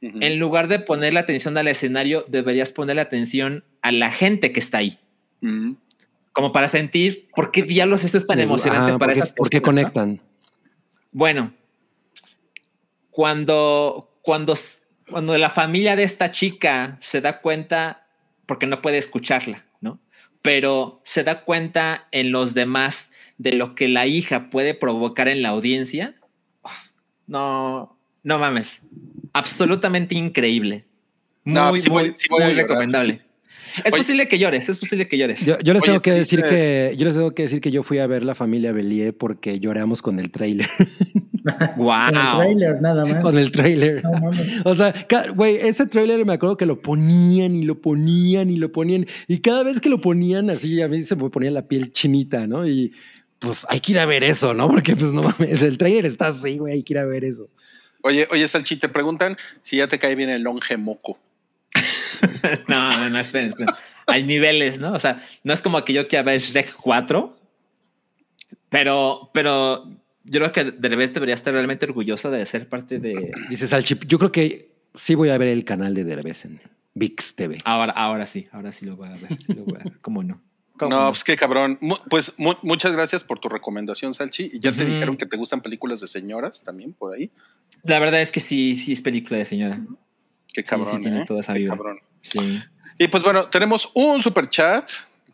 en 0.00 0.40
lugar 0.40 0.66
de 0.66 0.80
ponerle 0.80 1.20
atención 1.20 1.56
al 1.56 1.68
escenario, 1.68 2.24
deberías 2.26 2.72
ponerle 2.72 3.02
atención 3.02 3.62
a 3.82 3.92
la 3.92 4.10
gente 4.10 4.50
que 4.52 4.58
está 4.58 4.78
ahí, 4.78 4.98
como 6.32 6.50
para 6.50 6.66
sentir 6.68 7.28
por 7.36 7.52
qué 7.52 7.62
diablos 7.62 8.02
esto 8.02 8.18
es 8.18 8.26
tan 8.26 8.40
emocionante 8.40 8.92
para 8.98 8.98
¿por 8.98 9.06
qué- 9.08 9.12
esas 9.18 9.32
¿Por 9.32 9.48
qué 9.48 9.60
personas, 9.60 9.84
¿no? 9.84 9.92
conectan? 9.92 10.20
Bueno, 11.12 11.52
cuando, 13.10 14.18
cuando, 14.22 14.54
cuando 15.08 15.36
la 15.38 15.50
familia 15.50 15.96
de 15.96 16.04
esta 16.04 16.30
chica 16.30 16.98
se 17.00 17.20
da 17.20 17.40
cuenta, 17.40 18.06
porque 18.46 18.66
no 18.66 18.82
puede 18.82 18.98
escucharla. 18.98 19.64
Pero 20.42 21.00
se 21.04 21.22
da 21.24 21.42
cuenta 21.44 22.08
en 22.10 22.32
los 22.32 22.52
demás 22.54 23.10
de 23.38 23.52
lo 23.52 23.74
que 23.74 23.88
la 23.88 24.06
hija 24.06 24.50
puede 24.50 24.74
provocar 24.74 25.28
en 25.28 25.40
la 25.42 25.50
audiencia, 25.50 26.16
no, 27.26 27.96
no 28.22 28.38
mames, 28.38 28.82
absolutamente 29.32 30.14
increíble. 30.14 30.84
Muy, 31.44 31.54
No, 31.54 31.74
sí 31.76 31.88
voy- 31.88 32.12
muy, 32.30 32.44
voy 32.44 32.54
recomendable. 32.54 33.20
Es 33.84 33.92
Oye. 33.92 33.96
posible 33.98 34.28
que 34.28 34.38
llores, 34.38 34.68
es 34.68 34.78
posible 34.78 35.08
que 35.08 35.16
llores. 35.18 35.44
Yo, 35.46 35.58
yo 35.60 35.72
les 35.72 35.82
Oye, 35.82 35.90
tengo 35.92 36.02
que 36.02 36.12
decir 36.12 36.38
dice- 36.42 36.50
que 36.50 36.94
yo 36.96 37.04
les 37.06 37.14
tengo 37.14 37.32
que 37.34 37.42
decir 37.44 37.60
que 37.60 37.70
yo 37.70 37.82
fui 37.82 37.98
a 37.98 38.06
ver 38.06 38.22
la 38.22 38.34
familia 38.34 38.72
Belie 38.72 39.12
porque 39.12 39.60
lloramos 39.60 40.02
con 40.02 40.18
el 40.18 40.30
tráiler. 40.30 40.68
wow. 41.76 41.86
Con 42.12 42.16
el 42.16 42.36
trailer, 42.36 42.80
nada 42.82 43.04
más. 43.04 43.22
con 43.22 43.38
el 43.38 43.50
tráiler. 43.52 44.04
No. 44.04 44.30
O 44.64 44.74
sea, 44.74 44.94
güey, 45.34 45.56
ese 45.56 45.86
tráiler 45.86 46.24
me 46.24 46.34
acuerdo 46.34 46.56
que 46.56 46.66
lo 46.66 46.80
ponían 46.80 47.56
y 47.56 47.64
lo 47.64 47.80
ponían 47.80 48.50
y 48.50 48.56
lo 48.56 48.70
ponían. 48.70 49.06
Y 49.26 49.38
cada 49.38 49.62
vez 49.64 49.80
que 49.80 49.88
lo 49.88 49.98
ponían 49.98 50.50
así, 50.50 50.80
a 50.82 50.88
mí 50.88 51.02
se 51.02 51.16
me 51.16 51.30
ponía 51.30 51.50
la 51.50 51.66
piel 51.66 51.92
chinita, 51.92 52.46
¿no? 52.46 52.66
Y 52.66 52.92
pues 53.40 53.66
hay 53.68 53.80
que 53.80 53.92
ir 53.92 53.98
a 53.98 54.06
ver 54.06 54.22
eso, 54.22 54.54
¿no? 54.54 54.68
Porque 54.68 54.94
pues 54.94 55.12
no 55.12 55.22
mames, 55.22 55.62
el 55.62 55.78
tráiler 55.78 56.06
está 56.06 56.28
así, 56.28 56.58
güey, 56.58 56.74
hay 56.74 56.82
que 56.84 56.92
ir 56.92 56.98
a 56.98 57.04
ver 57.06 57.24
eso. 57.24 57.48
Oye, 58.02 58.26
oye, 58.30 58.46
Salchi, 58.46 58.76
te 58.76 58.88
preguntan 58.88 59.36
si 59.62 59.78
ya 59.78 59.88
te 59.88 59.98
cae 59.98 60.14
bien 60.14 60.30
el 60.30 60.42
longe 60.42 60.76
moco. 60.76 61.18
No, 62.68 62.90
no, 62.90 63.10
no, 63.10 63.18
esperen, 63.18 63.50
esperen. 63.50 63.74
Hay 64.06 64.24
niveles, 64.24 64.78
¿no? 64.78 64.92
O 64.92 64.98
sea, 64.98 65.22
no 65.44 65.52
es 65.52 65.62
como 65.62 65.84
que 65.84 65.92
yo 65.92 66.08
quiera 66.08 66.22
ver 66.24 66.40
Shrek 66.40 66.74
4, 66.74 67.36
pero, 68.68 69.30
pero 69.32 69.84
yo 70.24 70.40
creo 70.40 70.52
que 70.52 70.64
Derbez 70.72 71.12
debería 71.14 71.34
estar 71.34 71.52
realmente 71.52 71.84
orgulloso 71.86 72.30
de 72.30 72.44
ser 72.46 72.68
parte 72.68 72.98
de. 72.98 73.30
Dice 73.48 73.66
Salchip, 73.68 74.04
yo 74.06 74.18
creo 74.18 74.32
que 74.32 74.70
sí 74.94 75.14
voy 75.14 75.28
a 75.30 75.38
ver 75.38 75.48
el 75.48 75.64
canal 75.64 75.94
de 75.94 76.04
Derbez 76.04 76.44
en 76.44 76.60
VIX 76.94 77.34
TV. 77.34 77.58
Ahora, 77.64 77.92
ahora 77.92 78.26
sí, 78.26 78.48
ahora 78.52 78.72
sí 78.72 78.86
lo 78.86 78.96
voy 78.96 79.08
a 79.08 79.12
ver. 79.12 79.38
Sí 79.40 79.52
lo 79.54 79.64
voy 79.64 79.76
a 79.80 79.84
ver. 79.84 80.00
¿Cómo 80.00 80.22
no? 80.22 80.42
¿Cómo 80.78 80.90
No, 80.96 81.08
pues 81.08 81.22
qué 81.24 81.36
cabrón. 81.36 81.78
Pues 82.10 82.34
mu- 82.38 82.54
muchas 82.62 82.92
gracias 82.92 83.24
por 83.24 83.38
tu 83.38 83.48
recomendación, 83.48 84.12
Salchi. 84.12 84.50
Y 84.54 84.58
ya 84.60 84.72
te 84.72 84.84
dijeron 84.84 85.16
que 85.16 85.26
te 85.26 85.36
gustan 85.36 85.60
películas 85.60 86.00
de 86.00 86.06
señoras 86.06 86.62
también 86.64 86.92
por 86.92 87.14
ahí. 87.14 87.30
La 87.84 87.98
verdad 87.98 88.20
es 88.20 88.32
que 88.32 88.40
sí, 88.40 88.76
sí 88.76 88.92
es 88.92 89.00
película 89.02 89.38
de 89.38 89.44
señora. 89.44 89.80
Qué 90.52 90.64
cabrón, 90.64 90.96
sí 90.96 91.02
tiene 91.02 91.22
¿eh? 91.22 91.24
toda 91.26 91.40
esa 91.40 91.54
Qué 91.54 91.64
cabrón. 91.64 91.98
Sí. 92.20 92.60
Y 92.98 93.08
pues 93.08 93.24
bueno, 93.24 93.46
tenemos 93.48 93.90
un 93.94 94.22
super 94.22 94.48
chat 94.48 94.88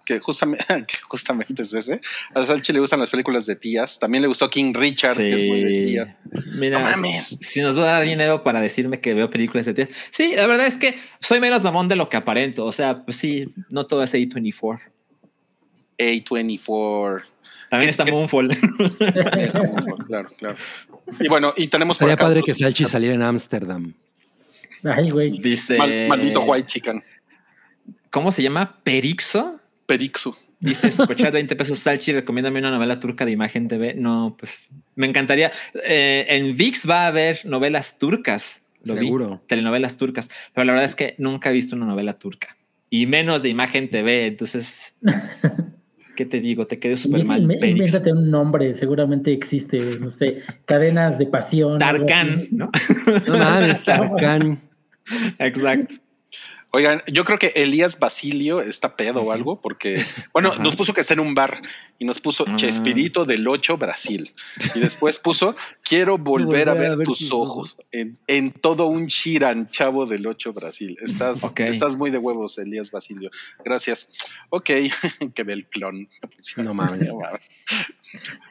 que 0.04 0.20
justamente, 0.20 0.64
que 0.86 0.96
justamente 1.06 1.62
es 1.62 1.74
ese. 1.74 2.00
A 2.34 2.42
Salchi 2.42 2.72
le 2.72 2.80
gustan 2.80 2.98
las 3.00 3.10
películas 3.10 3.44
de 3.46 3.56
tías. 3.56 3.98
También 3.98 4.22
le 4.22 4.28
gustó 4.28 4.48
King 4.48 4.72
Richard, 4.74 5.16
que 5.18 5.34
es 5.34 5.44
muy 5.44 5.62
de 5.62 5.68
Sí. 5.70 5.84
tías. 5.92 6.12
Mira, 6.54 6.78
No 6.78 6.84
mames. 6.90 7.38
si 7.42 7.60
nos 7.60 7.76
va 7.78 7.82
a 7.82 7.92
dar 7.98 8.04
dinero 8.04 8.42
para 8.42 8.60
decirme 8.60 9.00
que 9.00 9.12
veo 9.12 9.28
películas 9.28 9.66
de 9.66 9.74
tías. 9.74 9.88
Sí, 10.10 10.32
la 10.34 10.46
verdad 10.46 10.66
es 10.66 10.78
que 10.78 10.94
soy 11.20 11.40
menos 11.40 11.62
mamón 11.64 11.88
de 11.88 11.96
lo 11.96 12.08
que 12.08 12.16
aparento. 12.16 12.64
O 12.64 12.72
sea, 12.72 13.04
pues 13.04 13.16
sí, 13.18 13.52
no 13.68 13.86
todo 13.86 14.02
es 14.02 14.14
A24. 14.14 14.80
A24. 15.98 17.22
También 17.70 17.88
¿Qué- 17.88 17.90
está 17.90 18.04
Moonfall. 18.06 18.50
Eso, 19.36 19.62
claro, 20.06 20.28
claro. 20.38 20.56
Y 21.20 21.28
bueno, 21.28 21.52
y 21.56 21.68
tenemos 21.68 21.98
por 21.98 22.06
Sería 22.06 22.14
acá 22.14 22.24
padre 22.24 22.42
que 22.42 22.54
Salchi 22.54 22.64
superchat. 22.84 22.92
saliera 22.92 23.14
en 23.14 23.22
Ámsterdam. 23.22 23.94
Ay, 24.84 25.10
güey. 25.10 25.30
Dice. 25.38 25.76
Mal- 25.76 26.08
maldito 26.08 26.40
white 26.42 26.64
chicken. 26.66 27.02
¿Cómo 28.10 28.32
se 28.32 28.42
llama? 28.42 28.78
Perixo. 28.82 29.60
Perixu. 29.86 30.34
Dice 30.60 30.90
Superchat 30.92 31.32
20 31.32 31.54
pesos 31.56 31.78
Salchi, 31.78 32.12
recomiéndame 32.12 32.58
una 32.58 32.70
novela 32.70 32.98
turca 32.98 33.24
de 33.24 33.30
imagen 33.32 33.68
TV. 33.68 33.94
No, 33.94 34.36
pues 34.38 34.68
me 34.96 35.06
encantaría. 35.06 35.52
Eh, 35.84 36.26
en 36.28 36.56
VIX 36.56 36.88
va 36.88 37.04
a 37.04 37.06
haber 37.08 37.38
novelas 37.44 37.98
turcas. 37.98 38.62
Lo 38.84 38.94
vi, 38.94 39.06
Seguro. 39.06 39.42
telenovelas 39.46 39.96
turcas. 39.96 40.28
Pero 40.54 40.64
la 40.64 40.72
verdad 40.72 40.84
es 40.86 40.94
que 40.94 41.14
nunca 41.18 41.50
he 41.50 41.52
visto 41.52 41.76
una 41.76 41.86
novela 41.86 42.14
turca. 42.18 42.56
Y 42.90 43.06
menos 43.06 43.42
de 43.42 43.50
imagen 43.50 43.90
TV. 43.90 44.26
Entonces, 44.26 44.94
¿qué 46.16 46.24
te 46.24 46.40
digo? 46.40 46.66
Te 46.66 46.78
quedé 46.78 46.96
súper 46.96 47.24
mal. 47.24 47.42
Invé- 47.42 47.60
Perixo. 47.60 47.84
Invéntate 47.98 48.12
un 48.12 48.30
nombre, 48.30 48.74
seguramente 48.74 49.32
existe, 49.32 49.78
no 50.00 50.10
sé, 50.10 50.42
cadenas 50.64 51.18
de 51.18 51.26
pasión. 51.26 51.78
Tarkan. 51.78 52.48
¿no? 52.50 52.70
No 53.26 53.38
mames, 53.38 53.82
Tarkan. 53.82 54.60
Exacto. 55.38 55.94
Oigan, 56.70 57.02
yo 57.10 57.24
creo 57.24 57.38
que 57.38 57.52
Elías 57.56 57.98
Basilio 57.98 58.60
está 58.60 58.94
pedo 58.94 59.22
o 59.22 59.32
algo, 59.32 59.58
porque, 59.58 60.04
bueno, 60.34 60.54
nos 60.56 60.76
puso 60.76 60.92
que 60.92 61.00
está 61.00 61.14
en 61.14 61.20
un 61.20 61.34
bar 61.34 61.62
y 61.98 62.04
nos 62.04 62.20
puso 62.20 62.44
Ah. 62.46 62.56
Chespirito 62.56 63.24
del 63.24 63.48
8 63.48 63.78
Brasil. 63.78 64.30
Y 64.74 64.80
después 64.80 65.18
puso, 65.18 65.56
quiero 65.82 66.18
volver 66.18 66.68
a 66.68 66.74
ver, 66.74 66.98
tus 66.98 67.32
ojos 67.32 67.78
en, 67.90 68.18
en 68.26 68.50
todo 68.50 68.86
un 68.86 69.06
Chiran, 69.06 69.70
chavo 69.70 70.04
del 70.04 70.26
8 70.26 70.52
Brasil. 70.52 70.94
Estás, 71.00 71.42
estás 71.56 71.96
muy 71.96 72.10
de 72.10 72.18
huevos, 72.18 72.58
Elías 72.58 72.90
Basilio. 72.90 73.30
Gracias. 73.64 74.10
Ok, 74.50 74.68
que 75.34 75.44
ve 75.44 75.54
el 75.54 75.66
clon. 75.66 76.06
No 76.58 76.74
mames. 76.74 77.08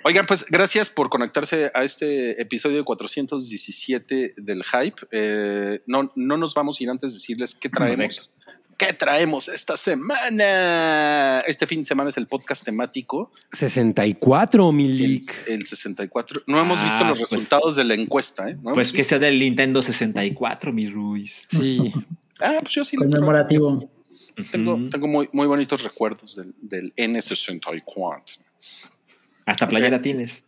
Oigan, 0.03 0.25
pues 0.25 0.45
gracias 0.49 0.89
por 0.89 1.09
conectarse 1.09 1.71
a 1.73 1.83
este 1.83 2.41
episodio 2.41 2.83
417 2.85 4.33
del 4.37 4.63
Hype. 4.63 5.07
Eh, 5.11 5.81
no, 5.87 6.11
no 6.15 6.37
nos 6.37 6.53
vamos 6.53 6.79
a 6.79 6.83
ir 6.83 6.89
antes 6.89 7.11
de 7.11 7.15
decirles 7.15 7.55
qué 7.55 7.69
traemos 7.69 8.31
¿Qué 8.77 8.93
traemos 8.93 9.47
esta 9.47 9.75
semana? 9.75 11.39
Este 11.47 11.65
fin 11.65 11.79
de 11.79 11.85
semana 11.85 12.09
es 12.09 12.17
el 12.17 12.27
podcast 12.27 12.63
temático, 12.63 13.31
64, 13.51 14.71
mi 14.71 14.85
el, 15.03 15.21
el 15.47 15.65
64. 15.65 16.43
No 16.45 16.59
hemos 16.59 16.81
Ah, 16.81 16.83
visto 16.83 17.03
los 17.05 17.17
pues- 17.17 17.31
resultados 17.31 17.75
de 17.75 17.83
la 17.85 17.95
encuesta, 17.95 18.47
¿eh? 18.51 18.57
No 18.61 18.75
Pues 18.75 18.91
que 18.91 19.01
sea 19.01 19.17
del 19.17 19.39
Nintendo 19.39 19.81
64, 19.81 20.71
mi 20.71 20.87
Ruiz. 20.89 21.47
Sí. 21.49 21.91
Ah, 22.39 22.57
pues 22.61 22.75
yo 22.75 22.83
sí. 22.83 22.95
Conmemorativo. 22.97 23.89
Tengo, 24.51 24.77
tengo 24.91 25.07
muy, 25.07 25.27
muy 25.33 25.47
bonitos 25.47 25.83
recuerdos 25.83 26.35
del, 26.35 26.53
del 26.61 26.93
N64. 26.95 28.21
Hasta 29.47 29.67
playera 29.67 30.01
tienes. 30.01 30.45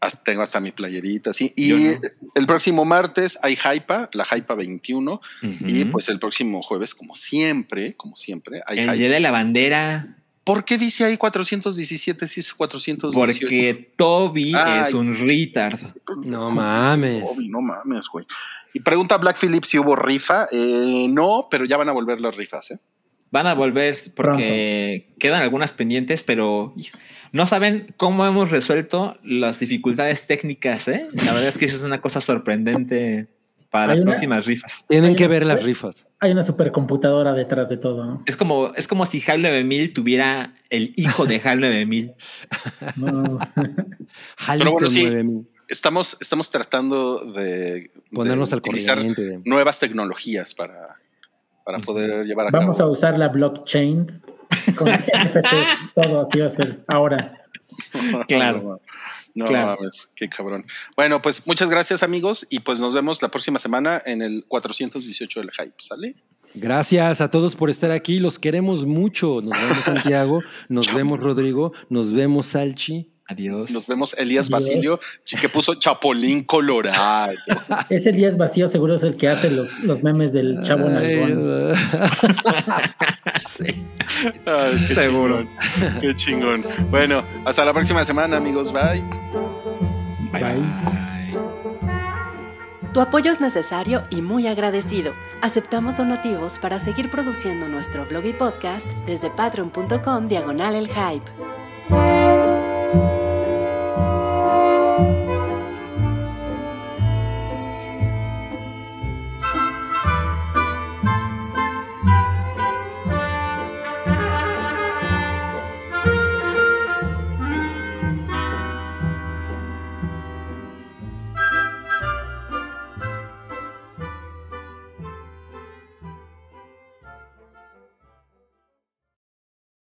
Hasta- 0.00 0.22
tengo 0.24 0.42
hasta 0.42 0.60
mi 0.60 0.70
playerita, 0.72 1.32
sí. 1.32 1.52
Y 1.56 1.72
no. 1.72 1.90
el 2.36 2.46
próximo 2.46 2.84
martes 2.84 3.38
hay 3.42 3.54
Hypa, 3.56 4.08
la 4.14 4.24
Hypa 4.24 4.54
21. 4.54 5.20
Y 5.66 5.84
pues 5.86 6.08
el 6.08 6.18
próximo 6.18 6.62
jueves, 6.62 6.94
como 6.94 7.14
siempre, 7.14 7.94
como 7.94 8.16
siempre, 8.16 8.60
hay 8.66 8.78
el 8.78 8.84
Hypa. 8.84 8.92
día 8.94 9.08
de 9.10 9.20
la 9.20 9.30
bandera, 9.30 10.16
¿Por 10.42 10.64
qué 10.64 10.78
dice 10.78 11.04
ahí 11.04 11.18
417 11.18 12.26
si 12.26 12.40
es 12.40 12.54
418? 12.54 13.40
porque 13.40 13.92
Toby 13.96 14.54
Ay. 14.56 14.80
es 14.88 14.94
un 14.94 15.14
retard. 15.14 15.78
No 16.24 16.50
mames. 16.50 17.22
Obi, 17.26 17.48
no 17.48 17.60
mames, 17.60 18.06
güey. 18.10 18.24
Y 18.72 18.80
pregunta 18.80 19.18
Black 19.18 19.36
Phillip 19.38 19.62
si 19.64 19.78
hubo 19.78 19.94
rifa. 19.94 20.48
Eh, 20.50 21.06
no, 21.10 21.46
pero 21.50 21.66
ya 21.66 21.76
van 21.76 21.90
a 21.90 21.92
volver 21.92 22.20
las 22.22 22.36
rifas, 22.36 22.70
¿eh? 22.70 22.80
Van 23.30 23.46
a 23.46 23.54
volver 23.54 23.96
porque 24.14 25.12
quedan 25.18 25.42
algunas 25.42 25.72
pendientes, 25.72 26.22
pero 26.22 26.74
no 27.32 27.46
saben 27.46 27.94
cómo 27.96 28.26
hemos 28.26 28.50
resuelto 28.50 29.16
las 29.22 29.60
dificultades 29.60 30.26
técnicas, 30.26 30.88
¿eh? 30.88 31.06
La 31.12 31.32
verdad 31.32 31.48
es 31.48 31.56
que 31.58 31.66
eso 31.66 31.76
es 31.76 31.82
una 31.84 32.00
cosa 32.00 32.20
sorprendente 32.20 33.28
para 33.70 33.84
Hay 33.84 33.88
las 33.90 34.00
una- 34.00 34.10
próximas 34.12 34.46
rifas. 34.46 34.84
Tienen 34.88 35.14
que 35.14 35.24
una- 35.26 35.32
ver 35.34 35.46
las 35.46 35.62
rifas. 35.62 36.06
Hay 36.18 36.32
una 36.32 36.42
supercomputadora 36.42 37.32
detrás 37.32 37.68
de 37.68 37.76
todo. 37.76 38.04
¿no? 38.04 38.22
Es 38.26 38.36
como, 38.36 38.72
es 38.74 38.88
como 38.88 39.06
si 39.06 39.22
HAL 39.24 39.42
9000 39.42 39.92
tuviera 39.92 40.54
el 40.68 40.92
hijo 40.96 41.24
de 41.24 41.40
HAL 41.42 41.60
9000. 41.60 42.12
No. 42.96 43.38
Halliton 44.38 44.72
bueno, 44.72 44.90
sí. 44.90 45.04
9000. 45.04 45.48
Estamos, 45.68 46.16
estamos 46.20 46.50
tratando 46.50 47.24
de, 47.32 47.92
Ponernos 48.12 48.50
de 48.50 48.54
al 48.54 48.58
utilizar 48.58 48.96
corriente. 48.98 49.40
nuevas 49.44 49.78
tecnologías 49.78 50.52
para, 50.52 50.96
para 51.70 51.82
poder 51.82 52.24
llevar 52.26 52.48
a 52.48 52.50
Vamos 52.50 52.80
a 52.80 52.86
usar 52.86 53.16
la 53.16 53.28
blockchain 53.28 54.20
con 54.76 54.88
NFTs, 54.90 55.94
todo 55.94 56.20
así 56.22 56.40
va 56.40 56.46
a 56.46 56.50
ser 56.50 56.84
ahora. 56.88 57.36
Claro. 58.26 58.80
No, 59.32 59.46
Claro. 59.46 59.76
mames, 59.78 60.10
qué 60.16 60.28
cabrón. 60.28 60.66
Bueno, 60.96 61.22
pues 61.22 61.46
muchas 61.46 61.70
gracias, 61.70 62.02
amigos, 62.02 62.44
y 62.50 62.58
pues 62.60 62.80
nos 62.80 62.92
vemos 62.94 63.22
la 63.22 63.28
próxima 63.28 63.60
semana 63.60 64.02
en 64.04 64.22
el 64.22 64.44
418 64.48 65.40
del 65.40 65.50
Hype, 65.52 65.74
¿sale? 65.78 66.16
Gracias 66.54 67.20
a 67.20 67.30
todos 67.30 67.54
por 67.54 67.70
estar 67.70 67.92
aquí. 67.92 68.18
Los 68.18 68.40
queremos 68.40 68.84
mucho. 68.84 69.40
Nos 69.40 69.56
vemos, 69.60 69.78
Santiago. 69.84 70.40
Nos 70.68 70.92
vemos, 70.92 71.20
Rodrigo. 71.20 71.72
Nos 71.88 72.12
vemos, 72.12 72.46
Salchi. 72.46 73.08
Adiós. 73.30 73.70
Nos 73.70 73.86
vemos 73.86 74.12
Elías 74.18 74.46
Adiós. 74.46 74.66
Basilio, 74.68 74.98
que 75.40 75.48
puso 75.48 75.74
Chapolín 75.74 76.42
Colorado. 76.42 77.32
Es 77.88 78.36
vacío, 78.36 78.66
seguro 78.68 78.96
es 78.96 79.02
el 79.02 79.16
que 79.16 79.28
hace 79.28 79.50
los, 79.50 79.78
los 79.80 80.02
memes 80.02 80.32
del 80.32 80.60
chavo 80.62 80.88
nalgón. 80.88 81.74
Sí. 83.48 83.64
Ay, 84.46 84.84
qué 84.86 84.94
Seguro. 84.94 85.38
chingón, 85.38 85.98
Qué 86.00 86.14
chingón. 86.14 86.64
Bueno, 86.90 87.24
hasta 87.44 87.64
la 87.64 87.72
próxima 87.72 88.04
semana, 88.04 88.36
amigos. 88.36 88.72
Bye. 88.72 89.02
Bye, 90.32 90.42
Bye. 90.42 90.54
bye. 90.54 91.10
Tu 92.92 93.00
apoyo 93.00 93.30
es 93.30 93.40
necesario 93.40 94.02
y 94.10 94.22
muy 94.22 94.46
agradecido. 94.46 95.14
Aceptamos 95.42 95.96
donativos 95.96 96.58
para 96.60 96.78
seguir 96.78 97.10
produciendo 97.10 97.68
nuestro 97.68 98.06
blog 98.06 98.24
y 98.26 98.32
podcast 98.32 98.86
desde 99.06 99.30
patreon.com 99.30 100.28
diagonal 100.28 100.74
el 100.76 100.88
hype. 100.88 102.19